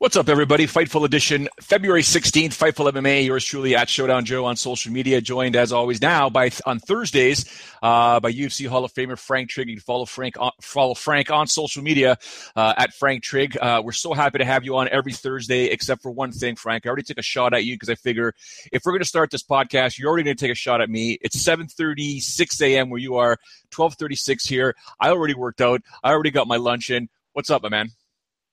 What's 0.00 0.16
up, 0.16 0.28
everybody? 0.28 0.68
Fightful 0.68 1.04
edition, 1.04 1.48
February 1.60 2.02
16th, 2.02 2.50
Fightful 2.50 2.88
MMA. 2.88 3.24
Yours 3.26 3.44
truly 3.44 3.74
at 3.74 3.88
Showdown 3.88 4.24
Joe 4.24 4.44
on 4.44 4.54
social 4.54 4.92
media. 4.92 5.20
Joined 5.20 5.56
as 5.56 5.72
always 5.72 6.00
now 6.00 6.30
by 6.30 6.52
on 6.64 6.78
Thursdays 6.78 7.44
uh, 7.82 8.20
by 8.20 8.32
UFC 8.32 8.68
Hall 8.68 8.84
of 8.84 8.94
Famer 8.94 9.18
Frank 9.18 9.50
Trigg. 9.50 9.68
You 9.68 9.74
can 9.74 9.82
follow 9.82 10.04
Frank 10.04 10.36
on, 10.38 10.52
follow 10.60 10.94
Frank 10.94 11.32
on 11.32 11.48
social 11.48 11.82
media 11.82 12.16
uh, 12.54 12.74
at 12.76 12.94
Frank 12.94 13.24
Trigg. 13.24 13.58
Uh, 13.60 13.82
we're 13.84 13.90
so 13.90 14.12
happy 14.12 14.38
to 14.38 14.44
have 14.44 14.64
you 14.64 14.76
on 14.76 14.88
every 14.90 15.12
Thursday, 15.12 15.64
except 15.64 16.00
for 16.00 16.12
one 16.12 16.30
thing, 16.30 16.54
Frank. 16.54 16.86
I 16.86 16.90
already 16.90 17.02
took 17.02 17.18
a 17.18 17.22
shot 17.22 17.52
at 17.52 17.64
you 17.64 17.74
because 17.74 17.90
I 17.90 17.96
figure 17.96 18.34
if 18.70 18.82
we're 18.84 18.92
going 18.92 19.02
to 19.02 19.04
start 19.04 19.32
this 19.32 19.42
podcast, 19.42 19.98
you're 19.98 20.10
already 20.10 20.22
going 20.22 20.36
to 20.36 20.40
take 20.40 20.52
a 20.52 20.54
shot 20.54 20.80
at 20.80 20.88
me. 20.88 21.18
It's 21.22 21.36
7:36 21.44 22.62
a.m. 22.62 22.88
where 22.88 23.00
you 23.00 23.16
are, 23.16 23.36
12:36 23.72 24.46
here. 24.48 24.76
I 25.00 25.08
already 25.08 25.34
worked 25.34 25.60
out. 25.60 25.82
I 26.04 26.12
already 26.12 26.30
got 26.30 26.46
my 26.46 26.56
lunch 26.56 26.88
in. 26.88 27.08
What's 27.32 27.50
up, 27.50 27.64
my 27.64 27.68
man? 27.68 27.90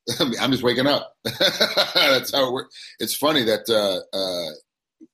I'm 0.20 0.52
just 0.52 0.64
waking 0.64 0.88
up. 0.88 1.16
That's 1.24 2.34
how 2.34 2.48
it 2.48 2.54
works. 2.54 2.76
It's 3.00 3.16
funny 3.16 3.44
that 3.44 3.70
uh, 3.70 4.16
uh, 4.16 4.52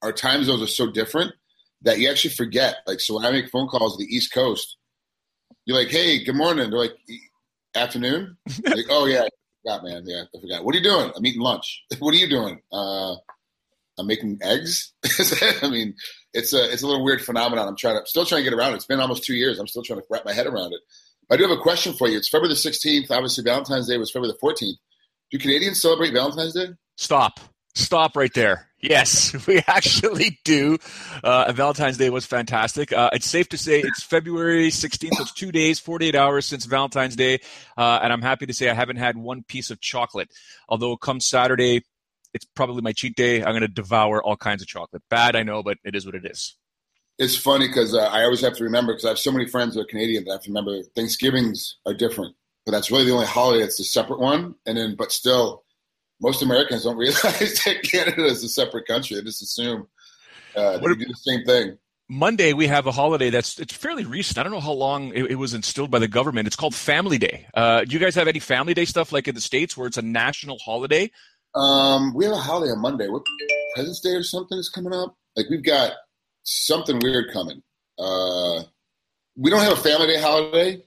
our 0.01 0.11
time 0.11 0.43
zones 0.43 0.61
are 0.61 0.67
so 0.67 0.91
different 0.91 1.33
that 1.83 1.99
you 1.99 2.09
actually 2.09 2.33
forget. 2.33 2.77
Like, 2.85 2.99
so 2.99 3.15
when 3.15 3.25
I 3.25 3.31
make 3.31 3.49
phone 3.49 3.67
calls 3.67 3.97
to 3.97 4.03
the 4.03 4.13
East 4.13 4.33
Coast, 4.33 4.77
you're 5.65 5.77
like, 5.77 5.89
"Hey, 5.89 6.23
good 6.23 6.35
morning." 6.35 6.69
They're 6.69 6.79
like, 6.79 6.97
"Afternoon." 7.75 8.37
like, 8.65 8.85
oh 8.89 9.05
yeah, 9.05 9.23
I 9.23 9.29
forgot, 9.63 9.83
man. 9.83 10.03
Yeah, 10.05 10.23
I 10.35 10.39
forgot. 10.39 10.65
What 10.65 10.75
are 10.75 10.77
you 10.77 10.83
doing? 10.83 11.11
I'm 11.15 11.25
eating 11.25 11.41
lunch. 11.41 11.83
what 11.99 12.13
are 12.13 12.17
you 12.17 12.29
doing? 12.29 12.59
Uh, 12.71 13.15
I'm 13.97 14.07
making 14.07 14.39
eggs. 14.41 14.93
I 15.61 15.69
mean, 15.69 15.95
it's 16.33 16.53
a 16.53 16.71
it's 16.71 16.81
a 16.81 16.87
little 16.87 17.03
weird 17.03 17.21
phenomenon. 17.21 17.67
I'm 17.67 17.77
trying 17.77 17.99
to 17.99 18.05
still 18.05 18.25
trying 18.25 18.43
to 18.43 18.49
get 18.49 18.57
around. 18.57 18.73
It. 18.73 18.77
It's 18.77 18.85
been 18.85 18.99
almost 18.99 19.23
two 19.23 19.35
years. 19.35 19.59
I'm 19.59 19.67
still 19.67 19.83
trying 19.83 19.99
to 19.99 20.05
wrap 20.09 20.25
my 20.25 20.33
head 20.33 20.47
around 20.47 20.73
it. 20.73 20.81
I 21.31 21.37
do 21.37 21.43
have 21.47 21.57
a 21.57 21.61
question 21.61 21.93
for 21.93 22.09
you. 22.09 22.17
It's 22.17 22.27
February 22.27 22.53
the 22.53 22.59
16th. 22.59 23.09
Obviously, 23.09 23.43
Valentine's 23.45 23.87
Day 23.87 23.97
was 23.97 24.11
February 24.11 24.33
the 24.33 24.45
14th. 24.45 24.75
Do 25.31 25.39
Canadians 25.39 25.81
celebrate 25.81 26.13
Valentine's 26.13 26.53
Day? 26.53 26.67
Stop. 26.97 27.39
Stop 27.73 28.17
right 28.17 28.33
there. 28.33 28.67
Yes, 28.81 29.33
we 29.47 29.61
actually 29.67 30.39
do. 30.43 30.77
Uh, 31.23 31.51
Valentine's 31.53 31.97
Day 31.97 32.09
was 32.09 32.25
fantastic. 32.25 32.91
Uh, 32.91 33.09
it's 33.13 33.27
safe 33.27 33.47
to 33.49 33.57
say 33.57 33.79
it's 33.79 34.03
February 34.03 34.69
16th. 34.69 35.19
It's 35.21 35.33
two 35.33 35.51
days, 35.51 35.79
48 35.79 36.15
hours 36.15 36.45
since 36.45 36.65
Valentine's 36.65 37.15
Day. 37.15 37.39
Uh, 37.77 37.99
and 38.03 38.11
I'm 38.11 38.21
happy 38.21 38.45
to 38.45 38.53
say 38.53 38.69
I 38.69 38.73
haven't 38.73 38.97
had 38.97 39.15
one 39.15 39.43
piece 39.43 39.71
of 39.71 39.79
chocolate. 39.79 40.29
Although 40.67 40.97
come 40.97 41.21
Saturday, 41.21 41.83
it's 42.33 42.45
probably 42.55 42.81
my 42.81 42.91
cheat 42.91 43.15
day. 43.15 43.41
I'm 43.41 43.51
going 43.51 43.61
to 43.61 43.67
devour 43.67 44.21
all 44.21 44.35
kinds 44.35 44.61
of 44.61 44.67
chocolate. 44.67 45.03
Bad, 45.09 45.35
I 45.35 45.43
know, 45.43 45.63
but 45.63 45.77
it 45.85 45.95
is 45.95 46.05
what 46.05 46.15
it 46.15 46.25
is 46.25 46.55
it's 47.21 47.35
funny 47.35 47.67
because 47.67 47.93
uh, 47.93 47.99
I 47.99 48.23
always 48.23 48.41
have 48.41 48.55
to 48.55 48.63
remember 48.63 48.93
because 48.93 49.05
I 49.05 49.09
have 49.09 49.19
so 49.19 49.31
many 49.31 49.45
friends 49.45 49.75
that 49.75 49.81
are 49.81 49.85
Canadian 49.85 50.23
that 50.23 50.31
I 50.31 50.33
have 50.33 50.43
to 50.43 50.49
remember 50.49 50.81
Thanksgivings 50.95 51.77
are 51.85 51.93
different, 51.93 52.35
but 52.65 52.71
that's 52.71 52.91
really 52.91 53.05
the 53.05 53.13
only 53.13 53.25
holiday 53.25 53.61
that's 53.61 53.79
a 53.79 53.83
separate 53.83 54.19
one. 54.19 54.55
And 54.65 54.77
then, 54.77 54.95
but 54.95 55.11
still, 55.11 55.63
most 56.19 56.41
Americans 56.41 56.83
don't 56.83 56.97
realize 56.97 57.21
that 57.65 57.81
Canada 57.83 58.25
is 58.25 58.43
a 58.43 58.49
separate 58.49 58.87
country. 58.87 59.17
They 59.17 59.23
just 59.23 59.41
assume 59.41 59.87
uh, 60.55 60.77
they 60.77 60.85
do 60.85 61.05
the 61.05 61.15
same 61.15 61.45
thing. 61.45 61.77
Monday 62.09 62.51
we 62.51 62.67
have 62.67 62.87
a 62.87 62.91
holiday 62.91 63.29
that's 63.29 63.57
it's 63.57 63.73
fairly 63.73 64.03
recent. 64.03 64.37
I 64.37 64.43
don't 64.43 64.51
know 64.51 64.59
how 64.59 64.73
long 64.73 65.13
it, 65.13 65.31
it 65.31 65.35
was 65.35 65.53
instilled 65.53 65.91
by 65.91 65.99
the 65.99 66.09
government. 66.09 66.45
It's 66.45 66.57
called 66.57 66.75
Family 66.75 67.17
Day. 67.17 67.47
Uh, 67.53 67.85
do 67.85 67.93
you 67.93 67.99
guys 67.99 68.15
have 68.15 68.27
any 68.27 68.39
Family 68.39 68.73
Day 68.73 68.83
stuff 68.83 69.13
like 69.13 69.29
in 69.29 69.35
the 69.35 69.39
states 69.39 69.77
where 69.77 69.87
it's 69.87 69.97
a 69.97 70.01
national 70.01 70.57
holiday? 70.59 71.09
Um, 71.55 72.13
we 72.13 72.25
have 72.25 72.33
a 72.33 72.37
holiday 72.37 72.71
on 72.71 72.81
Monday. 72.81 73.07
What 73.07 73.23
President's 73.75 74.01
Day 74.01 74.11
or 74.11 74.23
something 74.23 74.57
is 74.57 74.67
coming 74.67 74.93
up? 74.93 75.15
Like 75.37 75.45
we've 75.49 75.63
got 75.63 75.93
something 76.43 76.99
weird 77.01 77.31
coming. 77.31 77.63
Uh, 77.97 78.63
we 79.37 79.49
don't 79.49 79.61
have 79.61 79.73
a 79.73 79.81
family 79.81 80.07
day 80.07 80.19
holiday, 80.19 80.83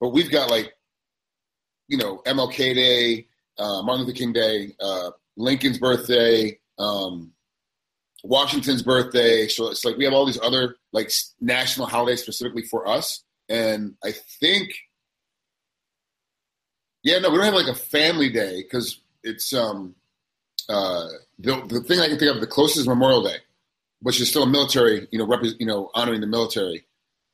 but 0.00 0.10
we've 0.10 0.30
got 0.30 0.48
like, 0.48 0.72
you 1.88 1.98
know, 1.98 2.22
MLK 2.26 2.74
Day, 2.74 3.26
uh, 3.58 3.82
Martin 3.82 4.06
Luther 4.06 4.16
King 4.16 4.32
Day, 4.32 4.74
uh, 4.80 5.10
Lincoln's 5.36 5.78
birthday, 5.78 6.58
um, 6.78 7.32
Washington's 8.22 8.82
birthday. 8.82 9.48
So 9.48 9.70
it's 9.70 9.84
like 9.84 9.96
we 9.96 10.04
have 10.04 10.12
all 10.12 10.26
these 10.26 10.40
other 10.40 10.76
like 10.92 11.10
national 11.40 11.86
holidays 11.86 12.22
specifically 12.22 12.62
for 12.62 12.86
us. 12.88 13.24
And 13.48 13.94
I 14.04 14.12
think, 14.12 14.70
yeah, 17.02 17.18
no, 17.18 17.30
we 17.30 17.36
don't 17.36 17.46
have 17.46 17.54
like 17.54 17.66
a 17.66 17.74
family 17.74 18.30
day 18.30 18.62
because 18.62 19.00
it's 19.22 19.54
um, 19.54 19.94
uh, 20.68 21.06
the 21.38 21.64
the 21.68 21.80
thing 21.80 22.00
I 22.00 22.08
can 22.08 22.18
think 22.18 22.34
of 22.34 22.40
the 22.40 22.46
closest 22.46 22.80
is 22.80 22.88
Memorial 22.88 23.22
Day 23.22 23.38
which 24.00 24.20
is 24.20 24.28
still 24.28 24.44
a 24.44 24.46
military, 24.46 25.08
you 25.10 25.18
know, 25.18 25.26
rep- 25.26 25.42
you 25.58 25.66
know, 25.66 25.90
honoring 25.94 26.20
the 26.20 26.26
military 26.26 26.86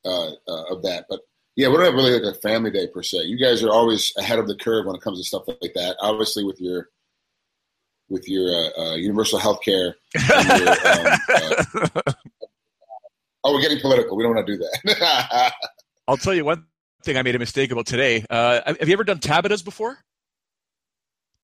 uh, 0.05 0.31
uh, 0.49 0.65
of 0.71 0.83
that. 0.83 1.07
But 1.09 1.21
yeah, 1.57 1.69
we 1.69 1.75
don't 1.77 1.85
have 1.85 1.95
really 1.95 2.19
like 2.19 2.35
a 2.35 2.39
family 2.41 2.71
day 2.71 2.87
per 2.87 3.03
se. 3.03 3.25
You 3.25 3.39
guys 3.39 3.63
are 3.63 3.71
always 3.71 4.13
ahead 4.17 4.39
of 4.39 4.49
the 4.49 4.57
curve 4.57 4.87
when 4.87 4.97
it 4.97 5.03
comes 5.03 5.19
to 5.19 5.25
stuff 5.25 5.47
like 5.47 5.75
that. 5.75 5.97
Obviously, 6.01 6.45
with 6.45 6.61
your 6.61 6.89
with 8.09 8.29
your 8.29 8.51
uh, 8.51 8.81
uh 8.81 8.95
universal 8.97 9.39
health 9.39 9.61
care. 9.65 9.97
um, 10.17 10.47
uh, 10.85 11.17
oh, 13.45 13.55
we're 13.55 13.63
getting 13.63 13.81
political. 13.81 14.17
We 14.17 14.25
don't 14.25 14.35
want 14.35 14.47
to 14.47 14.57
do 14.57 14.59
that. 14.59 15.53
I'll 16.09 16.17
tell 16.17 16.35
you 16.35 16.45
one 16.45 16.67
thing 17.05 17.17
I 17.17 17.23
made 17.23 17.37
a 17.37 17.39
mistake 17.39 17.71
about 17.71 17.87
today. 17.87 18.25
Uh, 18.29 18.61
have 18.67 18.89
you 18.89 18.93
ever 18.93 19.05
done 19.05 19.21
Tabatas 19.21 19.65
before? 19.65 19.99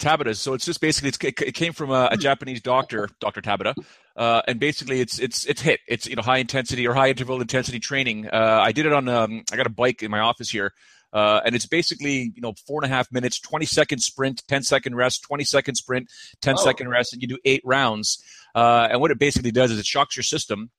Tabata. 0.01 0.35
So 0.35 0.55
it's 0.55 0.65
just 0.65 0.81
basically 0.81 1.11
it's, 1.11 1.19
it 1.43 1.55
came 1.55 1.73
from 1.73 1.91
a, 1.91 2.09
a 2.11 2.17
Japanese 2.17 2.61
doctor, 2.61 3.09
Doctor 3.21 3.41
Tabata, 3.41 3.75
uh, 4.21 4.43
and 4.47 4.61
basically 4.61 5.01
it's 5.01 5.19
it's 5.19 5.47
it's 5.47 5.63
hit 5.63 5.81
It's 5.89 6.07
you 6.07 6.15
know 6.15 6.21
high 6.21 6.39
intensity 6.39 6.87
or 6.87 6.93
high 6.93 7.09
interval 7.09 7.41
intensity 7.41 7.81
training. 7.81 8.29
Uh, 8.29 8.61
I 8.63 8.71
did 8.71 8.85
it 8.85 8.93
on 8.93 9.09
um, 9.09 9.43
I 9.51 9.57
got 9.57 9.67
a 9.67 9.71
bike 9.71 10.03
in 10.03 10.11
my 10.11 10.21
office 10.21 10.51
here. 10.51 10.75
Uh, 11.13 11.41
and 11.45 11.57
it's 11.57 11.67
basically 11.67 12.31
you 12.37 12.43
know 12.43 12.53
four 12.67 12.81
and 12.85 12.93
a 12.93 12.95
half 12.95 13.11
minutes 13.11 13.41
20 13.41 13.67
second 13.67 13.99
sprint 13.99 14.45
10 14.47 14.63
second 14.63 14.95
rest 14.95 15.25
20 15.25 15.43
second 15.43 15.75
sprint 15.75 16.09
10 16.41 16.55
oh. 16.55 16.63
second 16.63 16.89
rest 16.89 17.13
and 17.13 17.21
you 17.21 17.27
do 17.27 17.39
eight 17.45 17.63
rounds 17.65 18.23
uh, 18.55 18.87
and 18.89 19.01
what 19.01 19.11
it 19.11 19.19
basically 19.19 19.51
does 19.51 19.73
is 19.73 19.81
it 19.81 19.87
shocks 19.87 20.17
your 20.17 20.23
system 20.23 20.71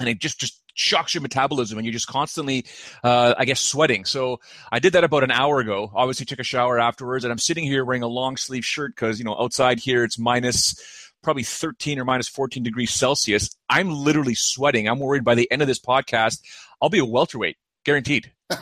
and 0.00 0.08
it 0.08 0.18
just 0.18 0.40
just 0.40 0.60
shocks 0.74 1.14
your 1.14 1.20
metabolism 1.20 1.78
and 1.78 1.86
you're 1.86 1.92
just 1.92 2.08
constantly 2.08 2.66
uh, 3.04 3.34
i 3.38 3.44
guess 3.44 3.60
sweating 3.60 4.04
so 4.04 4.40
i 4.72 4.80
did 4.80 4.94
that 4.94 5.04
about 5.04 5.22
an 5.22 5.30
hour 5.30 5.60
ago 5.60 5.92
obviously 5.94 6.26
took 6.26 6.40
a 6.40 6.42
shower 6.42 6.80
afterwards 6.80 7.24
and 7.24 7.30
i'm 7.30 7.38
sitting 7.38 7.62
here 7.62 7.84
wearing 7.84 8.02
a 8.02 8.08
long 8.08 8.36
sleeve 8.36 8.64
shirt 8.64 8.92
because 8.96 9.20
you 9.20 9.24
know 9.24 9.36
outside 9.38 9.78
here 9.78 10.02
it's 10.02 10.18
minus 10.18 10.74
probably 11.22 11.42
13 11.42 11.98
or 11.98 12.04
minus 12.04 12.28
14 12.28 12.62
degrees 12.62 12.92
celsius. 12.92 13.50
I'm 13.68 13.90
literally 13.90 14.34
sweating. 14.34 14.88
I'm 14.88 14.98
worried 14.98 15.24
by 15.24 15.34
the 15.34 15.50
end 15.50 15.62
of 15.62 15.68
this 15.68 15.80
podcast 15.80 16.40
i'll 16.82 16.90
be 16.90 16.98
a 16.98 17.04
welterweight 17.04 17.56
guaranteed. 17.84 18.32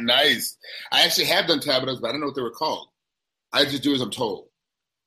Nice. 0.00 0.56
I 0.92 1.04
actually 1.04 1.24
have 1.26 1.48
done 1.48 1.60
tabatas 1.60 2.00
but 2.00 2.08
i 2.08 2.12
don't 2.12 2.20
know 2.20 2.26
what 2.26 2.36
they 2.36 2.42
were 2.42 2.52
called. 2.52 2.88
I 3.52 3.64
just 3.64 3.82
do 3.82 3.94
as 3.94 4.00
i'm 4.00 4.10
told. 4.10 4.48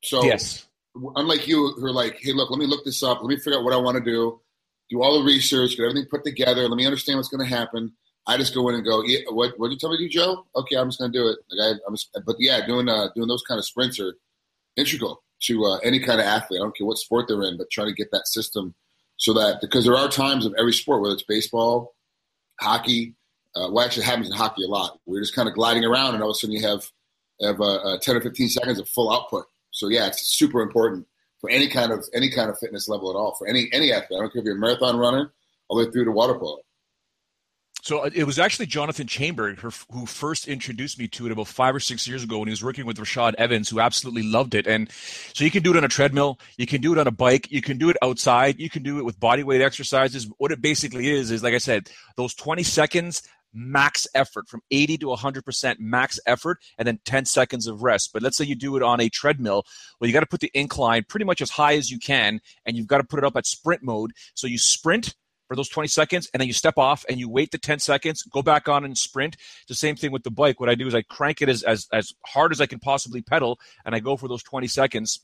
So 0.04 0.24
yes. 0.24 0.68
unlike 1.16 1.48
you 1.48 1.74
who 1.78 1.86
are 1.86 1.94
like 1.94 2.18
hey 2.20 2.34
look 2.34 2.50
let 2.50 2.60
me 2.60 2.66
look 2.66 2.84
this 2.84 3.02
up. 3.04 3.22
Let 3.22 3.30
me 3.30 3.38
figure 3.38 3.60
out 3.60 3.64
what 3.64 3.74
i 3.74 3.78
want 3.78 3.98
to 3.98 4.04
do. 4.04 4.42
Do 4.90 5.02
all 5.02 5.20
the 5.20 5.26
research, 5.26 5.78
get 5.78 5.84
everything 5.84 6.10
put 6.10 6.26
together. 6.26 6.68
Let 6.68 6.76
me 6.76 6.86
understand 6.86 7.18
what's 7.18 7.30
going 7.30 7.48
to 7.48 7.56
happen. 7.56 7.94
I 8.28 8.38
just 8.38 8.54
go 8.54 8.68
in 8.70 8.76
and 8.76 8.84
go, 8.84 9.04
yeah, 9.04 9.20
what 9.30 9.58
what 9.58 9.68
did 9.68 9.74
you 9.76 9.80
tell 9.80 9.92
me 9.92 9.98
to 9.98 10.04
do, 10.04 10.10
Joe? 10.10 10.46
Okay, 10.56 10.76
I'm 10.76 10.90
just 10.90 11.00
going 11.00 11.12
to 11.12 11.18
do 11.18 11.28
it. 11.28 11.38
Like 11.50 11.78
I, 11.78 11.88
am 11.88 12.24
but 12.26 12.36
yeah, 12.40 12.66
doing 12.66 12.90
uh, 12.90 13.10
doing 13.16 13.28
those 13.28 13.44
kind 13.48 13.60
of 13.60 13.66
sprints 13.66 14.00
are 14.00 14.16
integral 14.76 15.24
to 15.44 15.66
uh, 15.66 15.78
any 15.78 16.00
kind 16.00 16.20
of 16.20 16.26
athlete. 16.26 16.60
I 16.60 16.64
don't 16.64 16.76
care 16.76 16.88
what 16.88 16.98
sport 16.98 17.26
they're 17.28 17.44
in, 17.44 17.58
but 17.58 17.70
trying 17.72 17.88
to 17.88 17.94
get 17.94 18.12
that 18.12 18.28
system 18.28 18.76
so 19.18 19.34
that 19.34 19.60
because 19.62 19.86
there 19.86 19.96
are 19.96 20.10
times 20.10 20.46
of 20.46 20.56
every 20.58 20.74
sport, 20.74 21.02
whether 21.02 21.14
it's 21.14 21.24
baseball, 21.24 21.94
hockey, 22.60 23.16
uh, 23.56 23.70
well, 23.72 23.86
actually 23.86 24.06
happens 24.06 24.28
in 24.28 24.34
hockey 24.34 24.64
a 24.64 24.68
lot. 24.68 25.00
We're 25.06 25.22
just 25.22 25.36
kind 25.36 25.48
of 25.48 25.56
gliding 25.56 25.86
around, 25.86 26.16
and 26.16 26.24
all 26.24 26.32
of 26.32 26.36
a 26.36 26.40
sudden 26.40 26.56
you 26.56 26.68
have 26.68 26.90
have 27.42 27.60
uh, 27.60 27.76
uh, 27.76 27.98
10 28.00 28.18
or 28.18 28.22
15 28.22 28.50
seconds 28.50 28.80
of 28.80 28.88
full 28.88 29.12
output. 29.12 29.46
So 29.72 29.90
yeah, 29.90 30.08
it's 30.08 30.28
super 30.38 30.62
important 30.62 31.08
for 31.40 31.50
any 31.50 31.68
kind 31.68 31.92
of 31.92 32.06
any 32.14 32.30
kind 32.30 32.50
of 32.50 32.58
fitness 32.58 32.88
level 32.88 33.10
at 33.10 33.16
all 33.16 33.36
for 33.36 33.48
any 33.48 33.70
any 33.72 33.92
athlete. 33.92 34.18
I 34.18 34.22
don't 34.22 34.34
care 34.34 34.42
if 34.42 34.46
you're 34.46 34.58
a 34.58 34.60
marathon 34.60 34.98
runner 34.98 35.32
all 35.68 35.78
the 35.78 35.86
way 35.86 35.92
through 35.92 36.06
to 36.06 36.12
water 36.12 36.34
polo. 36.34 36.60
So 37.82 38.06
uh, 38.06 38.10
it 38.14 38.24
was 38.24 38.40
actually 38.40 38.68
Jonathan 38.68 39.08
Chaimberg 39.08 39.60
who 39.92 40.06
first 40.06 40.48
introduced 40.48 41.00
me 41.00 41.08
to 41.10 41.26
it 41.26 41.32
about 41.32 41.48
five 41.48 41.76
or 41.76 41.80
six 41.80 42.08
years 42.08 42.24
ago 42.24 42.40
when 42.40 42.48
he 42.48 42.52
was 42.52 42.64
working 42.64 42.86
with 42.86 42.98
Rashad 42.98 43.34
Evans, 43.36 43.70
who 43.70 43.80
absolutely 43.80 44.24
loved 44.24 44.56
it. 44.56 44.68
And 44.68 44.90
so 45.34 45.44
you 45.44 45.52
can 45.52 45.64
do 45.64 45.72
it 45.72 45.78
on 45.78 45.84
a 45.84 45.90
treadmill, 45.90 46.40
you 46.58 46.68
can 46.68 46.80
do 46.80 46.94
it 46.94 47.00
on 47.00 47.08
a 47.08 47.12
bike, 47.12 47.52
you 47.52 47.62
can 47.62 47.78
do 47.78 47.90
it 47.90 47.98
outside, 48.02 48.60
you 48.60 48.70
can 48.70 48.84
do 48.84 49.00
it 49.00 49.06
with 49.06 49.20
body 49.20 49.44
weight 49.44 49.62
exercises. 49.62 50.30
What 50.38 50.52
it 50.52 50.62
basically 50.62 51.10
is 51.10 51.32
is, 51.32 51.44
like 51.44 51.56
I 51.56 51.60
said, 51.60 51.90
those 52.16 52.36
20 52.36 52.64
seconds 52.64 53.24
max 53.54 54.08
effort 54.16 54.48
from 54.48 54.62
80 54.72 55.00
to 55.00 55.08
100% 55.08 55.76
max 55.80 56.20
effort 56.26 56.60
and 56.78 56.88
then 56.88 57.00
10 57.04 57.26
seconds 57.26 57.68
of 57.68 57.84
rest. 57.84 58.12
But 58.14 58.22
let's 58.22 58.38
say 58.38 58.46
you 58.46 58.56
do 58.56 58.78
it 58.78 58.84
on 58.84 59.02
a 59.02 59.10
treadmill. 59.10 59.66
Well, 60.00 60.08
you 60.08 60.14
got 60.14 60.22
to 60.22 60.26
put 60.26 60.40
the 60.40 60.52
incline 60.54 61.04
pretty 61.08 61.26
much 61.26 61.42
as 61.42 61.50
high 61.50 61.76
as 61.76 61.92
you 61.92 62.00
can 62.00 62.40
and 62.66 62.78
you've 62.78 62.88
got 62.88 63.00
to 63.00 63.04
put 63.04 63.20
it 63.20 63.26
up 63.26 63.36
at 63.36 63.46
sprint 63.46 63.84
mode. 63.84 64.12
So 64.36 64.48
you 64.48 64.58
sprint 64.58 65.16
for 65.52 65.58
those 65.58 65.68
20 65.68 65.90
seconds 65.90 66.30
and 66.34 66.40
then 66.40 66.48
you 66.48 66.54
step 66.54 66.78
off 66.78 67.04
and 67.10 67.20
you 67.20 67.28
wait 67.28 67.52
the 67.52 67.58
10 67.58 67.80
seconds, 67.80 68.24
go 68.24 68.42
back 68.42 68.70
on 68.70 68.86
and 68.86 68.98
sprint. 68.98 69.36
It's 69.36 69.68
the 69.68 69.76
same 69.76 69.98
thing 69.98 70.14
with 70.14 70.24
the 70.24 70.32
bike. 70.32 70.62
What 70.62 70.70
I 70.70 70.76
do 70.76 70.88
is 70.88 70.96
I 70.96 71.02
crank 71.02 71.42
it 71.42 71.50
as, 71.50 71.62
as, 71.64 71.90
as 71.92 72.14
hard 72.26 72.54
as 72.54 72.62
I 72.62 72.68
can 72.68 72.80
possibly 72.80 73.22
pedal 73.22 73.60
and 73.84 73.94
I 73.94 74.00
go 74.00 74.16
for 74.16 74.30
those 74.30 74.44
20 74.44 74.68
seconds 74.68 75.20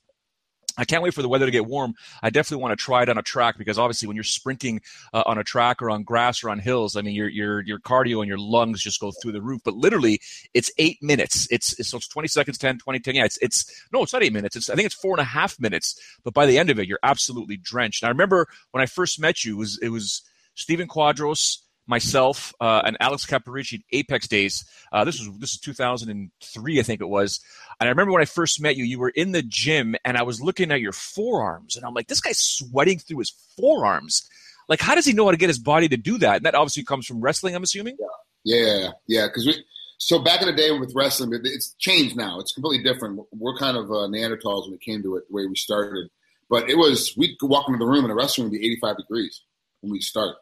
I 0.78 0.86
can't 0.86 1.02
wait 1.02 1.14
for 1.14 1.22
the 1.22 1.30
weather 1.30 1.46
to 1.46 1.52
get 1.52 1.66
warm. 1.66 1.96
I 2.22 2.30
definitely 2.30 2.62
want 2.62 2.78
to 2.78 2.84
try 2.84 3.04
it 3.04 3.10
on 3.10 3.18
a 3.18 3.24
track 3.24 3.58
because 3.58 3.80
obviously 3.80 4.08
when 4.08 4.16
you're 4.16 4.24
sprinting 4.24 4.82
uh, 5.14 5.24
on 5.26 5.38
a 5.38 5.44
track 5.44 5.82
or 5.82 5.90
on 5.90 6.04
grass 6.04 6.44
or 6.44 6.50
on 6.50 6.60
hills, 6.60 6.96
I 6.96 7.02
mean 7.02 7.16
your 7.16 7.30
your 7.30 7.62
your 7.62 7.80
cardio 7.80 8.20
and 8.20 8.28
your 8.28 8.38
lungs 8.38 8.82
just 8.82 9.00
go 9.00 9.12
through 9.12 9.32
the 9.32 9.42
roof. 9.42 9.62
But 9.64 9.76
literally, 9.76 10.20
it's 10.54 10.72
eight 10.78 11.02
minutes. 11.02 11.48
It's, 11.52 11.78
it's 11.80 11.90
so 11.90 11.98
it's 11.98 12.08
20 12.08 12.28
seconds, 12.28 12.58
10, 12.58 12.80
20, 12.80 13.00
10. 13.00 13.16
Yeah, 13.16 13.26
it's 13.26 13.38
it's 13.42 13.86
no, 13.92 14.04
it's 14.04 14.14
not 14.14 14.24
eight 14.24 14.34
minutes. 14.34 14.56
It's 14.56 14.70
I 14.70 14.76
think 14.76 14.86
it's 14.86 14.96
four 14.96 15.14
and 15.14 15.22
a 15.22 15.26
half 15.26 15.60
minutes. 15.60 16.00
But 16.24 16.34
by 16.34 16.46
the 16.46 16.58
end 16.58 16.70
of 16.70 16.80
it, 16.80 16.88
you're 16.88 17.00
absolutely 17.04 17.58
drenched. 17.58 18.04
And 18.04 18.08
I 18.08 18.12
remember 18.12 18.48
when 18.72 18.82
I 18.82 18.86
first 18.86 19.20
met 19.20 19.44
you, 19.44 19.56
it 19.56 19.60
was 19.60 19.80
it 19.82 19.90
was 19.90 20.22
Stephen 20.56 20.88
Quadros 20.88 21.60
myself 21.88 22.54
uh, 22.60 22.82
and 22.86 22.98
Alex 23.00 23.26
Caparici 23.26 23.84
Apex 23.92 24.28
Days. 24.28 24.66
Uh, 24.92 25.04
this 25.04 25.20
was 25.20 25.38
this 25.40 25.54
is 25.54 25.60
2003, 25.60 26.80
I 26.80 26.84
think 26.84 27.02
it 27.02 27.10
was. 27.10 27.40
And 27.80 27.88
I 27.88 27.90
remember 27.90 28.12
when 28.12 28.22
I 28.22 28.26
first 28.26 28.62
met 28.62 28.76
you, 28.76 28.84
you 28.84 29.00
were 29.00 29.10
in 29.10 29.32
the 29.32 29.42
gym, 29.42 29.96
and 30.04 30.18
I 30.18 30.24
was 30.24 30.42
looking 30.42 30.72
at 30.72 30.82
your 30.82 30.92
forearms, 30.92 31.76
and 31.76 31.86
I'm 31.86 31.94
like, 31.94 32.08
this 32.08 32.22
guy's 32.22 32.40
sweating 32.40 33.00
through 33.00 33.20
his 33.20 33.34
forearms. 33.58 34.28
Like, 34.68 34.82
how 34.82 34.96
does 34.96 35.06
he 35.06 35.14
know 35.14 35.26
how 35.26 35.32
to 35.32 35.38
get 35.38 35.50
his 35.50 35.60
body 35.60 35.88
to 35.88 35.98
do 35.98 36.18
that? 36.18 36.38
And 36.38 36.46
that 36.46 36.56
obviously 36.56 36.84
comes 36.84 37.06
from 37.06 37.22
wrestling, 37.22 37.56
I'm 37.56 37.64
assuming. 37.64 37.98
Yeah, 38.44 38.92
yeah. 39.08 39.28
Because 39.28 39.46
we. 39.46 39.64
So 40.00 40.20
back 40.20 40.42
in 40.42 40.48
the 40.48 40.54
day 40.54 40.72
with 40.72 40.94
wrestling, 40.96 41.32
it's 41.44 41.74
changed 41.80 42.16
now. 42.16 42.40
It's 42.40 42.52
completely 42.52 42.84
different. 42.84 43.20
We're 43.32 43.58
kind 43.58 43.76
of 43.76 43.86
uh, 43.86 44.08
Neanderthals 44.08 44.66
when 44.66 44.76
it 44.76 44.82
came 44.82 45.02
to 45.02 45.16
it, 45.16 45.24
the 45.28 45.36
way 45.36 45.48
we 45.48 45.56
started. 45.56 46.10
But 46.50 46.70
it 46.70 46.78
was 46.78 47.14
we 47.18 47.36
could 47.38 47.50
walk 47.50 47.68
into 47.68 47.80
the 47.80 47.88
room 47.88 48.06
and 48.06 48.12
the 48.12 48.22
restroom 48.22 48.44
would 48.44 48.52
be 48.52 48.66
85 48.66 48.98
degrees 48.98 49.42
when 49.82 49.92
we 49.92 50.00
start. 50.00 50.38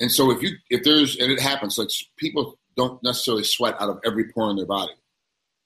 And 0.00 0.10
so 0.12 0.30
if 0.30 0.42
you 0.42 0.56
if 0.70 0.84
there's 0.84 1.16
and 1.16 1.32
it 1.32 1.40
happens, 1.40 1.78
like 1.78 1.90
people 2.16 2.58
don't 2.76 3.02
necessarily 3.02 3.44
sweat 3.44 3.74
out 3.80 3.88
of 3.88 3.98
every 4.04 4.30
pore 4.32 4.50
in 4.50 4.56
their 4.56 4.66
body. 4.66 4.92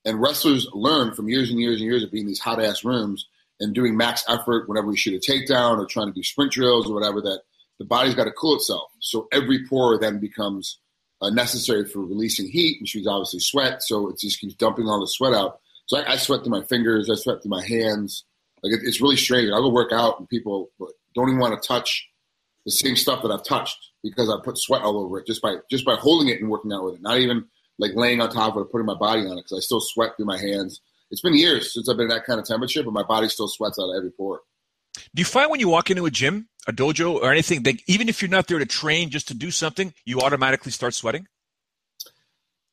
And 0.04 0.20
wrestlers 0.20 0.66
learn 0.72 1.14
from 1.14 1.28
years 1.28 1.50
and 1.50 1.60
years 1.60 1.80
and 1.80 1.88
years 1.88 2.02
of 2.02 2.10
being 2.10 2.22
in 2.22 2.28
these 2.28 2.40
hot 2.40 2.60
ass 2.60 2.84
rooms 2.84 3.26
and 3.60 3.74
doing 3.74 3.96
max 3.96 4.24
effort 4.28 4.68
whenever 4.68 4.88
we 4.88 4.96
shoot 4.96 5.14
a 5.14 5.30
takedown 5.30 5.78
or 5.78 5.86
trying 5.86 6.08
to 6.08 6.12
do 6.12 6.22
sprint 6.22 6.52
drills 6.52 6.90
or 6.90 6.94
whatever 6.94 7.20
that 7.20 7.42
the 7.78 7.84
body's 7.84 8.14
got 8.14 8.24
to 8.24 8.32
cool 8.32 8.56
itself. 8.56 8.90
So 9.00 9.28
every 9.32 9.66
pore 9.66 9.98
then 9.98 10.18
becomes 10.18 10.78
uh, 11.20 11.30
necessary 11.30 11.84
for 11.84 12.00
releasing 12.00 12.48
heat, 12.48 12.78
which 12.80 12.94
means 12.94 13.06
obviously 13.06 13.40
sweat. 13.40 13.82
So 13.82 14.08
it 14.08 14.18
just 14.18 14.40
keeps 14.40 14.54
dumping 14.54 14.88
all 14.88 15.00
the 15.00 15.06
sweat 15.06 15.34
out. 15.34 15.60
So 15.86 15.98
I, 15.98 16.12
I 16.12 16.16
sweat 16.16 16.40
through 16.42 16.58
my 16.58 16.64
fingers, 16.64 17.08
I 17.08 17.14
sweat 17.14 17.42
through 17.42 17.50
my 17.50 17.64
hands. 17.64 18.24
Like 18.62 18.72
it, 18.72 18.80
it's 18.82 19.00
really 19.00 19.16
strange. 19.16 19.50
I'll 19.52 19.62
go 19.62 19.68
work 19.68 19.92
out 19.92 20.18
and 20.18 20.28
people 20.28 20.70
don't 21.14 21.28
even 21.28 21.40
want 21.40 21.60
to 21.60 21.66
touch 21.66 22.08
the 22.64 22.70
same 22.70 22.96
stuff 22.96 23.22
that 23.22 23.30
I've 23.30 23.44
touched 23.44 23.90
because 24.02 24.30
I 24.30 24.36
put 24.42 24.58
sweat 24.58 24.82
all 24.82 24.98
over 24.98 25.18
it 25.18 25.26
just 25.26 25.42
by 25.42 25.56
just 25.70 25.84
by 25.84 25.96
holding 25.96 26.28
it 26.28 26.40
and 26.40 26.50
working 26.50 26.72
out 26.72 26.84
with 26.84 26.94
it. 26.94 27.02
Not 27.02 27.18
even 27.18 27.44
like 27.78 27.92
laying 27.94 28.20
on 28.20 28.30
top 28.30 28.56
of 28.56 28.62
it, 28.62 28.72
putting 28.72 28.86
my 28.86 28.94
body 28.94 29.22
on 29.22 29.38
it 29.38 29.44
because 29.44 29.58
I 29.58 29.60
still 29.60 29.80
sweat 29.80 30.16
through 30.16 30.26
my 30.26 30.38
hands. 30.38 30.80
It's 31.10 31.20
been 31.20 31.36
years 31.36 31.74
since 31.74 31.88
I've 31.88 31.96
been 31.96 32.04
in 32.04 32.16
that 32.16 32.24
kind 32.24 32.40
of 32.40 32.46
temperature, 32.46 32.82
but 32.82 32.92
my 32.92 33.02
body 33.02 33.28
still 33.28 33.48
sweats 33.48 33.78
out 33.78 33.90
of 33.90 33.96
every 33.96 34.10
pore. 34.10 34.40
Do 35.14 35.20
you 35.20 35.24
find 35.24 35.50
when 35.50 35.60
you 35.60 35.68
walk 35.68 35.90
into 35.90 36.06
a 36.06 36.10
gym, 36.10 36.48
a 36.66 36.72
dojo, 36.72 37.14
or 37.14 37.30
anything 37.32 37.62
that 37.64 37.76
even 37.86 38.08
if 38.08 38.22
you're 38.22 38.30
not 38.30 38.46
there 38.46 38.58
to 38.58 38.66
train, 38.66 39.10
just 39.10 39.28
to 39.28 39.34
do 39.34 39.50
something, 39.50 39.92
you 40.04 40.20
automatically 40.20 40.72
start 40.72 40.94
sweating? 40.94 41.26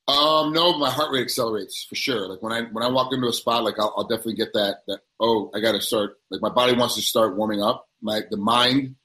Um, 0.08 0.54
no, 0.54 0.78
my 0.78 0.90
heart 0.90 1.12
rate 1.12 1.22
accelerates 1.22 1.86
for 1.88 1.96
sure. 1.96 2.28
Like 2.28 2.42
when 2.42 2.52
I 2.52 2.62
when 2.72 2.84
I 2.84 2.88
walk 2.88 3.14
into 3.14 3.28
a 3.28 3.34
spot, 3.34 3.64
like 3.64 3.76
I'll, 3.78 3.94
I'll 3.96 4.08
definitely 4.08 4.36
get 4.36 4.54
that 4.54 4.78
that 4.88 5.02
oh 5.20 5.52
I 5.54 5.60
got 5.60 5.74
to 5.74 5.82
start. 5.82 6.16
Like 6.32 6.42
my 6.42 6.50
body 6.50 6.76
wants 6.76 6.96
to 6.96 7.02
start 7.02 7.38
warming 7.38 7.62
up. 7.62 7.88
My 8.02 8.22
the 8.30 8.38
mind 8.38 8.96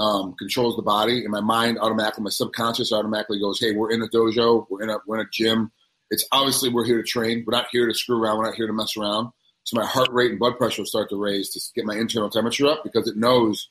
um, 0.00 0.34
controls 0.38 0.76
the 0.76 0.82
body, 0.82 1.22
and 1.22 1.30
my 1.30 1.42
mind 1.42 1.78
automatically, 1.78 2.24
my 2.24 2.30
subconscious 2.30 2.90
automatically 2.90 3.38
goes, 3.38 3.60
"Hey, 3.60 3.72
we're 3.72 3.90
in 3.90 4.02
a 4.02 4.08
dojo, 4.08 4.66
we're 4.70 4.82
in 4.82 4.90
a 4.90 4.96
we're 5.06 5.20
in 5.20 5.26
a 5.26 5.30
gym. 5.30 5.70
It's 6.10 6.26
obviously 6.32 6.70
we're 6.70 6.86
here 6.86 6.96
to 6.96 7.06
train. 7.06 7.44
We're 7.46 7.56
not 7.56 7.66
here 7.70 7.86
to 7.86 7.94
screw 7.94 8.20
around. 8.20 8.38
We're 8.38 8.46
not 8.46 8.54
here 8.54 8.66
to 8.66 8.72
mess 8.72 8.96
around." 8.96 9.30
So 9.64 9.78
my 9.78 9.86
heart 9.86 10.08
rate 10.10 10.30
and 10.30 10.40
blood 10.40 10.56
pressure 10.56 10.80
will 10.80 10.86
start 10.86 11.10
to 11.10 11.22
raise 11.22 11.50
to 11.50 11.60
get 11.74 11.84
my 11.84 11.96
internal 11.96 12.30
temperature 12.30 12.66
up 12.66 12.82
because 12.82 13.06
it 13.06 13.16
knows 13.16 13.68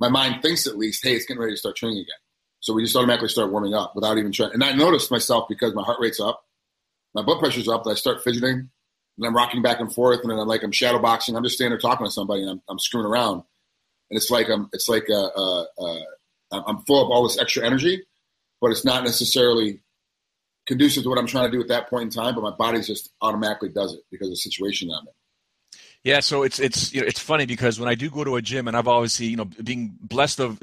my 0.00 0.08
mind 0.08 0.42
thinks 0.42 0.66
at 0.66 0.76
least, 0.76 1.04
"Hey, 1.04 1.14
it's 1.14 1.26
getting 1.26 1.40
ready 1.40 1.54
to 1.54 1.58
start 1.58 1.76
training 1.76 1.98
again." 1.98 2.18
So 2.58 2.74
we 2.74 2.82
just 2.82 2.96
automatically 2.96 3.28
start 3.28 3.52
warming 3.52 3.74
up 3.74 3.94
without 3.94 4.18
even 4.18 4.32
trying. 4.32 4.52
And 4.52 4.64
I 4.64 4.72
noticed 4.72 5.10
myself 5.12 5.48
because 5.48 5.74
my 5.74 5.82
heart 5.82 5.98
rate's 6.00 6.20
up, 6.20 6.44
my 7.14 7.22
blood 7.22 7.38
pressure's 7.38 7.68
up, 7.68 7.84
that 7.84 7.90
I 7.90 7.94
start 7.94 8.22
fidgeting, 8.24 8.68
and 9.18 9.26
I'm 9.26 9.34
rocking 9.34 9.62
back 9.62 9.78
and 9.78 9.94
forth, 9.94 10.20
and 10.22 10.30
then 10.30 10.38
I'm 10.40 10.48
like 10.48 10.64
I'm 10.64 10.72
shadow 10.72 10.98
boxing. 10.98 11.36
I'm 11.36 11.44
just 11.44 11.54
standing 11.54 11.70
there 11.70 11.78
talking 11.78 12.06
to 12.06 12.10
somebody, 12.10 12.42
and 12.42 12.50
I'm, 12.50 12.62
I'm 12.68 12.78
screwing 12.80 13.06
around 13.06 13.44
and 14.12 14.18
it's 14.18 14.30
like 14.30 14.50
I'm 14.50 14.68
it's 14.74 14.90
like 14.90 15.08
uh, 15.08 15.28
uh, 15.34 15.64
uh, 15.80 16.02
I'm 16.50 16.82
full 16.82 17.02
of 17.02 17.10
all 17.10 17.22
this 17.22 17.40
extra 17.40 17.64
energy, 17.64 18.02
but 18.60 18.70
it's 18.70 18.84
not 18.84 19.04
necessarily 19.04 19.80
conducive 20.66 21.04
to 21.04 21.08
what 21.08 21.18
I'm 21.18 21.26
trying 21.26 21.50
to 21.50 21.56
do 21.56 21.62
at 21.62 21.68
that 21.68 21.88
point 21.88 22.02
in 22.04 22.10
time. 22.10 22.34
But 22.34 22.42
my 22.42 22.50
body 22.50 22.82
just 22.82 23.10
automatically 23.22 23.70
does 23.70 23.94
it 23.94 24.00
because 24.10 24.28
of 24.28 24.32
the 24.32 24.36
situation 24.36 24.90
I'm 24.90 25.06
in. 25.06 25.14
Yeah, 26.04 26.20
so 26.20 26.42
it's 26.42 26.60
it's 26.60 26.92
you 26.92 27.00
know, 27.00 27.06
it's 27.06 27.20
funny 27.20 27.46
because 27.46 27.80
when 27.80 27.88
I 27.88 27.94
do 27.94 28.10
go 28.10 28.22
to 28.22 28.36
a 28.36 28.42
gym, 28.42 28.68
and 28.68 28.76
I've 28.76 28.86
obviously 28.86 29.28
you 29.28 29.36
know 29.38 29.46
being 29.46 29.96
blessed 29.98 30.40
of 30.40 30.60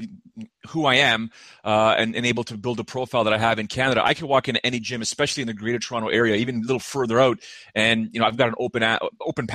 who 0.67 0.85
I 0.85 0.95
am 0.95 1.31
uh, 1.63 1.95
and, 1.97 2.15
and 2.15 2.27
able 2.27 2.43
to 2.43 2.57
build 2.57 2.79
a 2.79 2.83
profile 2.83 3.23
that 3.23 3.33
I 3.33 3.39
have 3.39 3.57
in 3.57 3.65
Canada, 3.65 4.05
I 4.05 4.13
can 4.13 4.27
walk 4.27 4.47
into 4.47 4.63
any 4.63 4.79
gym, 4.79 5.01
especially 5.01 5.41
in 5.41 5.47
the 5.47 5.55
Greater 5.55 5.79
Toronto 5.79 6.09
area, 6.09 6.35
even 6.35 6.57
a 6.57 6.61
little 6.61 6.79
further 6.79 7.19
out, 7.19 7.39
and 7.73 8.11
you 8.13 8.19
know 8.19 8.27
I've 8.27 8.37
got 8.37 8.49
an 8.49 8.55
open 8.59 8.83
open 9.21 9.47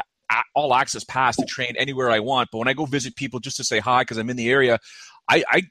all 0.54 0.74
access 0.74 1.04
pass 1.04 1.36
to 1.36 1.44
train 1.44 1.74
anywhere 1.78 2.10
I 2.10 2.20
want. 2.20 2.50
But 2.50 2.58
when 2.58 2.68
I 2.68 2.72
go 2.72 2.86
visit 2.86 3.16
people 3.16 3.40
just 3.40 3.56
to 3.58 3.64
say 3.64 3.78
hi 3.78 4.02
because 4.02 4.16
I'm 4.16 4.30
in 4.30 4.36
the 4.36 4.50
area, 4.50 4.78
I, 5.28 5.44
I 5.48 5.62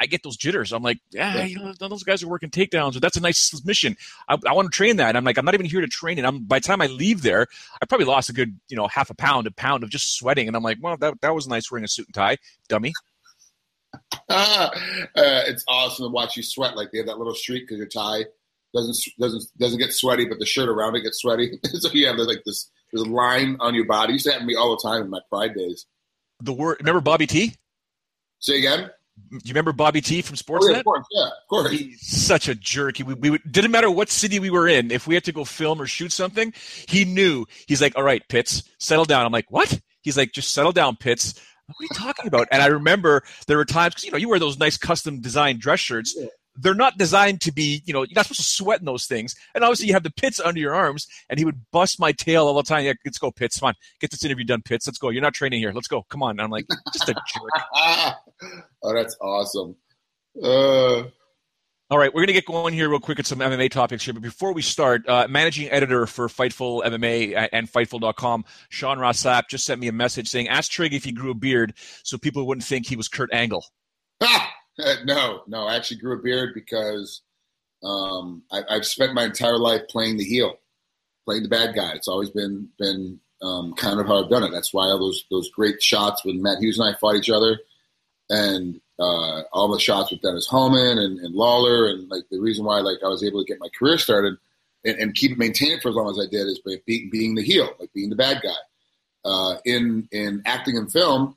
I 0.00 0.06
get 0.06 0.22
those 0.22 0.36
jitters. 0.36 0.72
I'm 0.72 0.82
like, 0.82 0.98
yeah, 1.10 1.44
you 1.44 1.58
know, 1.58 1.72
those 1.78 2.04
guys 2.04 2.22
are 2.22 2.28
working 2.28 2.50
takedowns, 2.50 2.96
or 2.96 3.00
that's 3.00 3.16
a 3.16 3.20
nice 3.20 3.38
submission. 3.38 3.96
I, 4.28 4.38
I 4.46 4.52
want 4.52 4.70
to 4.70 4.76
train 4.76 4.96
that. 4.96 5.08
And 5.08 5.18
I'm 5.18 5.24
like, 5.24 5.38
I'm 5.38 5.44
not 5.44 5.54
even 5.54 5.66
here 5.66 5.80
to 5.80 5.88
train 5.88 6.18
it. 6.18 6.24
I'm 6.24 6.44
by 6.44 6.60
the 6.60 6.66
time 6.66 6.80
I 6.80 6.86
leave 6.86 7.22
there, 7.22 7.48
I 7.82 7.86
probably 7.86 8.06
lost 8.06 8.30
a 8.30 8.32
good, 8.32 8.58
you 8.68 8.76
know, 8.76 8.86
half 8.86 9.10
a 9.10 9.14
pound, 9.14 9.48
a 9.48 9.50
pound 9.50 9.82
of 9.82 9.90
just 9.90 10.16
sweating. 10.16 10.46
And 10.46 10.56
I'm 10.56 10.62
like, 10.62 10.78
well, 10.80 10.96
that 10.98 11.20
that 11.20 11.34
was 11.34 11.48
nice 11.48 11.70
wearing 11.70 11.84
a 11.84 11.88
suit 11.88 12.06
and 12.06 12.14
tie, 12.14 12.36
dummy. 12.68 12.92
uh, 14.28 14.70
it's 15.14 15.64
awesome 15.66 16.06
to 16.06 16.10
watch 16.10 16.36
you 16.36 16.42
sweat. 16.42 16.76
Like 16.76 16.92
they 16.92 16.98
have 16.98 17.06
that 17.08 17.18
little 17.18 17.34
streak 17.34 17.64
because 17.64 17.78
your 17.78 17.88
tie 17.88 18.24
doesn't 18.74 18.96
doesn't 19.18 19.44
doesn't 19.58 19.78
get 19.78 19.92
sweaty, 19.92 20.26
but 20.26 20.38
the 20.38 20.46
shirt 20.46 20.68
around 20.68 20.94
it 20.94 21.02
gets 21.02 21.20
sweaty. 21.20 21.58
so 21.64 21.90
you 21.92 22.06
have 22.06 22.16
like 22.18 22.42
this 22.46 22.70
there's 22.92 23.06
a 23.06 23.10
line 23.10 23.56
on 23.60 23.74
your 23.74 23.86
body. 23.86 24.12
It 24.12 24.14
used 24.14 24.26
to 24.26 24.32
happen 24.32 24.46
to 24.46 24.52
me 24.52 24.56
all 24.56 24.76
the 24.76 24.88
time 24.88 25.02
in 25.02 25.10
my 25.10 25.20
pride 25.28 25.54
days. 25.54 25.86
The 26.40 26.52
word 26.52 26.78
remember 26.80 27.00
Bobby 27.00 27.26
T? 27.26 27.56
Say 28.38 28.58
again. 28.58 28.90
Do 29.30 29.36
you 29.44 29.50
remember 29.50 29.72
Bobby 29.72 30.00
T 30.00 30.22
from 30.22 30.36
Sportsnet? 30.36 30.60
Oh, 30.62 30.70
yeah, 30.70 30.78
of 30.78 30.84
course, 30.84 31.06
yeah, 31.10 31.24
of 31.24 31.48
course. 31.50 31.70
He's 31.72 32.06
such 32.06 32.48
a 32.48 32.54
jerk. 32.54 32.98
He, 32.98 33.02
we, 33.02 33.14
we 33.14 33.38
didn't 33.50 33.72
matter 33.72 33.90
what 33.90 34.10
city 34.10 34.38
we 34.38 34.48
were 34.48 34.68
in. 34.68 34.92
If 34.92 35.08
we 35.08 35.14
had 35.14 35.24
to 35.24 35.32
go 35.32 35.44
film 35.44 35.82
or 35.82 35.86
shoot 35.86 36.12
something, 36.12 36.54
he 36.86 37.04
knew. 37.04 37.44
He's 37.66 37.82
like, 37.82 37.96
"All 37.96 38.04
right, 38.04 38.22
Pitts, 38.28 38.62
settle 38.78 39.04
down." 39.04 39.26
I'm 39.26 39.32
like, 39.32 39.50
"What?" 39.50 39.80
He's 40.02 40.16
like, 40.16 40.32
"Just 40.32 40.52
settle 40.52 40.70
down, 40.70 40.96
Pitts." 40.96 41.34
What 41.66 41.74
are 41.80 41.82
you 41.82 41.88
talking 41.94 42.28
about? 42.28 42.46
And 42.52 42.62
I 42.62 42.66
remember 42.66 43.24
there 43.48 43.56
were 43.56 43.64
times 43.64 43.94
because 43.94 44.04
you 44.04 44.12
know 44.12 44.18
you 44.18 44.28
wear 44.28 44.38
those 44.38 44.58
nice 44.58 44.78
custom 44.78 45.20
designed 45.20 45.60
dress 45.60 45.80
shirts. 45.80 46.14
Yeah 46.16 46.28
they're 46.60 46.74
not 46.74 46.98
designed 46.98 47.40
to 47.42 47.52
be, 47.52 47.82
you 47.84 47.92
know, 47.92 48.02
you're 48.02 48.14
not 48.14 48.26
supposed 48.26 48.40
to 48.40 48.46
sweat 48.46 48.80
in 48.80 48.86
those 48.86 49.06
things. 49.06 49.34
And 49.54 49.64
obviously, 49.64 49.86
you 49.86 49.92
have 49.92 50.02
the 50.02 50.10
pits 50.10 50.40
under 50.40 50.60
your 50.60 50.74
arms, 50.74 51.06
and 51.30 51.38
he 51.38 51.44
would 51.44 51.60
bust 51.70 52.00
my 52.00 52.12
tail 52.12 52.46
all 52.46 52.54
the 52.54 52.62
time. 52.62 52.84
Yeah, 52.84 52.94
let's 53.04 53.18
go, 53.18 53.30
Pits. 53.30 53.60
Come 53.60 53.68
on, 53.68 53.74
get 54.00 54.10
this 54.10 54.24
interview 54.24 54.44
done, 54.44 54.62
Pits. 54.62 54.86
Let's 54.86 54.98
go. 54.98 55.10
You're 55.10 55.22
not 55.22 55.34
training 55.34 55.60
here. 55.60 55.72
Let's 55.72 55.88
go. 55.88 56.02
Come 56.10 56.22
on. 56.22 56.32
And 56.32 56.40
I'm 56.40 56.50
like, 56.50 56.66
just 56.92 57.08
a 57.08 57.14
jerk. 57.14 57.64
oh, 58.82 58.94
that's 58.94 59.16
awesome. 59.20 59.76
Uh... 60.42 61.04
All 61.90 61.96
right, 61.96 62.12
we're 62.12 62.20
going 62.20 62.26
to 62.26 62.32
get 62.34 62.44
going 62.44 62.74
here 62.74 62.90
real 62.90 63.00
quick 63.00 63.16
with 63.16 63.26
some 63.26 63.38
MMA 63.38 63.70
topics 63.70 64.04
here. 64.04 64.12
But 64.12 64.22
before 64.22 64.52
we 64.52 64.60
start, 64.60 65.08
uh, 65.08 65.26
managing 65.26 65.70
editor 65.70 66.06
for 66.06 66.28
Fightful 66.28 66.84
MMA 66.84 67.48
and 67.50 67.66
Fightful.com, 67.66 68.44
Sean 68.68 68.98
Ross 68.98 69.22
Sapp, 69.22 69.48
just 69.48 69.64
sent 69.64 69.80
me 69.80 69.88
a 69.88 69.92
message 69.92 70.28
saying, 70.28 70.48
ask 70.48 70.70
Trigg 70.70 70.92
if 70.92 71.02
he 71.02 71.12
grew 71.12 71.30
a 71.30 71.34
beard 71.34 71.72
so 72.02 72.18
people 72.18 72.46
wouldn't 72.46 72.66
think 72.66 72.86
he 72.86 72.94
was 72.94 73.08
Kurt 73.08 73.32
Angle. 73.32 73.64
no, 75.04 75.42
no. 75.46 75.64
I 75.64 75.76
actually 75.76 75.98
grew 75.98 76.18
a 76.18 76.22
beard 76.22 76.54
because 76.54 77.22
um, 77.82 78.42
I, 78.50 78.62
have 78.70 78.86
spent 78.86 79.14
my 79.14 79.24
entire 79.24 79.58
life 79.58 79.82
playing 79.88 80.18
the 80.18 80.24
heel, 80.24 80.58
playing 81.24 81.42
the 81.42 81.48
bad 81.48 81.74
guy. 81.74 81.92
It's 81.92 82.08
always 82.08 82.30
been 82.30 82.68
been 82.78 83.20
um, 83.42 83.74
kind 83.74 84.00
of 84.00 84.06
how 84.06 84.22
I've 84.22 84.30
done 84.30 84.44
it. 84.44 84.50
That's 84.52 84.72
why 84.72 84.84
all 84.84 84.98
those 84.98 85.24
those 85.30 85.50
great 85.50 85.82
shots 85.82 86.24
when 86.24 86.42
Matt 86.42 86.58
Hughes 86.58 86.78
and 86.78 86.88
I 86.88 86.98
fought 86.98 87.16
each 87.16 87.30
other, 87.30 87.58
and 88.30 88.80
uh, 88.98 89.42
all 89.52 89.68
the 89.72 89.80
shots 89.80 90.10
with 90.10 90.22
Dennis 90.22 90.48
Hallman 90.48 90.98
and, 90.98 91.18
and, 91.20 91.34
Lawler, 91.34 91.86
and 91.86 92.08
like 92.08 92.24
the 92.30 92.40
reason 92.40 92.64
why 92.64 92.80
like 92.80 92.98
I 93.04 93.08
was 93.08 93.24
able 93.24 93.44
to 93.44 93.48
get 93.48 93.60
my 93.60 93.68
career 93.76 93.98
started 93.98 94.36
and, 94.84 94.98
and 94.98 95.14
keep 95.14 95.32
it 95.32 95.38
maintained 95.38 95.82
for 95.82 95.88
as 95.88 95.94
long 95.94 96.10
as 96.10 96.18
I 96.18 96.28
did 96.28 96.46
is 96.46 96.60
by 96.64 96.80
being, 96.84 97.08
being 97.10 97.34
the 97.34 97.42
heel, 97.42 97.70
like 97.78 97.92
being 97.92 98.10
the 98.10 98.16
bad 98.16 98.42
guy. 98.42 98.50
Uh, 99.24 99.56
in 99.64 100.08
in 100.12 100.42
acting 100.46 100.76
and 100.76 100.90
film, 100.90 101.36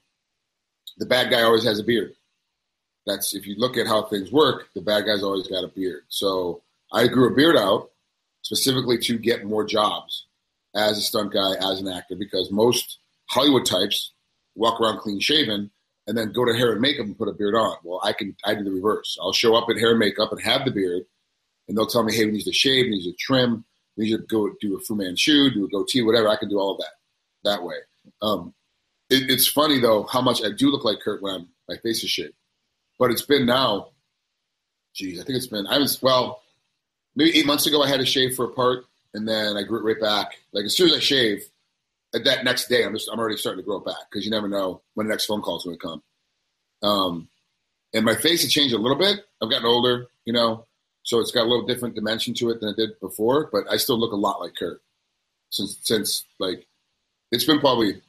the 0.97 1.05
bad 1.07 1.31
guy 1.31 1.41
always 1.41 1.63
has 1.63 1.79
a 1.79 1.83
beard 1.83 2.13
that's 3.11 3.35
if 3.35 3.45
you 3.45 3.55
look 3.57 3.77
at 3.77 3.87
how 3.87 4.03
things 4.03 4.31
work, 4.31 4.69
the 4.73 4.81
bad 4.81 5.05
guy's 5.05 5.23
always 5.23 5.47
got 5.47 5.63
a 5.63 5.67
beard. 5.67 6.03
So 6.09 6.61
I 6.91 7.07
grew 7.07 7.31
a 7.31 7.35
beard 7.35 7.57
out 7.57 7.91
specifically 8.41 8.97
to 8.99 9.17
get 9.17 9.45
more 9.45 9.65
jobs 9.65 10.25
as 10.75 10.97
a 10.97 11.01
stunt 11.01 11.33
guy, 11.33 11.53
as 11.55 11.81
an 11.81 11.87
actor, 11.87 12.15
because 12.15 12.51
most 12.51 12.99
Hollywood 13.29 13.65
types 13.65 14.13
walk 14.55 14.79
around 14.79 14.99
clean 14.99 15.19
shaven 15.19 15.71
and 16.07 16.17
then 16.17 16.31
go 16.31 16.45
to 16.45 16.53
hair 16.53 16.71
and 16.71 16.81
makeup 16.81 17.05
and 17.05 17.17
put 17.17 17.27
a 17.27 17.33
beard 17.33 17.55
on. 17.55 17.75
Well, 17.83 18.01
I 18.03 18.13
can 18.13 18.35
I 18.45 18.55
do 18.55 18.63
the 18.63 18.71
reverse. 18.71 19.17
I'll 19.21 19.33
show 19.33 19.55
up 19.55 19.69
in 19.69 19.77
hair 19.77 19.91
and 19.91 19.99
makeup 19.99 20.31
and 20.31 20.41
have 20.41 20.65
the 20.65 20.71
beard, 20.71 21.03
and 21.67 21.77
they'll 21.77 21.87
tell 21.87 22.03
me, 22.03 22.15
hey, 22.15 22.25
we 22.25 22.31
need 22.31 22.43
to 22.43 22.53
shave, 22.53 22.85
we 22.85 22.91
need 22.91 23.03
to 23.03 23.17
trim, 23.19 23.65
we 23.97 24.05
need 24.05 24.17
to 24.17 24.23
go 24.23 24.49
do 24.59 24.77
a 24.77 24.79
Fu 24.79 24.95
Manchu, 24.95 25.51
do 25.51 25.65
a 25.65 25.69
goatee, 25.69 26.01
whatever. 26.01 26.27
I 26.27 26.37
can 26.37 26.49
do 26.49 26.59
all 26.59 26.73
of 26.73 26.79
that 26.79 26.93
that 27.43 27.63
way. 27.63 27.75
Um, 28.21 28.53
it, 29.09 29.29
it's 29.29 29.47
funny 29.47 29.79
though 29.79 30.03
how 30.03 30.21
much 30.21 30.43
I 30.43 30.51
do 30.51 30.69
look 30.69 30.83
like 30.83 30.99
Kurt 31.03 31.21
when 31.21 31.35
I'm, 31.35 31.47
my 31.69 31.77
face 31.77 32.03
is 32.03 32.09
shaved, 32.09 32.33
but 33.01 33.09
it's 33.09 33.23
been 33.23 33.47
now. 33.47 33.87
Geez, 34.93 35.19
I 35.19 35.23
think 35.23 35.35
it's 35.35 35.47
been 35.47 35.65
I 35.65 35.79
was 35.79 35.99
well, 36.03 36.43
maybe 37.15 37.35
eight 37.35 37.47
months 37.47 37.65
ago 37.65 37.81
I 37.81 37.89
had 37.89 37.99
to 37.99 38.05
shave 38.05 38.35
for 38.35 38.45
a 38.45 38.53
part, 38.53 38.85
and 39.15 39.27
then 39.27 39.57
I 39.57 39.63
grew 39.63 39.79
it 39.79 39.83
right 39.83 39.99
back. 39.99 40.37
Like 40.53 40.65
as 40.65 40.77
soon 40.77 40.89
as 40.89 40.97
I 40.97 40.99
shave, 40.99 41.41
that 42.13 42.43
next 42.43 42.67
day 42.67 42.83
I'm 42.83 42.93
just 42.93 43.09
I'm 43.11 43.17
already 43.17 43.37
starting 43.37 43.63
to 43.63 43.65
grow 43.65 43.77
it 43.77 43.85
back 43.85 44.07
because 44.07 44.23
you 44.23 44.29
never 44.29 44.47
know 44.47 44.83
when 44.93 45.07
the 45.07 45.11
next 45.11 45.25
phone 45.25 45.41
call 45.41 45.57
is 45.57 45.63
going 45.63 45.79
to 45.79 45.81
come. 45.81 46.03
Um, 46.83 47.27
and 47.91 48.05
my 48.05 48.13
face 48.13 48.43
has 48.43 48.53
changed 48.53 48.75
a 48.75 48.77
little 48.77 48.99
bit. 48.99 49.25
I've 49.41 49.49
gotten 49.49 49.65
older, 49.65 50.05
you 50.25 50.33
know, 50.33 50.67
so 51.01 51.19
it's 51.19 51.31
got 51.31 51.41
a 51.41 51.49
little 51.49 51.65
different 51.65 51.95
dimension 51.95 52.35
to 52.35 52.51
it 52.51 52.59
than 52.59 52.69
it 52.69 52.77
did 52.77 52.99
before. 52.99 53.49
But 53.51 53.63
I 53.67 53.77
still 53.77 53.99
look 53.99 54.11
a 54.11 54.15
lot 54.15 54.41
like 54.41 54.53
Kurt 54.59 54.79
since 55.49 55.79
since 55.81 56.25
like 56.37 56.67
it's 57.31 57.45
been 57.45 57.59
probably 57.59 57.99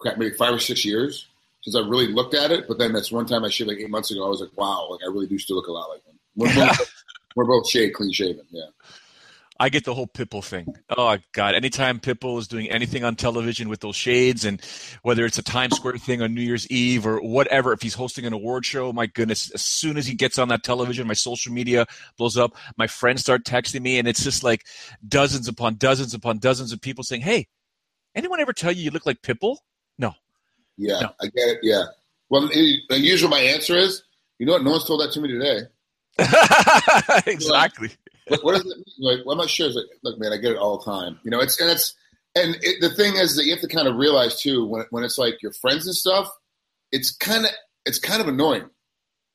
crap 0.00 0.18
maybe 0.18 0.34
five 0.34 0.52
or 0.52 0.58
six 0.58 0.84
years 0.84 1.28
since 1.64 1.74
I 1.74 1.80
really 1.80 2.08
looked 2.08 2.34
at 2.34 2.50
it. 2.52 2.68
But 2.68 2.78
then 2.78 2.92
that's 2.92 3.10
one 3.10 3.26
time 3.26 3.44
I 3.44 3.48
shaved 3.48 3.68
like 3.68 3.78
eight 3.78 3.90
months 3.90 4.10
ago. 4.10 4.24
I 4.24 4.28
was 4.28 4.40
like, 4.40 4.56
wow, 4.56 4.88
like 4.90 5.00
I 5.02 5.10
really 5.10 5.26
do 5.26 5.38
still 5.38 5.56
look 5.56 5.66
a 5.66 5.72
lot 5.72 5.88
like 5.88 6.04
him. 6.04 6.18
We're 6.36 6.54
both, 6.54 6.92
we're 7.36 7.46
both 7.46 7.68
shaved, 7.68 7.94
clean 7.94 8.12
shaven. 8.12 8.44
Yeah. 8.50 8.66
I 9.58 9.68
get 9.68 9.84
the 9.84 9.94
whole 9.94 10.08
Pitbull 10.08 10.44
thing. 10.44 10.66
Oh 10.96 11.16
God! 11.32 11.54
Anytime 11.54 12.00
Pitbull 12.00 12.40
is 12.40 12.48
doing 12.48 12.68
anything 12.70 13.04
on 13.04 13.14
television 13.14 13.68
with 13.68 13.78
those 13.78 13.94
shades, 13.94 14.44
and 14.44 14.60
whether 15.02 15.24
it's 15.24 15.38
a 15.38 15.44
Times 15.44 15.76
Square 15.76 15.98
thing 15.98 16.22
on 16.22 16.34
New 16.34 16.42
Year's 16.42 16.68
Eve 16.72 17.06
or 17.06 17.20
whatever, 17.20 17.72
if 17.72 17.80
he's 17.80 17.94
hosting 17.94 18.24
an 18.24 18.32
award 18.32 18.66
show, 18.66 18.92
my 18.92 19.06
goodness! 19.06 19.52
As 19.52 19.62
soon 19.62 19.96
as 19.96 20.08
he 20.08 20.16
gets 20.16 20.40
on 20.40 20.48
that 20.48 20.64
television, 20.64 21.06
my 21.06 21.14
social 21.14 21.52
media 21.52 21.86
blows 22.18 22.36
up. 22.36 22.56
My 22.76 22.88
friends 22.88 23.20
start 23.20 23.44
texting 23.44 23.82
me, 23.82 24.00
and 24.00 24.08
it's 24.08 24.24
just 24.24 24.42
like 24.42 24.64
dozens 25.06 25.46
upon 25.46 25.76
dozens 25.76 26.14
upon 26.14 26.38
dozens 26.38 26.72
of 26.72 26.80
people 26.80 27.04
saying, 27.04 27.22
"Hey, 27.22 27.46
anyone 28.16 28.40
ever 28.40 28.52
tell 28.52 28.72
you 28.72 28.82
you 28.82 28.90
look 28.90 29.06
like 29.06 29.22
Pitbull?" 29.22 29.58
Yeah, 30.76 31.00
no. 31.00 31.14
I 31.20 31.26
get 31.26 31.48
it. 31.48 31.58
Yeah. 31.62 31.84
Well, 32.30 32.46
eh, 32.52 32.76
the 32.88 32.98
usual 32.98 33.30
my 33.30 33.40
answer 33.40 33.76
is, 33.76 34.02
you 34.38 34.46
know 34.46 34.52
what? 34.52 34.64
No 34.64 34.72
one's 34.72 34.84
told 34.86 35.00
that 35.00 35.12
to 35.12 35.20
me 35.20 35.28
today. 35.28 35.60
exactly. 37.30 37.90
Like, 38.28 38.42
what, 38.42 38.44
what, 38.44 38.52
does 38.52 38.72
it 38.72 38.76
mean? 38.76 38.84
Like, 38.98 39.26
well, 39.26 39.32
I'm 39.32 39.38
not 39.38 39.50
sure. 39.50 39.66
It's 39.66 39.76
like, 39.76 39.86
look, 40.02 40.18
man, 40.18 40.32
I 40.32 40.36
get 40.36 40.52
it 40.52 40.58
all 40.58 40.78
the 40.78 40.84
time. 40.84 41.18
You 41.22 41.30
know, 41.30 41.40
it's 41.40 41.60
and 41.60 41.70
it's 41.70 41.94
and 42.34 42.56
it, 42.62 42.80
the 42.80 42.90
thing 42.90 43.16
is 43.16 43.36
that 43.36 43.44
you 43.44 43.52
have 43.52 43.60
to 43.60 43.68
kind 43.68 43.88
of 43.88 43.96
realize 43.96 44.40
too 44.40 44.64
when 44.64 44.84
when 44.90 45.04
it's 45.04 45.18
like 45.18 45.42
your 45.42 45.52
friends 45.52 45.86
and 45.86 45.94
stuff. 45.94 46.28
It's 46.92 47.14
kind 47.16 47.44
of 47.44 47.50
it's 47.84 47.98
kind 47.98 48.20
of 48.20 48.28
annoying 48.28 48.68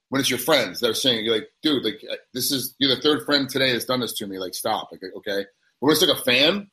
when 0.10 0.20
it's 0.20 0.30
your 0.30 0.40
friends 0.40 0.80
that 0.80 0.90
are 0.90 0.96
saying 0.96 1.24
you're 1.24 1.36
like, 1.36 1.50
dude, 1.62 1.84
like 1.84 2.02
this 2.34 2.52
is 2.52 2.76
you're 2.80 2.94
the 2.94 3.02
third 3.02 3.26
friend 3.26 3.50
today 3.50 3.72
that's 3.72 3.86
done 3.86 4.00
this 4.00 4.14
to 4.14 4.28
me. 4.28 4.40
Like, 4.40 4.54
stop. 4.54 4.90
Like, 4.92 5.02
okay. 5.18 5.46
But 5.80 5.88
when 5.88 5.92
it's 5.92 6.02
like 6.02 6.18
a 6.18 6.22
fan, 6.22 6.70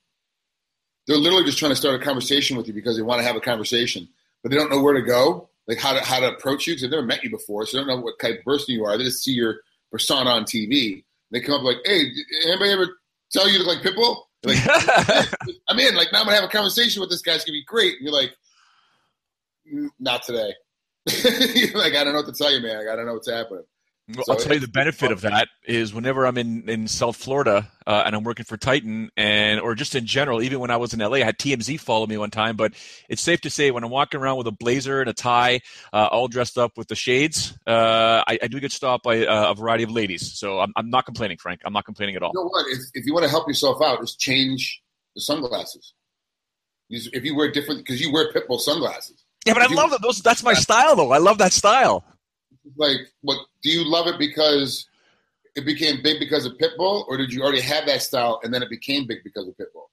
they're 1.07 1.17
literally 1.17 1.45
just 1.45 1.59
trying 1.59 1.73
to 1.73 1.77
start 1.77 2.01
a 2.01 2.05
conversation 2.05 2.57
with 2.57 2.67
you 2.67 2.73
because 2.73 2.97
they 2.97 3.03
want 3.03 3.21
to 3.21 3.27
have 3.27 3.37
a 3.37 3.41
conversation, 3.41 4.09
but 4.47 4.53
they 4.53 4.59
don't 4.59 4.71
know 4.71 4.81
where 4.81 4.95
to 4.95 5.03
go, 5.03 5.49
like 5.67 5.79
how 5.79 5.93
to 5.93 5.99
how 6.05 6.21
to 6.21 6.29
approach 6.29 6.69
you 6.69 6.75
because 6.75 6.83
they've 6.83 6.91
never 6.93 7.05
met 7.05 7.25
you 7.25 7.31
before, 7.31 7.67
so 7.67 7.77
they 7.77 7.81
don't 7.81 7.89
know 7.89 8.01
what 8.01 8.17
type 8.21 8.39
of 8.39 8.45
person 8.45 8.77
you 8.77 8.85
are. 8.85 8.97
They 8.97 9.03
just 9.03 9.25
see 9.25 9.33
your 9.33 9.57
persona 9.91 10.31
on 10.31 10.45
TV. 10.45 11.03
They 11.33 11.41
come 11.41 11.57
up 11.57 11.63
like, 11.65 11.79
"Hey, 11.85 12.05
anybody 12.47 12.71
ever 12.71 12.97
tell 13.33 13.51
you 13.51 13.59
to 13.59 13.65
like 13.65 13.79
Pitbull?" 13.79 14.23
Like, 14.45 14.59
I'm 15.69 15.81
in. 15.81 15.97
Like 15.97 16.13
now, 16.13 16.21
I'm 16.21 16.27
gonna 16.27 16.37
have 16.37 16.45
a 16.45 16.49
conversation 16.49 17.01
with 17.01 17.11
this 17.11 17.23
guy. 17.23 17.35
It's 17.35 17.45
gonna 17.45 17.55
be 17.55 17.65
great. 17.65 17.95
And 17.95 18.03
you're 18.03 18.13
like, 18.13 18.37
"Not 19.99 20.23
today." 20.23 20.55
like, 21.75 21.97
I 21.97 22.05
don't 22.05 22.13
know 22.13 22.23
what 22.23 22.33
to 22.33 22.33
tell 22.33 22.55
you, 22.55 22.61
man. 22.61 22.79
Like, 22.79 22.89
I 22.89 22.95
don't 22.95 23.07
know 23.07 23.15
what's 23.15 23.29
happening. 23.29 23.65
Well, 24.09 24.25
so 24.25 24.33
I'll 24.35 24.39
tell 24.39 24.55
you 24.55 24.61
the 24.61 24.69
benefit 24.69 25.11
of 25.11 25.23
that 25.23 25.49
is 25.65 25.93
whenever 25.93 26.27
I'm 26.27 26.39
in, 26.39 26.69
in 26.69 26.87
South 26.87 27.17
Florida 27.17 27.69
uh, 27.89 28.05
and 28.07 28.15
I'm 28.15 28.23
working 28.23 28.45
for 28.45 28.57
Titan 28.57 29.11
and 29.17 29.59
or 29.59 29.75
just 29.75 29.97
in 29.97 30.07
general, 30.07 30.43
even 30.43 30.61
when 30.61 30.71
I 30.71 30.77
was 30.77 30.95
in 30.95 31.01
LA, 31.01 31.17
I 31.17 31.25
had 31.25 31.39
TMZ 31.39 31.81
follow 31.81 32.07
me 32.07 32.17
one 32.17 32.31
time. 32.31 32.55
But 32.55 32.75
it's 33.09 33.21
safe 33.21 33.41
to 33.41 33.51
say 33.51 33.73
when 33.73 33.83
I'm 33.83 33.91
walking 33.91 34.21
around 34.21 34.37
with 34.37 34.47
a 34.47 34.53
blazer 34.53 35.01
and 35.01 35.11
a 35.11 35.13
tie, 35.13 35.61
uh, 35.93 36.07
all 36.13 36.29
dressed 36.29 36.57
up 36.57 36.79
with 36.79 36.87
the 36.87 36.95
shades, 36.95 37.59
uh, 37.67 38.23
I, 38.29 38.39
I, 38.41 38.47
do 38.47 38.61
get 38.61 38.71
stopped 38.71 39.03
by 39.03 39.27
uh, 39.27 39.51
a 39.51 39.55
variety 39.57 39.83
of 39.83 39.91
ladies. 39.91 40.39
So 40.39 40.61
I'm, 40.61 40.73
I'm, 40.77 40.89
not 40.89 41.05
complaining, 41.05 41.39
Frank. 41.39 41.63
I'm 41.65 41.73
not 41.73 41.85
complaining 41.85 42.15
at 42.15 42.23
all. 42.23 42.31
You 42.33 42.45
know 42.45 42.49
what? 42.49 42.67
If, 42.69 42.79
if 42.95 43.07
you 43.07 43.13
want 43.13 43.25
to 43.25 43.31
help 43.31 43.49
yourself 43.49 43.83
out, 43.83 44.01
just 44.01 44.21
change 44.21 44.83
the 45.17 45.21
sunglasses. 45.21 45.95
If 46.91 47.25
you 47.25 47.37
wear 47.37 47.51
different, 47.51 47.81
because 47.81 48.01
you 48.01 48.13
wear 48.13 48.33
Pitbull 48.33 48.61
sunglasses. 48.61 49.25
Yeah, 49.45 49.55
but 49.55 49.63
if 49.65 49.73
I 49.73 49.75
love 49.75 49.91
them. 49.91 49.99
Those, 50.01 50.23
that's 50.23 50.45
my 50.45 50.55
style, 50.55 50.95
though. 50.95 51.11
I 51.11 51.19
love 51.19 51.39
that 51.39 51.53
style 51.53 52.05
like 52.77 52.99
what 53.23 53.39
do 53.63 53.71
you 53.71 53.89
love 53.89 54.07
it 54.07 54.19
because 54.19 54.87
it 55.55 55.65
became 55.65 56.03
big 56.03 56.21
because 56.21 56.45
of 56.45 56.53
Pitbull, 56.59 57.07
or 57.09 57.17
did 57.17 57.33
you 57.33 57.43
already 57.43 57.61
have 57.61 57.87
that 57.87 58.03
style 58.03 58.41
and 58.43 58.53
then 58.53 58.63
it 58.63 58.71
became 58.71 59.07
big 59.07 59.25
because 59.25 59.49
of 59.49 59.55
Pitbull? 59.57 59.87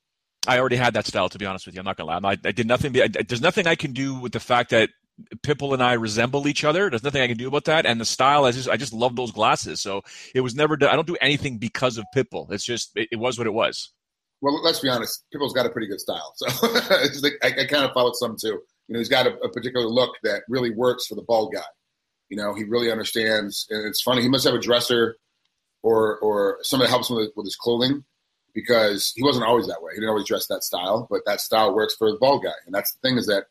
I 0.46 0.60
already 0.60 0.75
had 0.75 0.94
that 0.96 1.08
style, 1.08 1.30
to 1.30 1.38
be 1.38 1.46
honest 1.46 1.65
with 1.65 1.75
you. 1.75 1.80
I'm 1.80 1.86
not 1.86 1.96
gonna 1.96 2.20
lie. 2.20 2.32
I, 2.32 2.38
I 2.48 2.51
did 2.51 2.68
nothing. 2.68 2.96
I, 3.00 3.08
there's 3.08 3.42
nothing 3.42 3.68
I 3.68 3.75
can 3.75 3.94
do 3.94 4.15
with 4.15 4.34
the 4.34 4.42
fact 4.42 4.72
that 4.72 4.89
Pitbull 5.38 5.74
and 5.74 5.84
I 5.84 5.94
resemble 5.94 6.48
each 6.48 6.63
other. 6.63 6.89
There's 6.89 7.03
nothing 7.03 7.22
I 7.22 7.27
can 7.27 7.38
do 7.38 7.48
about 7.48 7.65
that. 7.65 7.86
And 7.86 8.01
the 8.01 8.06
style, 8.06 8.46
I 8.46 8.51
just, 8.51 8.68
I 8.68 8.77
just 8.77 8.94
love 8.94 9.15
those 9.15 9.32
glasses. 9.32 9.82
So 9.82 10.01
it 10.34 10.42
was 10.42 10.56
never. 10.56 10.74
I 10.74 10.96
don't 10.96 11.08
do 11.08 11.18
anything 11.22 11.58
because 11.58 11.98
of 11.98 12.06
Pitbull. 12.15 12.51
It's 12.51 12.65
just, 12.65 12.92
it, 12.96 13.10
it 13.13 13.15
was 13.18 13.38
what 13.38 13.48
it 13.48 13.53
was. 13.53 13.94
Well, 14.42 14.62
let's 14.63 14.80
be 14.80 14.89
honest. 14.89 15.24
Pitbull's 15.34 15.53
got 15.53 15.65
a 15.65 15.70
pretty 15.70 15.88
good 15.88 16.01
style. 16.01 16.34
So 16.36 16.48
like, 17.22 17.34
I, 17.44 17.62
I, 17.62 17.65
kind 17.65 17.86
of 17.86 17.94
followed 17.94 18.15
some 18.15 18.36
too. 18.39 18.60
You 18.88 18.94
know, 18.94 19.00
he's 19.00 19.10
got 19.10 19.27
a, 19.27 19.36
a 19.38 19.50
particular 19.50 19.88
look 19.88 20.15
that 20.24 20.42
really 20.50 20.72
works 20.72 21.08
for 21.08 21.15
the 21.15 21.22
bald 21.22 21.53
guy. 21.53 21.62
You 22.34 22.38
know, 22.38 22.56
he 22.56 22.63
really 22.63 22.92
understands. 22.92 23.68
And 23.70 23.86
it's 23.86 24.02
funny. 24.02 24.24
He 24.24 24.28
must 24.28 24.44
have 24.44 24.56
a 24.56 24.60
dresser 24.60 25.18
or 25.84 26.18
or 26.18 26.58
somebody 26.63 26.90
helps 26.90 27.12
him 27.12 27.18
with, 27.18 27.30
with 27.36 27.46
his 27.46 27.56
clothing 27.56 28.06
because 28.56 29.13
he 29.16 29.22
wasn't 29.22 29.46
always 29.46 29.68
that 29.68 29.84
way. 29.84 29.92
He 29.94 29.98
didn't 29.98 30.10
always 30.10 30.25
dress 30.25 30.48
that 30.48 30.63
style, 30.63 31.06
but 31.12 31.22
that 31.28 31.42
style 31.42 31.75
works 31.75 31.94
for 31.94 32.12
the 32.12 32.18
bald 32.18 32.44
guy. 32.44 32.56
And 32.66 32.74
that's 32.74 32.92
the 32.92 33.08
thing 33.08 33.20
is 33.20 33.28
that 33.28 33.44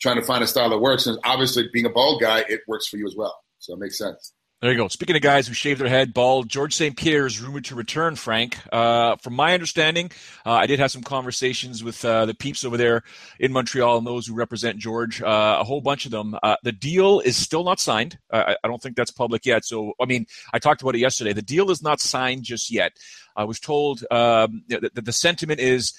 trying 0.00 0.16
to 0.16 0.22
find 0.22 0.42
a 0.42 0.48
style 0.48 0.68
that 0.70 0.80
works. 0.80 1.06
And 1.06 1.20
obviously, 1.22 1.68
being 1.72 1.86
a 1.86 1.90
bald 1.90 2.20
guy, 2.20 2.40
it 2.48 2.62
works 2.66 2.88
for 2.88 2.96
you 2.96 3.06
as 3.06 3.14
well. 3.14 3.38
So 3.60 3.74
it 3.74 3.78
makes 3.78 3.96
sense. 3.96 4.32
There 4.60 4.72
you 4.72 4.76
go. 4.76 4.88
Speaking 4.88 5.14
of 5.14 5.22
guys 5.22 5.46
who 5.46 5.54
shave 5.54 5.78
their 5.78 5.88
head 5.88 6.12
bald, 6.12 6.48
George 6.48 6.74
St. 6.74 6.96
Pierre 6.96 7.26
is 7.26 7.40
rumored 7.40 7.66
to 7.66 7.76
return, 7.76 8.16
Frank. 8.16 8.58
Uh, 8.72 9.14
from 9.14 9.34
my 9.34 9.54
understanding, 9.54 10.10
uh, 10.44 10.50
I 10.50 10.66
did 10.66 10.80
have 10.80 10.90
some 10.90 11.04
conversations 11.04 11.84
with 11.84 12.04
uh, 12.04 12.26
the 12.26 12.34
peeps 12.34 12.64
over 12.64 12.76
there 12.76 13.04
in 13.38 13.52
Montreal 13.52 13.98
and 13.98 14.04
those 14.04 14.26
who 14.26 14.34
represent 14.34 14.78
George, 14.78 15.22
uh, 15.22 15.58
a 15.60 15.62
whole 15.62 15.80
bunch 15.80 16.06
of 16.06 16.10
them. 16.10 16.36
Uh, 16.42 16.56
the 16.64 16.72
deal 16.72 17.20
is 17.20 17.36
still 17.36 17.62
not 17.62 17.78
signed. 17.78 18.18
I, 18.32 18.56
I, 18.64 18.66
don't 18.66 18.82
think 18.82 18.96
that's 18.96 19.12
public 19.12 19.46
yet. 19.46 19.64
So, 19.64 19.92
I 20.00 20.06
mean, 20.06 20.26
I 20.52 20.58
talked 20.58 20.82
about 20.82 20.96
it 20.96 20.98
yesterday. 20.98 21.32
The 21.32 21.40
deal 21.40 21.70
is 21.70 21.80
not 21.80 22.00
signed 22.00 22.42
just 22.42 22.68
yet. 22.68 22.98
I 23.36 23.44
was 23.44 23.60
told 23.60 24.04
um, 24.10 24.64
that 24.70 25.04
the 25.04 25.12
sentiment 25.12 25.60
is 25.60 25.92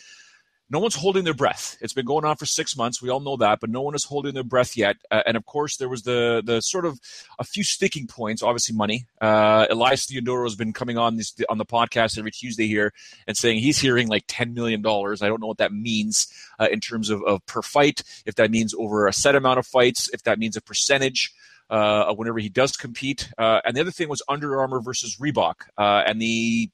no 0.70 0.80
one's 0.80 0.96
holding 0.96 1.24
their 1.24 1.34
breath. 1.34 1.78
It's 1.82 1.94
been 1.94 2.06
going 2.06 2.26
on 2.26 2.36
for 2.36 2.46
six 2.46 2.78
months. 2.78 3.02
We 3.02 3.10
all 3.10 3.20
know 3.20 3.38
that, 3.38 3.60
but 3.60 3.70
no 3.70 3.82
one 3.82 3.96
is 3.96 4.06
holding 4.06 4.36
their 4.36 4.44
breath 4.44 4.78
yet. 4.78 4.98
Uh, 5.10 5.24
and 5.26 5.36
of 5.36 5.46
course, 5.46 5.78
there 5.78 5.90
was 5.90 6.04
the 6.04 6.44
the 6.46 6.62
sort 6.62 6.86
of 6.86 7.00
a 7.40 7.44
few 7.44 7.64
sticking 7.64 8.06
points. 8.06 8.44
Obviously, 8.44 8.76
money. 8.76 9.08
Uh, 9.20 9.66
Elias 9.70 10.06
Theodorou 10.06 10.44
has 10.44 10.56
been 10.56 10.74
coming 10.74 10.98
on 10.98 11.18
this 11.18 11.36
on 11.50 11.58
the 11.58 11.66
podcast 11.66 12.18
every 12.18 12.32
Tuesday 12.32 12.68
here 12.68 12.94
and 13.28 13.36
saying 13.36 13.60
he's 13.60 13.80
hearing 13.80 14.08
like 14.08 14.26
ten 14.28 14.54
million 14.54 14.82
dollars. 14.82 15.22
I 15.22 15.28
don't 15.28 15.42
know 15.42 15.48
what 15.48 15.58
that 15.58 15.74
means 15.74 16.32
uh, 16.60 16.68
in 16.72 16.80
terms 16.80 17.10
of, 17.10 17.24
of 17.24 17.46
per 17.48 17.62
fight. 17.62 18.04
If 18.26 18.36
that 18.36 18.52
means 18.52 18.74
over 18.76 19.08
a 19.08 19.14
set 19.14 19.36
amount 19.36 19.60
of 19.60 19.66
fights. 19.66 20.10
If 20.14 20.24
that 20.24 20.40
means 20.40 20.56
a 20.56 20.62
percentage. 20.62 21.34
Uh, 21.72 22.12
whenever 22.16 22.40
he 22.40 22.50
does 22.50 22.76
compete, 22.76 23.30
uh, 23.38 23.62
and 23.64 23.78
the 23.78 23.82
other 23.82 23.92
thing 23.92 24.10
was 24.10 24.24
Under 24.28 24.60
Armour 24.60 24.82
versus 24.82 25.18
Reebok, 25.18 25.54
uh, 25.78 26.02
and 26.04 26.20
the 26.20 26.72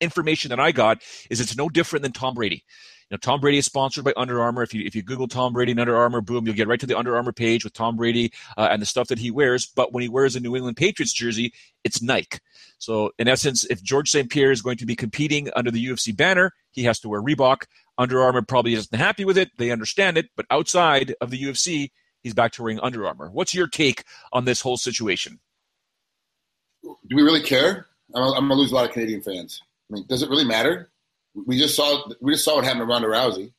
information 0.00 0.50
that 0.50 0.60
I 0.60 0.70
got 0.70 1.02
is 1.28 1.40
it's 1.40 1.56
no 1.56 1.68
different 1.68 2.04
than 2.04 2.12
Tom 2.12 2.34
Brady. 2.34 2.64
Know, 3.10 3.16
Tom 3.16 3.40
Brady 3.40 3.58
is 3.58 3.64
sponsored 3.64 4.04
by 4.04 4.12
Under 4.16 4.40
Armour. 4.40 4.62
If 4.62 4.74
you 4.74 4.84
if 4.84 4.94
you 4.94 5.02
Google 5.02 5.28
Tom 5.28 5.54
Brady 5.54 5.70
and 5.70 5.80
Under 5.80 5.96
Armour, 5.96 6.20
boom, 6.20 6.44
you'll 6.44 6.54
get 6.54 6.68
right 6.68 6.78
to 6.80 6.86
the 6.86 6.98
Under 6.98 7.16
Armour 7.16 7.32
page 7.32 7.64
with 7.64 7.72
Tom 7.72 7.96
Brady 7.96 8.32
uh, 8.56 8.68
and 8.70 8.82
the 8.82 8.86
stuff 8.86 9.08
that 9.08 9.18
he 9.18 9.30
wears. 9.30 9.66
But 9.66 9.92
when 9.92 10.02
he 10.02 10.08
wears 10.08 10.36
a 10.36 10.40
New 10.40 10.54
England 10.54 10.76
Patriots 10.76 11.12
jersey, 11.12 11.54
it's 11.84 12.02
Nike. 12.02 12.38
So 12.78 13.12
in 13.18 13.26
essence, 13.26 13.64
if 13.64 13.82
George 13.82 14.10
St. 14.10 14.28
Pierre 14.28 14.50
is 14.50 14.60
going 14.60 14.76
to 14.76 14.86
be 14.86 14.94
competing 14.94 15.48
under 15.56 15.70
the 15.70 15.84
UFC 15.84 16.14
banner, 16.14 16.52
he 16.70 16.84
has 16.84 17.00
to 17.00 17.08
wear 17.08 17.22
Reebok. 17.22 17.64
Under 17.96 18.22
Armour 18.22 18.42
probably 18.42 18.74
isn't 18.74 18.94
happy 18.94 19.24
with 19.24 19.38
it. 19.38 19.50
They 19.56 19.70
understand 19.70 20.18
it, 20.18 20.26
but 20.36 20.46
outside 20.50 21.14
of 21.20 21.30
the 21.30 21.42
UFC, 21.42 21.90
he's 22.22 22.34
back 22.34 22.52
to 22.52 22.62
wearing 22.62 22.78
Under 22.80 23.06
Armour. 23.06 23.30
What's 23.30 23.54
your 23.54 23.68
take 23.68 24.04
on 24.32 24.44
this 24.44 24.60
whole 24.60 24.76
situation? 24.76 25.40
Do 26.82 27.16
we 27.16 27.22
really 27.22 27.42
care? 27.42 27.86
I'm, 28.14 28.22
I'm 28.22 28.48
going 28.48 28.50
to 28.50 28.54
lose 28.56 28.72
a 28.72 28.74
lot 28.74 28.84
of 28.84 28.92
Canadian 28.92 29.22
fans. 29.22 29.62
I 29.90 29.94
mean, 29.94 30.04
does 30.08 30.22
it 30.22 30.28
really 30.28 30.44
matter? 30.44 30.90
We 31.46 31.58
just 31.58 31.76
saw 31.76 32.02
we 32.20 32.32
just 32.32 32.44
saw 32.44 32.56
what 32.56 32.64
happened 32.64 32.82
to 32.82 32.86
Ronda 32.86 33.08
Rousey, 33.08 33.52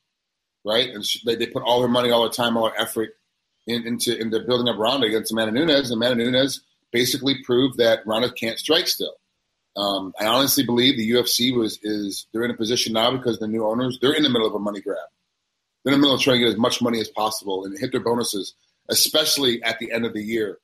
right? 0.65 0.89
And 0.89 1.05
she, 1.05 1.19
they, 1.25 1.35
they 1.35 1.47
put 1.47 1.63
all 1.63 1.79
their 1.79 1.89
money, 1.89 2.11
all 2.11 2.23
their 2.23 2.31
time, 2.31 2.57
all 2.57 2.69
their 2.69 2.79
effort 2.79 3.09
in, 3.67 3.85
into 3.85 4.17
into 4.19 4.39
building 4.41 4.67
up 4.67 4.79
Ronda 4.79 5.07
against 5.07 5.31
Amanda 5.31 5.53
Nunes, 5.53 5.91
and 5.91 6.01
Amanda 6.01 6.23
Nunes 6.23 6.61
basically 6.91 7.43
proved 7.43 7.77
that 7.77 8.05
Ronda 8.05 8.31
can't 8.31 8.59
strike 8.59 8.87
still. 8.87 9.13
Um, 9.77 10.13
I 10.19 10.25
honestly 10.25 10.65
believe 10.65 10.97
the 10.97 11.11
UFC 11.11 11.55
was 11.55 11.79
is 11.83 12.27
they're 12.33 12.43
in 12.43 12.51
a 12.51 12.57
position 12.57 12.93
now 12.93 13.15
because 13.15 13.39
the 13.39 13.47
new 13.47 13.65
owners 13.65 13.97
they're 14.01 14.13
in 14.13 14.23
the 14.23 14.29
middle 14.29 14.47
of 14.47 14.55
a 14.55 14.59
money 14.59 14.81
grab. 14.81 14.97
They're 15.83 15.93
in 15.93 15.99
the 15.99 16.01
middle 16.01 16.15
of 16.15 16.21
trying 16.21 16.39
to 16.39 16.45
get 16.45 16.51
as 16.51 16.57
much 16.57 16.81
money 16.81 16.99
as 16.99 17.07
possible 17.07 17.63
and 17.63 17.77
hit 17.77 17.91
their 17.91 18.03
bonuses, 18.03 18.53
especially 18.89 19.63
at 19.63 19.79
the 19.79 19.91
end 19.91 20.05
of 20.05 20.13
the 20.13 20.23
year. 20.23 20.57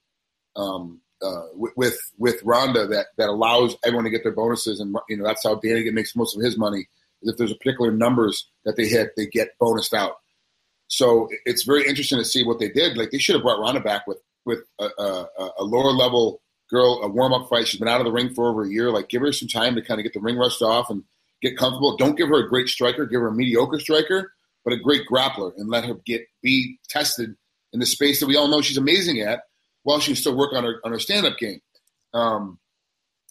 Um, 0.56 1.02
uh, 1.22 1.44
with 1.54 1.98
with 2.18 2.42
Ronda, 2.44 2.88
that 2.88 3.08
that 3.18 3.30
allows 3.30 3.76
everyone 3.84 4.04
to 4.04 4.10
get 4.10 4.24
their 4.24 4.34
bonuses, 4.34 4.80
and 4.80 4.96
you 5.08 5.18
know 5.18 5.24
that's 5.24 5.44
how 5.44 5.56
Danny 5.56 5.90
makes 5.92 6.16
most 6.16 6.36
of 6.36 6.44
his 6.44 6.58
money. 6.58 6.88
If 7.22 7.38
there's 7.38 7.52
a 7.52 7.56
particular 7.56 7.92
numbers 7.92 8.50
that 8.66 8.76
they 8.76 8.88
hit, 8.88 9.12
they 9.16 9.26
get 9.26 9.58
bonused 9.62 9.94
out. 9.94 10.16
So 10.88 11.30
it's 11.46 11.64
very 11.64 11.88
interesting 11.88 12.20
to 12.20 12.26
see 12.26 12.44
what 12.44 12.60
they 12.60 12.70
did. 12.70 12.98
Like 12.98 13.12
they 13.12 13.18
should 13.18 13.36
have 13.36 13.44
brought 13.44 13.60
Ronda 13.60 13.82
back 13.82 14.06
with 14.08 14.20
with 14.46 14.60
a, 14.80 14.86
a, 15.00 15.28
a 15.60 15.64
lower 15.64 15.92
level 15.92 16.42
girl, 16.70 17.02
a 17.04 17.08
warm 17.08 17.34
up 17.34 17.50
fight. 17.50 17.68
She's 17.68 17.80
been 17.80 17.90
out 17.90 18.02
of 18.02 18.06
the 18.06 18.12
ring 18.12 18.34
for 18.34 18.50
over 18.50 18.64
a 18.64 18.70
year. 18.70 18.92
Like, 18.92 19.10
give 19.10 19.22
her 19.22 19.32
some 19.32 19.48
time 19.48 19.76
to 19.76 19.82
kind 19.82 20.00
of 20.00 20.04
get 20.04 20.14
the 20.14 20.20
ring 20.20 20.38
rust 20.38 20.62
off 20.62 20.90
and 20.90 21.04
get 21.42 21.58
comfortable. 21.58 21.98
Don't 21.98 22.18
give 22.18 22.30
her 22.30 22.46
a 22.46 22.50
great 22.50 22.68
striker. 22.68 23.06
Give 23.06 23.22
her 23.22 23.28
a 23.28 23.34
mediocre 23.34 23.80
striker, 23.80 24.34
but 24.64 24.74
a 24.74 24.78
great 24.78 25.08
grappler, 25.12 25.52
and 25.58 25.70
let 25.70 25.86
her 25.86 25.96
get 26.06 26.26
be 26.42 26.80
tested 26.88 27.36
in 27.74 27.80
the 27.80 27.86
space 27.86 28.20
that 28.20 28.28
we 28.28 28.38
all 28.38 28.48
know 28.48 28.62
she's 28.62 28.78
amazing 28.78 29.22
at, 29.22 29.42
while 29.84 30.00
she 30.00 30.16
still 30.16 30.36
work 30.36 30.54
on 30.54 30.64
her 30.64 30.80
on 30.84 30.92
her 30.92 31.00
stand 31.00 31.26
up 31.26 31.38
game. 31.38 31.62
Um, 32.14 32.60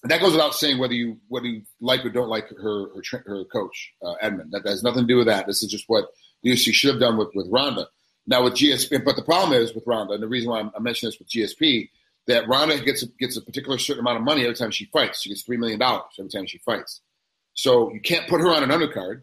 and 0.04 0.10
that 0.10 0.20
goes 0.20 0.32
without 0.32 0.54
saying 0.54 0.78
whether 0.78 0.92
you 0.92 1.16
whether 1.28 1.46
you 1.46 1.62
like 1.80 2.04
or 2.04 2.10
don't 2.10 2.28
like 2.28 2.46
her 2.50 2.90
her, 3.10 3.24
her 3.26 3.44
coach 3.46 3.90
uh, 4.04 4.12
Edmond. 4.20 4.52
That, 4.52 4.62
that 4.62 4.70
has 4.70 4.82
nothing 4.82 5.04
to 5.04 5.08
do 5.08 5.16
with 5.16 5.28
that. 5.28 5.46
This 5.46 5.62
is 5.62 5.70
just 5.70 5.86
what 5.88 6.04
the 6.42 6.50
UFC 6.50 6.74
should 6.74 6.90
have 6.90 7.00
done 7.00 7.16
with 7.16 7.30
with 7.34 7.48
Ronda. 7.50 7.88
Now 8.26 8.44
with 8.44 8.52
GSP, 8.52 9.02
but 9.02 9.16
the 9.16 9.22
problem 9.22 9.58
is 9.58 9.74
with 9.74 9.84
Ronda, 9.86 10.12
and 10.12 10.22
the 10.22 10.28
reason 10.28 10.50
why 10.50 10.60
I'm, 10.60 10.70
I'm 10.76 10.84
this 10.84 11.02
with 11.02 11.28
GSP 11.28 11.88
that 12.26 12.46
Ronda 12.46 12.78
gets 12.80 13.02
a, 13.02 13.06
gets 13.18 13.38
a 13.38 13.40
particular 13.40 13.78
certain 13.78 14.00
amount 14.00 14.18
of 14.18 14.24
money 14.24 14.42
every 14.42 14.54
time 14.54 14.70
she 14.70 14.84
fights. 14.86 15.22
She 15.22 15.30
gets 15.30 15.42
three 15.42 15.56
million 15.56 15.78
dollars 15.78 16.04
every 16.18 16.30
time 16.30 16.46
she 16.46 16.58
fights. 16.58 17.00
So 17.54 17.90
you 17.90 18.00
can't 18.00 18.28
put 18.28 18.42
her 18.42 18.48
on 18.48 18.62
an 18.62 18.68
undercard. 18.68 19.22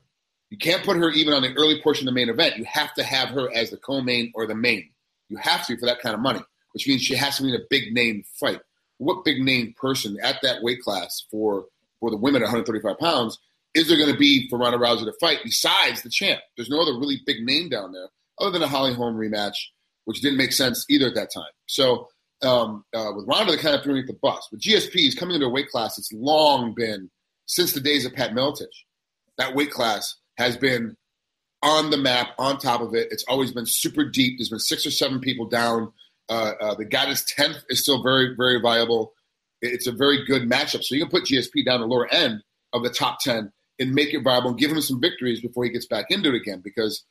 You 0.50 0.58
can't 0.58 0.84
put 0.84 0.98
her 0.98 1.12
even 1.12 1.36
on 1.36 1.44
the 1.44 1.54
early 1.58 1.80
portion 1.84 2.08
of 2.08 2.14
the 2.14 2.20
main 2.20 2.30
event. 2.30 2.58
You 2.58 2.66
have 2.66 2.94
to 2.96 3.04
have 3.04 3.30
her 3.30 3.54
as 3.54 3.70
the 3.70 3.78
co-main 3.78 4.32
or 4.34 4.48
the 4.48 4.56
main. 4.56 4.90
You 5.30 5.38
have 5.38 5.66
to 5.68 5.78
for 5.78 5.86
that 5.86 6.02
kind 6.02 6.16
of 6.16 6.22
money, 6.22 6.42
which 6.74 6.88
means 6.88 7.04
she 7.04 7.16
has 7.16 7.38
to 7.38 7.44
be 7.44 7.50
in 7.50 7.56
a 7.56 7.64
big 7.70 7.94
name 7.94 8.24
fight. 8.40 8.60
What 9.02 9.26
big 9.26 9.40
name 9.40 9.74
person 9.76 10.18
at 10.22 10.38
that 10.44 10.62
weight 10.62 10.82
class 10.82 11.26
for 11.32 11.66
for 12.00 12.12
the 12.12 12.18
women 12.18 12.44
at 12.44 12.46
135 12.46 13.00
pounds 13.00 13.40
is 13.74 13.88
there 13.88 13.98
going 13.98 14.12
to 14.12 14.18
be 14.18 14.48
for 14.50 14.60
Ronda 14.60 14.78
Rousey 14.78 15.06
to 15.06 15.14
fight 15.20 15.40
besides 15.44 16.02
the 16.02 16.10
champ? 16.10 16.40
There's 16.56 16.70
no 16.70 16.82
other 16.82 17.00
really 17.00 17.22
big 17.26 17.44
name 17.44 17.70
down 17.70 17.94
there 17.94 18.10
other 18.40 18.52
than 18.52 18.62
a 18.62 18.68
Holly 18.68 18.94
Holm 18.94 19.16
rematch, 19.16 19.56
which 20.06 20.22
didn't 20.22 20.38
make 20.38 20.52
sense 20.52 20.86
either 20.90 21.08
at 21.08 21.16
that 21.16 21.34
time. 21.34 21.52
So 21.68 22.10
um, 22.44 22.84
uh, 22.94 23.12
with 23.16 23.28
Ronda, 23.28 23.54
they 23.54 23.58
kind 23.58 23.76
of 23.76 23.84
threw 23.84 23.96
me 23.96 24.04
the 24.06 24.18
bus. 24.22 24.48
With 24.52 24.62
GSP, 24.62 24.92
he's 24.94 25.16
coming 25.16 25.36
into 25.36 25.48
a 25.48 25.52
weight 25.52 25.70
class 25.70 25.96
that's 25.96 26.12
long 26.12 26.74
been 26.76 27.10
since 27.46 27.74
the 27.74 27.80
days 27.80 28.06
of 28.06 28.14
Pat 28.14 28.32
Miletich. 28.32 28.66
That 29.38 29.56
weight 29.56 29.72
class 29.72 30.16
has 30.38 30.58
been 30.58 30.96
on 31.64 31.92
the 31.92 31.98
map, 31.98 32.30
on 32.38 32.58
top 32.58 32.82
of 32.82 32.94
it. 32.94 33.08
It's 33.12 33.26
always 33.28 33.52
been 33.52 33.66
super 33.66 34.04
deep. 34.04 34.38
There's 34.38 34.50
been 34.50 34.60
six 34.60 34.86
or 34.86 34.92
seven 34.92 35.22
people 35.22 35.48
down. 35.48 35.94
Uh, 36.30 36.54
uh, 36.62 36.76
the 36.76 36.86
that's 36.86 37.26
tenth 37.26 37.64
is 37.70 37.82
still 37.82 38.02
very, 38.02 38.36
very 38.36 38.60
viable. 38.62 39.14
It's 39.62 39.88
a 39.88 39.92
very 39.92 40.26
good 40.26 40.44
matchup. 40.44 40.84
So 40.84 40.96
you 40.96 41.02
can 41.02 41.12
put 41.12 41.26
GSP 41.26 41.66
down 41.66 41.82
the 41.82 41.88
lower 41.88 42.08
end 42.08 42.42
of 42.74 42.84
the 42.84 42.90
top 42.90 43.20
ten 43.20 43.52
and 43.80 43.94
make 43.94 44.14
it 44.14 44.24
viable 44.24 44.52
and 44.52 44.60
give 44.60 44.72
him 44.72 44.82
some 44.82 45.02
victories 45.02 45.42
before 45.42 45.64
he 45.66 45.72
gets 45.72 45.86
back 45.86 46.06
into 46.10 46.30
it 46.30 46.36
again. 46.36 46.62
Because 46.64 47.04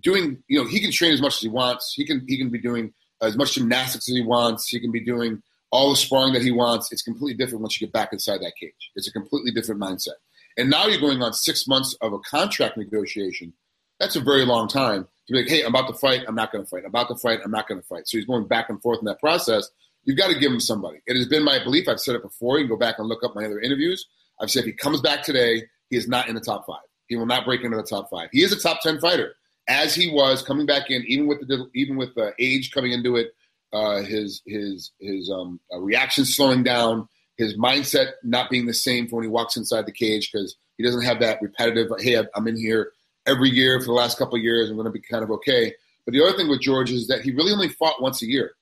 doing, 0.00 0.42
you 0.48 0.62
know, 0.62 0.68
he 0.68 0.80
can 0.80 0.92
train 0.92 1.12
as 1.12 1.20
much 1.20 1.34
as 1.34 1.40
he 1.40 1.48
wants. 1.48 1.92
He 1.94 2.06
can 2.06 2.24
he 2.28 2.38
can 2.38 2.50
be 2.50 2.60
doing 2.60 2.92
as 3.20 3.36
much 3.36 3.54
gymnastics 3.54 4.08
as 4.08 4.14
he 4.14 4.22
wants. 4.22 4.68
He 4.68 4.80
can 4.80 4.92
be 4.92 5.04
doing 5.04 5.42
all 5.70 5.90
the 5.90 5.96
sparring 5.96 6.32
that 6.34 6.42
he 6.42 6.52
wants. 6.52 6.92
It's 6.92 7.02
completely 7.02 7.34
different 7.34 7.62
once 7.62 7.80
you 7.80 7.86
get 7.86 7.92
back 7.92 8.12
inside 8.12 8.38
that 8.38 8.54
cage. 8.60 8.90
It's 8.94 9.08
a 9.08 9.12
completely 9.12 9.50
different 9.50 9.80
mindset. 9.80 10.14
And 10.56 10.70
now 10.70 10.86
you're 10.86 11.00
going 11.00 11.22
on 11.22 11.32
six 11.32 11.66
months 11.66 11.96
of 12.00 12.12
a 12.12 12.18
contract 12.20 12.76
negotiation. 12.76 13.52
That's 13.98 14.14
a 14.14 14.20
very 14.20 14.44
long 14.44 14.68
time 14.68 15.08
to 15.26 15.32
be 15.32 15.40
like, 15.40 15.48
hey, 15.48 15.62
I'm 15.62 15.74
about 15.74 15.88
to 15.88 15.94
fight. 15.94 16.22
I'm 16.26 16.34
not 16.34 16.52
going 16.52 16.64
to 16.64 16.70
fight. 16.70 16.80
I'm 16.84 16.90
about 16.90 17.08
to 17.08 17.16
fight. 17.16 17.40
I'm 17.44 17.50
not 17.50 17.68
going 17.68 17.80
to 17.80 17.86
fight. 17.86 18.08
So 18.08 18.18
he's 18.18 18.26
going 18.26 18.46
back 18.46 18.68
and 18.68 18.80
forth 18.82 18.98
in 18.98 19.06
that 19.06 19.20
process. 19.20 19.70
You've 20.04 20.18
got 20.18 20.28
to 20.28 20.38
give 20.38 20.52
him 20.52 20.60
somebody. 20.60 20.98
It 21.06 21.16
has 21.16 21.26
been 21.26 21.44
my 21.44 21.62
belief. 21.62 21.88
I've 21.88 22.00
said 22.00 22.14
it 22.14 22.22
before. 22.22 22.58
You 22.58 22.64
can 22.64 22.70
go 22.74 22.78
back 22.78 22.98
and 22.98 23.08
look 23.08 23.24
up 23.24 23.34
my 23.34 23.44
other 23.44 23.60
interviews. 23.60 24.06
I've 24.40 24.50
said 24.50 24.60
if 24.60 24.66
he 24.66 24.72
comes 24.72 25.00
back 25.00 25.22
today, 25.22 25.64
he 25.88 25.96
is 25.96 26.08
not 26.08 26.28
in 26.28 26.34
the 26.34 26.40
top 26.40 26.66
five. 26.66 26.82
He 27.06 27.16
will 27.16 27.26
not 27.26 27.44
break 27.44 27.62
into 27.62 27.76
the 27.76 27.82
top 27.82 28.10
five. 28.10 28.28
He 28.32 28.42
is 28.42 28.52
a 28.52 28.60
top 28.60 28.80
ten 28.82 29.00
fighter 29.00 29.34
as 29.68 29.94
he 29.94 30.10
was 30.10 30.42
coming 30.42 30.66
back 30.66 30.90
in, 30.90 31.04
even 31.06 31.26
with 31.26 31.46
the 31.46 31.68
even 31.74 31.96
with 31.96 32.14
the 32.14 32.32
age 32.38 32.70
coming 32.70 32.92
into 32.92 33.16
it, 33.16 33.34
uh, 33.72 34.02
his 34.02 34.42
his 34.46 34.92
his 35.00 35.30
um, 35.30 35.60
uh, 35.72 35.78
reaction 35.78 36.24
slowing 36.24 36.62
down, 36.62 37.08
his 37.36 37.56
mindset 37.56 38.12
not 38.22 38.50
being 38.50 38.66
the 38.66 38.74
same 38.74 39.08
for 39.08 39.16
when 39.16 39.24
he 39.24 39.30
walks 39.30 39.56
inside 39.56 39.86
the 39.86 39.92
cage 39.92 40.30
because 40.30 40.56
he 40.76 40.84
doesn't 40.84 41.04
have 41.04 41.20
that 41.20 41.40
repetitive. 41.40 41.90
Hey, 41.98 42.22
I'm 42.34 42.46
in 42.46 42.56
here 42.56 42.92
every 43.26 43.50
year 43.50 43.80
for 43.80 43.86
the 43.86 43.92
last 43.92 44.18
couple 44.18 44.36
of 44.36 44.42
years. 44.42 44.70
I'm 44.70 44.76
going 44.76 44.86
to 44.86 44.92
be 44.92 45.00
kind 45.00 45.24
of 45.24 45.30
okay. 45.32 45.74
But 46.04 46.12
the 46.12 46.22
other 46.22 46.36
thing 46.36 46.48
with 46.48 46.60
George 46.60 46.90
is 46.90 47.08
that 47.08 47.22
he 47.22 47.32
really 47.32 47.52
only 47.52 47.68
fought 47.68 48.02
once 48.02 48.22
a 48.22 48.26
year. 48.26 48.52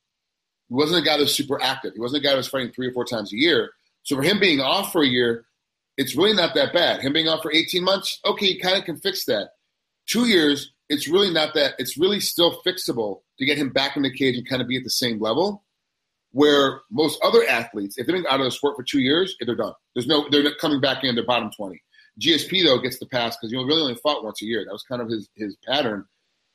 He 0.68 0.74
wasn't 0.74 1.02
a 1.02 1.04
guy 1.06 1.16
that 1.16 1.22
was 1.22 1.34
super 1.34 1.60
active. 1.60 1.92
He 1.94 2.00
wasn't 2.00 2.22
a 2.22 2.24
guy 2.24 2.30
that 2.30 2.38
was 2.38 2.48
fighting 2.48 2.72
three 2.72 2.88
or 2.88 2.92
four 2.92 3.04
times 3.04 3.32
a 3.32 3.36
year. 3.36 3.72
So 4.04 4.16
for 4.16 4.22
him 4.22 4.40
being 4.40 4.60
off 4.60 4.92
for 4.92 5.02
a 5.02 5.06
year, 5.06 5.44
it's 5.96 6.16
really 6.16 6.32
not 6.32 6.54
that 6.54 6.72
bad. 6.72 7.00
Him 7.00 7.12
being 7.12 7.28
off 7.28 7.42
for 7.42 7.52
18 7.52 7.84
months, 7.84 8.20
okay, 8.24 8.46
he 8.46 8.58
kind 8.58 8.78
of 8.78 8.84
can 8.84 8.96
fix 8.96 9.24
that. 9.26 9.50
Two 10.06 10.26
years, 10.26 10.72
it's 10.88 11.08
really 11.08 11.30
not 11.30 11.54
that. 11.54 11.74
It's 11.78 11.96
really 11.98 12.20
still 12.20 12.60
fixable 12.66 13.20
to 13.38 13.44
get 13.44 13.58
him 13.58 13.70
back 13.70 13.96
in 13.96 14.02
the 14.02 14.12
cage 14.12 14.36
and 14.36 14.48
kind 14.48 14.62
of 14.62 14.68
be 14.68 14.76
at 14.76 14.84
the 14.84 14.90
same 14.90 15.20
level. 15.20 15.64
Where 16.30 16.80
most 16.90 17.20
other 17.22 17.46
athletes, 17.46 17.98
if 17.98 18.06
they've 18.06 18.16
been 18.16 18.26
out 18.26 18.40
of 18.40 18.44
the 18.44 18.50
sport 18.50 18.76
for 18.76 18.82
two 18.82 19.00
years, 19.00 19.36
they're 19.40 19.54
done. 19.54 19.74
There's 19.94 20.06
no, 20.06 20.26
they're 20.30 20.42
not 20.42 20.56
coming 20.58 20.80
back 20.80 21.04
in. 21.04 21.14
They're 21.14 21.26
bottom 21.26 21.50
twenty. 21.54 21.82
GSP 22.20 22.64
though 22.64 22.78
gets 22.78 22.98
the 22.98 23.06
pass 23.06 23.36
because 23.36 23.52
you 23.52 23.64
really 23.64 23.82
only 23.82 23.94
fought 23.94 24.24
once 24.24 24.42
a 24.42 24.44
year. 24.44 24.64
That 24.64 24.72
was 24.72 24.82
kind 24.82 25.02
of 25.02 25.08
his 25.08 25.28
his 25.36 25.56
pattern. 25.66 26.04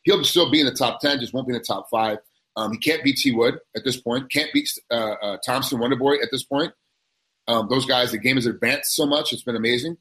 He'll 0.03 0.23
still 0.23 0.51
be 0.51 0.59
in 0.59 0.65
the 0.65 0.73
top 0.73 0.99
ten, 0.99 1.19
just 1.19 1.33
won't 1.33 1.47
be 1.47 1.53
in 1.53 1.59
the 1.59 1.65
top 1.65 1.87
five. 1.89 2.19
Um, 2.55 2.71
he 2.71 2.77
can't 2.79 3.03
beat 3.03 3.17
T 3.17 3.31
Wood 3.31 3.59
at 3.75 3.83
this 3.83 3.99
point. 3.99 4.31
Can't 4.31 4.51
beat 4.53 4.69
uh, 4.91 5.15
uh, 5.21 5.37
Thompson 5.45 5.79
Wonderboy 5.79 6.21
at 6.23 6.29
this 6.31 6.43
point. 6.43 6.73
Um, 7.47 7.67
those 7.69 7.85
guys, 7.85 8.11
the 8.11 8.17
game 8.17 8.35
has 8.35 8.45
advanced 8.45 8.95
so 8.95 9.05
much; 9.05 9.33
it's 9.33 9.43
been 9.43 9.55
amazing. 9.55 9.97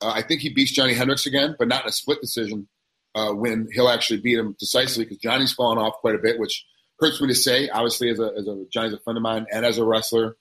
Uh, 0.00 0.12
I 0.14 0.22
think 0.22 0.40
he 0.40 0.52
beats 0.52 0.72
Johnny 0.72 0.94
Hendricks 0.94 1.26
again, 1.26 1.56
but 1.58 1.68
not 1.68 1.82
in 1.82 1.88
a 1.88 1.92
split 1.92 2.20
decision 2.20 2.68
uh, 3.14 3.32
when 3.32 3.68
he'll 3.72 3.88
actually 3.88 4.20
beat 4.20 4.38
him 4.38 4.56
decisively 4.58 5.04
because 5.04 5.18
Johnny's 5.18 5.52
fallen 5.52 5.78
off 5.78 5.94
quite 6.00 6.14
a 6.14 6.18
bit, 6.18 6.38
which 6.38 6.64
hurts 6.98 7.20
me 7.20 7.28
to 7.28 7.34
say. 7.34 7.68
Obviously, 7.68 8.10
as 8.10 8.18
a, 8.18 8.32
as 8.36 8.46
a 8.46 8.64
Johnny's 8.72 8.92
a 8.92 8.98
friend 9.00 9.16
of 9.16 9.22
mine 9.22 9.46
and 9.52 9.64
as 9.64 9.78
a 9.78 9.84
wrestler, 9.84 10.36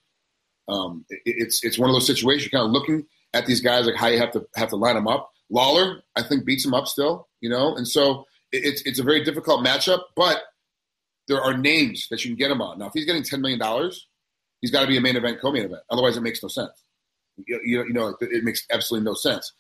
um, 0.67 1.05
it, 1.09 1.21
it's 1.25 1.63
it's 1.63 1.77
one 1.77 1.89
of 1.89 1.95
those 1.95 2.07
situations. 2.07 2.49
You're 2.51 2.59
kind 2.59 2.67
of 2.67 2.73
looking 2.73 3.05
at 3.33 3.45
these 3.45 3.61
guys 3.61 3.85
like 3.85 3.95
how 3.95 4.07
you 4.07 4.19
have 4.19 4.31
to 4.31 4.45
have 4.55 4.69
to 4.69 4.75
line 4.75 4.95
them 4.95 5.07
up. 5.07 5.31
Lawler, 5.49 6.01
I 6.15 6.23
think, 6.23 6.45
beats 6.45 6.65
him 6.65 6.73
up 6.73 6.87
still, 6.87 7.27
you 7.41 7.49
know, 7.49 7.75
and 7.75 7.87
so 7.87 8.25
it, 8.51 8.65
it's 8.65 8.81
it's 8.83 8.99
a 8.99 9.03
very 9.03 9.23
difficult 9.23 9.65
matchup. 9.65 10.01
But 10.15 10.41
there 11.27 11.41
are 11.41 11.57
names 11.57 12.07
that 12.09 12.23
you 12.23 12.31
can 12.31 12.37
get 12.37 12.51
him 12.51 12.61
on. 12.61 12.79
Now, 12.79 12.87
if 12.87 12.93
he's 12.93 13.05
getting 13.05 13.23
ten 13.23 13.41
million 13.41 13.59
dollars, 13.59 14.07
he's 14.61 14.71
got 14.71 14.81
to 14.81 14.87
be 14.87 14.97
a 14.97 15.01
main 15.01 15.15
event, 15.15 15.39
co-main 15.41 15.63
event. 15.63 15.81
Otherwise, 15.89 16.17
it 16.17 16.21
makes 16.21 16.41
no 16.43 16.49
sense. 16.49 16.71
You, 17.37 17.59
you, 17.63 17.83
you 17.85 17.93
know, 17.93 18.15
it, 18.19 18.43
makes 18.43 18.65
absolutely 18.71 19.05
no 19.05 19.13
sense. 19.13 19.53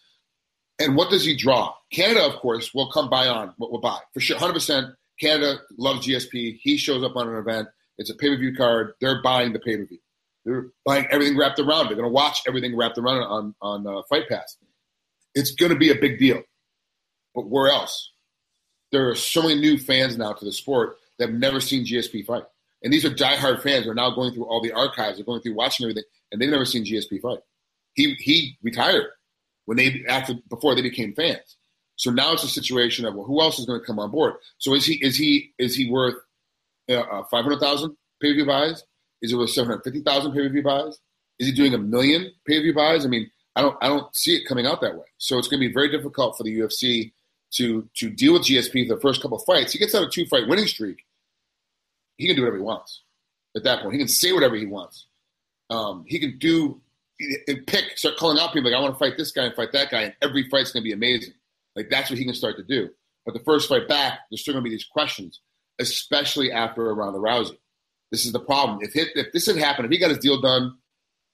And 0.79 0.95
what 0.95 1.09
does 1.09 1.25
he 1.25 1.35
draw? 1.35 1.73
Canada, 1.91 2.25
of 2.25 2.35
course, 2.35 2.73
will 2.73 2.91
come 2.91 3.09
by 3.09 3.27
on 3.27 3.53
what 3.57 3.71
will 3.71 3.81
buy 3.81 3.99
for 4.13 4.19
sure. 4.19 4.37
100%. 4.37 4.93
Canada 5.19 5.59
loves 5.77 6.07
GSP. 6.07 6.59
He 6.61 6.77
shows 6.77 7.03
up 7.03 7.15
on 7.15 7.27
an 7.27 7.35
event. 7.35 7.67
It's 7.97 8.09
a 8.09 8.15
pay 8.15 8.29
per 8.29 8.37
view 8.37 8.55
card. 8.55 8.93
They're 9.01 9.21
buying 9.21 9.53
the 9.53 9.59
pay 9.59 9.77
per 9.77 9.85
view. 9.85 9.99
They're 10.45 10.67
buying 10.85 11.05
everything 11.11 11.37
wrapped 11.37 11.59
around. 11.59 11.87
They're 11.87 11.95
going 11.95 12.07
to 12.07 12.13
watch 12.13 12.41
everything 12.47 12.75
wrapped 12.75 12.97
around 12.97 13.23
on 13.23 13.55
on 13.61 13.87
uh, 13.87 14.01
Fight 14.09 14.27
Pass. 14.29 14.57
It's 15.35 15.51
going 15.51 15.71
to 15.71 15.77
be 15.77 15.91
a 15.91 15.95
big 15.95 16.17
deal. 16.17 16.41
But 17.35 17.49
where 17.49 17.67
else? 17.67 18.11
There 18.91 19.09
are 19.09 19.15
so 19.15 19.43
many 19.43 19.55
new 19.55 19.77
fans 19.77 20.17
now 20.17 20.33
to 20.33 20.45
the 20.45 20.51
sport 20.51 20.97
that 21.17 21.29
have 21.29 21.37
never 21.37 21.59
seen 21.59 21.85
GSP 21.85 22.25
fight, 22.25 22.43
and 22.81 22.91
these 22.91 23.05
are 23.05 23.11
diehard 23.11 23.61
fans 23.61 23.85
who 23.85 23.91
are 23.91 23.95
now 23.95 24.09
going 24.09 24.33
through 24.33 24.45
all 24.45 24.61
the 24.61 24.71
archives. 24.71 25.17
They're 25.17 25.25
going 25.25 25.41
through 25.41 25.55
watching 25.55 25.85
everything, 25.85 26.03
and 26.31 26.41
they've 26.41 26.49
never 26.49 26.65
seen 26.65 26.85
GSP 26.85 27.21
fight. 27.21 27.39
He 27.93 28.15
he 28.15 28.57
retired 28.63 29.05
when 29.65 29.77
they 29.77 30.03
after 30.07 30.33
before 30.49 30.73
they 30.73 30.81
became 30.81 31.13
fans. 31.13 31.57
So 31.97 32.11
now 32.11 32.31
it's 32.33 32.43
a 32.43 32.47
situation 32.47 33.05
of 33.05 33.13
well, 33.13 33.25
who 33.25 33.41
else 33.41 33.59
is 33.59 33.65
going 33.65 33.79
to 33.79 33.85
come 33.85 33.99
on 33.99 34.09
board? 34.09 34.35
So 34.57 34.73
is 34.73 34.85
he 34.85 34.95
is 34.95 35.17
he 35.17 35.51
is 35.59 35.75
he 35.75 35.91
worth 35.91 36.15
uh, 36.89 36.93
uh 36.95 37.23
five 37.25 37.43
hundred 37.43 37.59
thousand 37.59 37.91
pay 38.21 38.29
per 38.29 38.35
view 38.35 38.45
buys? 38.45 38.83
Is 39.21 39.31
it 39.33 39.35
worth 39.35 39.49
seven 39.49 39.69
hundred 39.69 39.83
fifty 39.83 40.01
thousand 40.01 40.33
pay 40.33 40.39
per 40.39 40.49
view 40.49 40.63
buys? 40.63 40.99
Is 41.39 41.47
he 41.47 41.53
doing 41.53 41.73
a 41.73 41.77
million 41.77 42.31
pay 42.45 42.57
per 42.57 42.63
view 42.63 42.73
buys? 42.73 43.05
I 43.05 43.09
mean, 43.09 43.29
I 43.55 43.61
don't 43.61 43.77
I 43.81 43.87
don't 43.87 44.13
see 44.15 44.35
it 44.35 44.47
coming 44.47 44.65
out 44.65 44.81
that 44.81 44.95
way. 44.95 45.05
So 45.17 45.37
it's 45.37 45.47
going 45.47 45.61
to 45.61 45.67
be 45.67 45.73
very 45.73 45.89
difficult 45.89 46.37
for 46.37 46.43
the 46.43 46.59
UFC 46.59 47.11
to 47.53 47.87
to 47.95 48.09
deal 48.09 48.33
with 48.33 48.43
GSP 48.43 48.87
for 48.87 48.95
the 48.95 49.01
first 49.01 49.21
couple 49.21 49.37
of 49.37 49.45
fights. 49.45 49.73
He 49.73 49.79
gets 49.79 49.95
out 49.95 50.03
a 50.03 50.09
two 50.09 50.25
fight 50.25 50.47
winning 50.47 50.67
streak. 50.67 51.05
He 52.17 52.27
can 52.27 52.35
do 52.35 52.41
whatever 52.43 52.57
he 52.57 52.63
wants 52.63 53.01
at 53.55 53.63
that 53.63 53.81
point. 53.81 53.93
He 53.93 53.99
can 53.99 54.07
say 54.07 54.31
whatever 54.31 54.55
he 54.55 54.65
wants. 54.65 55.07
Um, 55.69 56.03
he 56.07 56.19
can 56.19 56.37
do 56.37 56.81
and 57.47 57.65
pick, 57.67 57.97
start 57.97 58.17
calling 58.17 58.39
out 58.39 58.53
people 58.53 58.71
like, 58.71 58.77
I 58.77 58.81
want 58.81 58.93
to 58.95 58.99
fight 58.99 59.17
this 59.17 59.31
guy 59.31 59.43
and 59.43 59.55
fight 59.55 59.71
that 59.73 59.91
guy, 59.91 60.01
and 60.03 60.15
every 60.21 60.47
fight's 60.49 60.71
going 60.71 60.83
to 60.83 60.87
be 60.87 60.93
amazing. 60.93 61.33
Like 61.75 61.89
that's 61.89 62.09
what 62.09 62.17
he 62.17 62.25
can 62.25 62.33
start 62.33 62.57
to 62.57 62.63
do. 62.63 62.89
But 63.25 63.33
the 63.33 63.43
first 63.43 63.69
fight 63.69 63.87
back, 63.87 64.19
there's 64.29 64.41
still 64.41 64.53
going 64.53 64.63
to 64.63 64.69
be 64.69 64.73
these 64.73 64.85
questions, 64.85 65.41
especially 65.79 66.51
after 66.51 66.89
a 66.89 66.93
Ronda 66.93 67.19
Rousey. 67.19 67.57
This 68.11 68.25
is 68.25 68.31
the 68.31 68.39
problem. 68.39 68.79
If, 68.81 68.95
it, 68.95 69.09
if 69.15 69.31
this 69.31 69.45
had 69.45 69.57
happened, 69.57 69.85
if 69.85 69.91
he 69.91 69.99
got 69.99 70.09
his 70.09 70.19
deal 70.19 70.41
done 70.41 70.77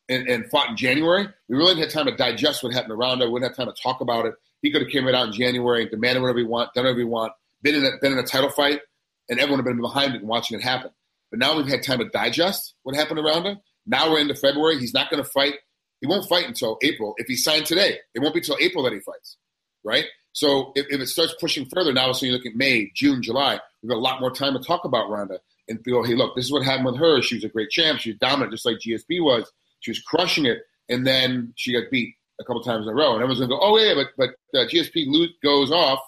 and, 0.10 0.28
and 0.28 0.50
fought 0.50 0.70
in 0.70 0.78
January, 0.78 1.28
we 1.48 1.56
really 1.56 1.76
didn't 1.76 1.92
have 1.92 1.94
time 1.94 2.12
to 2.12 2.16
digest 2.16 2.64
what 2.64 2.74
happened 2.74 2.94
around 2.94 3.22
it. 3.22 3.32
We 3.32 3.40
didn't 3.40 3.56
have 3.56 3.66
time 3.66 3.74
to 3.74 3.82
talk 3.82 4.02
about 4.02 4.26
it. 4.26 4.34
He 4.62 4.72
could 4.72 4.82
have 4.82 4.92
came 4.92 5.06
right 5.06 5.16
out 5.16 5.28
in 5.28 5.34
January 5.34 5.84
and 5.84 5.92
demanded 5.92 6.22
whatever 6.22 6.40
he 6.40 6.46
want, 6.46 6.74
done 6.74 6.84
whatever 6.84 7.00
he 7.00 7.06
want, 7.06 7.34
been 7.62 7.76
in 7.76 7.86
a, 7.86 7.92
been 8.02 8.12
in 8.12 8.20
a 8.20 8.24
title 8.24 8.50
fight, 8.50 8.82
and 9.30 9.40
everyone 9.40 9.60
have 9.60 9.66
been 9.66 9.82
behind 9.82 10.16
it 10.16 10.22
and 10.22 10.28
watching 10.28 10.58
it 10.58 10.64
happen. 10.64 10.92
But 11.32 11.40
now 11.40 11.56
we've 11.56 11.68
had 11.68 11.84
time 11.84 12.00
to 12.00 12.10
digest 12.10 12.76
what 12.84 12.96
happened 12.96 13.20
around 13.20 13.46
him. 13.46 13.60
Now 13.86 14.12
we're 14.12 14.20
into 14.20 14.36
February. 14.36 14.80
He's 14.80 14.94
not 14.94 15.10
going 15.10 15.24
to 15.24 15.30
fight. 15.30 15.56
He 16.02 16.08
won't 16.08 16.28
fight 16.28 16.46
until 16.46 16.78
April. 16.84 17.14
If 17.18 17.28
he 17.28 17.36
signed 17.36 17.66
today, 17.66 18.00
it 18.14 18.20
won't 18.20 18.34
be 18.34 18.40
until 18.40 18.58
April 18.60 18.84
that 18.84 18.94
he 18.94 19.00
fights, 19.00 19.38
right? 19.84 20.06
So 20.34 20.74
if, 20.76 20.86
if 20.90 21.00
it 21.00 21.08
starts 21.08 21.34
pushing 21.40 21.66
further 21.66 21.94
now, 21.94 22.12
so 22.12 22.26
you 22.26 22.34
look 22.34 22.46
at 22.46 22.56
May, 22.56 22.92
June, 22.94 23.22
July, 23.22 23.60
we've 23.82 23.90
got 23.90 23.96
a 23.96 24.00
lot 24.00 24.20
more 24.20 24.32
time 24.32 24.54
to 24.54 24.60
talk 24.60 24.84
about 24.84 25.10
Ronda 25.10 25.40
and 25.68 25.84
go, 25.84 26.04
hey, 26.04 26.16
look, 26.16 26.36
this 26.36 26.46
is 26.46 26.52
what 26.52 26.64
happened 26.64 26.86
with 26.86 26.98
her. 26.98 27.22
She 27.22 27.36
was 27.36 27.44
a 27.44 27.50
great 27.50 27.70
champ. 27.70 28.00
She 28.00 28.12
was 28.12 28.20
dominant, 28.20 28.52
just 28.52 28.66
like 28.66 28.78
GSP 28.78 29.24
was. 29.24 29.52
She 29.80 29.92
was 29.92 30.00
crushing 30.00 30.46
it, 30.46 30.60
and 30.90 31.06
then 31.06 31.54
she 31.56 31.74
got 31.74 31.90
beat 31.92 32.16
a 32.40 32.44
couple 32.44 32.62
times 32.64 32.86
in 32.86 32.92
a 32.92 32.96
row. 32.96 33.14
And 33.14 33.24
everyone's 33.24 33.40
gonna 33.40 33.50
go, 33.50 33.60
oh 33.62 33.78
yeah, 33.78 33.94
but 33.96 34.08
but 34.18 34.60
uh, 34.60 34.68
GSP 34.68 35.30
goes 35.44 35.72
off 35.72 36.00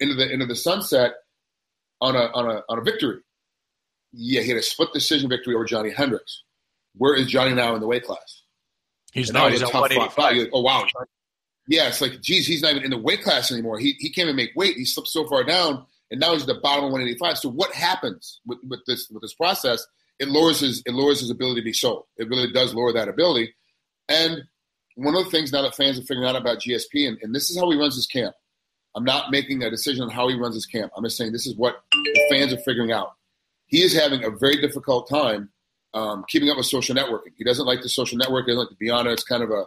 into 0.00 0.14
the 0.14 0.30
into 0.30 0.46
the 0.46 0.56
sunset 0.56 1.14
on 2.00 2.16
a 2.16 2.30
on 2.34 2.50
a 2.50 2.62
on 2.68 2.78
a 2.78 2.82
victory. 2.82 3.20
Yeah, 4.12 4.42
he 4.42 4.48
had 4.48 4.58
a 4.58 4.62
split 4.62 4.92
decision 4.92 5.30
victory 5.30 5.54
over 5.54 5.64
Johnny 5.64 5.90
Hendricks. 5.90 6.42
Where 6.96 7.14
is 7.14 7.26
Johnny 7.26 7.54
now 7.54 7.74
in 7.74 7.80
the 7.80 7.86
weight 7.86 8.04
class? 8.04 8.42
He's 9.12 9.30
and 9.30 9.38
not. 9.38 9.52
He's 9.52 9.62
at 9.62 9.72
185. 9.72 10.36
Like, 10.36 10.50
oh 10.52 10.60
wow. 10.60 10.86
Yeah, 11.68 11.86
it's 11.86 12.00
like, 12.00 12.20
geez, 12.20 12.46
he's 12.46 12.60
not 12.60 12.72
even 12.72 12.82
in 12.82 12.90
the 12.90 12.98
weight 12.98 13.22
class 13.22 13.52
anymore. 13.52 13.78
He 13.78 13.94
he 13.98 14.10
can't 14.10 14.26
even 14.26 14.36
make 14.36 14.50
weight. 14.56 14.76
He 14.76 14.84
slipped 14.84 15.08
so 15.08 15.26
far 15.28 15.44
down, 15.44 15.86
and 16.12 16.20
now 16.20 16.32
he's 16.32 16.42
at 16.42 16.48
the 16.48 16.60
bottom 16.62 16.84
of 16.84 16.92
185. 16.92 17.38
So 17.38 17.50
what 17.50 17.72
happens 17.72 18.40
with, 18.46 18.58
with 18.68 18.80
this 18.86 19.08
with 19.10 19.22
this 19.22 19.34
process? 19.34 19.84
it 20.22 20.28
lowers 20.28 20.60
his 20.60 20.82
it 20.86 20.94
lowers 20.94 21.20
his 21.20 21.30
ability 21.30 21.60
to 21.60 21.64
be 21.64 21.72
sold. 21.72 22.04
It 22.16 22.28
really 22.28 22.50
does 22.52 22.74
lower 22.74 22.92
that 22.92 23.08
ability. 23.08 23.54
And 24.08 24.44
one 24.94 25.16
of 25.16 25.24
the 25.24 25.30
things 25.30 25.52
now 25.52 25.62
that 25.62 25.74
fans 25.74 25.98
are 25.98 26.02
figuring 26.02 26.28
out 26.28 26.36
about 26.36 26.60
GSP, 26.60 27.08
and, 27.08 27.18
and 27.22 27.34
this 27.34 27.50
is 27.50 27.58
how 27.58 27.68
he 27.70 27.76
runs 27.76 27.96
his 27.96 28.06
camp. 28.06 28.34
I'm 28.94 29.04
not 29.04 29.30
making 29.30 29.62
a 29.62 29.70
decision 29.70 30.04
on 30.04 30.10
how 30.10 30.28
he 30.28 30.36
runs 30.36 30.54
his 30.54 30.66
camp. 30.66 30.92
I'm 30.96 31.02
just 31.02 31.16
saying 31.16 31.32
this 31.32 31.46
is 31.46 31.56
what 31.56 31.82
the 31.92 32.26
fans 32.30 32.52
are 32.52 32.58
figuring 32.58 32.92
out. 32.92 33.14
He 33.66 33.82
is 33.82 33.94
having 33.94 34.22
a 34.22 34.30
very 34.30 34.60
difficult 34.60 35.08
time 35.08 35.48
um, 35.94 36.24
keeping 36.28 36.50
up 36.50 36.56
with 36.58 36.66
social 36.66 36.94
networking. 36.94 37.32
He 37.36 37.42
doesn't 37.42 37.66
like 37.66 37.82
the 37.82 37.88
social 37.88 38.18
network. 38.18 38.44
He 38.44 38.52
doesn't 38.52 38.60
like 38.60 38.68
to 38.68 38.76
be 38.76 38.90
on 38.90 39.06
it. 39.06 39.12
It's 39.12 39.24
kind 39.24 39.42
of 39.42 39.50
a, 39.50 39.64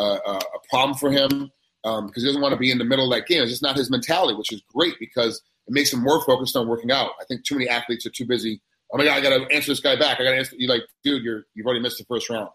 a, 0.00 0.04
a 0.04 0.58
problem 0.70 0.96
for 0.96 1.10
him 1.10 1.50
because 1.82 1.98
um, 1.98 2.12
he 2.14 2.24
doesn't 2.24 2.42
want 2.42 2.52
to 2.52 2.58
be 2.58 2.70
in 2.70 2.78
the 2.78 2.84
middle 2.84 3.10
of 3.10 3.18
that 3.18 3.26
game. 3.26 3.42
It's 3.42 3.50
just 3.50 3.62
not 3.62 3.76
his 3.76 3.90
mentality, 3.90 4.34
which 4.34 4.52
is 4.52 4.62
great 4.72 4.94
because 5.00 5.40
it 5.66 5.72
makes 5.72 5.92
him 5.92 6.00
more 6.00 6.24
focused 6.24 6.56
on 6.56 6.68
working 6.68 6.90
out. 6.90 7.12
I 7.20 7.24
think 7.24 7.44
too 7.44 7.56
many 7.56 7.68
athletes 7.68 8.06
are 8.06 8.10
too 8.10 8.26
busy 8.26 8.60
oh 8.92 8.98
my 8.98 9.04
god, 9.04 9.18
I 9.18 9.20
got 9.20 9.30
to 9.30 9.54
answer 9.54 9.72
this 9.72 9.80
guy 9.80 9.96
back. 9.96 10.20
I 10.20 10.24
got 10.24 10.30
to 10.30 10.36
answer. 10.36 10.56
You 10.56 10.68
like, 10.68 10.82
dude, 11.02 11.22
you're 11.22 11.44
you've 11.54 11.66
already 11.66 11.80
missed 11.80 11.98
the 11.98 12.04
first 12.04 12.28
round. 12.30 12.50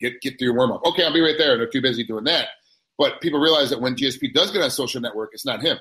Get 0.00 0.20
get 0.20 0.38
through 0.38 0.48
your 0.48 0.56
warm 0.56 0.72
up. 0.72 0.84
Okay, 0.84 1.04
I'll 1.04 1.12
be 1.12 1.20
right 1.20 1.36
there. 1.38 1.56
They're 1.56 1.68
too 1.68 1.82
busy 1.82 2.04
doing 2.04 2.24
that. 2.24 2.48
But 2.96 3.20
people 3.20 3.40
realize 3.40 3.70
that 3.70 3.80
when 3.80 3.94
GSP 3.94 4.34
does 4.34 4.50
get 4.50 4.62
on 4.62 4.70
social 4.70 5.00
network, 5.00 5.30
it's 5.32 5.46
not 5.46 5.62
him. 5.62 5.78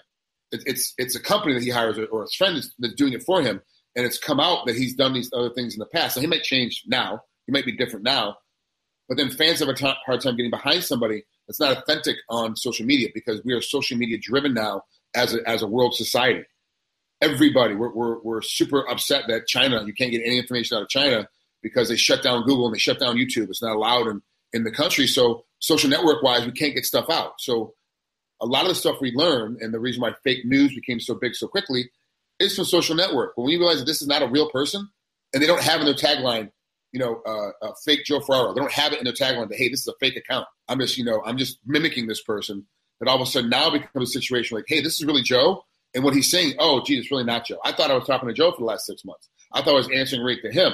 It, 0.52 0.64
it's 0.66 0.94
it's 0.98 1.16
a 1.16 1.20
company 1.20 1.54
that 1.54 1.64
he 1.64 1.70
hires 1.70 1.98
or 2.12 2.22
his 2.24 2.36
friend 2.36 2.56
that's, 2.56 2.74
that's 2.80 2.94
doing 2.96 3.14
it 3.14 3.24
for 3.24 3.42
him, 3.42 3.62
and 3.96 4.06
it's 4.06 4.18
come 4.18 4.40
out 4.40 4.66
that 4.66 4.76
he's 4.76 4.96
done 4.96 5.14
these 5.14 5.30
other 5.34 5.50
things 5.50 5.74
in 5.74 5.80
the 5.80 5.86
past. 5.86 6.16
So 6.16 6.22
he 6.22 6.28
might 6.28 6.44
change 6.44 6.84
now. 6.88 7.22
He 7.46 7.52
might 7.52 7.66
be 7.66 7.76
different 7.76 8.04
now. 8.04 8.38
But 9.08 9.18
then 9.18 9.30
fans 9.30 9.60
have 9.60 9.70
a 9.70 9.74
t- 9.74 9.94
hard 10.06 10.20
time 10.20 10.36
getting 10.36 10.52
behind 10.52 10.84
somebody 10.84 11.24
that's 11.48 11.62
not 11.62 11.78
authentic 11.78 12.18
on 12.30 12.58
social 12.58 12.86
media 12.86 13.08
because 13.14 13.42
we 13.46 13.54
are 13.54 13.62
social 13.62 13.98
media 13.98 14.18
driven 14.22 14.54
now 14.54 14.82
as 15.18 15.34
a, 15.34 15.50
as 15.50 15.62
a 15.62 15.68
world 15.68 15.96
society 15.96 16.44
everybody. 17.22 17.76
We're, 17.76 17.94
we're, 17.94 18.20
we're 18.22 18.42
super 18.42 18.88
upset 18.90 19.24
that 19.28 19.48
China, 19.48 19.84
you 19.86 19.94
can't 19.94 20.12
get 20.12 20.22
any 20.26 20.38
information 20.38 20.78
out 20.78 20.84
of 20.84 20.90
China 20.90 21.28
because 21.62 21.90
they 21.90 21.96
shut 21.96 22.24
down 22.24 22.44
Google 22.44 22.68
and 22.68 22.76
they 22.76 22.80
shut 22.80 23.00
down 23.00 23.18
YouTube. 23.18 23.50
It's 23.50 23.62
not 23.62 23.76
allowed 23.76 24.08
in, 24.08 24.22
in 24.54 24.64
the 24.64 24.72
country. 24.72 25.08
So 25.08 25.46
social 25.60 25.90
network 25.90 26.22
wise, 26.24 26.46
we 26.46 26.52
can't 26.52 26.76
get 26.76 26.86
stuff 26.86 27.10
out. 27.10 27.34
So 27.40 27.74
a 28.40 28.46
lot 28.46 28.64
of 28.64 28.70
the 28.70 28.76
stuff 28.76 29.02
we 29.02 29.12
learn 29.12 29.58
and 29.62 29.74
the 29.74 29.80
reason 29.80 30.02
why 30.02 30.14
fake 30.24 30.46
news 30.46 30.74
became 30.74 31.00
so 31.00 31.16
big 31.16 31.36
so 31.36 31.48
quickly 31.48 31.90
is 32.40 32.56
from 32.56 32.66
social 32.66 32.96
network. 32.96 33.36
When 33.36 33.48
we 33.48 33.58
realize 33.58 33.80
that 33.80 33.86
this 33.86 34.02
is 34.02 34.08
not 34.08 34.22
a 34.22 34.28
real 34.28 34.50
person 34.52 34.88
and 35.34 35.42
they 35.42 35.48
don't 35.48 35.64
have 35.64 35.80
in 35.80 35.86
their 35.86 35.96
tagline, 35.96 36.52
you 36.92 37.00
know, 37.00 37.22
uh, 37.26 37.66
uh, 37.66 37.74
fake 37.84 38.06
Joe 38.06 38.20
Ferraro. 38.20 38.54
They 38.54 38.62
don't 38.62 38.72
have 38.72 38.94
it 38.94 39.00
in 39.00 39.06
their 39.06 39.14
tagline 39.14 39.50
that, 39.50 39.58
hey, 39.58 39.70
this 39.70 39.82
is 39.82 39.88
a 39.88 39.94
fake 40.00 40.16
account. 40.16 40.46
I'm 40.68 40.80
just, 40.80 40.98
you 40.98 41.04
know, 41.04 41.22
I'm 41.26 41.38
just 41.38 41.58
mimicking 41.66 42.08
this 42.08 42.22
person. 42.22 42.66
That 43.00 43.10
all 43.10 43.22
of 43.22 43.22
a 43.22 43.30
sudden 43.30 43.50
now 43.50 43.70
becomes 43.70 44.10
a 44.10 44.20
situation 44.20 44.58
like, 44.58 44.66
hey, 44.68 44.82
this 44.82 45.00
is 45.00 45.06
really 45.06 45.22
Joe 45.22 45.64
and 45.94 46.04
what 46.04 46.14
he's 46.14 46.30
saying, 46.30 46.54
oh, 46.60 46.84
gee, 46.86 46.98
it's 46.98 47.12
really 47.12 47.24
not 47.24 47.46
Joe. 47.46 47.58
I 47.64 47.72
thought 47.72 47.92
I 47.92 47.96
was 47.96 48.06
talking 48.06 48.28
to 48.28 48.34
Joe 48.34 48.52
for 48.52 48.60
the 48.60 48.66
last 48.66 48.86
six 48.86 49.04
months. 49.06 49.30
I 49.52 49.62
thought 49.62 49.72
I 49.72 49.78
was 49.78 49.90
answering 49.94 50.24
right 50.24 50.38
to 50.44 50.52
him. 50.52 50.74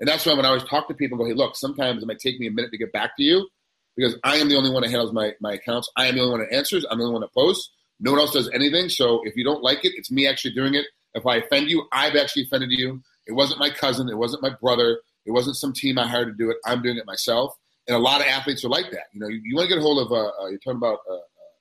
And 0.00 0.08
that's 0.08 0.24
why 0.24 0.34
when 0.34 0.44
I 0.44 0.48
always 0.48 0.64
talk 0.64 0.88
to 0.88 0.94
people, 0.94 1.18
go, 1.18 1.26
hey, 1.26 1.34
look, 1.34 1.56
sometimes 1.56 2.02
it 2.02 2.06
might 2.06 2.18
take 2.18 2.38
me 2.38 2.46
a 2.46 2.50
minute 2.50 2.70
to 2.70 2.78
get 2.78 2.92
back 2.92 3.16
to 3.16 3.22
you 3.22 3.48
because 3.96 4.16
I 4.24 4.36
am 4.36 4.48
the 4.48 4.56
only 4.56 4.70
one 4.70 4.82
that 4.82 4.90
handles 4.90 5.12
my, 5.12 5.32
my 5.40 5.54
accounts. 5.54 5.90
I 5.96 6.06
am 6.06 6.14
the 6.14 6.22
only 6.22 6.38
one 6.38 6.40
that 6.40 6.54
answers. 6.54 6.86
I'm 6.88 6.98
the 6.98 7.04
only 7.04 7.14
one 7.14 7.22
that 7.22 7.34
posts. 7.34 7.70
No 8.00 8.12
one 8.12 8.20
else 8.20 8.32
does 8.32 8.48
anything. 8.54 8.88
So 8.88 9.22
if 9.24 9.36
you 9.36 9.44
don't 9.44 9.62
like 9.62 9.84
it, 9.84 9.92
it's 9.96 10.10
me 10.10 10.26
actually 10.28 10.54
doing 10.54 10.74
it. 10.74 10.86
If 11.14 11.26
I 11.26 11.36
offend 11.36 11.68
you, 11.68 11.86
I've 11.92 12.14
actually 12.14 12.44
offended 12.44 12.70
you. 12.70 13.02
It 13.26 13.32
wasn't 13.32 13.58
my 13.58 13.70
cousin. 13.70 14.08
It 14.08 14.16
wasn't 14.16 14.42
my 14.42 14.50
brother. 14.60 15.00
It 15.26 15.32
wasn't 15.32 15.56
some 15.56 15.72
team 15.72 15.98
I 15.98 16.06
hired 16.06 16.28
to 16.28 16.34
do 16.34 16.50
it. 16.50 16.56
I'm 16.64 16.82
doing 16.82 16.96
it 16.96 17.06
myself. 17.06 17.54
And 17.86 17.96
a 17.96 18.00
lot 18.00 18.20
of 18.20 18.28
athletes 18.28 18.64
are 18.64 18.68
like 18.68 18.90
that. 18.92 19.06
You 19.12 19.20
know, 19.20 19.28
you, 19.28 19.40
you 19.42 19.56
want 19.56 19.68
to 19.68 19.74
get 19.74 19.78
a 19.78 19.82
hold 19.82 20.04
of, 20.06 20.12
uh, 20.12 20.30
uh, 20.42 20.46
you're 20.48 20.58
talking 20.58 20.78
about 20.78 21.00
uh 21.10 21.18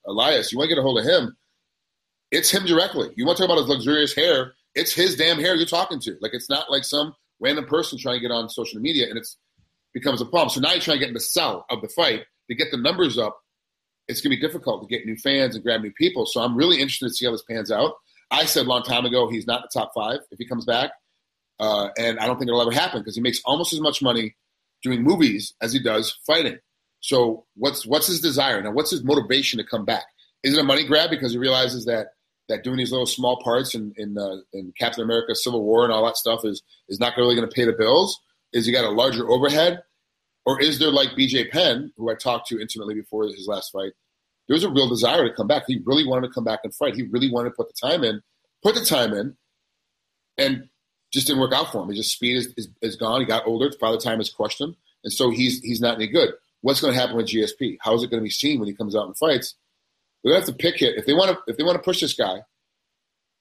Elias, 0.07 0.51
you 0.51 0.57
want 0.57 0.69
to 0.69 0.75
get 0.75 0.79
a 0.79 0.83
hold 0.83 0.99
of 0.99 1.05
him 1.05 1.35
it's 2.31 2.51
him 2.51 2.65
directly. 2.65 3.09
You 3.15 3.25
want 3.25 3.37
to 3.37 3.43
talk 3.43 3.51
about 3.51 3.61
his 3.61 3.69
luxurious 3.69 4.13
hair? 4.13 4.53
It's 4.75 4.93
his 4.93 5.15
damn 5.15 5.39
hair 5.39 5.55
you're 5.55 5.65
talking 5.65 5.99
to. 6.01 6.17
Like 6.21 6.33
it's 6.33 6.49
not 6.49 6.69
like 6.69 6.83
some 6.83 7.13
random 7.39 7.65
person 7.65 7.97
trying 7.97 8.15
to 8.15 8.21
get 8.21 8.31
on 8.31 8.49
social 8.49 8.79
media 8.79 9.07
and 9.09 9.17
it's 9.17 9.37
becomes 9.93 10.21
a 10.21 10.25
problem. 10.25 10.49
So 10.49 10.59
now 10.59 10.71
you're 10.71 10.81
trying 10.81 10.97
to 10.97 10.99
get 10.99 11.07
in 11.07 11.13
the 11.13 11.19
sell 11.19 11.65
of 11.69 11.81
the 11.81 11.87
fight 11.89 12.23
to 12.49 12.55
get 12.55 12.69
the 12.71 12.77
numbers 12.77 13.17
up. 13.17 13.39
It's 14.07 14.21
going 14.21 14.31
to 14.31 14.37
be 14.37 14.41
difficult 14.41 14.81
to 14.81 14.87
get 14.87 15.05
new 15.05 15.15
fans 15.17 15.55
and 15.55 15.63
grab 15.63 15.81
new 15.81 15.91
people. 15.91 16.25
So 16.25 16.41
I'm 16.41 16.55
really 16.55 16.79
interested 16.79 17.07
to 17.07 17.13
see 17.13 17.25
how 17.25 17.31
this 17.31 17.43
pans 17.49 17.71
out. 17.71 17.93
I 18.29 18.45
said 18.45 18.65
a 18.65 18.69
long 18.69 18.83
time 18.83 19.05
ago 19.05 19.29
he's 19.29 19.47
not 19.47 19.63
the 19.63 19.79
top 19.79 19.91
five 19.95 20.19
if 20.31 20.37
he 20.37 20.45
comes 20.45 20.65
back, 20.65 20.91
uh, 21.59 21.89
and 21.97 22.19
I 22.19 22.27
don't 22.27 22.37
think 22.37 22.49
it'll 22.49 22.61
ever 22.61 22.71
happen 22.71 22.99
because 22.99 23.15
he 23.15 23.21
makes 23.21 23.41
almost 23.45 23.73
as 23.73 23.79
much 23.79 24.01
money 24.01 24.35
doing 24.83 25.01
movies 25.01 25.53
as 25.61 25.71
he 25.71 25.79
does 25.79 26.19
fighting. 26.27 26.57
So 27.07 27.45
what's 27.55 27.85
what's 27.85 28.07
his 28.07 28.19
desire 28.19 28.61
now? 28.61 28.71
What's 28.71 28.91
his 28.91 29.01
motivation 29.01 29.59
to 29.59 29.63
come 29.63 29.85
back? 29.85 30.03
Is 30.43 30.53
it 30.53 30.59
a 30.59 30.63
money 30.63 30.85
grab 30.85 31.09
because 31.09 31.31
he 31.31 31.37
realizes 31.37 31.85
that 31.85 32.07
that 32.49 32.65
doing 32.65 32.75
these 32.75 32.91
little 32.91 33.05
small 33.05 33.41
parts 33.41 33.73
in 33.75 33.93
in, 33.95 34.17
uh, 34.17 34.39
in 34.51 34.73
Captain 34.77 35.05
America: 35.05 35.33
Civil 35.33 35.63
War 35.63 35.85
and 35.85 35.93
all 35.93 36.05
that 36.05 36.17
stuff 36.17 36.41
is 36.43 36.61
is 36.89 36.99
not 36.99 37.13
really 37.15 37.33
going 37.33 37.47
to 37.47 37.55
pay 37.55 37.63
the 37.63 37.71
bills? 37.71 38.19
Is 38.51 38.65
he 38.65 38.73
got 38.73 38.83
a 38.83 38.89
larger 38.89 39.29
overhead, 39.29 39.83
or 40.45 40.59
is 40.61 40.79
there 40.79 40.91
like 40.91 41.11
BJ 41.11 41.49
Penn, 41.49 41.93
who 41.95 42.11
I 42.11 42.15
talked 42.15 42.49
to 42.49 42.59
intimately 42.59 42.95
before 42.95 43.23
his 43.23 43.47
last 43.47 43.71
fight? 43.71 43.93
There's 44.49 44.65
a 44.65 44.69
real 44.69 44.89
desire 44.89 45.25
to 45.29 45.33
come 45.33 45.47
back. 45.47 45.63
He 45.65 45.79
really 45.85 46.05
wanted 46.05 46.27
to 46.27 46.33
come 46.33 46.43
back 46.43 46.59
and 46.65 46.75
fight. 46.75 46.95
He 46.95 47.03
really 47.03 47.31
wanted 47.31 47.51
to 47.51 47.55
put 47.55 47.69
the 47.69 47.87
time 47.87 48.03
in, 48.03 48.21
put 48.61 48.75
the 48.75 48.83
time 48.83 49.13
in, 49.13 49.37
and 50.37 50.67
just 51.13 51.27
didn't 51.27 51.39
work 51.39 51.53
out 51.53 51.71
for 51.71 51.83
him. 51.83 51.95
His 51.95 52.11
speed 52.11 52.35
is, 52.35 52.53
is, 52.57 52.67
is 52.81 52.97
gone. 52.97 53.21
He 53.21 53.25
got 53.25 53.47
older. 53.47 53.71
Father 53.79 53.97
time 53.97 54.17
has 54.17 54.29
crushed 54.29 54.59
him, 54.59 54.75
and 55.05 55.13
so 55.13 55.29
he's 55.29 55.61
he's 55.61 55.79
not 55.79 55.95
any 55.95 56.07
good. 56.07 56.33
What's 56.61 56.81
going 56.81 56.93
to 56.93 56.99
happen 56.99 57.15
with 57.15 57.27
GSP? 57.27 57.77
How 57.81 57.93
is 57.95 58.03
it 58.03 58.09
going 58.09 58.19
to 58.19 58.23
be 58.23 58.29
seen 58.29 58.59
when 58.59 58.67
he 58.67 58.73
comes 58.73 58.95
out 58.95 59.05
and 59.05 59.17
fights? 59.17 59.55
They're 60.23 60.33
going 60.33 60.41
to 60.41 60.47
have 60.47 60.57
to 60.57 60.61
pick 60.61 60.81
it 60.81 60.97
if 60.97 61.05
they 61.05 61.13
want 61.13 61.31
to. 61.31 61.37
If 61.47 61.57
they 61.57 61.63
want 61.63 61.77
to 61.77 61.83
push 61.83 62.01
this 62.01 62.13
guy, 62.13 62.41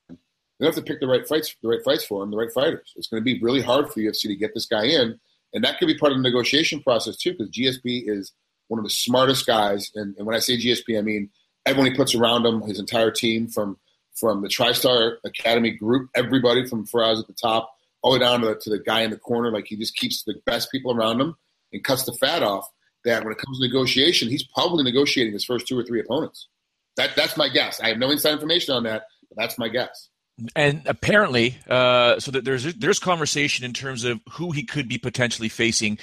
they're 0.08 0.16
going 0.60 0.72
to 0.72 0.76
have 0.76 0.84
to 0.84 0.92
pick 0.92 1.00
the 1.00 1.06
right 1.06 1.26
fights, 1.26 1.54
the 1.62 1.68
right 1.68 1.84
fights 1.84 2.04
for 2.04 2.22
him, 2.22 2.30
the 2.30 2.36
right 2.36 2.52
fighters. 2.52 2.92
It's 2.96 3.08
going 3.08 3.20
to 3.20 3.24
be 3.24 3.40
really 3.40 3.62
hard 3.62 3.88
for 3.88 3.94
the 3.94 4.06
UFC 4.06 4.22
to 4.22 4.36
get 4.36 4.54
this 4.54 4.66
guy 4.66 4.84
in, 4.84 5.18
and 5.52 5.64
that 5.64 5.78
could 5.78 5.86
be 5.86 5.96
part 5.96 6.12
of 6.12 6.18
the 6.18 6.22
negotiation 6.22 6.82
process 6.82 7.16
too, 7.16 7.32
because 7.32 7.50
GSP 7.50 8.08
is 8.08 8.32
one 8.68 8.78
of 8.78 8.84
the 8.84 8.90
smartest 8.90 9.46
guys. 9.46 9.90
And, 9.94 10.14
and, 10.16 10.26
when 10.26 10.36
I 10.36 10.40
say 10.40 10.58
GSP, 10.58 10.98
I 10.98 11.02
mean 11.02 11.30
everyone 11.64 11.90
he 11.90 11.96
puts 11.96 12.14
around 12.14 12.44
him, 12.44 12.62
his 12.62 12.78
entire 12.78 13.10
team, 13.10 13.48
from 13.48 13.78
from 14.14 14.40
the 14.40 14.48
TriStar 14.48 15.16
Academy 15.24 15.72
group, 15.72 16.08
everybody 16.14 16.66
from 16.66 16.86
Firas 16.86 17.20
at 17.20 17.26
the 17.26 17.34
top, 17.34 17.70
all 18.00 18.12
the 18.12 18.18
way 18.18 18.24
down 18.24 18.40
to 18.40 18.46
the, 18.46 18.54
to 18.54 18.70
the 18.70 18.78
guy 18.78 19.02
in 19.02 19.10
the 19.10 19.18
corner. 19.18 19.52
Like 19.52 19.66
he 19.66 19.76
just 19.76 19.94
keeps 19.94 20.22
the 20.22 20.34
best 20.46 20.72
people 20.72 20.92
around 20.92 21.20
him 21.20 21.36
and 21.72 21.84
cuts 21.84 22.04
the 22.04 22.12
fat 22.12 22.42
off. 22.42 22.66
That 23.06 23.24
when 23.24 23.32
it 23.32 23.38
comes 23.38 23.58
to 23.58 23.66
negotiation, 23.66 24.28
he's 24.28 24.44
probably 24.44 24.84
negotiating 24.84 25.32
his 25.32 25.44
first 25.44 25.66
two 25.66 25.78
or 25.78 25.82
three 25.82 26.00
opponents. 26.00 26.48
That 26.96 27.16
that's 27.16 27.36
my 27.36 27.48
guess. 27.48 27.80
I 27.80 27.88
have 27.88 27.98
no 27.98 28.10
inside 28.10 28.32
information 28.32 28.74
on 28.74 28.82
that, 28.82 29.04
but 29.28 29.36
that's 29.40 29.58
my 29.58 29.68
guess. 29.68 30.10
And 30.54 30.82
apparently, 30.84 31.56
uh, 31.68 32.20
so 32.20 32.30
that 32.32 32.44
there's 32.44 32.74
there's 32.74 32.98
conversation 32.98 33.64
in 33.64 33.72
terms 33.72 34.04
of 34.04 34.20
who 34.32 34.50
he 34.52 34.64
could 34.64 34.88
be 34.88 34.98
potentially 34.98 35.48
facing 35.48 35.98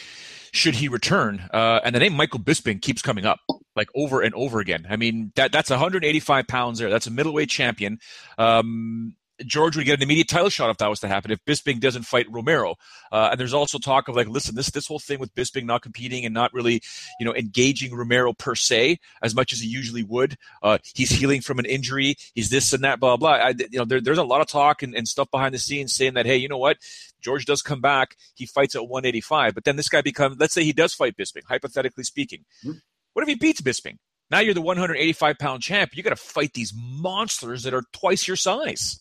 should 0.53 0.75
he 0.75 0.87
return. 0.87 1.49
Uh, 1.51 1.79
and 1.83 1.95
the 1.95 1.99
name 1.99 2.13
Michael 2.13 2.39
Bisping 2.39 2.81
keeps 2.81 3.01
coming 3.01 3.25
up 3.25 3.39
like 3.75 3.89
over 3.95 4.21
and 4.21 4.33
over 4.35 4.59
again. 4.59 4.85
I 4.89 4.95
mean, 4.95 5.31
that 5.35 5.51
that's 5.51 5.69
185 5.69 6.47
pounds 6.47 6.79
there. 6.79 6.89
That's 6.89 7.07
a 7.07 7.11
middleweight 7.11 7.49
champion. 7.49 7.99
Um, 8.37 9.15
George 9.45 9.75
would 9.75 9.85
get 9.85 9.99
an 9.99 10.03
immediate 10.03 10.27
title 10.27 10.49
shot 10.49 10.69
if 10.69 10.77
that 10.77 10.89
was 10.89 10.99
to 10.99 11.07
happen. 11.07 11.31
If 11.31 11.43
Bisping 11.45 11.79
doesn't 11.79 12.03
fight 12.03 12.27
Romero, 12.29 12.75
uh, 13.11 13.29
and 13.31 13.39
there's 13.39 13.53
also 13.53 13.79
talk 13.79 14.07
of 14.07 14.15
like, 14.15 14.27
listen, 14.27 14.55
this 14.55 14.69
this 14.69 14.87
whole 14.87 14.99
thing 14.99 15.19
with 15.19 15.33
Bisping 15.33 15.65
not 15.65 15.81
competing 15.81 16.25
and 16.25 16.33
not 16.33 16.53
really, 16.53 16.81
you 17.19 17.25
know, 17.25 17.35
engaging 17.35 17.95
Romero 17.95 18.33
per 18.33 18.55
se 18.55 18.99
as 19.21 19.33
much 19.33 19.53
as 19.53 19.59
he 19.59 19.67
usually 19.67 20.03
would. 20.03 20.37
Uh, 20.61 20.77
he's 20.93 21.09
healing 21.09 21.41
from 21.41 21.59
an 21.59 21.65
injury. 21.65 22.15
He's 22.33 22.49
this 22.49 22.73
and 22.73 22.83
that, 22.83 22.99
blah 22.99 23.17
blah. 23.17 23.31
I, 23.31 23.49
you 23.49 23.79
know, 23.79 23.85
there, 23.85 24.01
there's 24.01 24.17
a 24.17 24.23
lot 24.23 24.41
of 24.41 24.47
talk 24.47 24.83
and, 24.83 24.95
and 24.95 25.07
stuff 25.07 25.31
behind 25.31 25.53
the 25.53 25.59
scenes 25.59 25.93
saying 25.93 26.13
that, 26.13 26.25
hey, 26.25 26.37
you 26.37 26.47
know 26.47 26.57
what, 26.57 26.77
George 27.21 27.45
does 27.45 27.61
come 27.61 27.81
back, 27.81 28.15
he 28.35 28.45
fights 28.45 28.75
at 28.75 28.87
185, 28.87 29.55
but 29.55 29.63
then 29.63 29.77
this 29.77 29.89
guy 29.89 30.01
becomes, 30.01 30.37
let's 30.39 30.53
say 30.53 30.63
he 30.63 30.73
does 30.73 30.93
fight 30.93 31.17
Bisping, 31.17 31.43
hypothetically 31.47 32.03
speaking. 32.03 32.45
Mm-hmm. 32.63 32.77
What 33.13 33.23
if 33.23 33.29
he 33.29 33.35
beats 33.35 33.61
Bisping? 33.61 33.97
Now 34.29 34.39
you're 34.39 34.53
the 34.53 34.61
185 34.61 35.37
pound 35.37 35.61
champ. 35.61 35.95
You 35.95 36.03
got 36.03 36.09
to 36.09 36.15
fight 36.15 36.53
these 36.53 36.73
monsters 36.75 37.63
that 37.63 37.73
are 37.73 37.83
twice 37.93 38.27
your 38.27 38.37
size. 38.37 38.99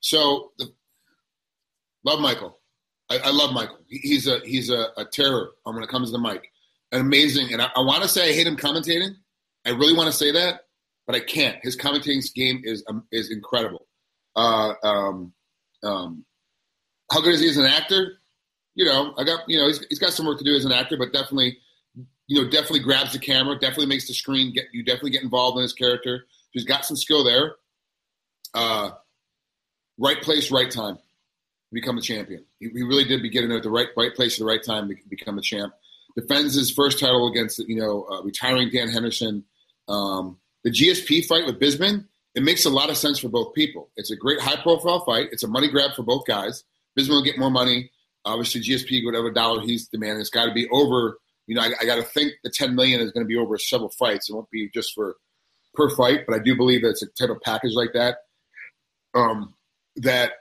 So, 0.00 0.52
the, 0.58 0.72
love 2.04 2.20
Michael. 2.20 2.58
I, 3.10 3.18
I, 3.18 3.30
love 3.30 3.52
Michael. 3.52 3.78
He, 3.88 3.98
he's 3.98 4.26
a 4.26 4.40
he's 4.44 4.70
a, 4.70 4.88
a, 4.96 5.04
terror 5.04 5.50
when 5.64 5.82
it 5.82 5.88
comes 5.88 6.08
to 6.08 6.12
the 6.12 6.18
mic. 6.18 6.50
An 6.92 7.00
amazing, 7.00 7.52
and 7.52 7.60
I, 7.60 7.68
I 7.76 7.80
want 7.80 8.02
to 8.02 8.08
say 8.08 8.30
I 8.30 8.32
hate 8.32 8.46
him 8.46 8.56
commentating. 8.56 9.14
I 9.66 9.70
really 9.70 9.94
want 9.94 10.10
to 10.10 10.16
say 10.16 10.30
that, 10.32 10.62
but 11.06 11.16
I 11.16 11.20
can't. 11.20 11.56
His 11.62 11.76
commentating 11.76 12.22
game 12.34 12.62
is 12.64 12.84
um, 12.88 13.04
is 13.12 13.30
incredible. 13.30 13.86
Uh, 14.36 14.74
um, 14.82 15.32
um, 15.82 16.24
how 17.10 17.20
good 17.20 17.34
is 17.34 17.40
he 17.40 17.48
as 17.48 17.56
an 17.56 17.66
actor? 17.66 18.18
You 18.74 18.84
know, 18.84 19.14
I 19.18 19.24
got 19.24 19.40
you 19.48 19.58
know 19.58 19.66
he's, 19.66 19.84
he's 19.88 19.98
got 19.98 20.12
some 20.12 20.26
work 20.26 20.38
to 20.38 20.44
do 20.44 20.54
as 20.54 20.64
an 20.64 20.72
actor, 20.72 20.96
but 20.96 21.12
definitely, 21.12 21.58
you 22.26 22.42
know, 22.42 22.48
definitely 22.48 22.80
grabs 22.80 23.12
the 23.12 23.18
camera, 23.18 23.58
definitely 23.58 23.86
makes 23.86 24.06
the 24.06 24.14
screen 24.14 24.52
get 24.52 24.66
you 24.72 24.84
definitely 24.84 25.10
get 25.10 25.22
involved 25.22 25.56
in 25.58 25.62
his 25.62 25.72
character. 25.72 26.26
He's 26.52 26.64
got 26.64 26.84
some 26.84 26.96
skill 26.96 27.24
there. 27.24 27.56
Uh, 28.54 28.90
right 29.98 30.20
place, 30.22 30.50
right 30.50 30.70
time, 30.70 30.98
become 31.72 31.98
a 31.98 32.00
champion. 32.00 32.44
He, 32.58 32.68
he 32.68 32.82
really 32.82 33.04
did 33.04 33.22
begin 33.22 33.50
at 33.50 33.62
the 33.62 33.70
right 33.70 33.88
right 33.96 34.14
place 34.14 34.34
at 34.34 34.40
the 34.40 34.46
right 34.46 34.62
time 34.62 34.88
to 34.88 34.96
become 35.08 35.38
a 35.38 35.42
champ. 35.42 35.74
Defends 36.16 36.54
his 36.54 36.70
first 36.70 36.98
title 36.98 37.28
against 37.28 37.58
you 37.58 37.76
know 37.76 38.06
uh, 38.10 38.22
retiring 38.22 38.70
Dan 38.70 38.88
Henderson. 38.88 39.44
Um, 39.88 40.38
the 40.64 40.70
GSP 40.70 41.26
fight 41.26 41.46
with 41.46 41.60
Bisping, 41.60 42.04
it 42.34 42.42
makes 42.42 42.64
a 42.64 42.70
lot 42.70 42.90
of 42.90 42.96
sense 42.96 43.18
for 43.18 43.28
both 43.28 43.54
people. 43.54 43.90
It's 43.96 44.10
a 44.10 44.16
great 44.16 44.40
high 44.40 44.60
profile 44.60 45.04
fight. 45.04 45.28
It's 45.32 45.42
a 45.42 45.48
money 45.48 45.70
grab 45.70 45.94
for 45.94 46.02
both 46.02 46.26
guys. 46.26 46.64
Bisping 46.98 47.10
will 47.10 47.24
get 47.24 47.38
more 47.38 47.50
money. 47.50 47.90
Obviously, 48.24 48.60
GSP, 48.60 49.04
whatever 49.04 49.30
dollar 49.30 49.62
he's 49.62 49.88
demanding, 49.88 50.20
it's 50.20 50.30
got 50.30 50.46
to 50.46 50.52
be 50.52 50.68
over. 50.70 51.18
You 51.46 51.54
know, 51.54 51.62
I, 51.62 51.70
I 51.80 51.86
got 51.86 51.96
to 51.96 52.02
think 52.02 52.32
the 52.44 52.50
10 52.50 52.74
million 52.74 53.00
is 53.00 53.10
going 53.12 53.24
to 53.24 53.28
be 53.28 53.36
over 53.36 53.56
several 53.56 53.88
fights. 53.88 54.28
It 54.28 54.34
won't 54.34 54.50
be 54.50 54.68
just 54.74 54.92
for 54.94 55.16
per 55.74 55.88
fight, 55.88 56.26
but 56.26 56.34
I 56.34 56.42
do 56.42 56.56
believe 56.56 56.82
that 56.82 56.90
it's 56.90 57.02
a 57.02 57.06
type 57.06 57.30
of 57.30 57.40
package 57.40 57.72
like 57.74 57.92
that. 57.94 58.18
Um, 59.14 59.54
that 60.02 60.32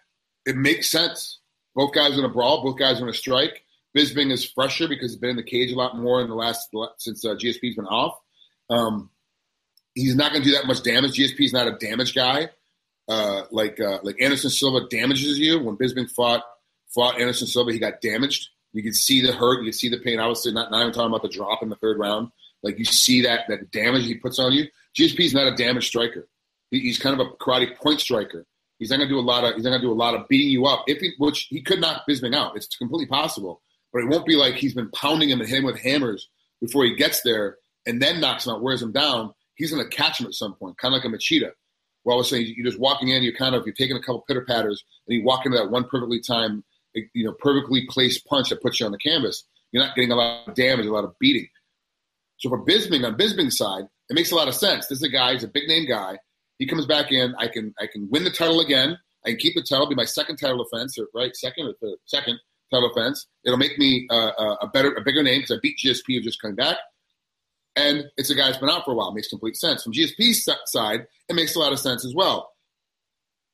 it 0.45 0.55
makes 0.55 0.89
sense. 0.89 1.39
Both 1.75 1.93
guys 1.93 2.11
going 2.11 2.23
to 2.23 2.29
brawl. 2.29 2.63
Both 2.63 2.79
guys 2.79 2.99
going 2.99 3.11
to 3.11 3.17
strike. 3.17 3.63
Bisping 3.95 4.31
is 4.31 4.49
fresher 4.49 4.87
because 4.87 5.11
he's 5.11 5.19
been 5.19 5.31
in 5.31 5.35
the 5.35 5.43
cage 5.43 5.71
a 5.71 5.75
lot 5.75 5.97
more 5.97 6.21
in 6.21 6.27
the 6.27 6.35
last 6.35 6.69
since 6.97 7.25
uh, 7.25 7.35
GSP's 7.35 7.75
been 7.75 7.85
off. 7.85 8.17
Um, 8.69 9.09
he's 9.95 10.15
not 10.15 10.31
going 10.31 10.43
to 10.43 10.49
do 10.49 10.55
that 10.55 10.67
much 10.67 10.83
damage. 10.83 11.17
GSP 11.17 11.45
is 11.45 11.53
not 11.53 11.67
a 11.67 11.77
damage 11.77 12.13
guy. 12.13 12.49
Uh, 13.07 13.43
like 13.51 13.79
uh, 13.79 13.99
like 14.03 14.21
Anderson 14.21 14.49
Silva 14.49 14.87
damages 14.89 15.39
you. 15.39 15.63
When 15.63 15.77
Bisping 15.77 16.11
fought 16.11 16.43
fought 16.93 17.19
Anderson 17.19 17.47
Silva, 17.47 17.71
he 17.71 17.79
got 17.79 18.01
damaged. 18.01 18.49
You 18.73 18.83
could 18.83 18.95
see 18.95 19.21
the 19.21 19.31
hurt. 19.31 19.59
You 19.59 19.71
could 19.71 19.79
see 19.79 19.89
the 19.89 19.99
pain. 19.99 20.19
Obviously, 20.19 20.51
not, 20.51 20.71
not 20.71 20.81
even 20.81 20.93
talking 20.93 21.09
about 21.09 21.21
the 21.21 21.29
drop 21.29 21.63
in 21.63 21.69
the 21.69 21.77
third 21.77 21.97
round. 21.97 22.31
Like 22.63 22.77
you 22.79 22.85
see 22.85 23.21
that 23.21 23.41
that 23.47 23.71
damage 23.71 24.05
he 24.05 24.15
puts 24.15 24.39
on 24.39 24.51
you. 24.51 24.67
GSP 24.97 25.21
is 25.21 25.33
not 25.33 25.51
a 25.51 25.55
damage 25.55 25.87
striker. 25.87 26.27
He, 26.69 26.79
he's 26.79 26.99
kind 26.99 27.19
of 27.19 27.25
a 27.25 27.29
karate 27.31 27.75
point 27.77 28.01
striker. 28.01 28.45
He's 28.79 28.89
not 28.89 28.97
going 28.97 29.09
to 29.09 29.13
do 29.13 29.19
a 29.19 29.21
lot 29.21 29.43
of. 29.43 29.55
He's 29.55 29.63
not 29.63 29.71
going 29.71 29.81
to 29.81 29.87
do 29.87 29.91
a 29.91 29.93
lot 29.93 30.15
of 30.15 30.27
beating 30.27 30.49
you 30.49 30.65
up. 30.65 30.83
If 30.87 30.99
he, 30.99 31.11
which 31.17 31.47
he 31.49 31.61
could 31.61 31.81
knock 31.81 32.03
Bisping 32.07 32.35
out. 32.35 32.55
It's 32.55 32.67
completely 32.75 33.07
possible, 33.07 33.61
but 33.91 34.03
it 34.03 34.09
won't 34.09 34.25
be 34.25 34.35
like 34.35 34.55
he's 34.55 34.73
been 34.73 34.91
pounding 34.91 35.29
him 35.29 35.39
and 35.39 35.49
hitting 35.49 35.63
him 35.63 35.71
with 35.71 35.81
hammers 35.81 36.29
before 36.61 36.85
he 36.85 36.95
gets 36.95 37.21
there 37.21 37.57
and 37.85 38.01
then 38.01 38.19
knocks 38.19 38.45
him 38.45 38.53
out, 38.53 38.61
wears 38.61 38.81
him 38.81 38.91
down. 38.91 39.33
He's 39.55 39.71
going 39.71 39.83
to 39.83 39.95
catch 39.95 40.19
him 40.19 40.27
at 40.27 40.33
some 40.33 40.53
point, 40.53 40.77
kind 40.77 40.93
of 40.93 41.01
like 41.01 41.11
a 41.11 41.15
Machida. 41.15 41.51
Well, 42.03 42.15
I 42.15 42.19
was 42.19 42.29
saying 42.29 42.53
you're 42.55 42.65
just 42.65 42.79
walking 42.79 43.09
in. 43.09 43.23
You're 43.23 43.33
kind 43.33 43.55
of 43.55 43.65
you're 43.65 43.73
taking 43.73 43.97
a 43.97 44.01
couple 44.01 44.23
pitter 44.27 44.45
patters, 44.45 44.83
and 45.07 45.17
you 45.17 45.25
walk 45.25 45.45
into 45.45 45.57
that 45.57 45.71
one 45.71 45.85
perfectly 45.85 46.21
timed, 46.21 46.63
you 46.93 47.25
know, 47.25 47.33
perfectly 47.33 47.85
placed 47.89 48.25
punch 48.25 48.49
that 48.49 48.61
puts 48.61 48.79
you 48.79 48.85
on 48.85 48.91
the 48.91 48.97
canvas. 48.97 49.43
You're 49.71 49.83
not 49.83 49.95
getting 49.95 50.11
a 50.11 50.15
lot 50.15 50.47
of 50.47 50.55
damage, 50.55 50.85
a 50.85 50.91
lot 50.91 51.03
of 51.03 51.17
beating. 51.19 51.47
So 52.37 52.49
for 52.49 52.63
Bisping, 52.63 53.05
on 53.05 53.17
Bisping's 53.17 53.57
side, 53.57 53.85
it 54.09 54.13
makes 54.13 54.31
a 54.31 54.35
lot 54.35 54.47
of 54.47 54.55
sense. 54.55 54.87
This 54.87 54.99
is 54.99 55.03
a 55.03 55.09
guy. 55.09 55.33
He's 55.33 55.43
a 55.43 55.47
big 55.49 55.67
name 55.67 55.87
guy. 55.87 56.19
He 56.57 56.65
comes 56.65 56.85
back 56.85 57.11
in. 57.11 57.35
I 57.37 57.47
can 57.47 57.73
I 57.79 57.87
can 57.87 58.09
win 58.09 58.23
the 58.23 58.31
title 58.31 58.59
again. 58.59 58.97
I 59.25 59.29
can 59.29 59.37
keep 59.37 59.55
the 59.55 59.61
title, 59.61 59.87
be 59.87 59.95
my 59.95 60.05
second 60.05 60.37
title 60.37 60.61
offense, 60.61 60.97
or 60.97 61.07
right 61.13 61.35
second 61.35 61.67
or 61.67 61.73
third, 61.81 61.97
second 62.05 62.39
title 62.71 62.89
offense. 62.91 63.27
It'll 63.45 63.57
make 63.57 63.77
me 63.77 64.07
uh, 64.09 64.31
uh 64.37 64.55
a 64.61 64.67
better, 64.67 64.93
a 64.93 65.01
bigger 65.01 65.23
name 65.23 65.39
because 65.41 65.57
I 65.57 65.59
beat 65.61 65.77
GSP 65.77 66.17
of 66.17 66.23
just 66.23 66.41
coming 66.41 66.55
back. 66.55 66.77
And 67.75 68.05
it's 68.17 68.31
a 68.31 68.35
guy 68.35 68.47
that's 68.47 68.57
been 68.57 68.69
out 68.69 68.85
for 68.85 68.91
a 68.91 68.95
while. 68.95 69.09
It 69.09 69.15
makes 69.15 69.27
complete 69.27 69.55
sense. 69.55 69.83
From 69.83 69.93
GSP's 69.93 70.49
side, 70.65 71.05
it 71.29 71.35
makes 71.35 71.55
a 71.55 71.59
lot 71.59 71.73
of 71.73 71.79
sense 71.79 72.03
as 72.03 72.13
well. 72.15 72.49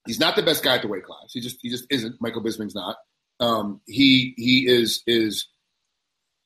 He's 0.07 0.19
not 0.19 0.37
the 0.37 0.43
best 0.43 0.63
guy 0.63 0.75
at 0.75 0.81
the 0.81 0.87
weight 0.87 1.03
class. 1.03 1.31
He 1.33 1.41
just 1.41 1.57
he 1.61 1.69
just 1.69 1.85
isn't. 1.89 2.15
Michael 2.21 2.41
Bisping's 2.41 2.75
not. 2.75 2.97
Um, 3.39 3.81
he 3.85 4.33
he 4.37 4.67
is 4.67 5.03
is. 5.07 5.47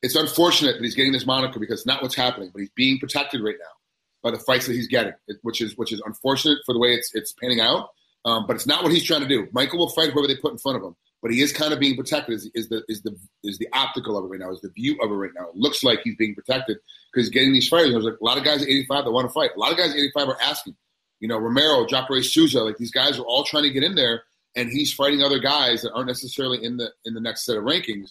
It's 0.03 0.15
unfortunate 0.15 0.73
that 0.73 0.83
he's 0.83 0.95
getting 0.95 1.11
this 1.11 1.25
moniker 1.25 1.59
because 1.59 1.79
it's 1.79 1.87
not 1.87 2.03
what's 2.03 2.15
happening, 2.15 2.51
but 2.53 2.59
he's 2.59 2.69
being 2.75 2.99
protected 2.99 3.41
right 3.41 3.55
now 3.59 3.76
by 4.23 4.31
the 4.31 4.39
fights 4.39 4.67
that 4.67 4.73
he's 4.73 4.87
getting, 4.87 5.13
which 5.41 5.61
is 5.61 5.77
which 5.77 5.91
is 5.91 6.01
unfortunate 6.05 6.59
for 6.65 6.73
the 6.73 6.79
way 6.79 6.89
it's 6.89 7.13
it's 7.13 7.33
panning 7.33 7.59
out. 7.59 7.89
Um, 8.25 8.45
but 8.45 8.55
it's 8.55 8.67
not 8.67 8.83
what 8.83 8.91
he's 8.91 9.03
trying 9.03 9.21
to 9.21 9.27
do. 9.27 9.47
Michael 9.53 9.79
will 9.79 9.89
fight 9.89 10.11
whoever 10.11 10.27
they 10.27 10.35
put 10.35 10.51
in 10.51 10.57
front 10.57 10.77
of 10.77 10.83
him, 10.83 10.95
but 11.21 11.31
he 11.31 11.41
is 11.41 11.53
kind 11.53 11.71
of 11.71 11.79
being 11.79 11.95
protected. 11.95 12.35
Is, 12.35 12.49
is 12.53 12.69
the 12.69 12.83
is 12.87 13.01
the 13.03 13.15
is 13.43 13.57
the 13.57 13.67
optical 13.73 14.17
of 14.17 14.25
it 14.25 14.27
right 14.27 14.39
now? 14.39 14.51
Is 14.51 14.61
the 14.61 14.69
view 14.69 14.97
of 15.01 15.11
it 15.11 15.13
right 15.13 15.31
now? 15.35 15.47
It 15.49 15.55
looks 15.55 15.83
like 15.83 16.01
he's 16.03 16.15
being 16.15 16.35
protected 16.35 16.77
because 17.11 17.27
he's 17.27 17.33
getting 17.33 17.53
these 17.53 17.69
fighters. 17.69 17.91
There's 17.91 18.03
like 18.03 18.19
a 18.19 18.25
lot 18.25 18.37
of 18.37 18.43
guys 18.43 18.61
at 18.61 18.67
85 18.67 19.05
that 19.05 19.11
want 19.11 19.27
to 19.27 19.33
fight. 19.33 19.51
A 19.55 19.59
lot 19.59 19.71
of 19.71 19.77
guys 19.77 19.91
at 19.91 19.97
85 19.97 20.29
are 20.29 20.41
asking. 20.41 20.75
You 21.19 21.27
know, 21.27 21.37
Romero, 21.37 21.85
Jacare 21.87 22.21
Souza, 22.21 22.61
like 22.61 22.77
these 22.77 22.91
guys 22.91 23.17
are 23.17 23.23
all 23.23 23.43
trying 23.43 23.63
to 23.63 23.71
get 23.71 23.83
in 23.83 23.95
there, 23.95 24.23
and 24.55 24.69
he's 24.69 24.93
fighting 24.93 25.23
other 25.23 25.39
guys 25.39 25.81
that 25.81 25.91
aren't 25.93 26.07
necessarily 26.07 26.63
in 26.63 26.77
the 26.77 26.91
in 27.05 27.13
the 27.13 27.21
next 27.21 27.45
set 27.45 27.57
of 27.57 27.63
rankings. 27.63 28.09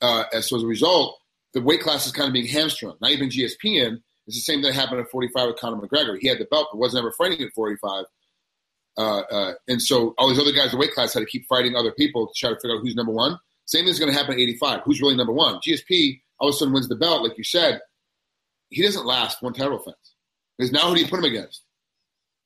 Uh, 0.00 0.24
so 0.40 0.56
as 0.56 0.62
a 0.62 0.66
result, 0.66 1.18
the 1.52 1.60
weight 1.60 1.80
class 1.80 2.06
is 2.06 2.12
kind 2.12 2.28
of 2.28 2.32
being 2.32 2.46
hamstrung. 2.46 2.96
Not 3.00 3.10
even 3.10 3.28
GSP 3.28 3.84
in, 3.84 4.02
it's 4.28 4.36
the 4.36 4.42
same 4.42 4.56
thing 4.56 4.70
that 4.70 4.74
happened 4.74 5.00
at 5.00 5.10
45 5.10 5.48
with 5.48 5.56
Conor 5.56 5.78
McGregor. 5.78 6.18
He 6.20 6.28
had 6.28 6.38
the 6.38 6.44
belt, 6.44 6.68
but 6.70 6.78
wasn't 6.78 7.02
ever 7.02 7.12
fighting 7.12 7.40
at 7.40 7.52
45. 7.54 8.04
Uh, 8.98 9.20
uh, 9.20 9.52
and 9.68 9.80
so 9.80 10.14
all 10.18 10.28
these 10.28 10.38
other 10.38 10.52
guys 10.52 10.66
in 10.66 10.72
the 10.72 10.76
weight 10.76 10.92
class 10.92 11.14
had 11.14 11.20
to 11.20 11.26
keep 11.26 11.46
fighting 11.46 11.74
other 11.74 11.92
people 11.92 12.26
to 12.26 12.32
try 12.36 12.50
to 12.50 12.56
figure 12.56 12.76
out 12.76 12.82
who's 12.82 12.94
number 12.94 13.12
one. 13.12 13.38
Same 13.64 13.86
thing's 13.86 13.98
going 13.98 14.12
to 14.12 14.16
happen 14.16 14.34
at 14.34 14.40
85. 14.40 14.82
Who's 14.84 15.00
really 15.00 15.16
number 15.16 15.32
one? 15.32 15.60
GSP 15.66 16.20
all 16.38 16.50
of 16.50 16.54
a 16.54 16.58
sudden 16.58 16.74
wins 16.74 16.88
the 16.88 16.96
belt, 16.96 17.22
like 17.22 17.38
you 17.38 17.44
said. 17.44 17.80
He 18.68 18.82
doesn't 18.82 19.06
last 19.06 19.42
one 19.42 19.54
title 19.54 19.76
offense. 19.76 19.96
Because 20.58 20.72
now 20.72 20.88
who 20.88 20.94
do 20.94 21.00
you 21.00 21.08
put 21.08 21.20
him 21.20 21.24
against? 21.24 21.62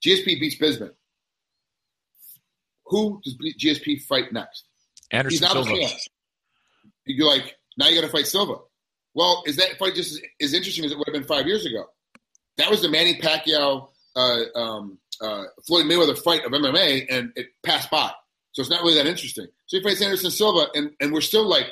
GSP 0.06 0.38
beats 0.38 0.56
Bisping. 0.56 0.92
Who 2.86 3.20
does 3.24 3.36
GSP 3.58 4.02
fight 4.02 4.32
next? 4.32 4.66
Anderson 5.10 5.34
He's 5.34 5.40
not 5.40 5.52
Silva. 5.52 5.72
a 5.72 5.88
You're 7.06 7.26
like, 7.26 7.56
now 7.76 7.88
you 7.88 8.00
got 8.00 8.06
to 8.06 8.12
fight 8.12 8.26
Silva. 8.26 8.56
Well, 9.14 9.42
is 9.46 9.56
that 9.56 9.78
fight 9.78 9.94
just 9.94 10.20
as, 10.40 10.54
interesting 10.54 10.84
as 10.84 10.92
it 10.92 10.98
would 10.98 11.06
have 11.06 11.14
been 11.14 11.24
five 11.24 11.46
years 11.46 11.66
ago? 11.66 11.84
That 12.56 12.70
was 12.70 12.82
the 12.82 12.88
Manny 12.88 13.18
Pacquiao 13.18 13.88
uh, 14.16 14.58
um, 14.58 14.98
uh, 15.20 15.44
Floyd 15.66 15.86
Mayweather 15.86 16.18
fight 16.18 16.44
of 16.44 16.52
MMA, 16.52 17.06
and 17.10 17.32
it 17.36 17.48
passed 17.62 17.90
by. 17.90 18.10
So 18.52 18.60
it's 18.60 18.70
not 18.70 18.82
really 18.82 18.96
that 18.96 19.06
interesting. 19.06 19.46
So 19.66 19.78
he 19.78 19.82
fights 19.82 20.02
Anderson 20.02 20.30
Silva, 20.30 20.66
and, 20.74 20.90
and 21.00 21.12
we're 21.12 21.20
still 21.20 21.46
like, 21.46 21.66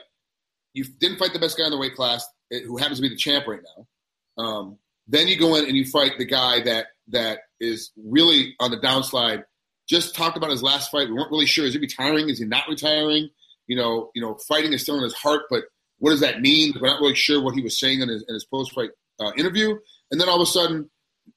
you 0.72 0.84
didn't 0.84 1.18
fight 1.18 1.32
the 1.32 1.38
best 1.38 1.58
guy 1.58 1.64
in 1.64 1.70
the 1.70 1.78
weight 1.78 1.94
class, 1.94 2.26
eh, 2.52 2.60
who 2.60 2.76
happens 2.76 2.98
to 2.98 3.02
be 3.02 3.08
the 3.08 3.16
champ 3.16 3.46
right 3.46 3.60
now. 3.76 4.42
Um, 4.42 4.78
then 5.08 5.28
you 5.28 5.38
go 5.38 5.56
in 5.56 5.64
and 5.64 5.76
you 5.76 5.84
fight 5.84 6.12
the 6.18 6.24
guy 6.24 6.62
that 6.62 6.86
that 7.08 7.40
is 7.58 7.90
really 7.96 8.54
on 8.60 8.70
the 8.70 8.78
downslide. 8.78 9.44
Just 9.88 10.14
talked 10.14 10.36
about 10.36 10.50
his 10.50 10.62
last 10.62 10.90
fight. 10.90 11.08
We 11.08 11.14
weren't 11.14 11.32
really 11.32 11.46
sure 11.46 11.66
is 11.66 11.74
he 11.74 11.80
retiring? 11.80 12.28
Is 12.28 12.38
he 12.38 12.44
not 12.44 12.68
retiring? 12.68 13.28
You 13.66 13.76
know, 13.76 14.10
you 14.14 14.22
know, 14.22 14.36
fighting 14.48 14.72
is 14.72 14.82
still 14.82 14.96
in 14.96 15.02
his 15.02 15.14
heart, 15.14 15.42
but 15.50 15.64
what 16.00 16.10
does 16.10 16.20
that 16.20 16.40
mean? 16.40 16.74
We're 16.80 16.88
not 16.88 17.00
really 17.00 17.14
sure 17.14 17.40
what 17.40 17.54
he 17.54 17.62
was 17.62 17.78
saying 17.78 18.00
in 18.00 18.08
his, 18.08 18.24
his 18.28 18.44
post 18.44 18.74
fight 18.74 18.90
uh, 19.20 19.30
interview. 19.36 19.76
And 20.10 20.20
then 20.20 20.28
all 20.28 20.40
of 20.40 20.48
a 20.48 20.50
sudden, 20.50 20.90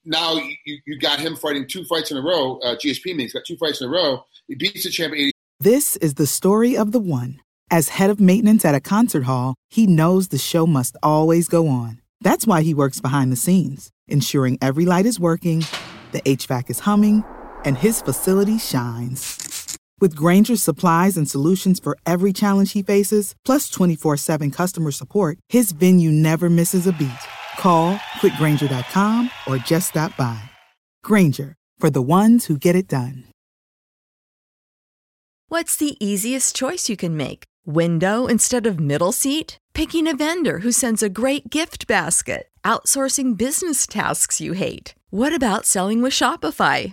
now 0.04 0.34
you, 0.34 0.78
you 0.86 0.98
got 0.98 1.20
him 1.20 1.36
fighting 1.36 1.66
two 1.68 1.84
fights 1.84 2.10
in 2.10 2.16
a 2.16 2.22
row. 2.22 2.58
Uh, 2.58 2.74
GSP 2.74 3.14
means 3.14 3.32
got 3.32 3.44
two 3.46 3.56
fights 3.56 3.80
in 3.80 3.88
a 3.88 3.90
row. 3.90 4.24
He 4.48 4.54
beats 4.54 4.84
the 4.84 4.90
champ 4.90 5.14
80. 5.14 5.30
This 5.60 5.96
is 5.96 6.14
the 6.14 6.26
story 6.26 6.76
of 6.76 6.92
the 6.92 6.98
one. 6.98 7.40
As 7.70 7.90
head 7.90 8.10
of 8.10 8.20
maintenance 8.20 8.64
at 8.64 8.74
a 8.74 8.80
concert 8.80 9.24
hall, 9.24 9.54
he 9.70 9.86
knows 9.86 10.28
the 10.28 10.38
show 10.38 10.66
must 10.66 10.96
always 11.02 11.48
go 11.48 11.68
on. 11.68 12.00
That's 12.20 12.46
why 12.46 12.62
he 12.62 12.74
works 12.74 13.00
behind 13.00 13.32
the 13.32 13.36
scenes, 13.36 13.90
ensuring 14.08 14.58
every 14.60 14.86
light 14.86 15.06
is 15.06 15.20
working, 15.20 15.64
the 16.12 16.22
HVAC 16.22 16.70
is 16.70 16.80
humming, 16.80 17.24
and 17.64 17.76
his 17.76 18.00
facility 18.00 18.58
shines. 18.58 19.43
With 20.04 20.16
Grainger's 20.16 20.62
supplies 20.62 21.16
and 21.16 21.30
solutions 21.30 21.80
for 21.80 21.96
every 22.04 22.30
challenge 22.30 22.72
he 22.72 22.82
faces, 22.82 23.34
plus 23.42 23.70
24 23.70 24.18
7 24.18 24.50
customer 24.50 24.90
support, 24.90 25.38
his 25.48 25.72
venue 25.72 26.10
never 26.10 26.50
misses 26.50 26.86
a 26.86 26.92
beat. 26.92 27.24
Call 27.56 27.96
quickgranger.com 28.20 29.30
or 29.46 29.56
just 29.56 29.88
stop 29.88 30.14
by. 30.18 30.38
Grainger, 31.02 31.54
for 31.78 31.88
the 31.88 32.02
ones 32.02 32.44
who 32.44 32.58
get 32.58 32.76
it 32.76 32.86
done. 32.86 33.24
What's 35.48 35.74
the 35.74 35.96
easiest 36.04 36.54
choice 36.54 36.90
you 36.90 36.98
can 36.98 37.16
make? 37.16 37.44
Window 37.64 38.26
instead 38.26 38.66
of 38.66 38.78
middle 38.78 39.12
seat? 39.12 39.56
Picking 39.72 40.06
a 40.06 40.14
vendor 40.14 40.58
who 40.58 40.70
sends 40.70 41.02
a 41.02 41.08
great 41.08 41.48
gift 41.48 41.86
basket? 41.86 42.48
Outsourcing 42.62 43.38
business 43.38 43.86
tasks 43.86 44.38
you 44.38 44.52
hate? 44.52 44.94
What 45.08 45.34
about 45.34 45.64
selling 45.64 46.02
with 46.02 46.12
Shopify? 46.12 46.92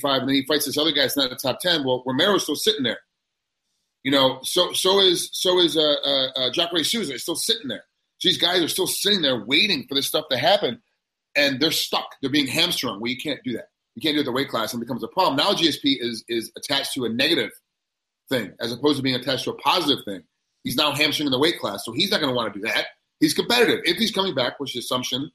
Five, 0.00 0.20
and 0.20 0.28
then 0.28 0.36
he 0.36 0.44
fights 0.44 0.66
this 0.66 0.78
other 0.78 0.92
guy 0.92 1.02
that's 1.02 1.16
not 1.16 1.24
in 1.24 1.30
the 1.30 1.36
top 1.36 1.58
10. 1.60 1.84
Well, 1.84 2.04
Romero's 2.06 2.44
still 2.44 2.54
sitting 2.54 2.84
there. 2.84 3.00
You 4.04 4.12
know, 4.12 4.38
so 4.42 4.72
so 4.72 5.00
is 5.00 5.28
so 5.32 5.58
is 5.58 5.76
uh, 5.76 5.80
uh, 5.80 6.26
uh, 6.36 6.50
Jacare 6.52 6.84
Souza 6.84 7.14
is 7.14 7.22
still 7.22 7.34
sitting 7.34 7.68
there. 7.68 7.84
So 8.18 8.28
these 8.28 8.38
guys 8.38 8.62
are 8.62 8.68
still 8.68 8.86
sitting 8.86 9.20
there 9.20 9.44
waiting 9.44 9.86
for 9.88 9.94
this 9.94 10.06
stuff 10.06 10.26
to 10.30 10.38
happen, 10.38 10.80
and 11.36 11.60
they're 11.60 11.70
stuck. 11.70 12.14
They're 12.22 12.30
being 12.30 12.46
hamstrung. 12.46 13.00
Well, 13.00 13.10
you 13.10 13.18
can't 13.18 13.40
do 13.44 13.52
that. 13.54 13.66
You 13.96 14.00
can't 14.00 14.14
do 14.14 14.20
it 14.20 14.24
the 14.24 14.32
weight 14.32 14.48
class, 14.48 14.72
and 14.72 14.80
becomes 14.80 15.02
a 15.02 15.08
problem. 15.08 15.36
Now 15.36 15.52
GSP 15.52 15.96
is 16.00 16.24
is 16.28 16.50
attached 16.56 16.94
to 16.94 17.04
a 17.04 17.10
negative 17.10 17.50
thing 18.30 18.52
as 18.60 18.72
opposed 18.72 18.96
to 18.96 19.02
being 19.02 19.16
attached 19.16 19.44
to 19.44 19.50
a 19.50 19.56
positive 19.56 20.04
thing. 20.06 20.22
He's 20.64 20.76
now 20.76 20.92
hamstringing 20.92 21.32
the 21.32 21.38
weight 21.38 21.58
class, 21.58 21.84
so 21.84 21.92
he's 21.92 22.10
not 22.10 22.20
going 22.20 22.30
to 22.30 22.36
want 22.36 22.54
to 22.54 22.60
do 22.60 22.66
that. 22.66 22.86
He's 23.18 23.34
competitive. 23.34 23.80
If 23.84 23.98
he's 23.98 24.12
coming 24.12 24.34
back, 24.34 24.58
which 24.58 24.70
is 24.70 24.74
the 24.74 24.78
assumption, 24.80 25.30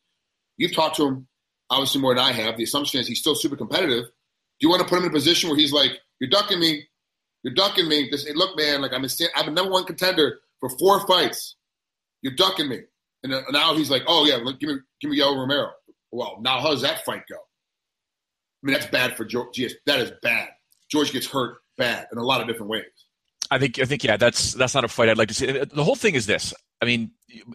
you've 0.57 0.73
talked 0.73 0.95
to 0.95 1.05
him 1.05 1.27
obviously 1.69 2.01
more 2.01 2.15
than 2.15 2.23
I 2.23 2.31
have. 2.31 2.57
The 2.57 2.63
assumption 2.63 2.99
is 2.99 3.07
he's 3.07 3.19
still 3.19 3.35
super 3.35 3.55
competitive. 3.55 4.05
Do 4.59 4.67
you 4.67 4.69
want 4.69 4.81
to 4.81 4.87
put 4.87 4.97
him 4.97 5.05
in 5.05 5.09
a 5.09 5.13
position 5.13 5.49
where 5.49 5.57
he's 5.57 5.73
like, 5.73 5.91
"You're 6.19 6.29
ducking 6.29 6.59
me, 6.59 6.87
you're 7.45 7.53
ducking 7.53 7.87
me. 7.87 8.09
This, 8.09 8.25
hey, 8.25 8.33
look, 8.33 8.57
man, 8.57 8.81
like 8.81 8.91
I'm 8.91 9.05
a, 9.05 9.07
I'm 9.35 9.47
a 9.47 9.51
number 9.51 9.71
one 9.71 9.85
contender 9.85 10.39
for 10.59 10.67
four 10.79 11.05
fights. 11.05 11.55
You're 12.23 12.33
ducking 12.33 12.67
me. 12.67 12.79
And 13.23 13.33
uh, 13.35 13.41
now 13.51 13.75
he's 13.75 13.91
like, 13.91 14.01
oh 14.07 14.25
yeah, 14.25 14.37
look, 14.37 14.59
give 14.59 14.69
me 14.69 14.77
give 14.99 15.11
me 15.11 15.19
Yoel 15.19 15.37
Romero. 15.37 15.69
Well, 16.11 16.39
now 16.41 16.59
how 16.59 16.71
does 16.71 16.81
that 16.81 17.05
fight 17.05 17.21
go? 17.29 17.35
I 17.35 18.63
mean, 18.63 18.73
that's 18.73 18.87
bad 18.87 19.15
for 19.15 19.25
George. 19.25 19.61
That 19.85 19.99
is 19.99 20.11
bad. 20.23 20.49
George 20.89 21.11
gets 21.11 21.29
hurt 21.29 21.57
bad 21.77 22.07
in 22.11 22.17
a 22.17 22.23
lot 22.23 22.41
of 22.41 22.47
different 22.47 22.71
ways. 22.71 22.83
I 23.51 23.59
think 23.59 23.77
I 23.77 23.85
think 23.85 24.03
yeah, 24.03 24.17
that's 24.17 24.53
that's 24.53 24.73
not 24.73 24.83
a 24.83 24.87
fight 24.87 25.09
I'd 25.09 25.17
like 25.19 25.27
to 25.27 25.35
see. 25.35 25.45
The 25.45 25.83
whole 25.83 25.95
thing 25.95 26.15
is 26.15 26.25
this. 26.25 26.51
I 26.81 26.85
mean, 26.85 27.11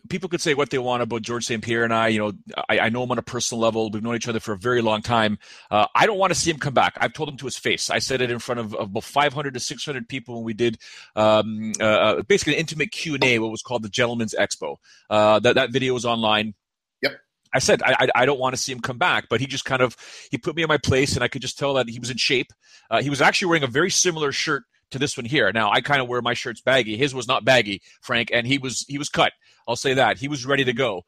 people 0.09 0.29
could 0.29 0.41
say 0.41 0.55
what 0.55 0.71
they 0.71 0.79
want 0.79 1.03
about 1.03 1.23
George 1.23 1.45
St. 1.45 1.63
Pierre 1.63 1.85
and 1.85 1.93
I. 1.93 2.09
You 2.09 2.19
know, 2.19 2.33
I, 2.69 2.79
I, 2.81 2.89
know 2.89 3.03
him 3.03 3.11
on 3.11 3.19
a 3.19 3.23
personal 3.23 3.61
level. 3.61 3.91
We've 3.91 4.03
known 4.03 4.17
each 4.17 4.29
other 4.29 4.41
for 4.41 4.53
a 4.53 4.59
very 4.59 4.83
long 4.83 5.03
time. 5.03 5.39
Uh, 5.71 5.87
I 5.95 6.07
don't 6.07 6.19
want 6.19 6.33
to 6.33 6.39
see 6.39 6.51
him 6.51 6.59
come 6.59 6.75
back. 6.75 6.97
I've 7.01 7.13
told 7.13 7.29
him 7.29 7.37
to 7.39 7.45
his 7.45 7.57
face. 7.57 7.91
I 7.91 7.99
said 7.99 8.21
it 8.21 8.31
in 8.31 8.39
front 8.39 8.61
of, 8.61 8.75
of 8.75 8.89
about 8.89 9.05
500 9.05 9.55
to 9.55 9.61
600 9.61 10.09
people 10.09 10.37
when 10.37 10.45
we 10.45 10.55
did 10.55 10.79
um, 11.17 11.73
uh, 11.81 11.85
uh 11.85 12.23
basically 12.23 12.55
an 12.55 12.61
intimate 12.61 12.93
Q 12.93 13.15
and 13.15 13.25
A, 13.25 13.39
what 13.39 13.51
was 13.51 13.63
called 13.63 13.83
the 13.83 13.89
Gentleman's 13.89 14.35
Expo. 14.35 14.77
Uh, 15.09 15.39
that 15.41 15.55
that 15.55 15.71
video 15.71 15.95
is 15.97 16.05
online. 16.05 16.55
Yep. 17.03 17.13
I 17.55 17.59
said 17.59 17.83
I, 17.83 18.09
I, 18.15 18.27
don't 18.27 18.39
want 18.39 18.55
to 18.55 18.61
see 18.61 18.73
him 18.73 18.81
come 18.81 18.99
back, 18.99 19.27
but 19.29 19.41
he 19.41 19.47
just 19.47 19.65
kind 19.65 19.83
of 19.83 19.97
he 20.31 20.39
put 20.39 20.57
me 20.57 20.63
in 20.63 20.69
my 20.69 20.79
place, 20.79 21.15
and 21.15 21.25
I 21.25 21.29
could 21.29 21.43
just 21.43 21.59
tell 21.59 21.75
that 21.75 21.89
he 21.89 21.99
was 21.99 22.11
in 22.11 22.17
shape. 22.17 22.53
Uh, 22.91 23.03
he 23.03 23.11
was 23.11 23.21
actually 23.21 23.49
wearing 23.49 23.65
a 23.65 23.69
very 23.69 23.91
similar 23.91 24.33
shirt 24.33 24.65
to 24.90 24.98
this 24.98 25.16
one 25.16 25.26
here. 25.26 25.53
Now 25.53 25.70
I 25.70 25.81
kind 25.81 26.00
of 26.00 26.09
wear 26.09 26.22
my 26.22 26.35
shirts 26.35 26.61
baggy. 26.61 26.96
His 26.96 27.14
was 27.14 27.29
not 27.29 27.44
baggy, 27.44 27.83
Frank, 28.00 28.31
and 28.33 28.46
he 28.46 28.59
was 28.59 28.85
he 28.88 28.98
was 28.98 29.09
cut. 29.09 29.33
I'll 29.66 29.76
say 29.76 29.94
that 29.94 30.18
he 30.18 30.29
was 30.29 30.46
ready 30.46 30.64
to 30.64 30.72
go. 30.72 31.03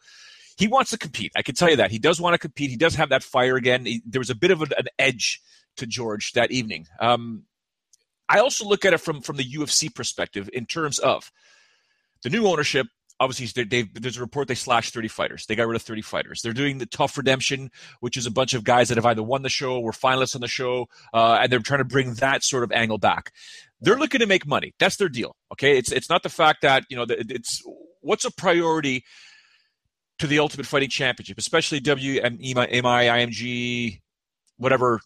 He 0.57 0.69
wants 0.69 0.91
to 0.91 0.99
compete. 0.99 1.33
I 1.35 1.43
can 1.43 1.55
tell 1.55 1.71
you 1.71 1.77
that 1.77 1.91
he 1.91 1.99
does 1.99 2.21
want 2.21 2.35
to 2.35 2.39
compete. 2.39 2.71
He 2.71 2.77
does 2.77 2.95
have 2.95 3.09
that 3.09 3.23
fire 3.23 3.57
again. 3.57 3.87
He, 3.87 4.03
there 4.07 4.21
was 4.21 4.31
a 4.31 4.35
bit 4.35 4.51
of 4.51 4.63
an, 4.63 4.69
an 4.77 4.87
edge 4.99 5.41
to 5.77 5.87
George 5.87 6.33
that 6.33 6.51
evening. 6.51 6.87
Um, 7.01 7.45
I 8.29 8.39
also 8.39 8.67
look 8.67 8.85
at 8.85 8.93
it 8.93 8.99
from 8.99 9.21
from 9.21 9.37
the 9.37 9.45
UFC 9.45 9.95
perspective 9.95 10.49
in 10.53 10.67
terms 10.67 10.99
of 10.99 11.31
the 12.23 12.31
new 12.31 12.47
ownership. 12.47 12.87
Obviously, 13.21 13.65
there's 13.95 14.17
a 14.17 14.21
report 14.21 14.49
they 14.49 14.57
slashed 14.57 14.93
30 14.95 15.07
fighters. 15.07 15.47
They 15.47 15.55
got 15.55 15.69
rid 15.69 15.77
of 15.77 15.83
30 15.83 16.03
fighters. 16.03 16.43
They're 16.43 16.53
doing 16.53 16.79
the 16.79 16.87
TUF 16.87 17.17
Redemption, 17.17 17.71
which 18.01 18.17
is 18.17 18.27
a 18.27 18.33
bunch 18.33 18.53
of 18.53 18.65
guys 18.65 18.89
that 18.89 18.97
have 18.97 19.07
either 19.07 19.23
won 19.23 19.43
the 19.43 19.49
show, 19.49 19.79
were 19.79 19.93
finalists 19.93 20.35
on 20.35 20.41
the 20.41 20.49
show, 20.49 20.89
uh, 21.15 21.39
and 21.41 21.53
they're 21.53 21.61
trying 21.61 21.79
to 21.79 21.85
bring 21.85 22.15
that 22.15 22.43
sort 22.43 22.65
of 22.65 22.73
angle 22.73 22.99
back. 22.99 23.33
They're 23.83 23.99
looking 23.99 24.21
to 24.21 24.27
make 24.27 24.47
money. 24.47 24.75
That's 24.79 24.97
their 24.97 25.09
deal. 25.09 25.35
Okay, 25.53 25.77
it's 25.77 25.93
it's 25.93 26.09
not 26.09 26.23
the 26.23 26.29
fact 26.29 26.63
that 26.63 26.85
you 26.89 26.97
know 26.97 27.05
it's 27.09 27.63
what's 28.01 28.25
a 28.25 28.31
priority 28.31 29.05
to 30.19 30.27
the 30.27 30.39
Ultimate 30.39 30.67
Fighting 30.67 30.89
Championship, 30.89 31.37
especially 31.37 31.81
WME, 31.81 32.55
IMG, 32.55 34.01
whatever 34.57 35.01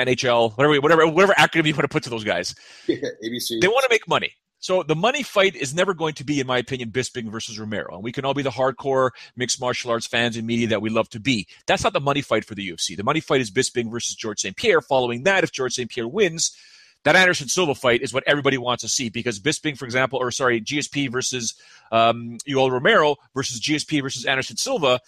NHL, 0.00 0.56
whatever 0.56 0.80
whatever 0.80 1.06
whatever 1.08 1.34
acronym 1.34 1.66
you 1.66 1.74
want 1.74 1.82
to 1.82 1.88
put 1.88 2.04
to 2.04 2.10
those 2.10 2.24
guys. 2.24 2.54
Yeah, 2.86 2.96
ABC. 3.24 3.60
They 3.60 3.68
want 3.68 3.84
to 3.84 3.88
make 3.90 4.08
money. 4.08 4.32
So 4.62 4.84
the 4.84 4.94
money 4.94 5.24
fight 5.24 5.56
is 5.56 5.74
never 5.74 5.92
going 5.92 6.14
to 6.14 6.24
be, 6.24 6.38
in 6.38 6.46
my 6.46 6.58
opinion, 6.58 6.92
Bisping 6.92 7.32
versus 7.32 7.58
Romero. 7.58 7.96
And 7.96 8.04
we 8.04 8.12
can 8.12 8.24
all 8.24 8.32
be 8.32 8.42
the 8.42 8.50
hardcore 8.50 9.10
mixed 9.34 9.60
martial 9.60 9.90
arts 9.90 10.06
fans 10.06 10.36
and 10.36 10.46
media 10.46 10.68
that 10.68 10.80
we 10.80 10.88
love 10.88 11.08
to 11.10 11.20
be. 11.20 11.48
That's 11.66 11.82
not 11.82 11.92
the 11.92 12.00
money 12.00 12.22
fight 12.22 12.44
for 12.44 12.54
the 12.54 12.68
UFC. 12.68 12.96
The 12.96 13.02
money 13.02 13.18
fight 13.18 13.40
is 13.40 13.50
Bisping 13.50 13.90
versus 13.90 14.14
George 14.14 14.38
St. 14.38 14.56
Pierre. 14.56 14.80
Following 14.80 15.24
that, 15.24 15.42
if 15.42 15.50
George 15.50 15.72
St. 15.72 15.90
Pierre 15.90 16.06
wins, 16.06 16.56
that 17.04 17.16
Anderson 17.16 17.48
Silva 17.48 17.74
fight 17.74 18.02
is 18.02 18.14
what 18.14 18.24
everybody 18.26 18.58
wants 18.58 18.82
to 18.82 18.88
see 18.88 19.08
because 19.08 19.40
Bisping, 19.40 19.76
for 19.76 19.84
example, 19.84 20.18
or 20.18 20.30
sorry, 20.30 20.60
GSP 20.60 21.10
versus 21.10 21.54
um, 21.90 22.38
Yoel 22.48 22.70
Romero 22.70 23.16
versus 23.34 23.60
GSP 23.60 24.02
versus 24.02 24.24
Anderson 24.24 24.56
Silva, 24.56 25.00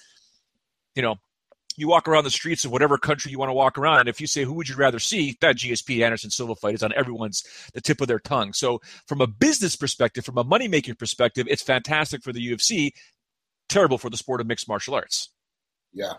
you 0.95 1.03
know, 1.03 1.17
you 1.77 1.89
walk 1.89 2.07
around 2.09 2.25
the 2.25 2.31
streets 2.31 2.65
of 2.65 2.71
whatever 2.71 2.99
country 2.99 3.31
you 3.31 3.39
want 3.39 3.49
to 3.49 3.55
walk 3.55 3.79
around, 3.79 4.01
and 4.01 4.09
if 4.09 4.21
you 4.21 4.27
say 4.27 4.45
who 4.45 4.53
would 4.55 4.69
you 4.69 4.77
rather 4.77 4.99
see, 4.99 5.37
that 5.41 5.57
GSP 5.57 6.05
Anderson 6.05 6.31
Silva 6.31 6.55
fight 6.55 6.75
is 6.75 6.83
on 6.83 6.93
everyone's 6.95 7.43
the 7.73 7.81
tip 7.81 8.01
of 8.01 8.07
their 8.07 8.21
tongue. 8.21 8.53
So, 8.53 8.81
from 9.07 9.21
a 9.21 9.27
business 9.27 9.75
perspective, 9.75 10.25
from 10.25 10.39
a 10.39 10.45
money 10.45 10.69
making 10.69 10.95
perspective, 10.95 11.47
it's 11.51 11.63
fantastic 11.63 12.23
for 12.23 12.33
the 12.33 12.47
UFC, 12.47 12.93
terrible 13.69 13.99
for 13.99 14.11
the 14.11 14.17
sport 14.17 14.41
of 14.41 14.47
mixed 14.47 14.69
martial 14.69 14.95
arts. 14.95 15.31
Yeah. 15.93 16.15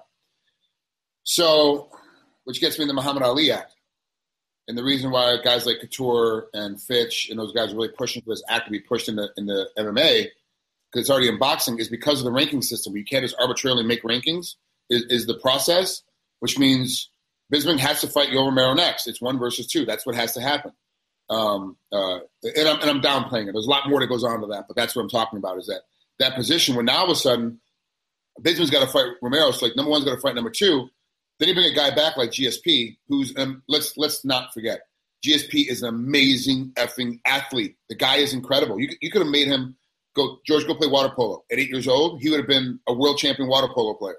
So, 1.23 1.89
which 2.43 2.59
gets 2.59 2.77
me 2.77 2.83
to 2.83 2.87
the 2.87 2.93
Muhammad 2.93 3.23
Ali 3.23 3.51
Act. 3.51 3.75
And 4.67 4.77
the 4.77 4.83
reason 4.83 5.11
why 5.11 5.37
guys 5.43 5.65
like 5.65 5.79
Couture 5.79 6.47
and 6.53 6.81
Fitch 6.81 7.27
and 7.29 7.39
those 7.39 7.53
guys 7.53 7.71
are 7.71 7.75
really 7.75 7.89
pushing 7.89 8.21
for 8.23 8.29
this 8.29 8.43
act 8.49 8.65
to 8.65 8.71
be 8.71 8.79
pushed 8.79 9.07
in 9.07 9.15
the 9.15 9.29
in 9.37 9.45
the 9.45 9.69
MMA 9.77 10.27
because 10.91 11.01
it's 11.01 11.09
already 11.09 11.27
in 11.27 11.37
boxing 11.37 11.77
is 11.77 11.89
because 11.89 12.19
of 12.19 12.25
the 12.25 12.31
ranking 12.31 12.61
system. 12.61 12.95
You 12.95 13.05
can't 13.05 13.23
just 13.23 13.35
arbitrarily 13.39 13.83
make 13.83 14.03
rankings. 14.03 14.55
Is, 14.89 15.03
is 15.09 15.25
the 15.25 15.37
process, 15.39 16.03
which 16.39 16.59
means 16.59 17.09
Bisping 17.53 17.79
has 17.79 18.01
to 18.01 18.07
fight 18.07 18.29
Yoel 18.29 18.47
Romero 18.47 18.73
next. 18.73 19.07
It's 19.07 19.21
one 19.21 19.39
versus 19.39 19.67
two. 19.67 19.85
That's 19.85 20.05
what 20.05 20.15
has 20.15 20.33
to 20.33 20.41
happen. 20.41 20.71
Um, 21.29 21.77
uh, 21.91 22.19
and, 22.43 22.67
I'm, 22.67 22.81
and 22.81 22.89
I'm 22.89 23.01
downplaying 23.01 23.49
it. 23.49 23.53
There's 23.53 23.65
a 23.65 23.69
lot 23.69 23.89
more 23.89 23.99
that 23.99 24.07
goes 24.07 24.23
on 24.23 24.41
to 24.41 24.47
that, 24.47 24.65
but 24.67 24.75
that's 24.75 24.95
what 24.95 25.01
I'm 25.01 25.09
talking 25.09 25.39
about. 25.39 25.57
Is 25.57 25.67
that 25.67 25.81
that 26.19 26.35
position 26.35 26.75
where 26.75 26.83
now 26.83 26.97
all 26.97 27.05
of 27.05 27.11
a 27.11 27.15
sudden 27.15 27.59
Bisping's 28.41 28.69
got 28.69 28.81
to 28.81 28.87
fight 28.87 29.07
Romero. 29.21 29.51
So 29.51 29.65
like 29.65 29.75
number 29.75 29.91
one's 29.91 30.05
got 30.05 30.15
to 30.15 30.21
fight 30.21 30.35
number 30.35 30.49
two. 30.49 30.89
Then 31.39 31.49
you 31.49 31.55
bring 31.55 31.71
a 31.71 31.75
guy 31.75 31.93
back 31.93 32.17
like 32.17 32.31
GSP, 32.31 32.97
who's 33.07 33.33
um, 33.37 33.63
let's 33.67 33.97
let's 33.97 34.23
not 34.23 34.53
forget, 34.53 34.81
GSP 35.25 35.67
is 35.67 35.81
an 35.83 35.89
amazing 35.89 36.71
effing 36.75 37.19
athlete. 37.25 37.75
The 37.89 37.95
guy 37.95 38.17
is 38.17 38.33
incredible. 38.33 38.79
You 38.79 38.89
you 39.01 39.11
could 39.11 39.21
have 39.21 39.31
made 39.31 39.47
him 39.47 39.75
go 40.15 40.39
George 40.45 40.65
go 40.65 40.75
play 40.75 40.87
water 40.87 41.13
polo 41.13 41.43
at 41.51 41.59
eight 41.59 41.69
years 41.69 41.87
old. 41.87 42.21
He 42.21 42.29
would 42.29 42.39
have 42.39 42.47
been 42.47 42.79
a 42.87 42.93
world 42.93 43.17
champion 43.17 43.49
water 43.49 43.67
polo 43.73 43.95
player. 43.95 44.17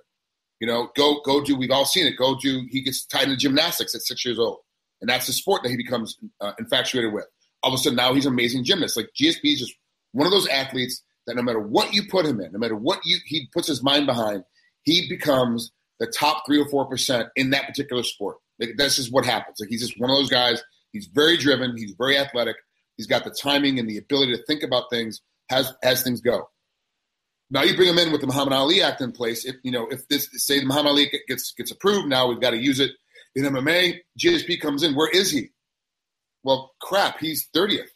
You 0.61 0.67
know, 0.67 0.91
go 0.97 1.21
go 1.25 1.43
do. 1.43 1.57
We've 1.57 1.71
all 1.71 1.85
seen 1.85 2.07
it. 2.07 2.17
Go 2.17 2.37
do. 2.39 2.67
He 2.71 2.83
gets 2.83 3.05
tied 3.07 3.25
into 3.25 3.37
gymnastics 3.37 3.95
at 3.95 4.03
six 4.03 4.25
years 4.25 4.39
old, 4.39 4.59
and 5.01 5.09
that's 5.09 5.27
the 5.27 5.33
sport 5.33 5.63
that 5.63 5.71
he 5.71 5.77
becomes 5.77 6.19
uh, 6.41 6.53
infatuated 6.59 7.13
with. 7.13 7.27
All 7.63 7.73
of 7.73 7.79
a 7.79 7.83
sudden, 7.83 7.97
now 7.97 8.13
he's 8.15 8.27
an 8.27 8.33
amazing 8.33 8.65
gymnast. 8.65 8.97
Like 8.97 9.11
GSP 9.21 9.41
is 9.45 9.61
just 9.61 9.75
one 10.13 10.27
of 10.27 10.33
those 10.33 10.47
athletes 10.49 11.03
that 11.27 11.37
no 11.37 11.43
matter 11.43 11.61
what 11.61 11.93
you 11.93 12.03
put 12.09 12.27
him 12.27 12.41
in, 12.41 12.53
no 12.53 12.59
matter 12.59 12.77
what 12.77 13.01
you 13.05 13.19
he 13.25 13.49
puts 13.53 13.69
his 13.69 13.83
mind 13.83 14.07
behind, 14.07 14.45
he 14.83 15.09
becomes 15.09 15.73
the 15.99 16.07
top 16.07 16.45
three 16.47 16.61
or 16.61 16.69
four 16.69 16.87
percent 16.87 17.29
in 17.37 17.51
that 17.51 17.67
particular 17.67 18.03
sport. 18.03 18.37
Like, 18.59 18.71
this 18.77 18.99
is 18.99 19.11
what 19.11 19.25
happens. 19.25 19.59
Like 19.61 19.69
he's 19.69 19.83
just 19.83 20.01
one 20.01 20.11
of 20.11 20.17
those 20.17 20.31
guys. 20.31 20.63
He's 20.93 21.07
very 21.07 21.37
driven. 21.37 21.77
He's 21.77 21.95
very 21.99 22.17
athletic. 22.17 22.57
He's 22.97 23.07
got 23.07 23.25
the 23.25 23.31
timing 23.31 23.79
and 23.79 23.89
the 23.89 23.99
ability 23.99 24.37
to 24.37 24.43
think 24.45 24.63
about 24.63 24.85
things 24.91 25.21
as 25.51 25.73
as 25.83 26.03
things 26.03 26.21
go. 26.21 26.49
Now 27.51 27.63
you 27.63 27.77
bring 27.77 27.89
him 27.89 27.99
in 27.99 28.13
with 28.13 28.21
the 28.21 28.27
Muhammad 28.27 28.55
Ali 28.55 28.83
Act 28.83 29.01
in 29.01 29.13
place. 29.13 29.45
If 29.45 29.57
you 29.63 29.73
know 29.73 29.87
if 29.91 30.09
this 30.09 30.29
say 30.33 30.61
the 30.61 30.67
Muhammad 30.67 30.91
Ali 30.91 31.11
gets 31.29 31.53
gets 31.53 31.71
approved, 31.71 32.09
now 32.09 32.29
we've 32.29 32.41
got 32.41 32.51
to 32.51 32.59
use 32.59 32.81
it 32.81 32.93
in 33.35 33.45
MMA. 33.45 33.99
GSP 34.19 34.61
comes 34.61 34.83
in. 34.83 34.95
Where 34.95 35.11
is 35.11 35.31
he? 35.31 35.51
well, 36.47 36.73
crap, 36.81 37.19
he's 37.19 37.49
30th. 37.55 37.89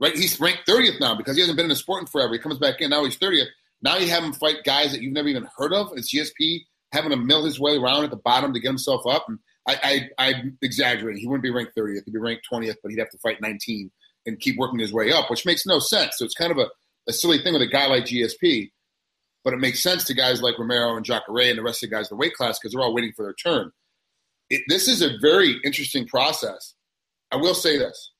Right? 0.00 0.14
He's 0.14 0.38
ranked 0.40 0.68
30th 0.68 1.00
now 1.00 1.14
because 1.14 1.36
he 1.36 1.40
hasn't 1.40 1.56
been 1.56 1.66
in 1.66 1.70
the 1.70 1.76
sport 1.76 2.02
in 2.02 2.06
forever. 2.06 2.32
He 2.32 2.40
comes 2.40 2.58
back 2.58 2.80
in, 2.80 2.90
now 2.90 3.04
he's 3.04 3.16
30th. 3.16 3.46
Now 3.80 3.96
you 3.96 4.10
have 4.10 4.24
him 4.24 4.32
fight 4.32 4.64
guys 4.64 4.90
that 4.92 5.00
you've 5.00 5.12
never 5.12 5.28
even 5.28 5.48
heard 5.56 5.72
of. 5.72 5.92
It's 5.94 6.12
GSP 6.12 6.64
having 6.96 7.10
to 7.10 7.16
mill 7.16 7.44
his 7.44 7.60
way 7.60 7.76
around 7.76 8.04
at 8.04 8.10
the 8.10 8.16
bottom 8.16 8.52
to 8.54 8.60
get 8.60 8.68
himself 8.68 9.02
up. 9.06 9.26
And 9.28 9.38
I, 9.68 10.08
I, 10.18 10.28
I'm 10.28 10.58
exaggerating. 10.62 11.20
He 11.20 11.26
wouldn't 11.26 11.42
be 11.42 11.50
ranked 11.50 11.76
30th. 11.76 12.02
He'd 12.04 12.12
be 12.12 12.18
ranked 12.18 12.46
20th, 12.50 12.76
but 12.82 12.90
he'd 12.90 12.98
have 12.98 13.10
to 13.10 13.18
fight 13.18 13.40
19 13.40 13.90
and 14.24 14.40
keep 14.40 14.56
working 14.58 14.78
his 14.78 14.92
way 14.92 15.12
up, 15.12 15.30
which 15.30 15.46
makes 15.46 15.66
no 15.66 15.78
sense. 15.78 16.14
So 16.16 16.24
it's 16.24 16.34
kind 16.34 16.50
of 16.50 16.58
a, 16.58 16.68
a 17.08 17.12
silly 17.12 17.38
thing 17.38 17.52
with 17.52 17.62
a 17.62 17.66
guy 17.66 17.86
like 17.86 18.04
GSP, 18.04 18.70
but 19.44 19.54
it 19.54 19.58
makes 19.58 19.82
sense 19.82 20.04
to 20.04 20.14
guys 20.14 20.42
like 20.42 20.58
Romero 20.58 20.96
and 20.96 21.04
Jacare 21.04 21.50
and 21.50 21.58
the 21.58 21.62
rest 21.62 21.82
of 21.82 21.90
the 21.90 21.96
guys 21.96 22.10
in 22.10 22.16
the 22.16 22.20
weight 22.20 22.34
class 22.34 22.58
because 22.58 22.72
they're 22.72 22.82
all 22.82 22.94
waiting 22.94 23.12
for 23.14 23.24
their 23.24 23.34
turn. 23.34 23.70
It, 24.50 24.62
this 24.68 24.88
is 24.88 25.02
a 25.02 25.18
very 25.20 25.56
interesting 25.64 26.06
process. 26.06 26.74
I 27.30 27.36
will 27.36 27.54
say 27.54 27.78
this. 27.78 28.12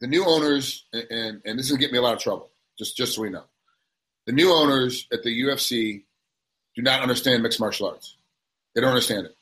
The 0.00 0.06
new 0.08 0.24
owners, 0.24 0.86
and, 0.92 1.40
and 1.44 1.58
this 1.58 1.66
is 1.66 1.72
going 1.72 1.80
to 1.80 1.86
get 1.86 1.92
me 1.92 1.98
a 1.98 2.02
lot 2.02 2.14
of 2.14 2.18
trouble, 2.18 2.50
just, 2.78 2.96
just 2.96 3.14
so 3.14 3.22
we 3.22 3.30
know. 3.30 3.44
The 4.26 4.32
new 4.32 4.52
owners 4.52 5.06
at 5.12 5.22
the 5.22 5.42
UFC 5.42 6.04
do 6.74 6.82
not 6.82 7.02
understand 7.02 7.42
mixed 7.42 7.60
martial 7.60 7.88
arts. 7.88 8.16
They 8.74 8.80
don't 8.80 8.90
understand 8.90 9.26
it. 9.26 9.36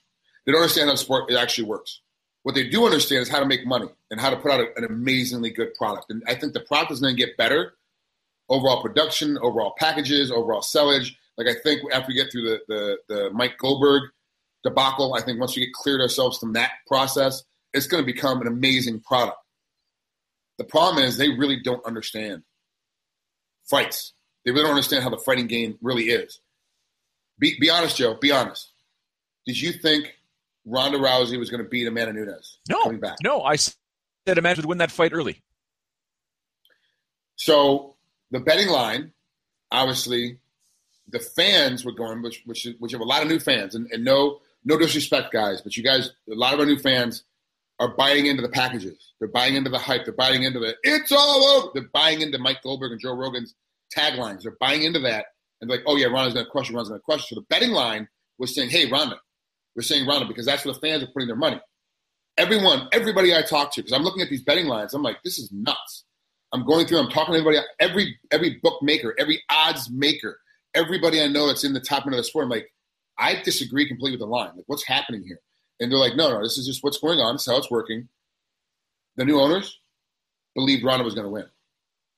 They 0.44 0.52
don't 0.52 0.62
understand 0.62 0.88
how 0.88 0.94
the 0.94 0.98
sport 0.98 1.30
it 1.30 1.36
actually 1.36 1.68
works. 1.68 2.00
What 2.42 2.54
they 2.54 2.68
do 2.68 2.84
understand 2.86 3.22
is 3.22 3.28
how 3.28 3.40
to 3.40 3.46
make 3.46 3.66
money 3.66 3.88
and 4.10 4.20
how 4.20 4.30
to 4.30 4.36
put 4.36 4.50
out 4.50 4.60
a, 4.60 4.76
an 4.76 4.84
amazingly 4.84 5.50
good 5.50 5.74
product. 5.74 6.10
And 6.10 6.22
I 6.26 6.34
think 6.34 6.54
the 6.54 6.60
product 6.60 6.92
is 6.92 7.00
going 7.00 7.14
to 7.14 7.26
get 7.26 7.36
better. 7.36 7.74
Overall 8.48 8.82
production, 8.82 9.38
overall 9.38 9.74
packages, 9.78 10.30
overall 10.30 10.62
sellage. 10.62 11.14
Like 11.36 11.46
I 11.46 11.54
think 11.62 11.82
after 11.92 12.08
we 12.08 12.14
get 12.14 12.32
through 12.32 12.42
the 12.42 12.60
the, 12.68 12.98
the 13.08 13.30
Mike 13.30 13.58
Goldberg 13.58 14.10
debacle, 14.64 15.14
I 15.14 15.22
think 15.22 15.38
once 15.38 15.54
we 15.54 15.66
get 15.66 15.72
cleared 15.72 16.00
ourselves 16.00 16.38
from 16.38 16.54
that 16.54 16.70
process, 16.88 17.44
it's 17.72 17.86
going 17.86 18.02
to 18.02 18.06
become 18.06 18.40
an 18.40 18.46
amazing 18.46 19.00
product. 19.00 19.38
The 20.58 20.64
problem 20.64 21.04
is 21.04 21.16
they 21.16 21.28
really 21.28 21.60
don't 21.60 21.84
understand 21.86 22.42
fights. 23.64 24.12
They 24.44 24.50
really 24.50 24.64
don't 24.64 24.72
understand 24.72 25.04
how 25.04 25.10
the 25.10 25.18
fighting 25.18 25.46
game 25.46 25.78
really 25.80 26.04
is. 26.04 26.40
Be, 27.40 27.56
be 27.58 27.70
honest, 27.70 27.96
Joe. 27.96 28.14
Be 28.14 28.30
honest. 28.30 28.70
Did 29.46 29.60
you 29.60 29.72
think 29.72 30.14
Ronda 30.64 30.98
Rousey 30.98 31.38
was 31.38 31.50
going 31.50 31.62
to 31.62 31.68
beat 31.68 31.88
Amanda 31.88 32.12
Nunes? 32.12 32.58
No, 32.68 32.92
no. 33.22 33.42
I 33.42 33.56
said 33.56 34.38
Amanda 34.38 34.60
would 34.60 34.66
win 34.66 34.78
that 34.78 34.92
fight 34.92 35.12
early. 35.12 35.42
So 37.36 37.96
the 38.30 38.40
betting 38.40 38.68
line, 38.68 39.12
obviously, 39.72 40.38
the 41.08 41.18
fans 41.18 41.84
were 41.84 41.92
going, 41.92 42.22
which 42.22 42.42
which, 42.44 42.68
which 42.78 42.92
have 42.92 43.00
a 43.00 43.04
lot 43.04 43.22
of 43.22 43.28
new 43.28 43.40
fans, 43.40 43.74
and, 43.74 43.90
and 43.90 44.04
no 44.04 44.40
no 44.64 44.78
disrespect, 44.78 45.32
guys, 45.32 45.62
but 45.62 45.76
you 45.76 45.82
guys, 45.82 46.10
a 46.30 46.34
lot 46.34 46.52
of 46.52 46.60
our 46.60 46.66
new 46.66 46.78
fans 46.78 47.24
are 47.78 47.96
buying 47.96 48.26
into 48.26 48.42
the 48.42 48.48
packages. 48.48 49.12
They're 49.18 49.28
buying 49.28 49.56
into 49.56 49.70
the 49.70 49.78
hype. 49.78 50.04
They're 50.04 50.12
buying 50.12 50.42
into 50.42 50.58
the 50.58 50.76
it's 50.82 51.10
all 51.10 51.44
over. 51.44 51.68
They're 51.72 51.88
buying 51.92 52.20
into 52.20 52.38
Mike 52.38 52.62
Goldberg 52.62 52.92
and 52.92 53.00
Joe 53.00 53.16
Rogan's 53.16 53.54
taglines. 53.96 54.42
They're 54.42 54.56
buying 54.60 54.82
into 54.82 55.00
that 55.00 55.26
and 55.60 55.70
like, 55.70 55.82
oh 55.86 55.96
yeah, 55.96 56.06
Ronda's 56.06 56.34
going 56.34 56.46
to 56.46 56.50
crush 56.50 56.68
you. 56.68 56.76
Ronda's 56.76 56.88
going 56.90 57.00
to 57.00 57.04
crush 57.04 57.30
you. 57.30 57.36
So 57.36 57.40
the 57.40 57.46
betting 57.48 57.70
line 57.70 58.08
was 58.38 58.54
saying, 58.54 58.70
hey, 58.70 58.90
Ronda. 58.90 59.20
We're 59.76 59.82
saying 59.82 60.06
Ronda 60.06 60.26
because 60.26 60.46
that's 60.46 60.64
where 60.64 60.74
the 60.74 60.80
fans 60.80 61.02
are 61.02 61.06
putting 61.06 61.28
their 61.28 61.36
money. 61.36 61.60
Everyone, 62.36 62.88
everybody 62.92 63.34
I 63.34 63.42
talk 63.42 63.72
to, 63.74 63.80
because 63.80 63.92
I'm 63.92 64.02
looking 64.02 64.22
at 64.22 64.28
these 64.28 64.42
betting 64.42 64.66
lines, 64.66 64.94
I'm 64.94 65.02
like, 65.02 65.22
this 65.22 65.38
is 65.38 65.50
nuts. 65.52 66.04
I'm 66.52 66.66
going 66.66 66.86
through, 66.86 66.98
I'm 66.98 67.08
talking 67.10 67.34
to 67.34 67.40
everybody, 67.40 67.58
every 67.78 68.18
every 68.32 68.58
bookmaker, 68.62 69.14
every 69.18 69.42
odds 69.48 69.88
maker, 69.90 70.40
everybody 70.74 71.22
I 71.22 71.28
know 71.28 71.46
that's 71.46 71.62
in 71.62 71.72
the 71.72 71.80
top 71.80 72.04
end 72.04 72.14
of 72.14 72.18
the 72.18 72.24
sport. 72.24 72.44
I'm 72.44 72.50
like, 72.50 72.72
I 73.18 73.40
disagree 73.42 73.86
completely 73.86 74.16
with 74.16 74.20
the 74.20 74.26
line. 74.26 74.56
Like, 74.56 74.64
what's 74.66 74.86
happening 74.86 75.22
here? 75.22 75.40
And 75.78 75.90
they're 75.90 75.98
like, 75.98 76.16
no, 76.16 76.30
no, 76.30 76.42
this 76.42 76.58
is 76.58 76.66
just 76.66 76.82
what's 76.82 76.98
going 76.98 77.20
on. 77.20 77.34
This 77.34 77.42
is 77.42 77.52
how 77.52 77.58
it's 77.58 77.70
working. 77.70 78.08
The 79.16 79.24
new 79.24 79.38
owners 79.40 79.78
believed 80.54 80.84
Ronda 80.84 81.04
was 81.04 81.14
going 81.14 81.26
to 81.26 81.30
win. 81.30 81.46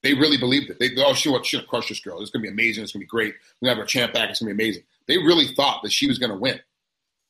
They 0.03 0.15
really 0.15 0.37
believed 0.37 0.71
it. 0.71 0.79
They 0.81 0.91
oh 1.03 1.15
she 1.15 1.31
have 1.31 1.67
crushed 1.69 1.89
this 1.89 2.01
girl. 2.01 2.21
It's 2.21 2.31
gonna 2.31 2.43
be 2.43 2.49
amazing. 2.49 2.83
It's 2.83 2.93
gonna 2.93 3.03
be 3.03 3.07
great. 3.07 3.35
We're 3.61 3.67
gonna 3.67 3.77
have 3.77 3.83
our 3.83 3.87
champ 3.87 4.13
back. 4.13 4.31
It's 4.31 4.41
gonna 4.41 4.55
be 4.55 4.63
amazing. 4.63 4.83
They 5.07 5.19
really 5.19 5.47
thought 5.55 5.83
that 5.83 5.93
she 5.93 6.09
was 6.09 6.19
gonna 6.19 6.37
win. 6.37 6.61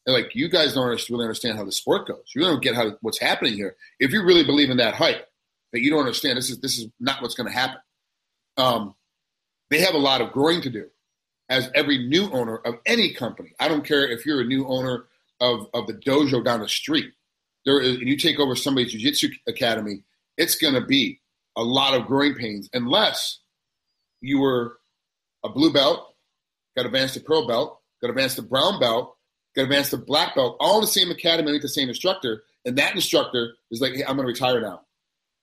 They're 0.04 0.14
like, 0.14 0.34
you 0.34 0.48
guys 0.48 0.74
don't 0.74 0.88
really 1.10 1.24
understand 1.24 1.58
how 1.58 1.64
the 1.64 1.72
sport 1.72 2.08
goes. 2.08 2.24
You 2.34 2.42
don't 2.42 2.62
get 2.62 2.74
how 2.74 2.96
what's 3.02 3.20
happening 3.20 3.54
here. 3.54 3.76
If 4.00 4.12
you 4.12 4.24
really 4.24 4.44
believe 4.44 4.70
in 4.70 4.78
that 4.78 4.94
hype, 4.94 5.28
that 5.72 5.80
you 5.80 5.90
don't 5.90 6.00
understand 6.00 6.38
this 6.38 6.50
is 6.50 6.58
this 6.60 6.78
is 6.78 6.88
not 6.98 7.22
what's 7.22 7.34
gonna 7.34 7.52
happen. 7.52 7.78
Um, 8.56 8.94
they 9.70 9.80
have 9.80 9.94
a 9.94 9.98
lot 9.98 10.20
of 10.20 10.32
growing 10.32 10.60
to 10.62 10.70
do, 10.70 10.88
as 11.48 11.70
every 11.74 12.06
new 12.06 12.30
owner 12.32 12.56
of 12.56 12.76
any 12.86 13.12
company. 13.12 13.52
I 13.60 13.68
don't 13.68 13.86
care 13.86 14.06
if 14.06 14.24
you're 14.26 14.40
a 14.40 14.44
new 14.44 14.66
owner 14.66 15.04
of 15.40 15.66
of 15.74 15.86
the 15.86 15.94
dojo 15.94 16.42
down 16.44 16.60
the 16.60 16.68
street. 16.68 17.12
There 17.64 17.80
is, 17.80 17.96
and 17.96 18.08
you 18.08 18.16
take 18.16 18.40
over 18.40 18.56
somebody's 18.56 18.92
jiu-jitsu 18.92 19.28
academy, 19.46 20.02
it's 20.36 20.56
going 20.56 20.74
to 20.74 20.80
be 20.80 21.20
a 21.56 21.62
lot 21.62 21.94
of 21.94 22.06
growing 22.06 22.34
pains 22.34 22.68
unless 22.72 23.40
you 24.20 24.40
were 24.40 24.78
a 25.44 25.48
blue 25.48 25.72
belt, 25.72 26.14
got 26.76 26.86
advanced 26.86 27.14
to 27.14 27.20
pearl 27.20 27.46
belt, 27.46 27.80
got 28.00 28.10
advanced 28.10 28.36
to 28.36 28.42
brown 28.42 28.80
belt, 28.80 29.16
got 29.54 29.62
advanced 29.62 29.90
to 29.90 29.96
black 29.96 30.34
belt, 30.34 30.56
all 30.60 30.76
in 30.76 30.82
the 30.82 30.86
same 30.86 31.10
academy 31.10 31.52
with 31.52 31.62
the 31.62 31.68
same 31.68 31.88
instructor. 31.88 32.44
And 32.64 32.78
that 32.78 32.94
instructor 32.94 33.54
is 33.70 33.80
like, 33.80 33.94
hey, 33.94 34.02
I'm 34.02 34.16
going 34.16 34.26
to 34.26 34.32
retire 34.32 34.60
now. 34.60 34.82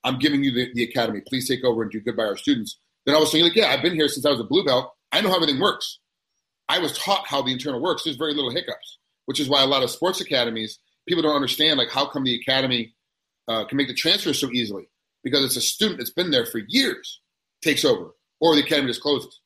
I'm 0.02 0.18
giving 0.18 0.42
you 0.42 0.50
the, 0.50 0.72
the 0.74 0.84
academy. 0.84 1.20
Please 1.26 1.46
take 1.46 1.62
over 1.64 1.82
and 1.82 1.90
do 1.90 2.00
good 2.00 2.16
by 2.16 2.24
our 2.24 2.36
students. 2.36 2.78
Then 3.04 3.14
I 3.14 3.18
was 3.18 3.30
saying, 3.30 3.44
like, 3.44 3.56
yeah, 3.56 3.68
I've 3.68 3.82
been 3.82 3.94
here 3.94 4.08
since 4.08 4.24
I 4.24 4.30
was 4.30 4.40
a 4.40 4.44
blue 4.44 4.64
belt. 4.64 4.92
I 5.12 5.20
know 5.20 5.28
how 5.28 5.36
everything 5.36 5.60
works. 5.60 5.98
I 6.68 6.78
was 6.78 6.96
taught 6.96 7.26
how 7.26 7.42
the 7.42 7.52
internal 7.52 7.80
works. 7.80 8.04
There's 8.04 8.16
very 8.16 8.32
little 8.32 8.50
hiccups, 8.50 8.98
which 9.26 9.40
is 9.40 9.48
why 9.48 9.62
a 9.62 9.66
lot 9.66 9.82
of 9.82 9.90
sports 9.90 10.20
academies, 10.20 10.78
people 11.06 11.22
don't 11.22 11.34
understand, 11.34 11.78
like, 11.78 11.90
how 11.90 12.06
come 12.06 12.24
the 12.24 12.36
academy 12.36 12.94
uh, 13.48 13.64
can 13.66 13.76
make 13.76 13.88
the 13.88 13.94
transfer 13.94 14.32
so 14.32 14.50
easily 14.52 14.88
because 15.22 15.44
it's 15.44 15.56
a 15.56 15.60
student 15.60 15.98
that's 15.98 16.10
been 16.10 16.30
there 16.30 16.46
for 16.46 16.60
years 16.68 17.20
takes 17.62 17.84
over, 17.84 18.10
or 18.40 18.54
the 18.54 18.62
academy 18.62 18.88
just 18.88 19.02
closes. 19.02 19.40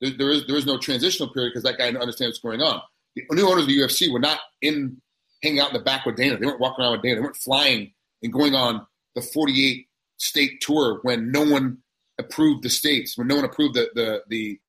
There, 0.00 0.10
there 0.10 0.30
is 0.30 0.46
there 0.46 0.56
is 0.56 0.66
no 0.66 0.78
transitional 0.78 1.32
period 1.32 1.50
because 1.50 1.62
that 1.64 1.78
guy 1.78 1.88
understands 1.88 2.20
what's 2.20 2.40
going 2.40 2.60
on. 2.60 2.80
The 3.14 3.24
new 3.32 3.48
owners 3.48 3.62
of 3.62 3.68
the 3.68 3.78
UFC 3.78 4.12
were 4.12 4.18
not 4.18 4.40
in 4.60 5.00
hanging 5.42 5.60
out 5.60 5.68
in 5.68 5.74
the 5.74 5.82
back 5.82 6.06
with 6.06 6.16
Dana. 6.16 6.38
They 6.38 6.46
weren't 6.46 6.60
walking 6.60 6.84
around 6.84 6.92
with 6.92 7.02
Dana. 7.02 7.16
They 7.16 7.20
weren't 7.20 7.36
flying 7.36 7.92
and 8.22 8.32
going 8.32 8.54
on 8.54 8.86
the 9.14 9.22
48 9.22 9.86
state 10.16 10.60
tour 10.60 11.00
when 11.02 11.30
no 11.30 11.44
one 11.44 11.78
approved 12.18 12.62
the 12.62 12.70
states, 12.70 13.18
when 13.18 13.26
no 13.26 13.36
one 13.36 13.44
approved 13.44 13.74
the 13.74 13.90
the 13.94 14.22
the. 14.28 14.60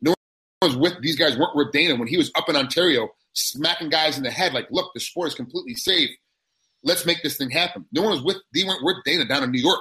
No 0.00 0.14
one 0.60 0.70
was 0.70 0.76
with 0.76 1.02
these 1.02 1.16
guys 1.16 1.36
weren't 1.36 1.56
with 1.56 1.72
Dana 1.72 1.96
when 1.96 2.08
he 2.08 2.16
was 2.16 2.30
up 2.36 2.48
in 2.48 2.56
Ontario 2.56 3.08
smacking 3.34 3.88
guys 3.88 4.16
in 4.16 4.24
the 4.24 4.30
head 4.30 4.52
like, 4.52 4.66
look, 4.70 4.92
the 4.94 5.00
sport 5.00 5.28
is 5.28 5.34
completely 5.34 5.74
safe 5.74 6.10
let's 6.82 7.06
make 7.06 7.22
this 7.22 7.36
thing 7.36 7.50
happen. 7.50 7.86
No 7.92 8.02
one 8.02 8.12
was 8.12 8.22
with 8.22 8.36
they 8.54 8.64
weren't 8.64 8.84
with 8.84 8.96
Dana 9.04 9.24
down 9.24 9.42
in 9.42 9.50
New 9.50 9.60
York. 9.60 9.80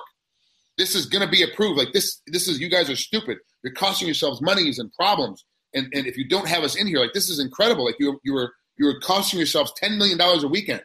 This 0.77 0.95
is 0.95 1.07
going 1.07 1.25
to 1.25 1.31
be 1.31 1.43
approved. 1.43 1.77
Like 1.77 1.93
this, 1.93 2.21
this 2.27 2.47
is 2.47 2.59
you 2.59 2.69
guys 2.69 2.89
are 2.89 2.95
stupid. 2.95 3.39
You're 3.63 3.73
costing 3.73 4.07
yourselves 4.07 4.41
monies 4.41 4.79
and 4.79 4.91
problems. 4.93 5.43
And 5.73 5.87
and 5.93 6.05
if 6.07 6.17
you 6.17 6.27
don't 6.27 6.47
have 6.47 6.63
us 6.63 6.75
in 6.75 6.87
here, 6.87 6.99
like 6.99 7.13
this 7.13 7.29
is 7.29 7.39
incredible. 7.39 7.85
Like 7.85 7.97
you 7.99 8.19
you 8.23 8.33
were 8.33 8.53
you 8.77 8.85
were 8.85 8.99
costing 8.99 9.39
yourselves 9.39 9.73
ten 9.75 9.97
million 9.97 10.17
dollars 10.17 10.43
a 10.43 10.47
weekend 10.47 10.81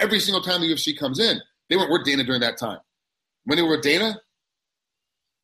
every 0.00 0.20
single 0.20 0.42
time 0.42 0.60
the 0.60 0.72
UFC 0.72 0.96
comes 0.96 1.18
in. 1.18 1.40
They 1.68 1.76
weren't 1.76 1.90
with 1.90 2.04
Dana 2.04 2.24
during 2.24 2.40
that 2.40 2.58
time. 2.58 2.78
When 3.44 3.56
they 3.56 3.62
were 3.62 3.70
with 3.70 3.82
Dana, 3.82 4.20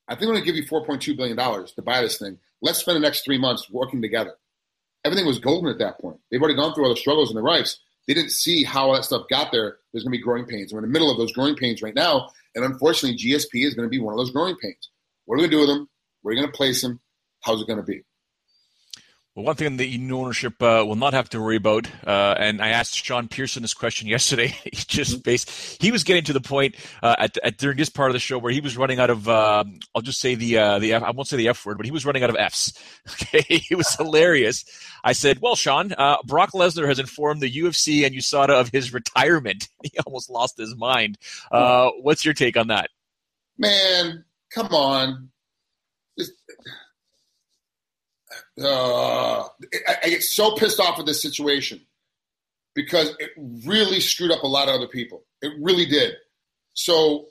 I 0.09 0.15
think 0.15 0.23
I'm 0.23 0.35
going 0.35 0.41
to 0.41 0.47
give 0.47 0.57
you 0.57 0.67
four 0.67 0.85
point 0.85 1.03
two 1.03 1.17
billion 1.17 1.37
dollars 1.37 1.73
to 1.73 1.83
buy 1.83 2.01
this 2.01 2.19
thing. 2.19 2.39
Let's 2.61 2.79
spend 2.79 2.97
the 2.97 3.01
next 3.01 3.25
three 3.25 3.39
months 3.39 3.69
working 3.71 4.01
together. 4.01 4.35
Everything 5.05 5.27
was 5.27 5.41
golden 5.41 5.69
at 5.71 5.79
that 5.79 6.01
point. 6.01 6.21
They've 6.31 6.41
already 6.41 6.55
gone 6.55 6.75
through 6.75 6.85
all 6.85 6.95
the 6.95 7.01
struggles 7.01 7.31
and 7.31 7.37
the 7.37 7.43
rights 7.43 7.81
they 8.07 8.15
didn't 8.15 8.33
see 8.33 8.65
how 8.65 8.87
all 8.89 8.95
that 8.95 9.05
stuff 9.05 9.27
got 9.31 9.53
there. 9.53 9.79
There's 9.93 10.05
going 10.05 10.13
to 10.13 10.19
be 10.19 10.23
growing 10.23 10.47
pains. 10.47 10.73
We're 10.73 10.81
in 10.81 10.87
the 10.87 10.93
middle 10.93 11.11
of 11.11 11.19
those 11.19 11.33
growing 11.33 11.57
pains 11.57 11.83
right 11.83 11.95
now, 11.95 12.31
and 12.55 12.65
unfortunately, 12.65 13.19
GSP 13.19 13.67
is 13.67 13.75
going 13.75 13.87
to 13.87 13.91
be 13.91 14.01
one 14.01 14.15
of 14.15 14.19
those 14.19 14.31
growing 14.31 14.57
pains. 14.57 14.91
What 15.25 15.35
are 15.35 15.39
we 15.39 15.49
going 15.49 15.51
to 15.51 15.57
do 15.57 15.61
with 15.61 15.69
them? 15.69 15.89
Where 16.23 16.33
are 16.33 16.37
we 16.37 16.41
going 16.41 16.53
to 16.53 16.57
place 16.57 16.83
them? 16.83 17.01
How's 17.41 17.61
it 17.61 17.67
going 17.67 17.79
to 17.79 17.85
be? 17.85 18.03
Well, 19.35 19.47
one 19.47 19.57
thing 19.57 19.79
that 19.79 19.89
new 19.89 20.19
ownership 20.19 20.63
uh, 20.63 20.85
will 20.87 20.95
not 20.95 21.15
have 21.15 21.31
to 21.31 21.41
worry 21.41 21.57
about, 21.57 21.87
uh, 22.07 22.35
and 22.39 22.61
I 22.61 22.69
asked 22.69 23.03
Sean 23.03 23.29
Pearson 23.29 23.63
this 23.63 23.73
question 23.73 24.07
yesterday. 24.17 24.49
he 24.65 24.71
just 24.73 25.13
mm-hmm. 25.13 25.21
based, 25.23 25.83
he 25.83 25.91
was 25.91 26.05
getting 26.05 26.25
to 26.25 26.35
the 26.35 26.41
point 26.41 26.75
uh, 27.03 27.17
at, 27.19 27.39
at, 27.43 27.57
during 27.57 27.79
this 27.79 27.89
part 27.89 28.11
of 28.11 28.13
the 28.13 28.19
show 28.19 28.37
where 28.37 28.53
he 28.53 28.61
was 28.61 28.77
running 28.77 29.01
out 29.01 29.09
of, 29.09 29.27
um, 29.31 29.79
I'll 29.95 30.03
just 30.03 30.21
say 30.21 30.35
the 30.35 30.59
uh, 30.59 30.79
the 30.81 30.93
F, 30.93 31.03
I 31.03 31.13
won't 31.13 31.29
say 31.29 31.39
the 31.39 31.49
F 31.49 31.65
word, 31.65 31.79
but 31.79 31.87
he 31.87 31.93
was 31.93 32.05
running 32.05 32.23
out 32.23 32.31
of 32.31 32.37
Fs. 32.37 32.73
Okay, 33.13 33.45
it 33.71 33.77
was 33.77 33.95
hilarious. 33.97 34.65
I 35.03 35.13
said, 35.13 35.41
"Well, 35.41 35.57
Sean, 35.57 35.93
uh, 35.93 36.19
Brock 36.25 36.53
Lesnar 36.53 36.87
has 36.87 36.99
informed 36.99 37.41
the 37.41 37.51
UFC 37.51 38.07
and 38.07 38.15
USADA 38.15 38.51
of 38.51 38.69
his 38.69 38.93
retirement. 38.93 39.69
He 39.83 39.99
almost 40.07 40.31
lost 40.31 40.57
his 40.57 40.77
mind. 40.77 41.19
Uh, 41.51 41.91
what's 42.01 42.25
your 42.25 42.35
take 42.35 42.57
on 42.57 42.69
that?" 42.69 42.91
Man, 43.59 44.25
come 44.55 44.69
on. 44.69 45.31
Just, 46.19 46.33
uh, 48.61 49.43
I, 49.43 49.97
I 50.05 50.09
get 50.09 50.23
so 50.23 50.55
pissed 50.57 50.81
off 50.81 50.99
with 50.99 51.07
this 51.07 51.23
situation 51.23 51.81
because 52.75 53.15
it 53.19 53.31
really 53.67 54.01
screwed 54.01 54.31
up 54.31 54.43
a 54.43 54.49
lot 54.49 54.69
of 54.69 54.75
other 54.75 54.89
people. 54.89 55.25
It 55.41 55.53
really 55.61 55.87
did. 55.87 56.15
So, 56.75 57.27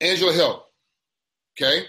Angela 0.00 0.32
Hill, 0.32 0.64
okay, 1.54 1.86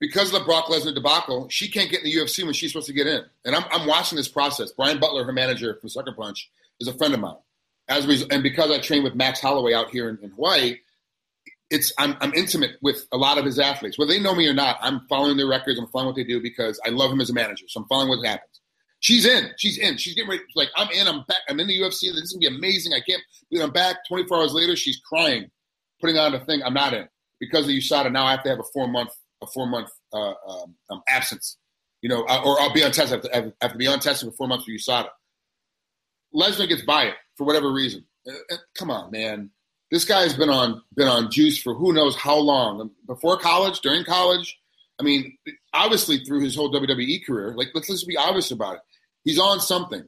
because 0.00 0.32
of 0.32 0.40
the 0.40 0.46
Brock 0.46 0.66
Lesnar 0.66 0.94
debacle, 0.94 1.48
she 1.50 1.68
can't 1.68 1.90
get 1.90 2.02
in 2.02 2.10
the 2.10 2.16
UFC 2.16 2.42
when 2.42 2.54
she's 2.54 2.72
supposed 2.72 2.86
to 2.86 2.92
get 2.94 3.06
in. 3.06 3.22
And 3.44 3.54
I'm, 3.54 3.64
I'm 3.70 3.86
watching 3.86 4.16
this 4.16 4.28
process. 4.28 4.72
Brian 4.72 4.98
Butler, 4.98 5.24
her 5.24 5.32
manager 5.32 5.76
from 5.78 5.90
Sucker 5.90 6.12
Punch, 6.12 6.50
is 6.80 6.88
a 6.88 6.94
friend 6.94 7.12
of 7.12 7.20
mine. 7.20 7.36
as 7.86 8.06
and 8.30 8.42
because 8.42 8.70
I 8.70 8.78
train 8.80 9.04
with 9.04 9.14
Max 9.14 9.40
Holloway 9.40 9.74
out 9.74 9.90
here 9.90 10.08
in, 10.08 10.18
in 10.22 10.30
Hawaii, 10.30 10.78
it's 11.70 11.92
I'm, 11.98 12.16
I'm 12.20 12.34
intimate 12.34 12.72
with 12.82 13.06
a 13.12 13.16
lot 13.16 13.38
of 13.38 13.44
his 13.44 13.58
athletes. 13.58 13.98
Whether 13.98 14.12
they 14.12 14.20
know 14.20 14.34
me 14.34 14.48
or 14.48 14.54
not, 14.54 14.78
I'm 14.80 15.06
following 15.08 15.36
their 15.36 15.46
records. 15.46 15.78
I'm 15.78 15.86
following 15.88 16.08
what 16.08 16.16
they 16.16 16.24
do 16.24 16.42
because 16.42 16.80
I 16.84 16.90
love 16.90 17.12
him 17.12 17.20
as 17.20 17.30
a 17.30 17.34
manager. 17.34 17.66
So 17.68 17.80
I'm 17.80 17.86
following 17.86 18.08
what 18.08 18.26
happens. 18.26 18.60
She's 18.98 19.24
in. 19.24 19.50
She's 19.56 19.78
in. 19.78 19.96
She's 19.96 20.14
getting 20.14 20.30
ready. 20.30 20.42
Like 20.54 20.68
I'm 20.76 20.90
in. 20.90 21.06
I'm 21.06 21.24
back. 21.28 21.40
I'm 21.48 21.58
in 21.60 21.68
the 21.68 21.78
UFC. 21.78 22.12
This 22.12 22.24
is 22.24 22.32
gonna 22.32 22.50
be 22.50 22.56
amazing. 22.56 22.92
I 22.92 23.00
can't. 23.00 23.22
I'm 23.62 23.72
back. 23.72 23.96
24 24.08 24.36
hours 24.36 24.52
later, 24.52 24.76
she's 24.76 25.00
crying, 25.00 25.50
putting 26.00 26.18
on 26.18 26.34
a 26.34 26.44
thing. 26.44 26.62
I'm 26.62 26.74
not 26.74 26.92
in 26.92 27.08
because 27.38 27.64
of 27.64 27.70
USADA. 27.70 28.12
Now 28.12 28.26
I 28.26 28.32
have 28.32 28.42
to 28.42 28.50
have 28.50 28.60
a 28.60 28.64
four 28.74 28.88
month 28.88 29.10
a 29.42 29.46
four 29.46 29.66
month 29.66 29.90
uh, 30.12 30.34
um, 30.46 30.74
um, 30.90 31.02
absence. 31.08 31.56
You 32.02 32.08
know, 32.08 32.24
uh, 32.24 32.42
or 32.44 32.60
I'll 32.60 32.72
be 32.72 32.82
on 32.82 32.92
test. 32.92 33.12
I 33.12 33.16
have, 33.16 33.22
to, 33.22 33.54
have 33.60 33.72
to 33.72 33.78
be 33.78 33.86
on 33.86 34.00
test 34.00 34.24
for 34.24 34.30
four 34.32 34.48
months 34.48 34.64
for 34.64 34.72
USADA. 34.72 35.08
Lesnar 36.34 36.68
gets 36.68 36.82
by 36.82 37.04
it 37.04 37.14
for 37.36 37.44
whatever 37.44 37.72
reason. 37.72 38.04
Uh, 38.28 38.32
uh, 38.52 38.56
come 38.76 38.90
on, 38.90 39.10
man. 39.10 39.50
This 39.90 40.04
guy's 40.04 40.34
been 40.34 40.50
on 40.50 40.82
been 40.94 41.08
on 41.08 41.30
juice 41.30 41.60
for 41.60 41.74
who 41.74 41.92
knows 41.92 42.16
how 42.16 42.36
long. 42.36 42.90
Before 43.06 43.36
college, 43.36 43.80
during 43.80 44.04
college. 44.04 44.56
I 44.98 45.02
mean, 45.02 45.36
obviously 45.72 46.18
through 46.18 46.40
his 46.40 46.54
whole 46.54 46.70
WWE 46.72 47.24
career. 47.24 47.54
Like, 47.56 47.68
let's 47.74 47.88
just 47.88 48.06
be 48.06 48.18
obvious 48.18 48.50
about 48.50 48.74
it. 48.74 48.80
He's 49.24 49.38
on 49.38 49.58
something, 49.58 50.04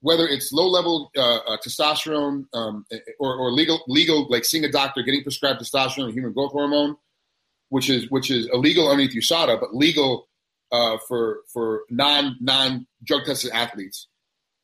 whether 0.00 0.26
it's 0.26 0.50
low 0.50 0.66
level 0.66 1.10
uh, 1.14 1.36
uh, 1.46 1.56
testosterone 1.58 2.46
um, 2.54 2.86
or, 3.18 3.36
or, 3.36 3.52
legal 3.52 3.82
legal 3.86 4.26
like 4.30 4.46
seeing 4.46 4.64
a 4.64 4.70
doctor 4.70 5.02
getting 5.02 5.22
prescribed 5.22 5.60
testosterone, 5.60 6.06
and 6.06 6.14
human 6.14 6.32
growth 6.32 6.52
hormone, 6.52 6.96
which 7.68 7.90
is 7.90 8.10
which 8.10 8.30
is 8.30 8.48
illegal 8.52 8.90
underneath 8.90 9.14
USADA, 9.14 9.60
but 9.60 9.76
legal 9.76 10.28
uh, 10.72 10.96
for 11.06 11.40
for 11.52 11.82
non 11.90 12.36
non 12.40 12.86
drug 13.04 13.24
tested 13.26 13.50
athletes 13.52 14.08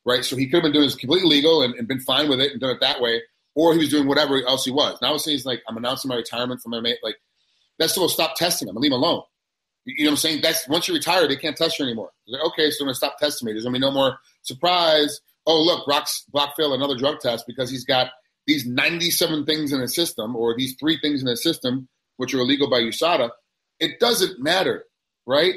right? 0.07 0.23
So 0.23 0.37
he 0.37 0.45
could 0.47 0.55
have 0.55 0.63
been 0.63 0.71
doing 0.71 0.85
this 0.85 0.95
completely 0.95 1.29
legal 1.29 1.61
and, 1.61 1.75
and, 1.75 1.85
been 1.85 1.99
fine 1.99 2.29
with 2.29 2.39
it 2.39 2.53
and 2.53 2.61
done 2.61 2.69
it 2.69 2.79
that 2.79 3.01
way, 3.01 3.21
or 3.57 3.73
he 3.73 3.79
was 3.79 3.89
doing 3.89 4.07
whatever 4.07 4.39
else 4.47 4.63
he 4.65 4.71
was. 4.71 4.99
Now 5.01 5.17
saying 5.17 5.35
he's 5.35 5.45
like, 5.45 5.63
I'm 5.67 5.77
announcing 5.77 6.09
my 6.09 6.15
retirement 6.15 6.61
from 6.61 6.73
MMA. 6.73 6.93
Like, 7.01 7.15
that's 7.79 7.91
still 7.91 8.07
stop 8.07 8.35
testing 8.35 8.67
him 8.67 8.75
and 8.75 8.83
leave 8.83 8.91
him 8.91 8.99
alone. 8.99 9.23
You 9.83 10.05
know 10.05 10.11
what 10.11 10.11
I'm 10.11 10.17
saying? 10.17 10.41
That's 10.43 10.67
once 10.67 10.87
you 10.87 10.93
retire, 10.93 11.27
they 11.27 11.35
can't 11.35 11.57
test 11.57 11.79
you 11.79 11.85
anymore. 11.85 12.11
Like, 12.27 12.43
okay, 12.43 12.69
so 12.69 12.83
I'm 12.83 12.85
gonna 12.85 12.95
stop 12.95 13.17
testing 13.17 13.47
me. 13.47 13.53
There's 13.53 13.63
gonna 13.63 13.73
be 13.73 13.79
no 13.79 13.89
more 13.89 14.19
surprise. 14.43 15.19
Oh, 15.47 15.59
look, 15.63 15.87
Brock's 15.87 16.23
Brock 16.31 16.53
failed 16.55 16.73
another 16.73 16.95
drug 16.95 17.19
test 17.19 17.45
because 17.47 17.71
he's 17.71 17.83
got 17.83 18.11
these 18.45 18.65
97 18.67 19.45
things 19.45 19.73
in 19.73 19.81
his 19.81 19.95
system, 19.95 20.35
or 20.35 20.55
these 20.55 20.75
three 20.79 20.99
things 21.01 21.21
in 21.21 21.27
his 21.27 21.41
system, 21.41 21.89
which 22.17 22.33
are 22.35 22.39
illegal 22.39 22.69
by 22.69 22.81
USADA. 22.81 23.31
It 23.79 23.99
doesn't 23.99 24.39
matter, 24.39 24.85
right? 25.25 25.55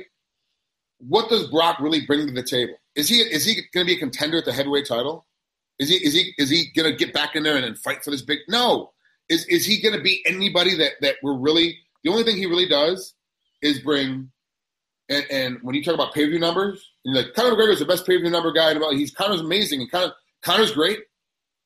What 0.98 1.28
does 1.28 1.48
Brock 1.48 1.80
really 1.80 2.07
bring 2.07 2.26
to 2.26 2.32
the 2.32 2.42
table? 2.42 2.74
Is 2.94 3.09
he 3.09 3.16
is 3.16 3.44
he 3.44 3.62
going 3.74 3.86
to 3.86 3.92
be 3.92 3.96
a 3.96 4.01
contender 4.01 4.38
at 4.38 4.44
the 4.46 4.53
heavyweight 4.53 4.86
title? 4.86 5.26
Is 5.81 5.89
he 5.89 5.97
is 5.97 6.12
he 6.12 6.35
is 6.37 6.51
he 6.51 6.70
to 6.76 6.93
get 6.93 7.14
back 7.14 7.35
in 7.35 7.43
there 7.43 7.57
and, 7.57 7.64
and 7.64 7.76
fight 7.76 8.05
for 8.05 8.11
this 8.11 8.22
big? 8.22 8.41
No. 8.49 8.93
Is 9.31 9.47
is 9.47 9.64
he 9.64 9.81
to 9.81 10.01
be 10.01 10.22
anybody 10.26 10.76
that 10.76 10.93
that 11.01 11.16
we're 11.22 11.37
really? 11.37 11.78
The 12.05 12.11
only 12.11 12.22
thing 12.22 12.37
he 12.37 12.47
really 12.47 12.68
does 12.68 13.14
is 13.62 13.81
bring. 13.81 14.31
And, 15.09 15.26
and 15.28 15.59
when 15.62 15.74
you 15.74 15.83
talk 15.83 15.95
about 15.95 16.14
pay 16.14 16.24
per 16.24 16.31
view 16.31 16.39
numbers, 16.39 16.89
and 17.05 17.16
like 17.16 17.35
Conor 17.35 17.57
McGregor 17.57 17.72
is 17.72 17.81
the 17.81 17.87
best 17.87 18.07
pay 18.07 18.16
per 18.16 18.20
view 18.20 18.31
number 18.31 18.53
guy. 18.53 18.70
In 18.70 18.97
he's 18.97 19.11
Conor's 19.11 19.41
amazing, 19.41 19.81
and 19.81 19.91
Conor 19.91 20.12
Conor's 20.43 20.70
great 20.70 21.01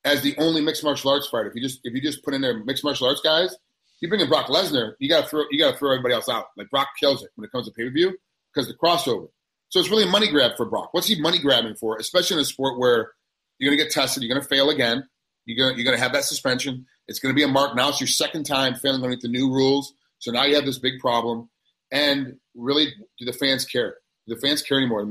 as 0.05 0.21
the 0.21 0.35
only 0.37 0.61
mixed 0.61 0.83
martial 0.83 1.11
arts 1.11 1.27
fighter. 1.27 1.49
If 1.49 1.55
you 1.55 1.61
just 1.61 1.81
if 1.83 1.93
you 1.93 2.01
just 2.01 2.23
put 2.23 2.33
in 2.33 2.41
there 2.41 2.57
mixed 2.63 2.83
martial 2.83 3.07
arts 3.07 3.21
guys, 3.21 3.55
you 3.99 4.07
bring 4.07 4.21
in 4.21 4.29
Brock 4.29 4.47
Lesnar, 4.47 4.93
you 4.99 5.09
got 5.09 5.25
to 5.25 5.29
throw 5.29 5.43
you 5.51 5.59
got 5.59 5.71
to 5.71 5.77
throw 5.77 5.91
everybody 5.91 6.13
else 6.13 6.29
out. 6.29 6.45
Like 6.57 6.69
Brock 6.69 6.87
kills 6.99 7.21
it 7.21 7.29
when 7.35 7.45
it 7.45 7.51
comes 7.51 7.67
to 7.67 7.73
pay 7.73 7.83
per 7.83 7.91
view 7.91 8.17
because 8.53 8.67
the 8.67 8.73
crossover. 8.75 9.27
So 9.69 9.79
it's 9.79 9.89
really 9.89 10.03
a 10.05 10.07
money 10.07 10.29
grab 10.29 10.51
for 10.55 10.65
Brock. 10.65 10.89
What's 10.93 11.07
he 11.07 11.19
money 11.19 11.39
grabbing 11.39 11.75
for? 11.75 11.97
Especially 11.97 12.37
in 12.37 12.41
a 12.41 12.45
sport 12.45 12.79
where 12.79 13.11
you're 13.59 13.69
going 13.69 13.77
to 13.77 13.83
get 13.83 13.93
tested, 13.93 14.23
you're 14.23 14.33
going 14.33 14.41
to 14.41 14.47
fail 14.47 14.69
again, 14.69 15.07
you're 15.45 15.57
going 15.57 15.75
to, 15.75 15.81
you're 15.81 15.85
going 15.85 15.97
to 15.97 16.03
have 16.03 16.13
that 16.13 16.23
suspension. 16.23 16.85
It's 17.07 17.19
going 17.19 17.33
to 17.33 17.35
be 17.35 17.43
a 17.43 17.47
mark. 17.47 17.75
Now 17.75 17.89
it's 17.89 18.01
your 18.01 18.07
second 18.07 18.45
time 18.45 18.75
failing 18.75 18.97
underneath 18.97 19.21
the 19.21 19.27
new 19.27 19.51
rules. 19.51 19.93
So 20.19 20.31
now 20.31 20.43
you 20.43 20.55
have 20.55 20.65
this 20.65 20.79
big 20.79 20.99
problem. 20.99 21.49
And 21.91 22.37
really, 22.55 22.87
do 23.19 23.25
the 23.25 23.33
fans 23.33 23.65
care? 23.65 23.97
Do 24.27 24.35
the 24.35 24.41
fans 24.41 24.61
care 24.63 24.77
anymore 24.77 25.07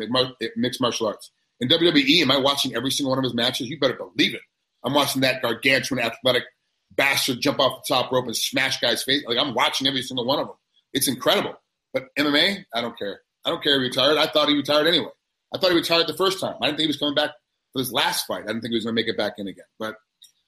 mixed 0.57 0.81
martial 0.81 1.07
arts? 1.07 1.31
In 1.61 1.69
WWE, 1.69 2.23
am 2.23 2.33
I 2.33 2.39
watching 2.39 2.75
every 2.75 2.91
single 2.91 3.11
one 3.11 3.19
of 3.19 3.25
his 3.25 3.35
matches? 3.35 3.69
You 3.69 3.79
better 3.79 3.95
believe 3.95 4.35
it. 4.35 4.41
I'm 4.83 4.93
watching 4.93 5.23
that 5.23 5.41
gargantuan 5.41 6.01
athletic 6.01 6.43
bastard 6.91 7.41
jump 7.41 7.61
off 7.61 7.83
the 7.87 7.95
top 7.95 8.11
rope 8.11 8.27
and 8.27 8.37
smash 8.37 8.81
guys' 8.81 9.05
face. 9.05 9.23
Like 9.27 9.39
I'm 9.39 9.55
watching 9.55 9.87
every 9.87 10.03
single 10.03 10.27
one 10.27 10.41
of 10.41 10.49
them. 10.49 10.57
It's 10.93 11.09
incredible. 11.09 11.55
But 11.93 12.07
MMA, 12.19 12.65
I 12.75 12.81
don't 12.81 12.99
care. 12.99 13.21
I 13.45 13.51
don't 13.51 13.63
care 13.63 13.75
if 13.75 13.79
he 13.79 13.89
retired. 13.89 14.19
I 14.19 14.27
thought 14.27 14.49
he 14.49 14.57
retired 14.57 14.89
anyway. 14.89 15.11
I 15.55 15.59
thought 15.59 15.71
he 15.71 15.77
retired 15.77 16.09
the 16.09 16.17
first 16.17 16.41
time. 16.41 16.57
I 16.61 16.67
didn't 16.67 16.79
think 16.79 16.87
he 16.87 16.89
was 16.89 16.97
coming 16.97 17.15
back 17.15 17.31
for 17.75 17.81
his 17.81 17.93
last 17.93 18.27
fight. 18.27 18.45
I 18.45 18.47
didn't 18.47 18.63
think 18.63 18.71
he 18.71 18.77
was 18.77 18.85
going 18.85 18.97
to 18.97 19.03
make 19.03 19.09
it 19.09 19.19
back 19.19 19.35
in 19.37 19.49
again. 19.49 19.67
But 19.79 19.97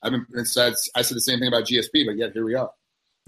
I've 0.03 0.13
been, 0.13 0.25
I 0.33 0.45
said 0.45 0.75
the 0.95 1.21
same 1.21 1.41
thing 1.41 1.49
about 1.49 1.65
GSP, 1.65 2.07
but 2.07 2.17
yet 2.17 2.33
here 2.33 2.45
we 2.45 2.55
are. 2.55 2.71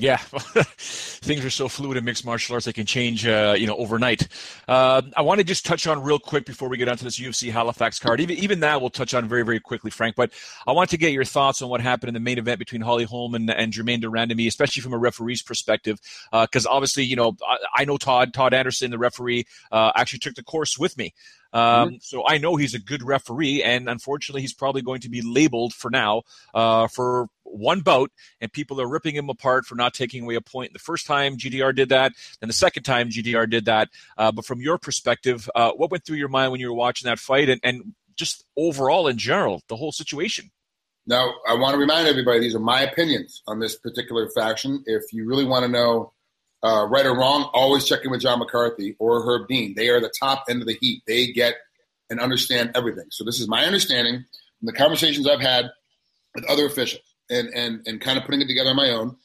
Yeah, 0.01 0.17
things 0.79 1.45
are 1.45 1.51
so 1.51 1.67
fluid 1.67 1.97
in 1.97 2.05
mixed 2.05 2.25
martial 2.25 2.55
arts; 2.55 2.67
they 2.67 2.73
can 2.73 2.87
change, 2.87 3.27
uh, 3.27 3.57
you 3.59 3.67
know, 3.67 3.75
overnight. 3.77 4.29
Uh, 4.69 5.03
I 5.17 5.23
want 5.23 5.39
to 5.39 5.45
just 5.45 5.67
touch 5.67 5.89
on 5.89 6.01
real 6.05 6.21
quick 6.21 6.47
before 6.47 6.69
we 6.69 6.77
get 6.77 6.89
onto 6.89 7.03
this 7.03 7.19
UFC 7.19 7.51
Halifax 7.51 7.99
card. 7.99 8.21
Even 8.21 8.37
even 8.37 8.61
that 8.61 8.81
we'll 8.81 8.91
touch 8.91 9.13
on 9.13 9.27
very 9.27 9.43
very 9.43 9.59
quickly, 9.59 9.91
Frank. 9.91 10.15
But 10.15 10.31
I 10.69 10.73
want 10.73 10.91
to 10.91 10.99
get 10.99 11.11
your 11.11 11.25
thoughts 11.25 11.63
on 11.63 11.69
what 11.69 11.81
happened 11.81 12.09
in 12.09 12.15
the 12.15 12.21
main 12.21 12.39
event 12.39 12.61
between 12.61 12.81
Holly 12.81 13.03
Holm 13.03 13.35
and, 13.35 13.51
and 13.51 13.73
Germaine 13.73 13.99
de 13.99 14.07
Randamie, 14.07 14.47
especially 14.47 14.83
from 14.83 14.93
a 14.93 14.99
referee's 14.99 15.43
perspective, 15.43 15.99
because 16.31 16.65
uh, 16.65 16.71
obviously, 16.71 17.03
you 17.03 17.17
know, 17.17 17.37
I, 17.45 17.57
I, 17.79 17.85
know 17.85 17.97
Todd 17.97 18.33
Todd 18.33 18.55
Anderson, 18.55 18.93
the 18.93 18.99
referee, 18.99 19.47
uh, 19.73 19.91
actually 19.97 20.21
took 20.21 20.37
the 20.37 20.45
course 20.45 20.79
with 20.79 20.97
me. 20.97 21.13
Um, 21.53 21.63
mm-hmm. 21.63 21.97
So 22.01 22.25
I 22.27 22.39
know 22.39 22.57
he's 22.57 22.75
a 22.75 22.79
good 22.79 23.03
referee, 23.03 23.63
and 23.63 23.89
unfortunately, 23.89 24.43
he's 24.43 24.55
probably 24.55 24.83
going 24.83 25.01
to 25.01 25.09
be 25.09 25.23
labeled 25.23 25.75
for 25.75 25.91
now 25.91 26.23
uh, 26.55 26.89
for 26.89 27.29
one 27.53 27.81
bout, 27.81 28.11
and 28.41 28.53
people 28.53 28.81
are 28.81 28.89
ripping 28.89 29.15
him 29.15 29.29
apart 29.29 29.67
for 29.67 29.75
not 29.75 29.95
taking 29.95 30.25
away 30.25 30.35
a 30.35 30.41
point. 30.41 30.73
The 30.73 30.79
first 30.79 31.07
time 31.07 31.37
GDR 31.37 31.75
did 31.75 31.89
that, 31.91 32.13
then 32.41 32.49
the 32.49 32.55
second 32.55 32.83
time 32.83 33.11
GDR 33.11 33.49
did 33.49 33.67
that. 33.67 33.89
Uh, 34.17 34.33
but 34.33 34.45
from 34.45 34.61
your 34.61 34.79
perspective, 34.79 35.49
uh, 35.55 35.73
what 35.73 35.91
went 35.91 36.05
through 36.05 36.17
your 36.17 36.29
mind 36.29 36.53
when 36.53 36.61
you 36.61 36.69
were 36.69 36.77
watching 36.77 37.07
that 37.07 37.19
fight, 37.19 37.49
and, 37.49 37.61
and 37.65 37.95
just 38.17 38.45
overall 38.57 39.09
in 39.09 39.19
general, 39.19 39.63
the 39.69 39.77
whole 39.77 39.93
situation? 39.93 40.51
Now, 41.07 41.33
I 41.49 41.55
want 41.55 41.73
to 41.73 41.79
remind 41.79 42.07
everybody 42.07 42.41
these 42.41 42.55
are 42.55 42.61
my 42.61 42.83
opinions 42.83 43.43
on 43.47 43.61
this 43.61 43.77
particular 43.77 44.29
faction. 44.35 44.83
If 44.87 45.05
you 45.13 45.27
really 45.27 45.47
want 45.47 45.65
to 45.65 45.71
know 45.71 46.13
uh, 46.63 46.87
right 46.87 47.07
or 47.07 47.17
wrong, 47.17 47.49
always 47.55 47.87
check 47.87 48.05
in 48.05 48.11
with 48.11 48.21
John 48.21 48.41
McCarthy 48.41 48.95
or 48.99 49.23
Herb 49.23 49.49
Dean. 49.49 49.75
They 49.75 49.89
are 49.89 50.01
the 50.01 50.13
top 50.21 50.45
end 50.51 50.61
of 50.61 50.67
the 50.67 50.77
heat. 50.79 51.03
They 51.07 51.29
get 51.29 51.55
and 52.11 52.21
understand 52.21 52.73
everything. 52.75 53.07
So 53.11 53.25
this 53.25 53.41
is 53.41 53.49
my 53.49 53.65
understanding 53.65 54.25
from 54.59 54.67
the 54.67 54.73
conversations 54.73 55.27
I've 55.27 55.41
had 55.41 55.71
with 56.35 56.45
other 56.45 56.67
officials 56.67 57.08
and 57.31 57.49
and 57.49 57.87
and 57.87 58.01
kind 58.01 58.19
of 58.19 58.25
putting 58.25 58.41
it 58.41 58.49
together 58.49 58.71
on 58.71 58.77
my 58.77 58.91
own. 58.91 59.17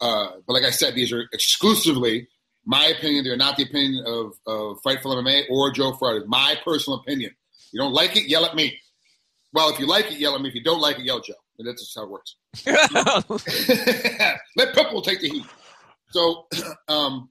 Uh, 0.00 0.32
but 0.46 0.54
like 0.54 0.64
I 0.64 0.70
said, 0.70 0.94
these 0.94 1.12
are 1.12 1.24
exclusively 1.32 2.28
my 2.64 2.86
opinion. 2.86 3.24
They're 3.24 3.36
not 3.36 3.56
the 3.56 3.64
opinion 3.64 4.04
of, 4.06 4.32
of 4.46 4.82
Fightful 4.82 5.14
MMA 5.16 5.44
or 5.50 5.70
Joe 5.70 5.92
Friday. 5.92 6.24
My 6.26 6.56
personal 6.64 6.98
opinion. 7.00 7.32
You 7.72 7.80
don't 7.80 7.92
like 7.92 8.16
it, 8.16 8.28
yell 8.28 8.44
at 8.44 8.54
me. 8.54 8.78
Well, 9.52 9.70
if 9.70 9.78
you 9.78 9.86
like 9.86 10.10
it, 10.10 10.18
yell 10.18 10.34
at 10.34 10.40
me. 10.40 10.48
If 10.48 10.54
you 10.54 10.62
don't 10.62 10.80
like 10.80 10.98
it, 10.98 11.04
yell 11.04 11.18
at 11.18 11.24
Joe. 11.24 11.34
And 11.58 11.68
that's 11.68 11.82
just 11.82 11.96
how 11.96 12.04
it 12.04 12.10
works. 12.10 12.36
Let 14.56 14.74
Pitbull 14.74 15.04
take 15.04 15.20
the 15.20 15.28
heat. 15.28 15.46
So, 16.10 16.46
um, 16.88 17.30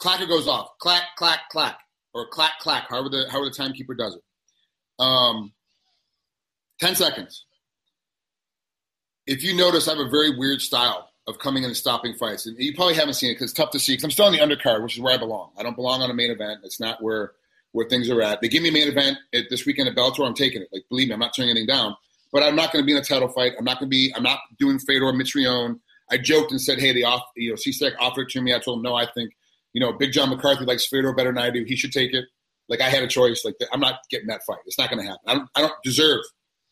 clacker 0.00 0.28
goes 0.28 0.46
off. 0.46 0.68
Clack, 0.80 1.02
clack, 1.16 1.48
clack, 1.50 1.78
or 2.12 2.28
clack, 2.28 2.58
clack. 2.60 2.88
However 2.90 3.08
the 3.08 3.26
however 3.30 3.48
the 3.48 3.54
timekeeper 3.56 3.94
does 3.94 4.14
it. 4.14 4.22
Um, 5.02 5.52
Ten 6.80 6.94
seconds 6.94 7.44
if 9.28 9.44
you 9.44 9.54
notice, 9.54 9.86
I 9.86 9.94
have 9.94 10.04
a 10.04 10.08
very 10.08 10.36
weird 10.36 10.62
style 10.62 11.10
of 11.26 11.38
coming 11.38 11.62
in 11.62 11.68
and 11.68 11.76
stopping 11.76 12.14
fights. 12.14 12.46
And 12.46 12.56
you 12.58 12.74
probably 12.74 12.94
haven't 12.94 13.14
seen 13.14 13.30
it 13.30 13.34
because 13.34 13.50
it's 13.50 13.52
tough 13.52 13.70
to 13.72 13.78
see. 13.78 13.92
Because 13.92 14.04
I'm 14.04 14.10
still 14.10 14.24
on 14.24 14.32
the 14.32 14.38
undercard, 14.38 14.82
which 14.82 14.94
is 14.94 15.00
where 15.00 15.14
I 15.14 15.18
belong. 15.18 15.50
I 15.58 15.62
don't 15.62 15.76
belong 15.76 16.00
on 16.00 16.10
a 16.10 16.14
main 16.14 16.30
event. 16.30 16.60
It's 16.64 16.80
not 16.80 17.02
where 17.02 17.32
where 17.72 17.86
things 17.86 18.08
are 18.08 18.22
at. 18.22 18.40
They 18.40 18.48
give 18.48 18.62
me 18.62 18.70
a 18.70 18.72
main 18.72 18.88
event 18.88 19.18
at 19.34 19.44
this 19.50 19.66
weekend 19.66 19.90
at 19.90 19.94
Bellator. 19.94 20.26
I'm 20.26 20.32
taking 20.32 20.62
it. 20.62 20.68
Like, 20.72 20.84
believe 20.88 21.08
me, 21.08 21.14
I'm 21.14 21.20
not 21.20 21.36
turning 21.36 21.50
anything 21.50 21.66
down. 21.66 21.94
But 22.32 22.42
I'm 22.42 22.56
not 22.56 22.72
going 22.72 22.82
to 22.82 22.86
be 22.86 22.92
in 22.92 22.98
a 22.98 23.04
title 23.04 23.28
fight. 23.28 23.52
I'm 23.58 23.64
not 23.66 23.78
going 23.78 23.90
to 23.90 23.94
be. 23.94 24.12
I'm 24.16 24.22
not 24.22 24.38
doing 24.58 24.78
Fedor 24.78 25.12
Mitrione. 25.12 25.78
I 26.10 26.16
joked 26.16 26.50
and 26.50 26.60
said, 26.60 26.78
"Hey, 26.78 26.92
the 26.92 27.04
off, 27.04 27.22
you 27.36 27.50
know, 27.50 27.56
CSEC 27.56 27.92
offered 28.00 28.22
it 28.22 28.28
to 28.30 28.40
me." 28.40 28.54
I 28.54 28.58
told 28.58 28.78
him, 28.78 28.82
"No, 28.82 28.94
I 28.94 29.06
think, 29.12 29.32
you 29.74 29.80
know, 29.82 29.92
Big 29.92 30.12
John 30.12 30.30
McCarthy 30.30 30.64
likes 30.64 30.86
Fedor 30.86 31.12
better 31.12 31.30
than 31.30 31.42
I 31.42 31.50
do. 31.50 31.64
He 31.64 31.76
should 31.76 31.92
take 31.92 32.14
it." 32.14 32.24
Like 32.70 32.80
I 32.80 32.88
had 32.88 33.02
a 33.02 33.08
choice. 33.08 33.44
Like 33.44 33.56
I'm 33.72 33.80
not 33.80 34.00
getting 34.10 34.28
that 34.28 34.42
fight. 34.46 34.58
It's 34.64 34.78
not 34.78 34.90
going 34.90 35.02
to 35.02 35.06
happen. 35.06 35.22
I 35.26 35.34
don't, 35.34 35.48
I 35.54 35.60
don't 35.60 35.74
deserve. 35.84 36.20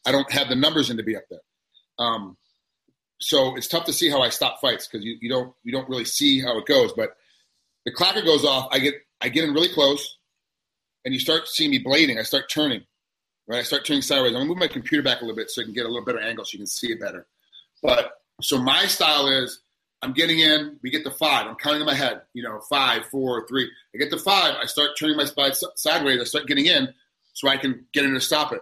I 0.07 0.13
don't 0.13 0.31
have 0.33 0.49
the 0.49 0.57
numbers 0.57 0.89
in 0.89 0.97
to 0.97 1.03
be 1.03 1.17
up 1.17 1.25
there. 1.29 1.41
Um, 1.99 2.37
so 3.19 3.57
it's 3.57 3.69
tough 3.69 3.87
to 3.87 3.93
see 3.93 4.11
how 4.11 4.23
I 4.23 4.29
stop 4.29 4.61
fights 4.61 4.87
because 4.87 5.05
you, 5.05 5.17
you 5.21 5.29
don't 5.29 5.53
you 5.64 5.73
don't 5.73 5.89
really 5.89 6.05
see 6.05 6.41
how 6.41 6.59
it 6.59 6.67
goes. 6.67 6.93
But 6.93 7.17
the 7.85 7.93
clacker 7.93 8.25
goes 8.25 8.45
off. 8.45 8.69
I 8.71 8.79
get 8.79 8.95
I 9.21 9.29
get 9.29 9.45
in 9.45 9.55
really 9.55 9.73
close, 9.73 10.19
and 11.05 11.14
you 11.14 11.21
start 11.21 11.49
seeing 11.49 11.71
me 11.71 11.83
blading. 11.83 12.19
I 12.19 12.23
start 12.23 12.51
turning, 12.51 12.85
right? 13.47 13.61
I 13.61 13.62
start 13.62 13.85
turning 13.85 14.03
sideways. 14.03 14.33
I'm 14.33 14.41
gonna 14.41 14.47
move 14.47 14.59
my 14.59 14.69
computer 14.69 15.03
back 15.03 15.21
a 15.21 15.25
little 15.25 15.37
bit 15.37 15.51
so 15.51 15.62
I 15.62 15.64
can 15.64 15.75
get 15.75 15.87
a 15.87 15.89
little 15.89 16.05
better 16.05 16.21
angle 16.21 16.45
so 16.45 16.51
you 16.53 16.59
can 16.59 16.67
see 16.67 16.93
it 16.93 17.01
better. 17.01 17.27
But 17.83 18.12
so 18.43 18.59
my 18.59 18.87
style 18.87 19.29
is 19.29 19.61
I'm 20.03 20.12
getting 20.12 20.41
in. 20.41 20.79
We 20.83 20.91
get 20.91 21.05
to 21.05 21.11
five. 21.11 21.47
I'm 21.47 21.57
counting 21.57 21.81
in 21.81 21.87
my 21.87 21.95
head. 21.95 22.23
You 22.35 22.43
know, 22.43 22.61
five, 22.69 23.07
four, 23.07 23.47
three. 23.49 23.71
I 23.95 23.99
get 23.99 24.11
to 24.11 24.19
five. 24.19 24.55
I 24.62 24.67
start 24.67 24.91
turning 24.99 25.17
my 25.17 25.25
spine 25.25 25.53
sideways. 25.75 26.21
I 26.21 26.25
start 26.25 26.47
getting 26.47 26.67
in 26.67 26.93
so 27.33 27.49
I 27.49 27.57
can 27.57 27.87
get 27.93 28.05
in 28.05 28.12
to 28.12 28.21
stop 28.21 28.53
it. 28.53 28.61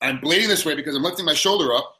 I'm 0.00 0.18
blading 0.18 0.46
this 0.46 0.64
way 0.64 0.74
because 0.74 0.96
I'm 0.96 1.02
lifting 1.02 1.26
my 1.26 1.34
shoulder 1.34 1.74
up, 1.74 1.94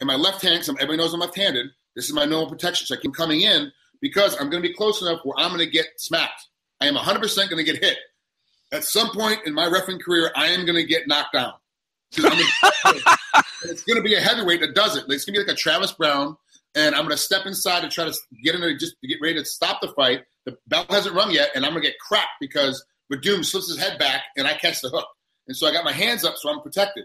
and 0.00 0.06
my 0.06 0.16
left 0.16 0.42
hand, 0.42 0.54
because 0.54 0.68
everybody 0.68 0.96
knows 0.96 1.14
I'm 1.14 1.20
left-handed. 1.20 1.66
This 1.94 2.06
is 2.06 2.12
my 2.12 2.24
normal 2.24 2.48
protection, 2.48 2.86
so 2.86 2.94
I 2.94 2.98
keep 2.98 3.14
coming 3.14 3.42
in 3.42 3.72
because 4.00 4.34
I'm 4.34 4.50
going 4.50 4.62
to 4.62 4.68
be 4.68 4.74
close 4.74 5.02
enough 5.02 5.20
where 5.24 5.38
I'm 5.38 5.48
going 5.48 5.60
to 5.60 5.70
get 5.70 5.86
smacked. 5.96 6.48
I 6.80 6.86
am 6.86 6.94
100% 6.94 7.36
going 7.50 7.64
to 7.64 7.72
get 7.72 7.82
hit. 7.82 7.98
At 8.72 8.84
some 8.84 9.10
point 9.10 9.40
in 9.46 9.52
my 9.52 9.66
refereeing 9.66 10.00
career, 10.00 10.30
I 10.34 10.48
am 10.48 10.64
going 10.64 10.76
to 10.76 10.84
get 10.84 11.06
knocked 11.06 11.34
down. 11.34 11.52
it's 12.12 13.82
going 13.82 13.96
to 13.96 14.02
be 14.02 14.14
a 14.14 14.20
heavyweight 14.20 14.60
that 14.60 14.74
does 14.74 14.96
it. 14.96 15.04
It's 15.08 15.24
going 15.24 15.34
to 15.34 15.40
be 15.40 15.46
like 15.46 15.54
a 15.54 15.58
Travis 15.58 15.92
Browne, 15.92 16.36
and 16.74 16.94
I'm 16.94 17.02
going 17.02 17.16
to 17.16 17.22
step 17.22 17.46
inside 17.46 17.82
to 17.82 17.88
try 17.88 18.04
to 18.04 18.16
get 18.42 18.54
in 18.54 18.60
there 18.60 18.76
just 18.76 18.94
to 19.00 19.08
get 19.08 19.18
ready 19.20 19.34
to 19.34 19.44
stop 19.44 19.80
the 19.80 19.88
fight. 19.88 20.22
The 20.46 20.56
bell 20.68 20.86
hasn't 20.88 21.14
rung 21.14 21.30
yet, 21.30 21.50
and 21.54 21.64
I'm 21.64 21.72
going 21.72 21.82
to 21.82 21.88
get 21.88 21.98
cracked 21.98 22.40
because 22.40 22.82
Werdum 23.12 23.44
slips 23.44 23.68
his 23.68 23.78
head 23.78 23.98
back, 23.98 24.22
and 24.36 24.46
I 24.46 24.54
catch 24.54 24.80
the 24.80 24.88
hook. 24.88 25.06
And 25.46 25.56
so 25.56 25.66
I 25.66 25.72
got 25.72 25.84
my 25.84 25.92
hands 25.92 26.24
up, 26.24 26.36
so 26.36 26.48
I'm 26.48 26.60
protected. 26.60 27.04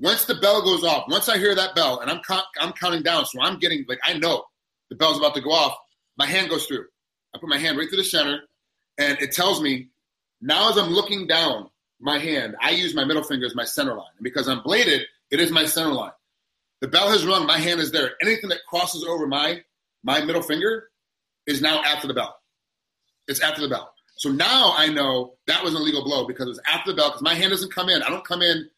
Once 0.00 0.24
the 0.24 0.34
bell 0.36 0.62
goes 0.62 0.84
off, 0.84 1.04
once 1.08 1.28
I 1.28 1.38
hear 1.38 1.54
that 1.54 1.74
bell, 1.74 2.00
and 2.00 2.10
I'm 2.10 2.20
I'm 2.60 2.72
counting 2.72 3.02
down, 3.02 3.26
so 3.26 3.40
I'm 3.40 3.58
getting 3.58 3.84
like 3.88 3.98
I 4.04 4.14
know 4.14 4.44
the 4.90 4.96
bell's 4.96 5.18
about 5.18 5.34
to 5.34 5.40
go 5.40 5.50
off. 5.50 5.76
My 6.16 6.26
hand 6.26 6.50
goes 6.50 6.66
through. 6.66 6.86
I 7.34 7.38
put 7.38 7.48
my 7.48 7.58
hand 7.58 7.78
right 7.78 7.88
through 7.88 7.98
the 7.98 8.04
center, 8.04 8.40
and 8.96 9.18
it 9.20 9.32
tells 9.32 9.60
me 9.60 9.88
now 10.40 10.70
as 10.70 10.78
I'm 10.78 10.90
looking 10.90 11.26
down 11.26 11.68
my 12.00 12.18
hand, 12.18 12.54
I 12.60 12.70
use 12.70 12.94
my 12.94 13.04
middle 13.04 13.24
finger 13.24 13.46
as 13.46 13.56
my 13.56 13.64
center 13.64 13.94
line. 13.94 14.06
And 14.16 14.24
because 14.24 14.48
I'm 14.48 14.62
bladed, 14.62 15.02
it 15.30 15.40
is 15.40 15.50
my 15.50 15.64
center 15.66 15.92
line. 15.92 16.12
The 16.80 16.88
bell 16.88 17.10
has 17.10 17.26
rung, 17.26 17.46
my 17.46 17.58
hand 17.58 17.80
is 17.80 17.90
there. 17.90 18.12
Anything 18.22 18.50
that 18.50 18.60
crosses 18.68 19.04
over 19.04 19.26
my 19.26 19.62
my 20.04 20.24
middle 20.24 20.42
finger 20.42 20.90
is 21.46 21.60
now 21.60 21.82
after 21.82 22.06
the 22.06 22.14
bell. 22.14 22.36
It's 23.26 23.40
after 23.40 23.60
the 23.60 23.68
bell. 23.68 23.92
So 24.16 24.30
now 24.30 24.74
I 24.76 24.88
know 24.88 25.34
that 25.48 25.62
was 25.62 25.74
an 25.74 25.80
illegal 25.80 26.04
blow 26.04 26.26
because 26.26 26.46
it 26.46 26.50
was 26.50 26.60
after 26.72 26.92
the 26.92 26.96
bell 26.96 27.10
because 27.10 27.22
my 27.22 27.34
hand 27.34 27.50
doesn't 27.50 27.72
come 27.72 27.88
in. 27.88 28.02
I 28.02 28.08
don't 28.08 28.24
come 28.24 28.42
in 28.42 28.68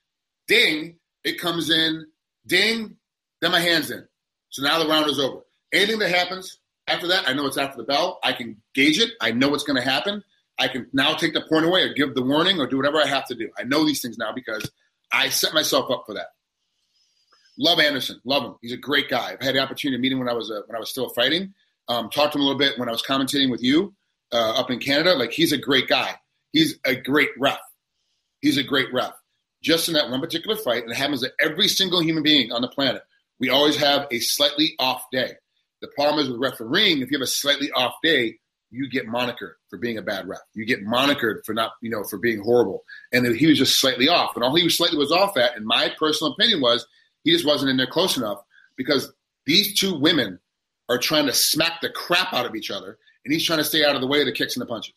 ding, 0.48 0.96
it 1.24 1.40
comes 1.40 1.70
in 1.70 2.06
ding, 2.46 2.96
then 3.40 3.52
my 3.52 3.60
hand's 3.60 3.90
in. 3.90 4.06
So 4.50 4.62
now 4.62 4.78
the 4.78 4.88
round 4.88 5.08
is 5.08 5.18
over. 5.18 5.42
Anything 5.72 6.00
that 6.00 6.10
happens 6.10 6.58
after 6.86 7.08
that, 7.08 7.28
I 7.28 7.32
know 7.32 7.46
it's 7.46 7.56
after 7.56 7.76
the 7.76 7.84
bell. 7.84 8.18
I 8.22 8.32
can 8.32 8.56
gauge 8.74 8.98
it. 8.98 9.10
I 9.20 9.30
know 9.32 9.48
what's 9.48 9.64
going 9.64 9.80
to 9.80 9.88
happen. 9.88 10.24
I 10.58 10.68
can 10.68 10.88
now 10.92 11.14
take 11.14 11.32
the 11.32 11.40
point 11.40 11.64
away 11.64 11.82
or 11.82 11.94
give 11.94 12.14
the 12.14 12.22
warning 12.22 12.58
or 12.58 12.66
do 12.66 12.76
whatever 12.76 13.00
I 13.00 13.06
have 13.06 13.26
to 13.28 13.34
do. 13.34 13.50
I 13.58 13.62
know 13.62 13.86
these 13.86 14.02
things 14.02 14.18
now 14.18 14.32
because 14.32 14.70
I 15.10 15.30
set 15.30 15.54
myself 15.54 15.90
up 15.90 16.04
for 16.06 16.14
that. 16.14 16.28
Love 17.58 17.78
Anderson, 17.78 18.20
love 18.24 18.42
him. 18.42 18.54
He's 18.60 18.72
a 18.72 18.76
great 18.76 19.08
guy. 19.08 19.32
I've 19.32 19.40
had 19.40 19.54
the 19.54 19.60
opportunity 19.60 19.96
to 19.96 20.00
meet 20.00 20.12
him 20.12 20.18
when 20.18 20.28
I 20.28 20.32
was 20.32 20.50
uh, 20.50 20.62
when 20.66 20.76
I 20.76 20.78
was 20.78 20.90
still 20.90 21.10
fighting. 21.10 21.54
Um, 21.88 22.08
talked 22.08 22.32
to 22.32 22.38
him 22.38 22.42
a 22.42 22.44
little 22.44 22.58
bit 22.58 22.78
when 22.78 22.88
I 22.88 22.92
was 22.92 23.02
commentating 23.02 23.50
with 23.50 23.62
you 23.62 23.94
uh, 24.32 24.52
up 24.52 24.70
in 24.70 24.78
Canada. 24.78 25.14
Like 25.14 25.32
he's 25.32 25.52
a 25.52 25.58
great 25.58 25.88
guy. 25.88 26.14
He's 26.52 26.78
a 26.84 26.94
great 26.94 27.30
ref. 27.38 27.58
He's 28.40 28.56
a 28.56 28.62
great 28.62 28.92
ref. 28.92 29.12
Just 29.62 29.88
in 29.88 29.94
that 29.94 30.10
one 30.10 30.20
particular 30.20 30.56
fight, 30.56 30.82
and 30.82 30.92
it 30.92 30.96
happens 30.96 31.22
to 31.22 31.32
every 31.40 31.68
single 31.68 32.00
human 32.00 32.22
being 32.22 32.52
on 32.52 32.62
the 32.62 32.68
planet. 32.68 33.02
We 33.38 33.50
always 33.50 33.76
have 33.76 34.06
a 34.10 34.20
slightly 34.20 34.74
off 34.78 35.04
day. 35.12 35.32
The 35.80 35.88
problem 35.88 36.22
is 36.22 36.30
with 36.30 36.40
refereeing, 36.40 37.00
if 37.00 37.10
you 37.10 37.18
have 37.18 37.24
a 37.24 37.26
slightly 37.26 37.70
off 37.72 37.94
day, 38.02 38.38
you 38.70 38.88
get 38.88 39.06
monikered 39.06 39.54
for 39.68 39.78
being 39.78 39.98
a 39.98 40.02
bad 40.02 40.28
ref. 40.28 40.40
You 40.54 40.64
get 40.64 40.84
monikered 40.84 41.44
for 41.44 41.54
not, 41.54 41.72
you 41.82 41.90
know, 41.90 42.04
for 42.04 42.18
being 42.18 42.40
horrible. 42.40 42.84
And 43.12 43.26
he 43.34 43.46
was 43.46 43.58
just 43.58 43.80
slightly 43.80 44.08
off. 44.08 44.36
And 44.36 44.44
all 44.44 44.54
he 44.54 44.62
was 44.62 44.76
slightly 44.76 44.98
was 44.98 45.10
off 45.10 45.36
at, 45.36 45.56
in 45.56 45.66
my 45.66 45.90
personal 45.98 46.32
opinion, 46.32 46.60
was 46.60 46.86
he 47.24 47.32
just 47.32 47.46
wasn't 47.46 47.70
in 47.70 47.76
there 47.76 47.86
close 47.86 48.16
enough 48.16 48.42
because 48.76 49.12
these 49.46 49.78
two 49.78 49.98
women 49.98 50.38
are 50.88 50.98
trying 50.98 51.26
to 51.26 51.32
smack 51.32 51.80
the 51.80 51.90
crap 51.90 52.32
out 52.32 52.46
of 52.46 52.54
each 52.54 52.70
other, 52.70 52.98
and 53.24 53.32
he's 53.32 53.44
trying 53.44 53.58
to 53.58 53.64
stay 53.64 53.84
out 53.84 53.94
of 53.94 54.00
the 54.00 54.06
way 54.06 54.20
of 54.20 54.26
the 54.26 54.32
kicks 54.32 54.56
and 54.56 54.62
the 54.62 54.66
punches. 54.66 54.94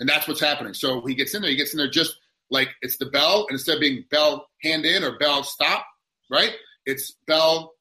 And 0.00 0.08
that's 0.08 0.26
what's 0.26 0.40
happening. 0.40 0.74
So 0.74 1.04
he 1.06 1.14
gets 1.14 1.34
in 1.34 1.42
there, 1.42 1.50
he 1.50 1.56
gets 1.56 1.72
in 1.72 1.78
there 1.78 1.90
just 1.90 2.18
like 2.54 2.70
it's 2.80 2.96
the 2.96 3.06
bell, 3.06 3.46
and 3.48 3.56
instead 3.56 3.74
of 3.74 3.80
being 3.80 4.04
bell 4.10 4.46
hand 4.62 4.86
in 4.86 5.04
or 5.04 5.18
bell 5.18 5.42
stop, 5.42 5.84
right? 6.30 6.52
It's 6.86 7.12
bell 7.26 7.74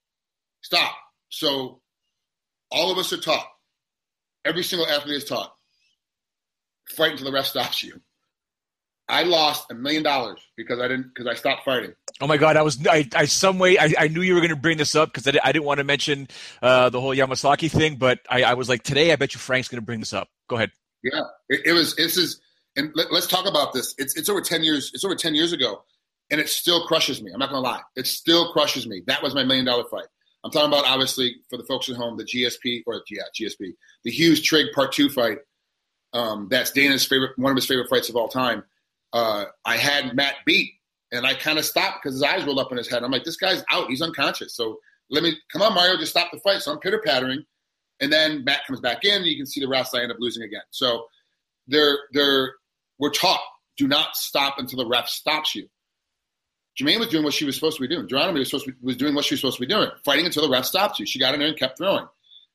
stop. 0.61 0.93
So 1.29 1.81
all 2.69 2.91
of 2.91 2.97
us 2.97 3.13
are 3.13 3.21
taught 3.21 3.47
Every 4.45 4.63
single 4.63 4.87
athlete 4.87 5.17
is 5.17 5.25
taught 5.25 5.53
fight 6.89 7.11
until 7.11 7.27
the 7.27 7.31
ref 7.31 7.45
stops 7.45 7.81
you. 7.81 8.01
I 9.07 9.23
lost 9.23 9.71
a 9.71 9.73
million 9.73 10.03
dollars 10.03 10.39
because 10.57 10.79
I 10.79 10.87
didn't 10.87 11.13
because 11.13 11.27
I 11.27 11.33
stopped 11.35 11.65
fighting. 11.65 11.93
Oh 12.19 12.27
my 12.27 12.37
god! 12.37 12.57
I 12.57 12.61
was 12.61 12.85
I, 12.87 13.07
I 13.15 13.25
some 13.25 13.57
way 13.57 13.77
I, 13.77 13.93
I 13.97 14.07
knew 14.07 14.21
you 14.21 14.33
were 14.33 14.39
going 14.39 14.49
to 14.49 14.55
bring 14.55 14.77
this 14.77 14.95
up 14.95 15.13
because 15.13 15.27
I, 15.27 15.39
I 15.43 15.51
didn't 15.51 15.65
want 15.65 15.79
to 15.79 15.83
mention 15.83 16.27
uh, 16.61 16.89
the 16.89 16.99
whole 16.99 17.15
Yamasaki 17.15 17.69
thing, 17.69 17.95
but 17.95 18.19
I, 18.29 18.43
I 18.43 18.53
was 18.53 18.69
like 18.69 18.83
today 18.83 19.11
I 19.11 19.15
bet 19.15 19.33
you 19.33 19.39
Frank's 19.39 19.67
going 19.67 19.81
to 19.81 19.85
bring 19.85 19.99
this 19.99 20.13
up. 20.13 20.29
Go 20.49 20.55
ahead. 20.55 20.71
Yeah, 21.03 21.21
it, 21.49 21.61
it 21.65 21.73
was. 21.73 21.95
This 21.95 22.17
is 22.17 22.41
and 22.75 22.91
let, 22.95 23.11
us 23.11 23.27
talk 23.27 23.47
about 23.47 23.73
this. 23.73 23.93
It's 23.97 24.15
it's 24.15 24.29
over 24.29 24.41
ten 24.41 24.63
years. 24.63 24.91
It's 24.93 25.03
over 25.03 25.15
ten 25.15 25.35
years 25.35 25.53
ago, 25.53 25.83
and 26.31 26.39
it 26.41 26.49
still 26.49 26.85
crushes 26.87 27.21
me. 27.21 27.31
I'm 27.31 27.39
not 27.39 27.49
to 27.49 27.59
lie. 27.59 27.81
It 27.95 28.07
still 28.07 28.51
crushes 28.51 28.87
me. 28.87 29.03
That 29.07 29.21
was 29.21 29.35
my 29.35 29.43
million 29.43 29.65
dollar 29.65 29.83
fight. 29.85 30.07
I'm 30.43 30.51
talking 30.51 30.67
about 30.67 30.85
obviously 30.85 31.37
for 31.49 31.57
the 31.57 31.63
folks 31.63 31.89
at 31.89 31.95
home, 31.95 32.17
the 32.17 32.25
GSP 32.25 32.83
or 32.85 33.01
yeah, 33.09 33.23
GSP, 33.39 33.73
the 34.03 34.11
Hughes 34.11 34.41
Trigg 34.41 34.67
Part 34.73 34.91
Two 34.91 35.09
fight. 35.09 35.39
Um, 36.13 36.47
that's 36.49 36.71
Dana's 36.71 37.05
favorite, 37.05 37.31
one 37.37 37.51
of 37.51 37.55
his 37.55 37.65
favorite 37.65 37.89
fights 37.89 38.09
of 38.09 38.15
all 38.15 38.27
time. 38.27 38.63
Uh, 39.13 39.45
I 39.65 39.77
had 39.77 40.15
Matt 40.15 40.35
beat, 40.45 40.73
and 41.11 41.25
I 41.25 41.33
kind 41.33 41.57
of 41.57 41.65
stopped 41.65 42.03
because 42.03 42.15
his 42.15 42.23
eyes 42.23 42.45
rolled 42.45 42.59
up 42.59 42.71
in 42.71 42.77
his 42.77 42.87
head. 42.89 43.03
I'm 43.03 43.11
like, 43.11 43.23
this 43.23 43.37
guy's 43.37 43.63
out. 43.71 43.89
He's 43.89 44.01
unconscious. 44.01 44.55
So 44.55 44.77
let 45.09 45.23
me 45.23 45.35
come 45.51 45.61
on, 45.61 45.73
Mario, 45.73 45.97
just 45.97 46.11
stop 46.11 46.31
the 46.31 46.39
fight. 46.39 46.61
So 46.61 46.71
I'm 46.71 46.79
pitter 46.79 47.01
pattering, 47.03 47.45
and 47.99 48.11
then 48.11 48.43
Matt 48.43 48.65
comes 48.67 48.79
back 48.79 49.05
in. 49.05 49.17
And 49.17 49.25
you 49.25 49.37
can 49.37 49.45
see 49.45 49.61
the 49.61 49.67
rest. 49.67 49.95
I 49.95 50.01
end 50.01 50.11
up 50.11 50.17
losing 50.19 50.43
again. 50.43 50.63
So 50.71 51.05
they're 51.67 51.97
they're 52.11 52.53
we're 53.03 53.09
taught 53.09 53.41
do 53.75 53.85
not 53.85 54.15
stop 54.15 54.55
until 54.59 54.77
the 54.77 54.87
ref 54.87 55.09
stops 55.09 55.55
you. 55.55 55.67
Germaine 56.77 56.99
was 56.99 57.09
doing 57.09 57.25
what 57.25 57.33
she 57.33 57.43
was 57.43 57.53
supposed 57.53 57.75
to 57.75 57.81
be 57.81 57.93
doing. 57.93 58.07
Geronimo 58.07 58.39
was 58.39 58.47
supposed 58.47 58.65
to 58.65 58.71
be, 58.71 58.77
was 58.81 58.95
doing 58.95 59.13
what 59.13 59.25
she 59.25 59.33
was 59.33 59.41
supposed 59.41 59.57
to 59.57 59.61
be 59.61 59.67
doing, 59.67 59.89
fighting 60.05 60.25
until 60.25 60.43
the 60.43 60.49
ref 60.49 60.63
stopped 60.63 60.99
you. 60.99 61.05
She 61.05 61.19
got 61.19 61.33
in 61.33 61.41
there 61.41 61.49
and 61.49 61.59
kept 61.59 61.77
throwing. 61.77 62.07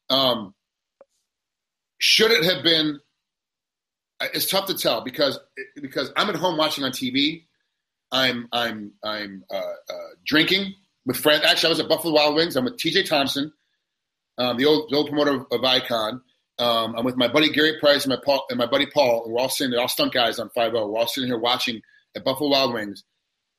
Um, 0.08 0.54
should 1.98 2.30
it 2.30 2.44
have 2.44 2.64
been? 2.64 2.98
It's 4.20 4.48
tough 4.48 4.66
to 4.66 4.74
tell 4.74 5.02
because 5.02 5.38
because 5.76 6.10
I'm 6.16 6.30
at 6.30 6.36
home 6.36 6.56
watching 6.56 6.82
on 6.82 6.92
TV. 6.92 7.44
I'm 8.10 8.48
I'm 8.50 8.92
I'm 9.04 9.44
uh, 9.50 9.56
uh, 9.56 10.08
drinking 10.24 10.74
with 11.04 11.18
friends. 11.18 11.44
Actually, 11.44 11.68
I 11.68 11.70
was 11.72 11.80
at 11.80 11.90
Buffalo 11.90 12.14
Wild 12.14 12.36
Wings. 12.36 12.56
I'm 12.56 12.64
with 12.64 12.78
T.J. 12.78 13.02
Thompson, 13.02 13.52
um, 14.38 14.56
the 14.56 14.64
old 14.64 14.88
the 14.90 14.96
old 14.96 15.08
promoter 15.08 15.34
of, 15.34 15.46
of 15.52 15.62
Icon. 15.62 16.22
Um, 16.58 16.96
I'm 16.96 17.04
with 17.04 17.16
my 17.16 17.28
buddy 17.28 17.50
Gary 17.50 17.78
Price 17.78 18.04
and 18.04 18.10
my 18.10 18.20
Paul, 18.24 18.44
and 18.50 18.58
my 18.58 18.66
buddy 18.66 18.86
Paul, 18.86 19.24
and 19.24 19.32
we're 19.32 19.40
all 19.40 19.48
sitting. 19.48 19.70
They're 19.70 19.80
all 19.80 19.88
stunt 19.88 20.12
guys 20.12 20.38
on 20.38 20.50
Five 20.50 20.74
O. 20.74 20.88
We're 20.88 20.98
all 20.98 21.06
sitting 21.06 21.28
here 21.28 21.38
watching 21.38 21.80
at 22.16 22.24
Buffalo 22.24 22.50
Wild 22.50 22.74
Wings 22.74 23.04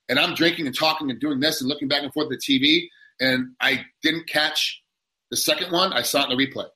and 0.09 0.19
I'm 0.19 0.33
drinking 0.33 0.65
and 0.65 0.75
talking 0.77 1.09
and 1.09 1.19
doing 1.19 1.39
this 1.39 1.61
and 1.61 1.69
looking 1.69 1.87
back 1.87 2.03
and 2.03 2.11
forth 2.11 2.31
at 2.31 2.39
the 2.39 2.59
TV, 2.59 2.89
and 3.19 3.53
I 3.61 3.85
didn't 4.01 4.27
catch 4.27 4.81
the 5.29 5.37
second 5.37 5.71
one. 5.71 5.93
I 5.93 6.01
saw 6.01 6.23
it 6.23 6.31
in 6.31 6.37
the 6.37 6.45
replay. 6.45 6.67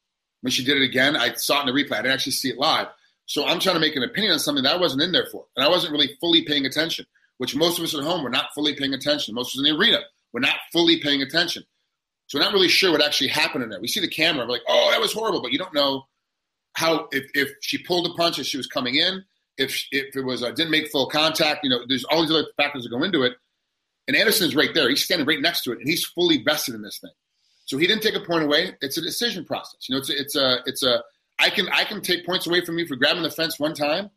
When 0.42 0.52
she 0.52 0.64
did 0.64 0.78
it 0.78 0.84
again, 0.84 1.16
I 1.18 1.34
saw 1.34 1.58
it 1.58 1.68
in 1.68 1.74
the 1.74 1.84
replay. 1.84 1.98
I 1.98 2.02
didn't 2.04 2.14
actually 2.14 2.34
see 2.34 2.50
it 2.50 2.58
live. 2.58 2.88
So 3.26 3.46
I'm 3.46 3.60
trying 3.60 3.76
to 3.76 3.80
make 3.80 3.96
an 3.96 4.04
opinion 4.04 4.34
on 4.34 4.40
something 4.40 4.64
that 4.64 4.76
I 4.76 4.80
wasn't 4.80 5.02
in 5.02 5.12
there 5.12 5.26
for, 5.32 5.46
and 5.56 5.66
I 5.66 5.70
wasn't 5.70 5.94
really 5.94 6.16
fully 6.22 6.44
paying 6.44 6.66
attention. 6.66 7.06
Which 7.40 7.56
most 7.56 7.80
of 7.80 7.84
us 7.84 7.96
at 7.96 8.04
home 8.04 8.24
were 8.24 8.30
not 8.30 8.54
fully 8.54 8.76
paying 8.76 8.94
attention. 8.94 9.34
Most 9.34 9.56
of 9.56 9.60
us 9.60 9.68
in 9.68 9.74
the 9.74 9.80
arena 9.80 10.02
were 10.32 10.40
not 10.40 10.56
fully 10.72 11.02
paying 11.02 11.24
attention. 11.24 11.64
So 12.28 12.38
we're 12.38 12.46
not 12.46 12.54
really 12.54 12.68
sure 12.68 12.92
what 12.92 13.04
actually 13.04 13.30
happened 13.30 13.64
in 13.64 13.70
there. 13.70 13.82
We 13.82 13.88
see 13.88 14.00
the 14.00 14.08
camera, 14.08 14.46
we're 14.46 14.54
like, 14.54 14.62
"Oh, 14.68 14.92
that 14.92 15.02
was 15.02 15.14
horrible," 15.14 15.42
but 15.42 15.52
you 15.52 15.58
don't 15.58 15.74
know 15.74 16.06
how 16.74 17.08
if, 17.12 17.30
if 17.34 17.52
she 17.62 17.78
pulled 17.78 18.06
the 18.06 18.14
punch 18.16 18.40
as 18.40 18.48
she 18.48 18.58
was 18.58 18.68
coming 18.68 18.96
in, 18.96 19.24
if 19.58 19.86
if 19.92 20.16
it 20.16 20.22
was 20.22 20.44
uh, 20.44 20.52
didn't 20.52 20.72
make 20.72 20.90
full 20.90 21.08
contact, 21.08 21.64
you 21.64 21.70
know, 21.70 21.80
there's 21.88 22.04
all 22.06 22.22
these 22.22 22.32
other 22.32 22.48
factors 22.58 22.84
that 22.84 22.90
go 22.90 23.04
into 23.04 23.24
it. 23.24 23.34
And 24.08 24.18
Anderson's 24.18 24.56
right 24.56 24.74
there. 24.74 24.90
He's 24.90 25.04
standing 25.04 25.26
right 25.26 25.40
next 25.40 25.62
to 25.64 25.72
it, 25.72 25.80
and 25.80 25.88
he's 25.88 26.04
fully 26.04 26.44
vested 26.44 26.76
in 26.76 26.82
this 26.82 27.00
thing. 27.00 27.12
So 27.66 27.78
he 27.78 27.88
didn't 27.88 28.04
take 28.04 28.16
a 28.16 28.20
point 28.20 28.44
away. 28.44 28.76
It's 28.82 28.98
a 28.98 29.02
decision 29.02 29.46
process. 29.46 29.88
You 29.88 29.96
know, 29.96 30.00
it's 30.00 30.10
a, 30.10 30.20
it's 30.20 30.36
a 30.36 30.58
it's 30.66 30.84
a 30.84 31.04
I 31.40 31.50
can 31.50 31.70
I 31.70 31.86
can 31.86 32.02
take 32.02 32.26
points 32.26 32.48
away 32.48 32.66
from 32.66 32.78
you 32.78 32.86
for 32.86 32.96
grabbing 32.96 33.24
the 33.24 33.32
fence 33.32 33.60
one 33.60 33.74
time, 33.74 34.10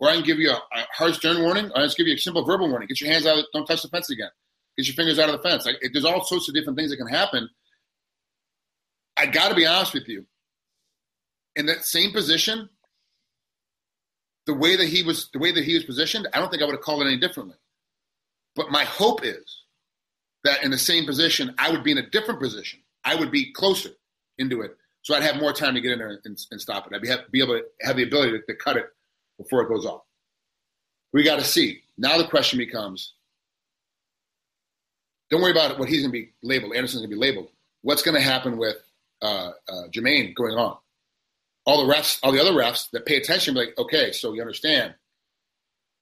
or 0.00 0.08
I 0.08 0.14
can 0.14 0.24
give 0.24 0.38
you 0.38 0.50
a, 0.50 0.54
a 0.54 0.86
hard 0.92 1.14
stern 1.14 1.42
warning, 1.42 1.66
or 1.66 1.78
I 1.78 1.84
just 1.84 1.96
give 1.96 2.06
you 2.06 2.14
a 2.14 2.18
simple 2.18 2.44
verbal 2.44 2.68
warning. 2.68 2.88
Get 2.88 3.00
your 3.00 3.10
hands 3.12 3.26
out. 3.26 3.44
Don't 3.52 3.66
touch 3.66 3.82
the 3.82 3.88
fence 3.88 4.10
again. 4.10 4.30
Get 4.76 4.88
your 4.88 4.94
fingers 4.94 5.18
out 5.18 5.28
of 5.28 5.40
the 5.40 5.48
fence. 5.48 5.66
Like, 5.66 5.76
it, 5.82 5.90
there's 5.92 6.04
all 6.04 6.24
sorts 6.24 6.48
of 6.48 6.54
different 6.54 6.78
things 6.78 6.90
that 6.90 6.96
can 6.96 7.06
happen. 7.06 7.48
I 9.16 9.26
got 9.26 9.50
to 9.50 9.54
be 9.54 9.66
honest 9.66 9.94
with 9.94 10.08
you. 10.08 10.26
In 11.56 11.66
that 11.66 11.84
same 11.84 12.12
position, 12.12 12.68
the 14.46 14.54
way 14.54 14.76
that 14.76 14.88
he 14.88 15.02
was 15.02 15.28
the 15.32 15.38
way 15.38 15.52
that 15.52 15.64
he 15.64 15.74
was 15.74 15.84
positioned, 15.84 16.28
I 16.32 16.38
don't 16.38 16.50
think 16.50 16.62
I 16.62 16.66
would 16.66 16.74
have 16.74 16.82
called 16.82 17.02
it 17.02 17.06
any 17.06 17.18
differently. 17.18 17.56
But 18.56 18.70
my 18.70 18.84
hope 18.84 19.24
is 19.24 19.62
that 20.44 20.64
in 20.64 20.70
the 20.70 20.78
same 20.78 21.06
position, 21.06 21.54
I 21.58 21.70
would 21.70 21.84
be 21.84 21.92
in 21.92 21.98
a 21.98 22.08
different 22.10 22.40
position. 22.40 22.80
I 23.04 23.14
would 23.14 23.30
be 23.30 23.52
closer 23.52 23.90
into 24.38 24.62
it. 24.62 24.76
So 25.02 25.14
I'd 25.14 25.22
have 25.22 25.36
more 25.36 25.52
time 25.52 25.74
to 25.74 25.80
get 25.80 25.92
in 25.92 25.98
there 25.98 26.20
and, 26.24 26.38
and 26.50 26.60
stop 26.60 26.86
it. 26.86 26.94
I'd 26.94 27.02
be, 27.02 27.08
have, 27.08 27.30
be 27.30 27.42
able 27.42 27.54
to 27.54 27.64
have 27.80 27.96
the 27.96 28.04
ability 28.04 28.32
to, 28.32 28.42
to 28.42 28.54
cut 28.54 28.76
it 28.76 28.86
before 29.38 29.62
it 29.62 29.68
goes 29.68 29.84
off. 29.84 30.02
We 31.12 31.22
got 31.24 31.38
to 31.38 31.44
see. 31.44 31.82
Now 31.98 32.18
the 32.18 32.26
question 32.26 32.58
becomes 32.58 33.14
don't 35.30 35.40
worry 35.40 35.52
about 35.52 35.78
what 35.78 35.88
he's 35.88 36.02
going 36.02 36.12
to 36.12 36.18
be 36.18 36.32
labeled. 36.42 36.74
Anderson's 36.74 37.00
going 37.00 37.10
to 37.10 37.16
be 37.16 37.20
labeled. 37.20 37.48
What's 37.80 38.02
going 38.02 38.16
to 38.16 38.20
happen 38.20 38.58
with 38.58 38.76
uh, 39.22 39.52
uh, 39.66 39.88
Germaine 39.90 40.34
going 40.34 40.54
on? 40.54 40.76
All 41.64 41.86
the 41.86 41.92
refs, 41.92 42.18
all 42.22 42.32
the 42.32 42.40
other 42.40 42.52
refs 42.52 42.90
that 42.90 43.06
pay 43.06 43.16
attention, 43.16 43.54
be 43.54 43.60
like, 43.60 43.78
okay, 43.78 44.10
so 44.12 44.32
you 44.32 44.40
understand 44.40 44.94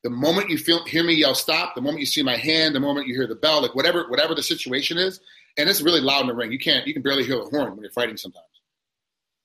the 0.03 0.11
moment 0.11 0.49
you 0.49 0.59
feel 0.59 0.85
hear 0.85 1.05
me 1.05 1.15
yell 1.15 1.35
stop, 1.35 1.75
the 1.75 1.81
moment 1.81 2.01
you 2.01 2.07
see 2.07 2.23
my 2.23 2.37
hand, 2.37 2.75
the 2.75 2.81
moment 2.81 3.07
you 3.07 3.15
hear 3.15 3.27
the 3.27 3.35
bell, 3.35 3.61
like 3.63 3.75
whatever 3.75 4.09
whatever 4.09 4.35
the 4.35 4.43
situation 4.43 4.97
is, 4.97 5.21
and 5.59 5.69
it's 5.69 5.83
really 5.83 6.01
loud 6.01 6.23
in 6.23 6.27
the 6.29 6.35
ring. 6.35 6.53
You 6.53 6.59
can't 6.59 6.87
you 6.87 6.95
can 6.95 7.03
barely 7.03 7.25
hear 7.25 7.37
the 7.37 7.45
horn 7.51 7.73
when 7.73 7.83
you're 7.83 7.91
fighting 7.93 8.17
sometimes. 8.17 8.47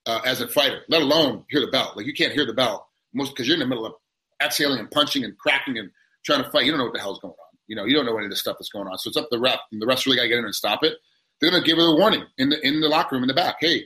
Uh, 0.08 0.22
as 0.24 0.40
a 0.40 0.48
fighter, 0.48 0.82
let 0.88 1.02
alone 1.02 1.44
hear 1.50 1.62
the 1.62 1.68
bell. 1.68 1.92
Like 1.96 2.06
you 2.06 2.14
can't 2.14 2.32
hear 2.32 2.46
the 2.46 2.54
bell 2.54 2.88
most 3.14 3.32
because 3.32 3.48
you're 3.48 3.56
in 3.56 3.60
the 3.60 3.68
middle 3.68 3.86
of 3.86 3.94
exhaling 4.42 4.80
and 4.80 4.90
punching 4.92 5.24
and 5.24 5.38
cracking 5.38 5.78
and 5.78 5.90
trying 6.24 6.44
to 6.44 6.50
fight. 6.52 6.66
You 6.66 6.72
don't 6.72 6.78
know 6.78 6.86
what 6.86 6.94
the 6.94 7.00
hell's 7.00 7.20
going 7.20 7.32
on. 7.32 7.58
You 7.68 7.76
know, 7.76 7.86
you 7.86 7.96
don't 7.96 8.06
know 8.06 8.16
any 8.16 8.26
of 8.26 8.30
the 8.30 8.38
stuff 8.38 8.58
that's 8.60 8.70
going 8.70 8.88
on. 8.88 8.98
So 9.00 9.08
it's 9.08 9.18
up 9.18 9.28
the 9.32 9.40
ref, 9.40 9.60
and 9.72 9.82
the 9.82 9.88
refs 9.88 10.06
really 10.06 10.18
got 10.18 10.24
to 10.24 10.30
get 10.30 10.38
in 10.38 10.46
and 10.46 10.56
stop 10.56 10.84
it. 10.84 10.94
They're 11.42 11.52
to 11.52 11.62
give 11.62 11.78
her 11.78 11.84
a 11.84 11.96
warning 11.96 12.24
in 12.38 12.50
the 12.50 12.66
in 12.66 12.80
the 12.80 12.88
locker 12.88 13.16
room 13.16 13.24
in 13.24 13.28
the 13.28 13.34
back. 13.34 13.58
Hey, 13.60 13.86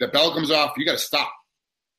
the 0.00 0.08
bell 0.08 0.32
comes 0.32 0.50
off. 0.50 0.72
You 0.76 0.84
got 0.84 0.92
to 0.92 0.98
stop. 0.98 1.32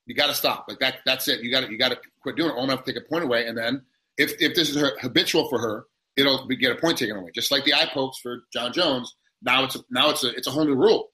You 0.06 0.16
got 0.16 0.28
to 0.28 0.34
stop. 0.34 0.66
Like 0.68 0.80
that. 0.80 1.00
That's 1.06 1.28
it. 1.28 1.42
You 1.42 1.52
got 1.52 1.66
to 1.66 1.72
you 1.72 1.78
got 1.78 1.90
to 1.90 2.00
quit 2.22 2.36
doing 2.36 2.50
it. 2.50 2.54
All 2.54 2.64
enough 2.64 2.70
to 2.70 2.78
have 2.78 2.86
to 2.86 2.94
take 2.94 3.04
a 3.04 3.10
point 3.10 3.24
away, 3.24 3.46
and 3.48 3.58
then 3.58 3.84
if 4.18 4.34
if 4.40 4.56
this 4.56 4.70
is 4.70 4.76
her, 4.78 4.98
habitual 5.00 5.50
for 5.50 5.60
her, 5.60 5.86
it'll 6.18 6.48
be, 6.48 6.56
get 6.56 6.72
a 6.72 6.76
point 6.76 6.98
taken 6.98 7.16
away. 7.16 7.32
Just 7.34 7.52
like 7.52 7.64
the 7.64 7.74
eye 7.74 7.90
pokes 7.94 8.18
for 8.20 8.42
Jon 8.54 8.74
Jones. 8.74 9.16
Now 9.42 9.64
it's 9.64 9.76
a, 9.76 9.80
now 9.90 10.10
it's 10.10 10.24
a 10.24 10.30
it's 10.30 10.48
a 10.48 10.52
whole 10.52 10.66
new 10.66 10.76
rule 10.76 11.10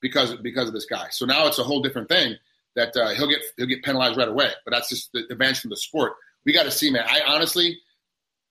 because 0.00 0.34
because 0.36 0.68
of 0.68 0.74
this 0.74 0.86
guy. 0.86 1.08
So 1.10 1.24
now 1.26 1.46
it's 1.46 1.58
a 1.58 1.64
whole 1.64 1.80
different 1.82 2.08
thing 2.08 2.36
that 2.76 2.96
uh, 2.96 3.10
he'll 3.10 3.28
get 3.28 3.40
he'll 3.56 3.66
get 3.66 3.82
penalized 3.82 4.16
right 4.16 4.28
away. 4.28 4.50
But 4.64 4.72
that's 4.72 4.88
just 4.88 5.10
the 5.12 5.24
advantage 5.30 5.60
from 5.60 5.70
the 5.70 5.76
sport. 5.76 6.12
We 6.44 6.52
got 6.52 6.64
to 6.64 6.70
see, 6.70 6.90
man. 6.90 7.04
I 7.06 7.20
honestly, 7.26 7.78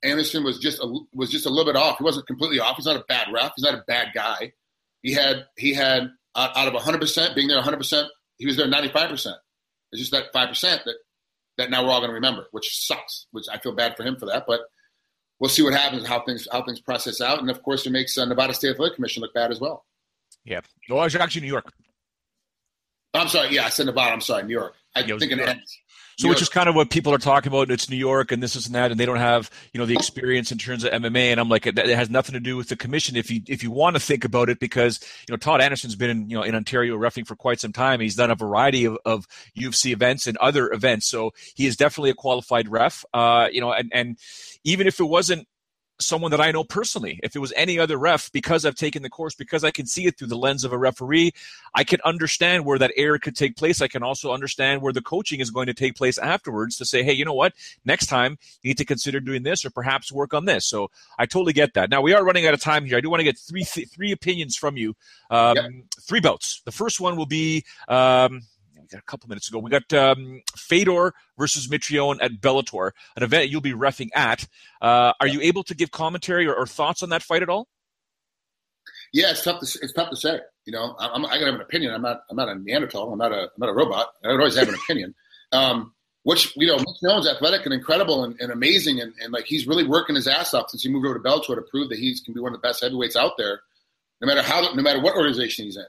Anderson 0.04 0.44
was 0.44 0.60
just 0.60 0.80
a, 0.80 1.00
was 1.14 1.32
just 1.32 1.46
a 1.46 1.50
little 1.50 1.72
bit 1.72 1.80
off. 1.80 1.98
He 1.98 2.04
wasn't 2.04 2.28
completely 2.28 2.60
off. 2.60 2.78
He's 2.78 2.86
not 2.86 2.98
a 2.98 3.06
bad 3.08 3.28
ref. 3.34 3.54
He's 3.56 3.64
not 3.64 3.74
a 3.74 3.84
bad 3.88 4.10
guy. 4.14 4.54
He 5.02 5.14
had 5.14 5.46
he 5.56 5.74
had 5.74 6.12
out, 6.38 6.68
of 6.68 6.74
100 6.74 7.00
percent 7.02 7.36
being 7.36 7.48
there 7.48 7.58
100 7.58 7.78
percent. 7.78 8.10
He 8.38 8.46
was 8.46 8.56
there 8.56 8.68
95 8.68 9.10
percent. 9.10 9.36
It's 9.92 10.00
just 10.02 10.12
that 10.12 10.32
five 10.32 10.50
percent 10.50 10.84
that 10.86 10.96
that 11.58 11.70
now 11.72 11.84
we're 11.84 11.90
all 11.90 12.00
going 12.00 12.12
to 12.12 12.16
remember, 12.16 12.48
which 12.52 12.86
sucks. 12.86 13.26
Which 13.32 13.46
I 13.52 13.58
feel 13.58 13.74
bad 13.74 13.98
for 13.98 14.04
him 14.04 14.18
for 14.18 14.28
that, 14.28 14.46
but 14.48 14.62
we'll 15.40 15.50
see 15.50 15.64
what 15.64 15.74
happens, 15.74 16.06
how 16.06 16.22
things 16.22 16.48
how 16.52 16.64
things 16.64 16.80
process 16.80 17.22
out, 17.22 17.40
and 17.40 17.50
of 17.50 17.64
course 17.64 17.86
it 17.86 17.92
makes 17.92 18.18
uh, 18.18 18.26
Nevada 18.26 18.54
State 18.54 18.72
Athletic 18.72 18.96
Commission 18.96 19.22
look 19.22 19.34
bad 19.34 19.52
as 19.52 19.60
well. 19.60 19.86
Yeah, 20.46 20.62
well, 20.90 21.00
was 21.02 21.16
actually 21.16 21.42
New 21.42 21.48
York. 21.48 21.72
I'm 23.14 23.28
sorry. 23.28 23.54
Yeah, 23.54 23.66
I 23.66 23.70
said 23.70 23.88
Nevada. 23.88 24.14
I'm 24.14 24.22
sorry, 24.22 24.44
New 24.44 24.54
York. 24.54 24.76
I 24.96 25.04
think 25.04 25.32
it 25.32 25.58
so, 26.18 26.30
which 26.30 26.42
is 26.42 26.50
kind 26.50 26.68
of 26.68 26.74
what 26.74 26.90
people 26.90 27.14
are 27.14 27.20
talking 27.20 27.52
about. 27.52 27.70
It's 27.70 27.90
New 27.90 27.98
York 27.98 28.32
and 28.32 28.42
this, 28.42 28.56
is 28.56 28.66
and 28.66 28.74
that, 28.74 28.90
and 28.90 29.00
they 29.00 29.06
don't 29.06 29.18
have 29.18 29.52
you 29.72 29.80
know 29.80 29.86
the 29.86 29.94
experience 29.94 30.52
in 30.52 30.58
terms 30.58 30.84
of 30.84 30.92
MMA. 30.92 31.32
And 31.32 31.40
I'm 31.40 31.48
like, 31.48 31.68
it 31.68 31.78
has 31.78 32.10
nothing 32.10 32.34
to 32.34 32.40
do 32.40 32.58
with 32.58 32.70
the 32.70 32.76
commission. 32.76 33.16
If 33.16 33.30
you 33.30 33.42
if 33.48 33.62
you 33.62 33.70
want 33.70 33.96
to 33.96 34.00
think 34.00 34.26
about 34.26 34.50
it, 34.50 34.60
because 34.60 35.00
you 35.28 35.34
know 35.34 35.38
Todd 35.38 35.62
Anderson's 35.62 35.96
been 35.96 36.10
in 36.10 36.30
you 36.30 36.36
know 36.36 36.44
in 36.44 36.56
Ontario 36.56 36.98
refing 36.98 37.28
for 37.28 37.36
quite 37.36 37.60
some 37.60 37.72
time. 37.72 38.00
He's 38.00 38.16
done 38.16 38.32
a 38.32 38.36
variety 38.36 38.86
of, 38.86 38.98
of 39.06 39.28
UFC 39.56 39.92
events 39.92 40.26
and 40.26 40.38
other 40.38 40.72
events, 40.72 41.08
so 41.08 41.34
he 41.56 41.68
is 41.68 41.78
definitely 41.78 42.10
a 42.10 42.16
qualified 42.16 42.68
ref. 42.68 43.06
Uh, 43.14 43.48
you 43.52 43.62
know, 43.62 43.72
and 43.72 43.92
and 43.94 44.18
even 44.64 44.88
if 44.88 45.00
it 45.00 45.06
wasn't 45.06 45.48
someone 46.00 46.32
that 46.32 46.42
I 46.42 46.52
know 46.52 46.64
personally. 46.64 47.20
If 47.24 47.36
it 47.36 47.40
was 47.40 47.54
any 47.56 47.80
other 47.80 47.98
ref, 47.98 48.32
because 48.32 48.66
I've 48.66 48.76
taken 48.76 49.04
the 49.04 49.10
course, 49.10 49.36
because 49.36 49.64
I 49.64 49.72
can 49.72 49.86
see 49.86 50.06
it 50.06 50.18
through 50.18 50.28
the 50.28 50.38
lens 50.38 50.64
of 50.64 50.74
a 50.74 50.78
referee, 50.78 51.34
I 51.74 51.84
can 51.84 52.00
understand 52.06 52.66
where 52.66 52.80
that 52.80 52.92
error 52.96 53.20
could 53.20 53.36
take 53.36 53.56
place. 53.56 53.82
I 53.82 53.88
can 53.88 54.04
also 54.04 54.32
understand 54.32 54.82
where 54.82 54.94
the 54.94 55.02
coaching 55.02 55.40
is 55.40 55.52
going 55.52 55.68
to 55.68 55.74
take 55.74 55.96
place 55.96 56.18
afterwards 56.18 56.78
to 56.78 56.86
say, 56.86 57.04
hey, 57.04 57.14
you 57.14 57.26
know 57.26 57.34
what? 57.34 57.54
Next 57.86 58.08
time 58.08 58.38
you 58.62 58.70
need 58.70 58.78
to 58.78 58.86
consider 58.86 59.20
doing 59.20 59.44
this 59.44 59.66
or 59.66 59.70
perhaps 59.70 60.12
work 60.12 60.34
on 60.34 60.46
this. 60.46 60.68
So 60.68 60.90
I 61.18 61.26
totally 61.26 61.54
get 61.54 61.74
that. 61.74 61.90
Now 61.90 62.02
we 62.02 62.14
are 62.14 62.24
running 62.24 62.46
out 62.46 62.54
of 62.54 62.62
time 62.62 62.86
here. 62.86 62.98
I 62.98 63.02
do 63.02 63.10
want 63.10 63.20
to 63.20 63.26
get 63.26 63.38
three 63.38 63.64
th- 63.64 63.90
three 63.90 64.12
opinions 64.12 64.56
from 64.56 64.78
you. 64.78 64.96
Um, 65.30 65.56
yep. 65.56 65.72
Three 66.02 66.20
belts. 66.20 66.62
The 66.66 66.72
first 66.72 67.00
one 67.00 67.16
will 67.16 67.26
be. 67.26 67.64
Um, 67.88 68.44
a 68.94 69.02
couple 69.02 69.30
minutes 69.30 69.50
ago. 69.50 69.60
We 69.60 69.70
got 69.70 69.92
um, 69.94 70.42
Fedor 70.56 71.14
versus 71.38 71.68
Mitrione 71.68 72.18
at 72.22 72.34
Bellator, 72.34 72.92
an 73.16 73.24
event 73.24 73.50
you'll 73.50 73.62
be 73.62 73.74
refing 73.74 74.10
at. 74.16 74.48
Uh, 74.82 75.14
are 75.20 75.28
you 75.28 75.42
able 75.42 75.64
to 75.64 75.76
give 75.76 75.92
commentary 75.92 76.48
or, 76.48 76.56
or, 76.56 76.66
thoughts 76.66 77.04
on 77.04 77.10
that 77.10 77.24
fight 77.24 77.42
at 77.42 77.50
all? 77.50 77.68
Yeah, 79.14 79.32
it's 79.32 79.44
tough 79.44 79.62
to 79.62 79.80
it's 79.82 79.94
tough 79.94 80.10
to 80.10 80.16
say. 80.16 80.40
You 80.66 80.74
know, 80.74 80.96
I'm, 81.00 81.26
I 81.26 81.40
gotta 81.40 81.46
have 81.46 81.56
an 81.56 81.62
opinion. 81.62 81.94
I'm 81.94 82.02
not 82.02 82.22
I'm 82.30 82.36
not 82.36 82.50
a 82.50 82.56
Neanderthal. 82.56 83.12
I'm 83.12 83.18
not 83.18 83.32
a 83.32 83.44
I'm 83.44 83.60
not 83.60 83.70
a 83.70 83.74
robot. 83.74 84.08
I 84.24 84.32
would 84.32 84.40
always 84.40 84.58
have 84.58 84.70
an 84.70 84.76
opinion. 84.84 85.16
Um, 85.52 85.94
which 86.24 86.54
you 86.58 86.68
know, 86.68 86.78
Mitrione's 86.78 87.28
athletic 87.28 87.64
and 87.64 87.74
incredible 87.74 88.26
and, 88.26 88.36
and 88.42 88.52
amazing, 88.52 89.00
and, 89.00 89.14
and, 89.22 89.32
like 89.32 89.46
he's 89.46 89.66
really 89.66 89.86
working 89.86 90.16
his 90.16 90.28
ass 90.28 90.54
off 90.54 90.70
since 90.70 90.84
he 90.84 90.90
moved 90.90 91.06
over 91.06 91.18
to 91.18 91.24
Bellator 91.24 91.56
to 91.56 91.62
prove 91.72 91.88
that 91.88 92.00
he 92.00 92.14
can 92.26 92.34
be 92.34 92.42
one 92.42 92.54
of 92.54 92.62
the 92.62 92.68
best 92.68 92.82
heavyweights 92.82 93.16
out 93.16 93.38
there, 93.38 93.62
no 94.20 94.28
matter 94.28 94.42
how 94.42 94.62
no 94.74 94.82
matter 94.82 95.00
what 95.00 95.16
organization 95.16 95.64
he's 95.64 95.78
in 95.78 95.86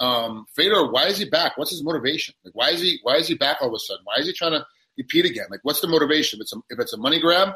um, 0.00 0.46
Fedor, 0.56 0.90
why 0.90 1.06
is 1.06 1.18
he 1.18 1.26
back? 1.26 1.58
What's 1.58 1.70
his 1.70 1.84
motivation? 1.84 2.34
Like, 2.44 2.54
why 2.54 2.70
is 2.70 2.80
he 2.80 2.98
why 3.02 3.16
is 3.16 3.28
he 3.28 3.34
back 3.34 3.58
all 3.60 3.68
of 3.68 3.74
a 3.74 3.78
sudden? 3.78 4.02
Why 4.04 4.14
is 4.18 4.26
he 4.26 4.32
trying 4.32 4.52
to 4.52 4.66
compete 4.98 5.26
again? 5.26 5.46
Like, 5.50 5.60
what's 5.62 5.80
the 5.80 5.88
motivation? 5.88 6.38
If 6.38 6.44
it's 6.44 6.54
a, 6.54 6.56
if 6.70 6.78
it's 6.80 6.92
a 6.94 6.96
money 6.96 7.20
grab, 7.20 7.50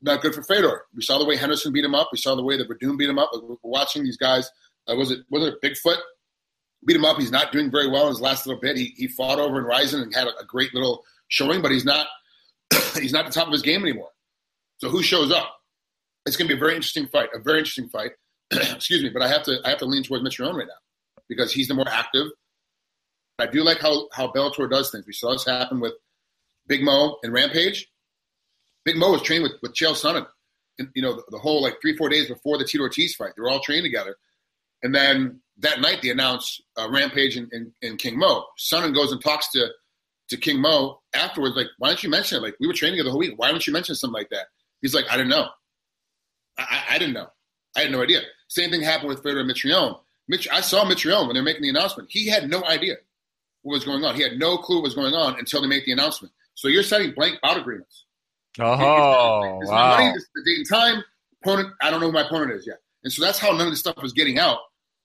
not 0.00 0.22
good 0.22 0.34
for 0.34 0.42
Fedor. 0.42 0.86
We 0.94 1.02
saw 1.02 1.18
the 1.18 1.26
way 1.26 1.36
Henderson 1.36 1.72
beat 1.72 1.84
him 1.84 1.94
up. 1.94 2.08
We 2.10 2.18
saw 2.18 2.34
the 2.34 2.42
way 2.42 2.56
that 2.56 2.68
Werdum 2.68 2.98
beat 2.98 3.10
him 3.10 3.18
up. 3.18 3.30
We're 3.34 3.56
watching 3.62 4.02
these 4.02 4.16
guys. 4.16 4.50
Uh, 4.88 4.96
was 4.96 5.10
it 5.10 5.20
was 5.30 5.46
it 5.46 5.60
Bigfoot 5.62 5.98
beat 6.86 6.96
him 6.96 7.04
up? 7.04 7.18
He's 7.18 7.30
not 7.30 7.52
doing 7.52 7.70
very 7.70 7.88
well 7.88 8.04
in 8.04 8.08
his 8.08 8.20
last 8.20 8.46
little 8.46 8.60
bit. 8.60 8.78
He 8.78 8.94
he 8.96 9.06
fought 9.06 9.38
over 9.38 9.58
in 9.58 9.64
Rizin 9.64 10.00
and 10.00 10.14
had 10.14 10.28
a, 10.28 10.38
a 10.38 10.46
great 10.46 10.72
little 10.72 11.04
showing, 11.28 11.60
but 11.60 11.70
he's 11.70 11.84
not 11.84 12.06
he's 12.94 13.12
not 13.12 13.26
the 13.26 13.32
top 13.32 13.46
of 13.46 13.52
his 13.52 13.62
game 13.62 13.82
anymore. 13.82 14.08
So 14.78 14.88
who 14.88 15.02
shows 15.02 15.30
up? 15.30 15.54
It's 16.24 16.36
going 16.36 16.48
to 16.48 16.54
be 16.54 16.58
a 16.58 16.60
very 16.60 16.76
interesting 16.76 17.08
fight. 17.08 17.28
A 17.34 17.40
very 17.40 17.58
interesting 17.58 17.90
fight. 17.90 18.12
Excuse 18.52 19.02
me, 19.02 19.10
but 19.10 19.20
I 19.20 19.28
have 19.28 19.42
to 19.42 19.58
I 19.66 19.68
have 19.68 19.78
to 19.80 19.84
lean 19.84 20.02
towards 20.02 20.24
Mitrione 20.24 20.56
right 20.56 20.66
now 20.66 20.74
because 21.28 21.52
he's 21.52 21.68
the 21.68 21.74
more 21.74 21.88
active. 21.88 22.28
I 23.38 23.46
do 23.46 23.62
like 23.62 23.80
how 23.80 24.08
how 24.12 24.30
Bellator 24.30 24.70
does 24.70 24.90
things. 24.90 25.06
We 25.06 25.12
saw 25.12 25.32
this 25.32 25.44
happen 25.44 25.80
with 25.80 25.94
Big 26.66 26.82
Mo 26.82 27.18
and 27.22 27.32
Rampage. 27.32 27.88
Big 28.84 28.96
Mo 28.96 29.12
was 29.12 29.22
trained 29.22 29.42
with 29.42 29.52
with 29.62 29.74
Chael 29.74 29.92
Sonnen. 29.92 30.26
And, 30.78 30.88
you 30.94 31.02
know, 31.02 31.14
the, 31.14 31.22
the, 31.32 31.38
whole 31.38 31.62
like 31.62 31.82
three 31.82 31.94
four 31.96 32.08
days 32.08 32.28
before 32.28 32.56
the 32.56 32.64
Tito 32.64 32.84
Ortiz 32.84 33.14
fight, 33.14 33.32
they 33.36 33.42
were 33.42 33.50
all 33.50 33.60
trained 33.60 33.84
together. 33.84 34.16
And 34.82 34.94
then 34.94 35.40
that 35.58 35.80
night 35.80 36.00
they 36.02 36.08
announced 36.08 36.62
uh, 36.78 36.88
Rampage 36.90 37.36
and, 37.36 37.48
and, 37.52 37.72
and, 37.82 37.98
King 37.98 38.18
Mo. 38.18 38.46
Sonnen 38.58 38.94
goes 38.94 39.12
and 39.12 39.22
talks 39.22 39.50
to 39.50 39.68
to 40.30 40.36
King 40.38 40.60
Mo 40.60 41.00
afterwards, 41.14 41.56
like, 41.56 41.66
why 41.78 41.88
didn't 41.88 42.04
you 42.04 42.08
mention 42.08 42.38
it? 42.38 42.42
Like, 42.42 42.56
we 42.58 42.66
were 42.66 42.72
training 42.72 42.94
together 42.96 43.08
the 43.08 43.10
whole 43.10 43.20
week. 43.20 43.34
Why 43.36 43.50
didn't 43.50 43.66
you 43.66 43.72
mention 43.72 43.94
something 43.94 44.14
like 44.14 44.30
that? 44.30 44.46
He's 44.80 44.94
like, 44.94 45.04
I 45.10 45.16
didn't 45.16 45.28
know. 45.28 45.48
I, 46.56 46.62
I, 46.62 46.94
I 46.94 46.98
didn't 46.98 47.14
know. 47.14 47.26
I 47.76 47.82
had 47.82 47.92
no 47.92 48.02
idea. 48.02 48.20
Same 48.48 48.70
thing 48.70 48.82
happened 48.82 49.08
with 49.08 49.22
Fedor 49.22 49.44
Mitrione. 49.44 49.98
Mitch, 50.28 50.48
I 50.50 50.60
saw 50.60 50.84
Mitrione 50.84 51.26
when 51.26 51.34
they 51.34 51.40
were 51.40 51.44
making 51.44 51.62
the 51.62 51.68
announcement. 51.68 52.08
He 52.10 52.28
had 52.28 52.48
no 52.48 52.64
idea 52.64 52.96
what 53.62 53.74
was 53.74 53.84
going 53.84 54.04
on. 54.04 54.14
He 54.14 54.22
had 54.22 54.38
no 54.38 54.58
clue 54.58 54.76
what 54.76 54.84
was 54.84 54.94
going 54.94 55.14
on 55.14 55.38
until 55.38 55.60
they 55.60 55.68
make 55.68 55.84
the 55.84 55.92
announcement. 55.92 56.32
So 56.54 56.68
you're 56.68 56.82
setting 56.82 57.12
blank 57.12 57.38
out 57.42 57.56
agreements. 57.56 58.04
Oh, 58.60 59.58
this 59.60 59.70
wow. 59.70 59.96
Money, 59.96 60.12
this 60.12 60.26
the 60.34 60.42
date 60.44 60.58
and 60.58 60.68
time. 60.68 61.04
Opponent, 61.42 61.74
I 61.80 61.90
don't 61.90 62.00
know 62.00 62.06
who 62.06 62.12
my 62.12 62.26
opponent 62.26 62.52
is 62.52 62.66
yet. 62.66 62.78
And 63.04 63.12
so 63.12 63.24
that's 63.24 63.38
how 63.38 63.50
none 63.50 63.62
of 63.62 63.70
this 63.72 63.80
stuff 63.80 63.96
was 64.00 64.12
getting 64.12 64.38
out. 64.38 64.58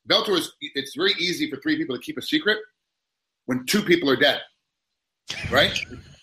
Bellator 0.07 0.37
is, 0.37 0.51
it's 0.61 0.95
very 0.95 1.13
easy 1.19 1.49
for 1.49 1.57
three 1.57 1.77
people 1.77 1.95
to 1.95 2.01
keep 2.01 2.17
a 2.17 2.21
secret 2.21 2.59
when 3.45 3.65
two 3.65 3.81
people 3.81 4.09
are 4.09 4.15
dead, 4.15 4.41
right? 5.49 5.77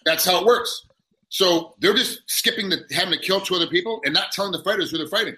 that's 0.04 0.24
how 0.24 0.40
it 0.40 0.46
works. 0.46 0.86
So 1.30 1.74
they're 1.80 1.94
just 1.94 2.22
skipping 2.26 2.68
the 2.68 2.84
having 2.92 3.12
to 3.12 3.18
kill 3.18 3.40
two 3.40 3.56
other 3.56 3.66
people 3.66 4.00
and 4.04 4.14
not 4.14 4.30
telling 4.30 4.52
the 4.52 4.62
fighters 4.62 4.90
who 4.90 4.98
they're 4.98 5.08
fighting 5.08 5.36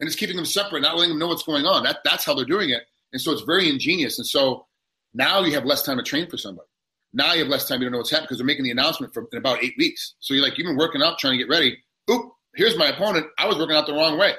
and 0.00 0.06
it's 0.06 0.16
keeping 0.16 0.36
them 0.36 0.44
separate, 0.46 0.80
not 0.80 0.96
letting 0.96 1.10
them 1.10 1.18
know 1.18 1.28
what's 1.28 1.42
going 1.42 1.66
on. 1.66 1.84
That 1.84 1.98
that's 2.04 2.24
how 2.24 2.34
they're 2.34 2.44
doing 2.44 2.70
it, 2.70 2.82
and 3.12 3.20
so 3.20 3.32
it's 3.32 3.42
very 3.42 3.68
ingenious. 3.68 4.18
And 4.18 4.26
so 4.26 4.66
now 5.14 5.40
you 5.44 5.52
have 5.54 5.64
less 5.64 5.82
time 5.82 5.98
to 5.98 6.02
train 6.02 6.28
for 6.28 6.36
somebody. 6.36 6.66
Now 7.12 7.32
you 7.34 7.40
have 7.40 7.48
less 7.48 7.66
time. 7.68 7.80
You 7.80 7.86
don't 7.86 7.92
know 7.92 7.98
what's 7.98 8.10
happening 8.10 8.26
because 8.26 8.38
they're 8.38 8.46
making 8.46 8.64
the 8.64 8.70
announcement 8.70 9.12
for 9.12 9.26
in 9.32 9.38
about 9.38 9.62
eight 9.62 9.74
weeks. 9.78 10.14
So 10.20 10.34
you're 10.34 10.42
like, 10.44 10.56
you've 10.58 10.66
been 10.66 10.76
working 10.76 11.02
out, 11.02 11.18
trying 11.18 11.38
to 11.38 11.38
get 11.38 11.50
ready. 11.50 11.76
Oop, 12.10 12.32
here's 12.54 12.76
my 12.76 12.88
opponent. 12.88 13.26
I 13.38 13.46
was 13.46 13.58
working 13.58 13.76
out 13.76 13.86
the 13.86 13.94
wrong 13.94 14.18
way. 14.18 14.34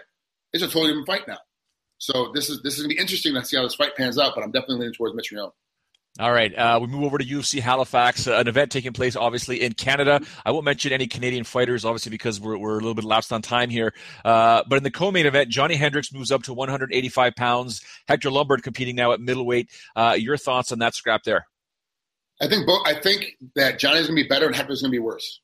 It's 0.53 0.63
a 0.63 0.67
totally 0.67 0.87
different 0.87 1.07
fight 1.07 1.27
now. 1.27 1.39
So 1.97 2.31
this 2.33 2.49
is 2.49 2.61
this 2.63 2.75
is 2.75 2.81
gonna 2.81 2.93
be 2.93 2.99
interesting 2.99 3.33
to 3.35 3.45
see 3.45 3.57
how 3.57 3.63
this 3.63 3.75
fight 3.75 3.95
pans 3.95 4.17
out. 4.17 4.33
But 4.35 4.43
I'm 4.43 4.51
definitely 4.51 4.79
leaning 4.79 4.93
towards 4.93 5.15
Mitrione. 5.15 5.51
All 6.19 6.31
right, 6.31 6.53
uh, 6.53 6.77
we 6.81 6.87
move 6.87 7.03
over 7.03 7.17
to 7.17 7.23
UFC 7.23 7.61
Halifax, 7.61 8.27
uh, 8.27 8.35
an 8.35 8.49
event 8.49 8.69
taking 8.69 8.91
place 8.91 9.15
obviously 9.15 9.61
in 9.61 9.71
Canada. 9.73 10.19
I 10.45 10.51
won't 10.51 10.65
mention 10.65 10.91
any 10.91 11.07
Canadian 11.07 11.45
fighters, 11.45 11.85
obviously 11.85 12.09
because 12.09 12.37
we're, 12.37 12.57
we're 12.57 12.73
a 12.73 12.81
little 12.81 12.93
bit 12.93 13.05
lapsed 13.05 13.31
on 13.31 13.41
time 13.41 13.69
here. 13.69 13.93
Uh, 14.25 14.61
but 14.67 14.75
in 14.75 14.83
the 14.83 14.91
co-main 14.91 15.25
event, 15.25 15.49
Johnny 15.49 15.75
Hendricks 15.75 16.11
moves 16.11 16.29
up 16.29 16.43
to 16.43 16.53
185 16.53 17.33
pounds. 17.35 17.81
Hector 18.09 18.29
Lombard 18.29 18.61
competing 18.61 18.97
now 18.97 19.13
at 19.13 19.21
middleweight. 19.21 19.69
Uh, 19.95 20.17
your 20.19 20.35
thoughts 20.35 20.73
on 20.73 20.79
that 20.79 20.95
scrap 20.95 21.23
there? 21.23 21.47
I 22.41 22.47
think 22.49 22.67
both. 22.67 22.85
I 22.85 22.95
think 22.95 23.37
that 23.55 23.79
Johnny's 23.79 24.07
going 24.07 24.17
to 24.17 24.23
be 24.23 24.27
better 24.27 24.47
and 24.47 24.55
Hector's 24.55 24.81
going 24.81 24.91
to 24.91 24.95
be 24.95 24.99
worse. 24.99 25.39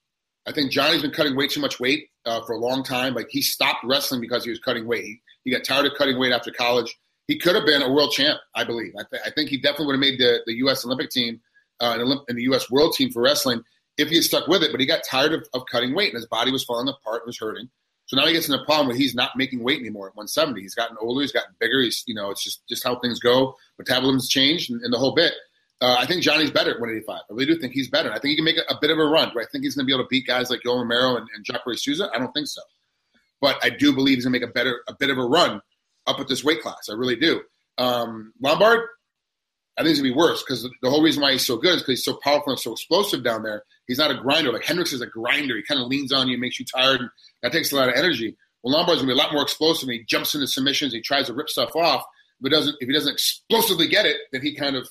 I 0.45 0.51
think 0.51 0.71
Johnny's 0.71 1.01
been 1.01 1.11
cutting 1.11 1.37
way 1.37 1.47
too 1.47 1.61
much 1.61 1.79
weight 1.79 2.09
uh, 2.25 2.41
for 2.45 2.53
a 2.53 2.59
long 2.59 2.83
time. 2.83 3.13
Like 3.13 3.27
he 3.29 3.41
stopped 3.41 3.85
wrestling 3.85 4.19
because 4.19 4.43
he 4.43 4.49
was 4.49 4.59
cutting 4.59 4.85
weight. 4.85 5.05
He, 5.05 5.21
he 5.45 5.51
got 5.51 5.63
tired 5.63 5.85
of 5.85 5.93
cutting 5.97 6.19
weight 6.19 6.33
after 6.33 6.51
college 6.51 6.93
he 7.27 7.37
could 7.37 7.55
have 7.55 7.65
been 7.65 7.81
a 7.81 7.91
world 7.91 8.11
champ. 8.11 8.39
I 8.55 8.63
believe. 8.63 8.93
I, 8.97 9.03
th- 9.09 9.21
I 9.25 9.29
think 9.29 9.49
he 9.49 9.57
definitely 9.57 9.87
would 9.87 9.95
have 9.95 9.99
made 9.99 10.19
the, 10.19 10.39
the 10.45 10.53
U.S. 10.55 10.85
Olympic 10.85 11.09
team 11.09 11.41
uh, 11.79 11.97
and, 11.97 12.01
Olymp- 12.01 12.25
and 12.27 12.37
the 12.37 12.43
U.S. 12.43 12.71
world 12.71 12.93
team 12.93 13.11
for 13.11 13.21
wrestling 13.21 13.63
if 13.97 14.09
he 14.09 14.15
had 14.15 14.23
stuck 14.23 14.47
with 14.47 14.63
it. 14.63 14.71
But 14.71 14.79
he 14.79 14.85
got 14.85 15.01
tired 15.03 15.33
of, 15.33 15.47
of 15.53 15.65
cutting 15.69 15.93
weight 15.93 16.09
and 16.09 16.15
his 16.15 16.25
body 16.25 16.51
was 16.51 16.63
falling 16.63 16.87
apart 16.87 17.23
and 17.23 17.27
was 17.27 17.39
hurting. 17.39 17.69
So 18.05 18.15
now 18.15 18.25
he 18.25 18.33
gets 18.33 18.47
in 18.47 18.55
a 18.55 18.63
problem 18.63 18.87
where 18.87 18.95
he's 18.95 19.13
not 19.13 19.31
making 19.35 19.61
weight 19.61 19.81
anymore 19.81 20.07
at 20.07 20.15
170. 20.15 20.61
He's 20.61 20.75
gotten 20.75 20.95
older. 21.01 21.21
He's 21.21 21.33
gotten 21.33 21.53
bigger. 21.59 21.81
He's 21.81 22.03
you 22.07 22.15
know 22.15 22.31
it's 22.31 22.43
just 22.43 22.65
just 22.67 22.83
how 22.83 22.97
things 22.99 23.19
go. 23.19 23.55
Metabolism's 23.77 24.29
changed 24.29 24.71
and, 24.71 24.81
and 24.81 24.93
the 24.93 24.97
whole 24.97 25.13
bit. 25.13 25.33
Uh, 25.79 25.97
I 25.99 26.07
think 26.07 26.23
Johnny's 26.23 26.49
better 26.49 26.71
at 26.71 26.79
185. 26.79 27.15
I 27.15 27.21
really 27.29 27.45
do 27.45 27.59
think 27.59 27.73
he's 27.73 27.89
better. 27.89 28.09
I 28.09 28.17
think 28.17 28.31
he 28.31 28.35
can 28.35 28.45
make 28.45 28.57
a, 28.57 28.73
a 28.73 28.79
bit 28.79 28.89
of 28.89 28.97
a 28.97 29.03
run. 29.03 29.31
Do 29.31 29.39
I 29.39 29.45
think 29.51 29.63
he's 29.63 29.75
going 29.75 29.85
to 29.85 29.87
be 29.87 29.93
able 29.93 30.05
to 30.05 30.09
beat 30.09 30.25
guys 30.25 30.49
like 30.49 30.61
Yoel 30.65 30.79
Romero 30.81 31.17
and, 31.17 31.27
and 31.35 31.45
Jacare 31.45 31.75
Souza? 31.75 32.09
I 32.11 32.17
don't 32.17 32.31
think 32.31 32.47
so. 32.47 32.61
But 33.41 33.63
I 33.63 33.69
do 33.69 33.93
believe 33.93 34.15
he's 34.15 34.25
going 34.25 34.33
to 34.33 34.39
make 34.39 34.49
a 34.49 34.51
better, 34.51 34.81
a 34.87 34.95
bit 34.95 35.11
of 35.11 35.19
a 35.19 35.23
run 35.23 35.61
up 36.07 36.19
at 36.19 36.27
this 36.27 36.43
weight 36.43 36.61
class. 36.61 36.87
I 36.89 36.93
really 36.93 37.15
do. 37.15 37.41
Um, 37.77 38.33
Lombard, 38.41 38.81
I 39.77 39.81
think 39.81 39.89
he's 39.89 39.97
to 39.99 40.03
be 40.03 40.11
worse 40.11 40.43
because 40.43 40.67
the 40.81 40.89
whole 40.89 41.03
reason 41.03 41.21
why 41.21 41.33
he's 41.33 41.45
so 41.45 41.57
good 41.57 41.75
is 41.75 41.81
because 41.81 41.99
he's 41.99 42.05
so 42.05 42.17
powerful 42.23 42.51
and 42.51 42.59
so 42.59 42.71
explosive 42.71 43.23
down 43.23 43.43
there. 43.43 43.63
He's 43.85 43.99
not 43.99 44.09
a 44.09 44.15
grinder. 44.15 44.51
Like 44.51 44.65
Hendricks 44.65 44.93
is 44.93 45.01
a 45.01 45.07
grinder. 45.07 45.55
He 45.55 45.63
kind 45.63 45.79
of 45.79 45.87
leans 45.87 46.11
on 46.11 46.27
you, 46.27 46.37
makes 46.37 46.59
you 46.59 46.65
tired. 46.65 47.01
And 47.01 47.09
that 47.43 47.51
takes 47.51 47.71
a 47.71 47.75
lot 47.75 47.89
of 47.89 47.95
energy. 47.95 48.35
Well, 48.63 48.73
Lombard's 48.73 49.01
to 49.01 49.07
be 49.07 49.13
a 49.13 49.15
lot 49.15 49.33
more 49.33 49.43
explosive. 49.43 49.87
He 49.87 50.03
jumps 50.03 50.33
into 50.33 50.47
submissions. 50.47 50.93
He 50.93 51.01
tries 51.01 51.27
to 51.27 51.33
rip 51.33 51.49
stuff 51.49 51.75
off. 51.75 52.03
But 52.41 52.51
doesn't, 52.51 52.75
if 52.79 52.87
he 52.87 52.93
doesn't 52.93 53.13
explosively 53.13 53.87
get 53.87 54.05
it, 54.05 54.17
then 54.31 54.41
he 54.41 54.55
kind 54.55 54.75
of 54.75 54.89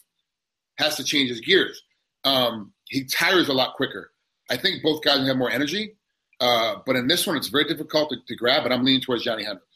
has 0.78 0.96
to 0.96 1.04
change 1.04 1.30
his 1.30 1.40
gears. 1.40 1.82
Um, 2.24 2.72
he 2.88 3.04
tires 3.04 3.48
a 3.48 3.52
lot 3.52 3.74
quicker. 3.74 4.10
I 4.50 4.56
think 4.56 4.82
both 4.82 5.02
guys 5.02 5.26
have 5.26 5.36
more 5.36 5.50
energy, 5.50 5.96
uh, 6.40 6.76
but 6.86 6.96
in 6.96 7.08
this 7.08 7.26
one, 7.26 7.36
it's 7.36 7.48
very 7.48 7.64
difficult 7.64 8.10
to, 8.10 8.16
to 8.26 8.36
grab. 8.36 8.62
But 8.62 8.72
I'm 8.72 8.84
leaning 8.84 9.00
towards 9.00 9.24
Johnny 9.24 9.44
Hendricks. 9.44 9.75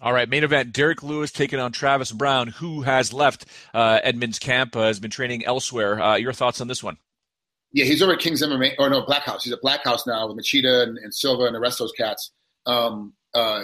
All 0.00 0.12
right, 0.12 0.28
main 0.28 0.44
event: 0.44 0.72
Derrick 0.72 1.02
Lewis 1.02 1.32
taking 1.32 1.58
on 1.58 1.72
Travis 1.72 2.12
Browne, 2.12 2.48
who 2.48 2.82
has 2.82 3.12
left 3.12 3.46
uh, 3.74 3.98
Edmond's 4.02 4.38
camp, 4.38 4.76
uh, 4.76 4.82
has 4.82 5.00
been 5.00 5.10
training 5.10 5.44
elsewhere. 5.44 6.00
Uh, 6.00 6.16
your 6.16 6.32
thoughts 6.32 6.60
on 6.60 6.68
this 6.68 6.82
one? 6.82 6.98
Yeah, 7.72 7.84
he's 7.84 8.00
over 8.00 8.12
at 8.12 8.20
King's 8.20 8.42
MMA, 8.42 8.74
or 8.78 8.88
no, 8.88 9.04
Black 9.04 9.22
House. 9.22 9.44
He's 9.44 9.52
at 9.52 9.60
Black 9.60 9.84
House 9.84 10.06
now 10.06 10.28
with 10.28 10.38
Machida 10.38 10.84
and, 10.84 10.98
and 10.98 11.12
Silva 11.12 11.44
and 11.44 11.54
the 11.54 11.60
rest 11.60 11.80
of 11.80 11.84
those 11.84 11.92
cats. 11.92 12.30
Um, 12.64 13.14
uh, 13.34 13.62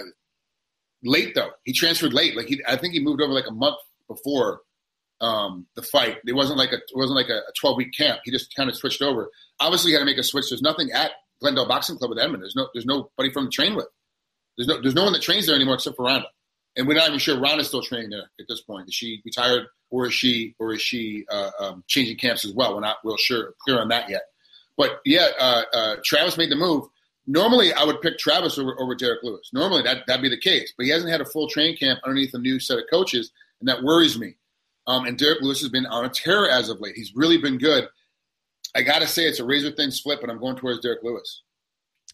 late 1.03 1.33
though, 1.35 1.51
he 1.63 1.73
transferred 1.73 2.13
late. 2.13 2.35
Like 2.35 2.47
he, 2.47 2.61
I 2.67 2.75
think 2.75 2.93
he 2.93 2.99
moved 2.99 3.21
over 3.21 3.33
like 3.33 3.47
a 3.47 3.53
month 3.53 3.77
before 4.07 4.61
um, 5.21 5.67
the 5.75 5.81
fight. 5.81 6.17
It 6.25 6.35
wasn't 6.35 6.57
like 6.57 6.71
a 6.71 6.77
it 6.77 6.95
wasn't 6.95 7.15
like 7.15 7.29
a 7.29 7.41
12 7.59 7.77
week 7.77 7.93
camp. 7.97 8.19
He 8.25 8.31
just 8.31 8.53
kind 8.55 8.69
of 8.69 8.75
switched 8.75 9.01
over. 9.01 9.29
Obviously, 9.59 9.91
he 9.91 9.93
had 9.93 9.99
to 9.99 10.05
make 10.05 10.17
a 10.17 10.23
switch. 10.23 10.49
There's 10.49 10.61
nothing 10.61 10.91
at 10.91 11.11
Glendale 11.41 11.67
Boxing 11.67 11.97
Club 11.97 12.09
with 12.09 12.19
Edmond. 12.19 12.43
There's 12.43 12.55
no 12.55 12.67
there's 12.73 12.85
nobody 12.85 13.31
from 13.31 13.45
the 13.45 13.51
train 13.51 13.75
with. 13.75 13.87
There's 14.57 14.67
no 14.67 14.81
there's 14.81 14.95
no 14.95 15.03
one 15.03 15.13
that 15.13 15.21
trains 15.21 15.45
there 15.45 15.55
anymore 15.55 15.75
except 15.75 15.97
for 15.97 16.05
Ronda, 16.05 16.27
and 16.75 16.87
we're 16.87 16.95
not 16.95 17.07
even 17.07 17.19
sure 17.19 17.39
Ronda's 17.39 17.67
still 17.67 17.81
training 17.81 18.09
there 18.09 18.29
at 18.39 18.45
this 18.47 18.61
point. 18.61 18.87
Is 18.87 18.95
she 18.95 19.21
retired 19.25 19.67
or 19.89 20.07
is 20.07 20.13
she 20.13 20.55
or 20.59 20.73
is 20.73 20.81
she 20.81 21.25
uh, 21.29 21.51
um, 21.59 21.83
changing 21.87 22.17
camps 22.17 22.45
as 22.45 22.53
well? 22.53 22.73
We're 22.73 22.81
not 22.81 22.97
real 23.03 23.17
sure 23.17 23.53
clear 23.59 23.79
on 23.79 23.89
that 23.89 24.09
yet. 24.09 24.23
But 24.77 24.99
yeah, 25.05 25.27
uh, 25.39 25.63
uh, 25.73 25.95
Travis 26.03 26.37
made 26.37 26.51
the 26.51 26.55
move. 26.55 26.85
Normally, 27.27 27.73
I 27.73 27.83
would 27.83 28.01
pick 28.01 28.17
Travis 28.17 28.57
over, 28.57 28.79
over 28.79 28.93
Derrick 28.93 29.23
Lewis. 29.23 29.49
Normally, 29.51 29.83
that 29.83 30.05
that'd 30.07 30.21
be 30.21 30.29
the 30.29 30.39
case. 30.39 30.73
But 30.77 30.85
he 30.85 30.91
hasn't 30.91 31.11
had 31.11 31.21
a 31.21 31.25
full 31.25 31.49
training 31.49 31.77
camp 31.77 31.99
underneath 32.03 32.33
a 32.33 32.39
new 32.39 32.59
set 32.59 32.77
of 32.77 32.85
coaches, 32.89 33.31
and 33.59 33.67
that 33.67 33.83
worries 33.83 34.19
me. 34.19 34.35
Um, 34.87 35.05
and 35.05 35.17
Derrick 35.17 35.41
Lewis 35.41 35.61
has 35.61 35.69
been 35.69 35.85
on 35.87 36.05
a 36.05 36.09
tear 36.09 36.47
as 36.49 36.69
of 36.69 36.79
late. 36.79 36.95
He's 36.95 37.13
really 37.15 37.37
been 37.37 37.57
good. 37.57 37.87
I 38.75 38.83
got 38.83 38.99
to 38.99 39.07
say, 39.07 39.23
it's 39.23 39.39
a 39.39 39.45
razor 39.45 39.71
thin 39.71 39.89
split, 39.89 40.19
but 40.21 40.29
I'm 40.29 40.39
going 40.39 40.57
towards 40.57 40.81
Derrick 40.81 41.01
Lewis. 41.01 41.41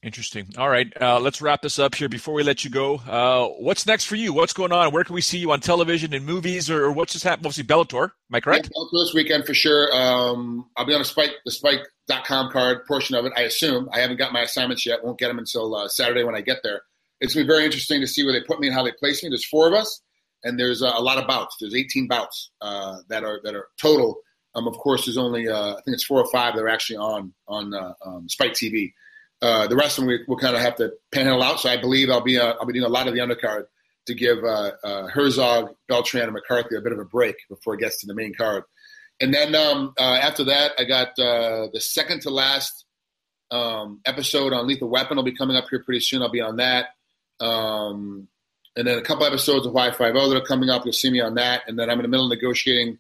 Interesting. 0.04 0.48
All 0.58 0.68
right, 0.68 0.92
uh, 1.00 1.20
let's 1.20 1.44
wrap 1.44 1.62
this 1.62 1.78
up 1.78 1.94
here 1.94 2.10
before 2.10 2.34
we 2.34 2.42
let 2.42 2.64
you 2.64 2.72
go. 2.72 2.96
Uh, 2.96 3.50
what's 3.60 3.86
next 3.86 4.06
for 4.06 4.16
you? 4.16 4.34
What's 4.34 4.52
going 4.52 4.72
on? 4.72 4.92
Where 4.92 5.04
can 5.04 5.14
we 5.14 5.22
see 5.22 5.38
you 5.38 5.52
on 5.52 5.60
television 5.60 6.12
and 6.16 6.26
movies, 6.26 6.72
or, 6.72 6.86
or 6.86 6.92
what's 6.92 7.14
just 7.14 7.24
happening? 7.24 7.44
Mostly 7.44 7.64
Bellator. 7.66 8.06
Am 8.06 8.34
I 8.34 8.40
correct? 8.40 8.66
Yeah, 8.66 8.82
Bellator 8.82 9.04
this 9.06 9.14
weekend 9.14 9.46
for 9.46 9.54
sure. 9.54 9.96
Um, 9.96 10.68
I'll 10.76 10.88
be 10.88 10.96
on 10.96 11.02
a 11.02 11.06
Spike 11.06 11.34
the 11.46 11.52
Spike.com 11.52 12.52
card 12.52 12.88
portion 12.88 13.16
of 13.16 13.26
it. 13.26 13.34
I 13.38 13.42
assume 13.42 13.90
I 13.94 14.00
haven't 14.00 14.18
got 14.18 14.34
my 14.34 14.42
assignments 14.42 14.88
yet. 14.88 15.04
Won't 15.04 15.20
get 15.20 15.28
them 15.28 15.38
until 15.38 15.76
uh, 15.76 15.88
Saturday 15.88 16.24
when 16.24 16.34
I 16.34 16.42
get 16.42 16.62
there. 16.64 16.82
It's 17.20 17.36
gonna 17.36 17.44
be 17.46 17.54
very 17.54 17.66
interesting 17.66 18.02
to 18.02 18.08
see 18.08 18.24
where 18.24 18.34
they 18.34 18.42
put 18.42 18.60
me 18.60 18.68
and 18.68 18.76
how 18.76 18.82
they 18.82 18.94
place 18.94 19.22
me. 19.22 19.30
There's 19.30 19.46
four 19.46 19.68
of 19.68 19.76
us, 19.76 20.02
and 20.44 20.60
there's 20.60 20.82
uh, 20.82 20.94
a 20.96 21.02
lot 21.02 21.20
of 21.20 21.28
bouts. 21.28 21.58
There's 21.60 21.76
18 21.76 22.08
bouts 22.08 22.50
uh, 22.60 22.98
that 23.10 23.24
are 23.24 23.40
that 23.44 23.54
are 23.54 23.68
total. 23.80 24.18
Um, 24.56 24.68
of 24.68 24.74
course, 24.80 25.06
there's 25.06 25.20
only 25.20 25.48
uh, 25.48 25.74
I 25.74 25.82
think 25.82 25.94
it's 25.94 26.06
four 26.06 26.20
or 26.20 26.32
five 26.32 26.56
that 26.56 26.64
are 26.64 26.70
actually 26.70 26.98
on 26.98 27.36
on 27.48 27.76
uh, 27.76 27.94
um, 28.04 28.28
Spike 28.28 28.54
TV. 28.54 28.94
Uh, 29.42 29.68
the 29.68 29.76
rest 29.76 29.98
of 29.98 30.04
them 30.04 30.08
we, 30.08 30.20
will 30.28 30.38
kind 30.38 30.56
of 30.56 30.62
have 30.62 30.76
to 30.76 30.92
panhandle 31.12 31.42
out. 31.42 31.60
So 31.60 31.70
I 31.70 31.78
believe 31.78 32.10
I'll 32.10 32.22
be 32.22 32.38
uh, 32.38 32.54
I'll 32.60 32.66
be 32.66 32.74
doing 32.74 32.86
a 32.86 32.90
lot 32.90 33.08
of 33.08 33.14
the 33.14 33.20
undercard 33.22 33.66
to 34.08 34.14
give 34.14 34.44
uh, 34.44 34.72
uh, 34.84 35.08
Herzog, 35.08 35.76
Beltran, 35.88 36.24
and 36.24 36.34
McCarthy 36.34 36.76
a 36.76 36.82
bit 36.82 36.92
of 36.92 37.00
a 37.00 37.06
break 37.06 37.36
before 37.50 37.76
it 37.76 37.80
gets 37.80 38.02
to 38.02 38.08
the 38.08 38.14
main 38.14 38.34
card. 38.34 38.64
And 39.20 39.34
then 39.34 39.54
um, 39.54 39.94
uh, 40.00 40.18
after 40.22 40.46
that, 40.46 40.74
I 40.80 40.84
got 40.86 41.10
uh, 41.20 41.68
the 41.72 41.80
second 41.80 42.22
to 42.24 42.30
last 42.30 42.86
um, 43.52 44.02
episode 44.06 44.54
on 44.54 44.68
Lethal 44.68 44.90
Weapon 44.90 45.18
will 45.18 45.24
be 45.24 45.36
coming 45.36 45.56
up 45.56 45.66
here 45.70 45.84
pretty 45.84 46.00
soon. 46.00 46.22
I'll 46.22 46.32
be 46.32 46.42
on 46.42 46.58
that. 46.58 46.88
Um, 47.40 48.28
and 48.76 48.88
then 48.88 48.98
a 48.98 49.02
couple 49.02 49.26
episodes 49.26 49.66
of 49.66 49.74
Y50 49.74 49.98
that 49.98 50.38
are 50.38 50.46
coming 50.46 50.70
up. 50.70 50.86
You'll 50.86 50.94
see 50.94 51.12
me 51.12 51.20
on 51.20 51.36
that. 51.36 51.64
And 51.68 51.78
then 51.78 51.90
I'm 51.90 52.00
in 52.00 52.04
the 52.04 52.08
middle 52.08 52.32
of 52.32 52.38
negotiating 52.38 52.98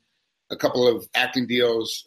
a 0.51 0.55
couple 0.55 0.87
of 0.87 1.07
acting 1.15 1.47
deals. 1.47 2.05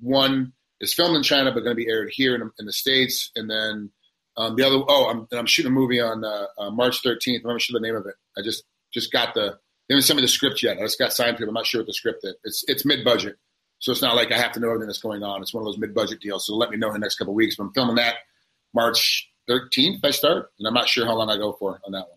one 0.00 0.52
is 0.80 0.94
filmed 0.94 1.16
in 1.16 1.22
China, 1.22 1.52
but 1.52 1.60
going 1.60 1.76
to 1.76 1.82
be 1.82 1.88
aired 1.88 2.10
here 2.12 2.34
in, 2.34 2.50
in 2.58 2.66
the 2.66 2.72
states. 2.72 3.30
And 3.36 3.50
then 3.50 3.90
um, 4.36 4.56
the 4.56 4.64
other, 4.64 4.82
oh, 4.88 5.08
I'm, 5.08 5.26
I'm 5.32 5.46
shooting 5.46 5.72
a 5.72 5.74
movie 5.74 6.00
on 6.00 6.24
uh, 6.24 6.46
uh, 6.58 6.70
March 6.70 7.02
13th. 7.02 7.40
I'm 7.44 7.50
not 7.50 7.60
sure 7.60 7.78
the 7.78 7.86
name 7.86 7.96
of 7.96 8.06
it. 8.06 8.14
I 8.36 8.42
just 8.42 8.64
just 8.92 9.12
got 9.12 9.34
the. 9.34 9.58
They 9.88 9.94
haven't 9.94 10.02
sent 10.02 10.16
me 10.16 10.22
the 10.22 10.28
script 10.28 10.62
yet. 10.62 10.78
I 10.78 10.80
just 10.80 10.98
got 10.98 11.12
signed 11.12 11.36
to 11.36 11.44
it. 11.44 11.48
I'm 11.48 11.54
not 11.54 11.66
sure 11.66 11.80
what 11.80 11.86
the 11.86 11.94
script 11.94 12.20
is. 12.24 12.34
It's 12.44 12.64
it's 12.66 12.84
mid 12.84 13.04
budget, 13.04 13.36
so 13.78 13.92
it's 13.92 14.02
not 14.02 14.16
like 14.16 14.32
I 14.32 14.38
have 14.38 14.52
to 14.52 14.60
know 14.60 14.68
everything 14.68 14.88
that's 14.88 15.00
going 15.00 15.22
on. 15.22 15.42
It's 15.42 15.54
one 15.54 15.62
of 15.62 15.66
those 15.66 15.78
mid 15.78 15.94
budget 15.94 16.20
deals. 16.20 16.46
So 16.46 16.54
let 16.56 16.70
me 16.70 16.76
know 16.76 16.88
in 16.88 16.94
the 16.94 16.98
next 16.98 17.16
couple 17.16 17.34
weeks. 17.34 17.56
But 17.56 17.64
I'm 17.64 17.72
filming 17.72 17.96
that 17.96 18.16
March 18.74 19.30
13th. 19.48 20.00
I 20.04 20.10
start, 20.10 20.50
and 20.58 20.66
I'm 20.66 20.74
not 20.74 20.88
sure 20.88 21.06
how 21.06 21.14
long 21.16 21.30
I 21.30 21.36
go 21.36 21.52
for 21.52 21.80
on 21.86 21.92
that 21.92 22.06
one. 22.10 22.15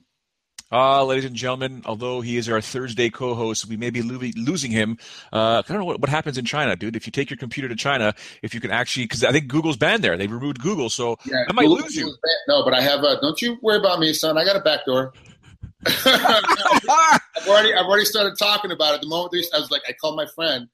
Uh, 0.72 1.04
ladies 1.04 1.26
and 1.26 1.36
gentlemen, 1.36 1.82
although 1.86 2.22
he 2.22 2.38
is 2.38 2.48
our 2.48 2.62
Thursday 2.62 3.10
co-host, 3.10 3.66
we 3.66 3.76
may 3.76 3.90
be 3.90 4.04
lo- 4.04 4.20
losing 4.36 4.70
him. 4.70 5.00
Uh, 5.34 5.64
I 5.66 5.68
don't 5.68 5.80
know 5.80 5.86
what, 5.86 6.00
what 6.00 6.10
happens 6.10 6.38
in 6.38 6.46
China, 6.46 6.76
dude. 6.76 6.96
If 6.96 7.08
you 7.08 7.12
take 7.12 7.32
your 7.32 7.38
computer 7.38 7.68
to 7.68 7.76
China, 7.76 8.14
if 8.44 8.54
you 8.54 8.62
can 8.62 8.70
actually, 8.70 9.06
because 9.06 9.24
I 9.24 9.32
think 9.32 9.48
Google's 9.48 9.78
banned 9.78 10.04
there. 10.04 10.16
They 10.16 10.28
removed 10.28 10.62
Google, 10.62 10.90
so 10.90 11.18
yeah, 11.26 11.46
I 11.50 11.54
might 11.54 11.64
Google, 11.64 11.84
lose 11.84 11.96
you. 11.96 12.14
No, 12.48 12.64
but 12.64 12.76
I 12.76 12.82
have. 12.82 13.04
A, 13.04 13.20
don't 13.20 13.42
you 13.42 13.58
worry 13.64 13.80
about 13.80 14.00
me, 14.00 14.14
son. 14.14 14.38
I 14.38 14.46
got 14.46 14.56
a 14.56 14.60
back 14.60 14.86
door. 14.86 15.14
I've 15.86 17.48
already, 17.48 17.74
I've 17.74 17.86
already 17.86 18.06
started 18.06 18.38
talking 18.38 18.72
about 18.72 18.96
it. 18.96 19.02
The 19.02 19.08
moment 19.08 19.34
I 19.54 19.60
was 19.60 19.72
like, 19.72 19.82
I 19.88 19.94
called 19.94 20.18
my 20.18 20.28
friend 20.36 20.68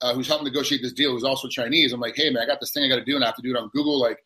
uh, 0.00 0.14
who's 0.14 0.28
helping 0.28 0.46
negotiate 0.46 0.80
this 0.82 0.92
deal, 0.92 1.12
who's 1.12 1.24
also 1.24 1.48
Chinese. 1.48 1.92
I'm 1.92 2.00
like, 2.00 2.16
hey 2.16 2.30
man, 2.30 2.42
I 2.42 2.46
got 2.46 2.60
this 2.60 2.72
thing 2.72 2.84
I 2.84 2.88
got 2.88 3.00
to 3.00 3.04
do, 3.04 3.16
and 3.16 3.24
I 3.24 3.28
have 3.28 3.36
to 3.36 3.42
do 3.42 3.50
it 3.50 3.58
on 3.58 3.68
Google. 3.74 4.00
Like, 4.00 4.18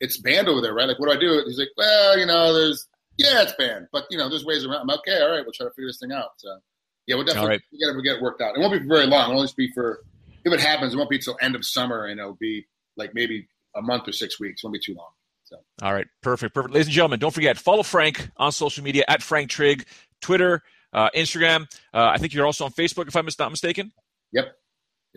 it's 0.00 0.18
banned 0.18 0.48
over 0.48 0.60
there, 0.60 0.74
right? 0.74 0.88
Like, 0.88 0.98
what 0.98 1.06
do 1.06 1.16
I 1.16 1.20
do? 1.20 1.42
He's 1.46 1.58
like, 1.58 1.70
well, 1.76 2.18
you 2.18 2.26
know, 2.26 2.52
there's 2.52 2.88
yeah, 3.18 3.42
it's 3.42 3.54
banned, 3.58 3.88
but 3.92 4.04
you 4.10 4.18
know, 4.18 4.28
there's 4.28 4.44
ways 4.44 4.64
around. 4.64 4.82
I'm 4.82 4.98
okay. 4.98 5.20
All 5.20 5.30
right, 5.30 5.42
we'll 5.44 5.52
try 5.52 5.66
to 5.66 5.70
figure 5.70 5.88
this 5.88 5.98
thing 5.98 6.12
out. 6.12 6.30
So, 6.38 6.58
yeah, 7.06 7.16
we'll 7.16 7.24
definitely 7.24 7.50
right. 7.50 7.60
get 7.78 7.88
it. 7.88 7.92
We'll 7.94 8.02
get 8.02 8.16
it 8.16 8.22
worked 8.22 8.40
out. 8.40 8.56
It 8.56 8.60
won't 8.60 8.72
be 8.72 8.78
for 8.80 8.94
very 8.94 9.06
long. 9.06 9.30
It'll 9.30 9.40
only 9.40 9.52
be 9.56 9.70
for 9.72 10.00
if 10.44 10.52
it 10.52 10.60
happens. 10.60 10.94
It 10.94 10.96
won't 10.96 11.10
be 11.10 11.16
until 11.16 11.36
end 11.40 11.54
of 11.54 11.64
summer, 11.64 12.06
and 12.06 12.18
it'll 12.18 12.34
be 12.34 12.66
like 12.96 13.14
maybe 13.14 13.48
a 13.76 13.82
month 13.82 14.08
or 14.08 14.12
six 14.12 14.40
weeks. 14.40 14.62
It 14.62 14.66
won't 14.66 14.74
be 14.74 14.80
too 14.84 14.94
long. 14.94 15.10
So. 15.44 15.56
All 15.82 15.92
right, 15.92 16.06
perfect, 16.22 16.54
perfect. 16.54 16.72
Ladies 16.72 16.86
and 16.86 16.94
gentlemen, 16.94 17.18
don't 17.18 17.34
forget 17.34 17.58
follow 17.58 17.82
Frank 17.82 18.30
on 18.36 18.52
social 18.52 18.82
media 18.82 19.04
at 19.08 19.22
Frank 19.22 19.50
Trigg, 19.50 19.86
Twitter, 20.20 20.62
uh, 20.92 21.10
Instagram. 21.14 21.64
Uh, 21.92 22.10
I 22.14 22.18
think 22.18 22.32
you're 22.32 22.46
also 22.46 22.64
on 22.64 22.72
Facebook, 22.72 23.08
if 23.08 23.16
I'm 23.16 23.28
not 23.38 23.50
mistaken. 23.50 23.92
Yep. 24.32 24.56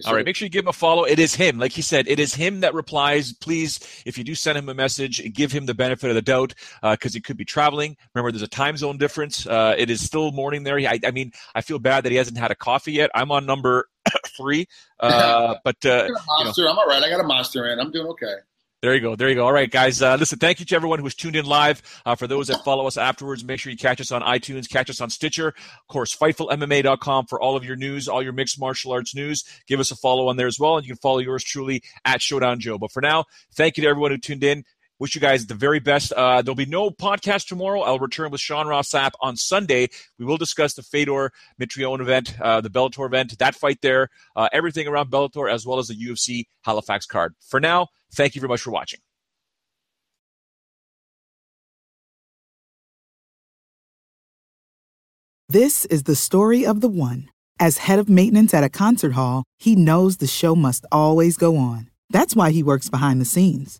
All 0.06 0.14
right, 0.14 0.26
make 0.26 0.36
sure 0.36 0.46
you 0.46 0.50
give 0.50 0.66
him 0.66 0.70
a 0.70 0.74
follow. 0.74 1.06
It 1.06 1.20
is 1.20 1.36
him. 1.36 1.58
Like 1.58 1.72
he 1.72 1.82
said, 1.82 2.08
it 2.08 2.20
is 2.20 2.34
him 2.34 2.60
that 2.62 2.74
replies. 2.74 3.32
Please, 3.32 3.80
if 4.06 4.18
you 4.18 4.24
do 4.24 4.36
send 4.36 4.58
him 4.58 4.68
a 4.68 4.74
message, 4.74 5.34
give 5.34 5.52
him 5.52 5.66
the 5.66 5.74
benefit 5.74 6.10
of 6.10 6.16
the 6.16 6.22
doubt 6.22 6.54
because 6.82 7.14
uh, 7.14 7.16
he 7.16 7.22
could 7.22 7.38
be 7.38 7.46
traveling. 7.46 7.96
Remember, 8.14 8.32
there's 8.32 8.41
a 8.41 8.48
time 8.48 8.76
zone 8.76 8.98
difference. 8.98 9.48
Uh, 9.48 9.74
it 9.78 9.89
is 9.89 10.04
still 10.04 10.32
morning 10.32 10.64
there. 10.64 10.78
I, 10.80 11.00
I, 11.06 11.12
mean, 11.12 11.32
I 11.54 11.62
feel 11.62 11.80
bad 11.80 12.04
that 12.04 12.12
he 12.12 12.18
hasn't 12.18 12.38
had 12.38 12.52
a 12.52 12.56
coffee 12.56 12.91
yet. 12.91 13.10
I'm 13.16 13.32
on 13.32 13.46
number 13.46 13.88
three, 14.38 14.68
uh, 15.00 15.56
but 15.64 15.86
uh, 15.86 16.10
monster. 16.39 16.62
You 16.62 16.68
know. 16.68 16.74
I'm 16.74 16.80
all 16.80 16.88
right. 16.88 17.02
I 17.02 17.10
got 17.10 17.22
a 17.22 17.28
monster 17.28 17.72
in. 17.72 17.80
I'm 17.80 17.91
doing 17.91 18.08
okay. 18.08 18.36
There 18.86 18.93
you 18.93 19.01
go. 19.01 19.15
There 19.15 19.29
you 19.29 19.33
go. 19.33 19.45
All 19.45 19.51
right, 19.51 19.71
guys. 19.71 19.99
Uh, 19.99 20.15
listen, 20.15 20.38
thank 20.38 20.59
you 20.59 20.65
to 20.67 20.75
everyone 20.75 20.99
who 20.99 21.05
was 21.05 21.15
tuned 21.15 21.36
in 21.36 21.43
live. 21.45 21.81
Uh, 22.05 22.13
for 22.13 22.27
those 22.27 22.49
that 22.49 22.63
follow 22.63 22.86
us 22.86 22.97
afterwards, 22.97 23.43
make 23.43 23.59
sure 23.59 23.71
you 23.71 23.77
catch 23.79 23.99
us 23.99 24.11
on 24.11 24.21
iTunes, 24.21 24.69
catch 24.69 24.91
us 24.91 25.01
on 25.01 25.09
Stitcher. 25.09 25.47
Of 25.47 25.88
course, 25.88 26.15
FightfulMMA.com 26.15 27.25
for 27.25 27.41
all 27.41 27.55
of 27.55 27.65
your 27.65 27.77
news, 27.77 28.07
all 28.07 28.21
your 28.21 28.31
mixed 28.31 28.59
martial 28.59 28.91
arts 28.91 29.15
news. 29.15 29.43
Give 29.65 29.79
us 29.79 29.89
a 29.89 29.95
follow 29.95 30.27
on 30.27 30.38
there 30.38 30.45
as 30.45 30.59
well. 30.59 30.77
And 30.77 30.86
you 30.86 30.93
can 30.93 30.99
follow 30.99 31.17
yours 31.17 31.43
truly 31.43 31.81
at 32.05 32.21
Showdown 32.21 32.59
Joe. 32.59 32.77
But 32.77 32.91
for 32.91 33.01
now, 33.01 33.25
thank 33.55 33.75
you 33.75 33.81
to 33.81 33.89
everyone 33.89 34.11
who 34.11 34.19
tuned 34.19 34.43
in. 34.43 34.63
Wish 35.00 35.14
you 35.14 35.22
guys 35.22 35.46
the 35.46 35.54
very 35.54 35.80
best. 35.80 36.14
Uh, 36.14 36.41
there'll 36.41 36.56
be 36.56 36.66
no 36.66 36.89
podcast 36.89 37.48
tomorrow. 37.48 37.82
I'll 37.82 38.00
return 38.00 38.32
with 38.32 38.39
Sean 38.39 38.68
Ross 38.68 38.91
Sapp 38.91 39.12
on 39.20 39.36
Sunday. 39.36 39.89
We 40.18 40.26
will 40.26 40.38
discuss 40.38 40.74
the 40.74 40.84
Fedor 40.84 41.32
Mitrione 41.60 42.00
event, 42.02 42.36
uh, 42.39 42.62
the 42.62 42.70
Bellator 42.70 43.06
event, 43.06 43.38
that 43.39 43.56
fight 43.56 43.80
there, 43.82 44.10
uh, 44.36 44.48
everything 44.54 44.88
around 44.88 45.12
Bellator, 45.12 45.52
as 45.52 45.66
well 45.66 45.80
as 45.80 45.88
the 45.88 45.96
UFC 45.96 46.46
Halifax 46.64 47.06
card. 47.06 47.36
For 47.41 47.60
now, 47.60 47.88
thank 48.14 48.36
you 48.36 48.41
very 48.41 48.50
much 48.50 48.62
for 48.62 48.72
watching. 48.72 49.00
This 55.48 55.86
is 55.86 56.04
the 56.04 56.16
story 56.16 56.66
of 56.66 56.82
the 56.82 56.89
one. 56.89 57.30
As 57.60 57.78
head 57.78 58.00
of 58.00 58.10
maintenance 58.10 58.54
at 58.54 58.64
a 58.64 58.70
concert 58.70 59.14
hall, 59.14 59.43
he 59.58 59.76
knows 59.76 60.18
the 60.18 60.28
show 60.28 60.56
must 60.56 60.86
always 60.91 61.38
go 61.38 61.56
on. 61.56 61.89
That's 62.10 62.36
why 62.36 62.50
he 62.52 62.64
works 62.64 62.89
behind 62.89 63.22
the 63.22 63.26
scenes, 63.26 63.80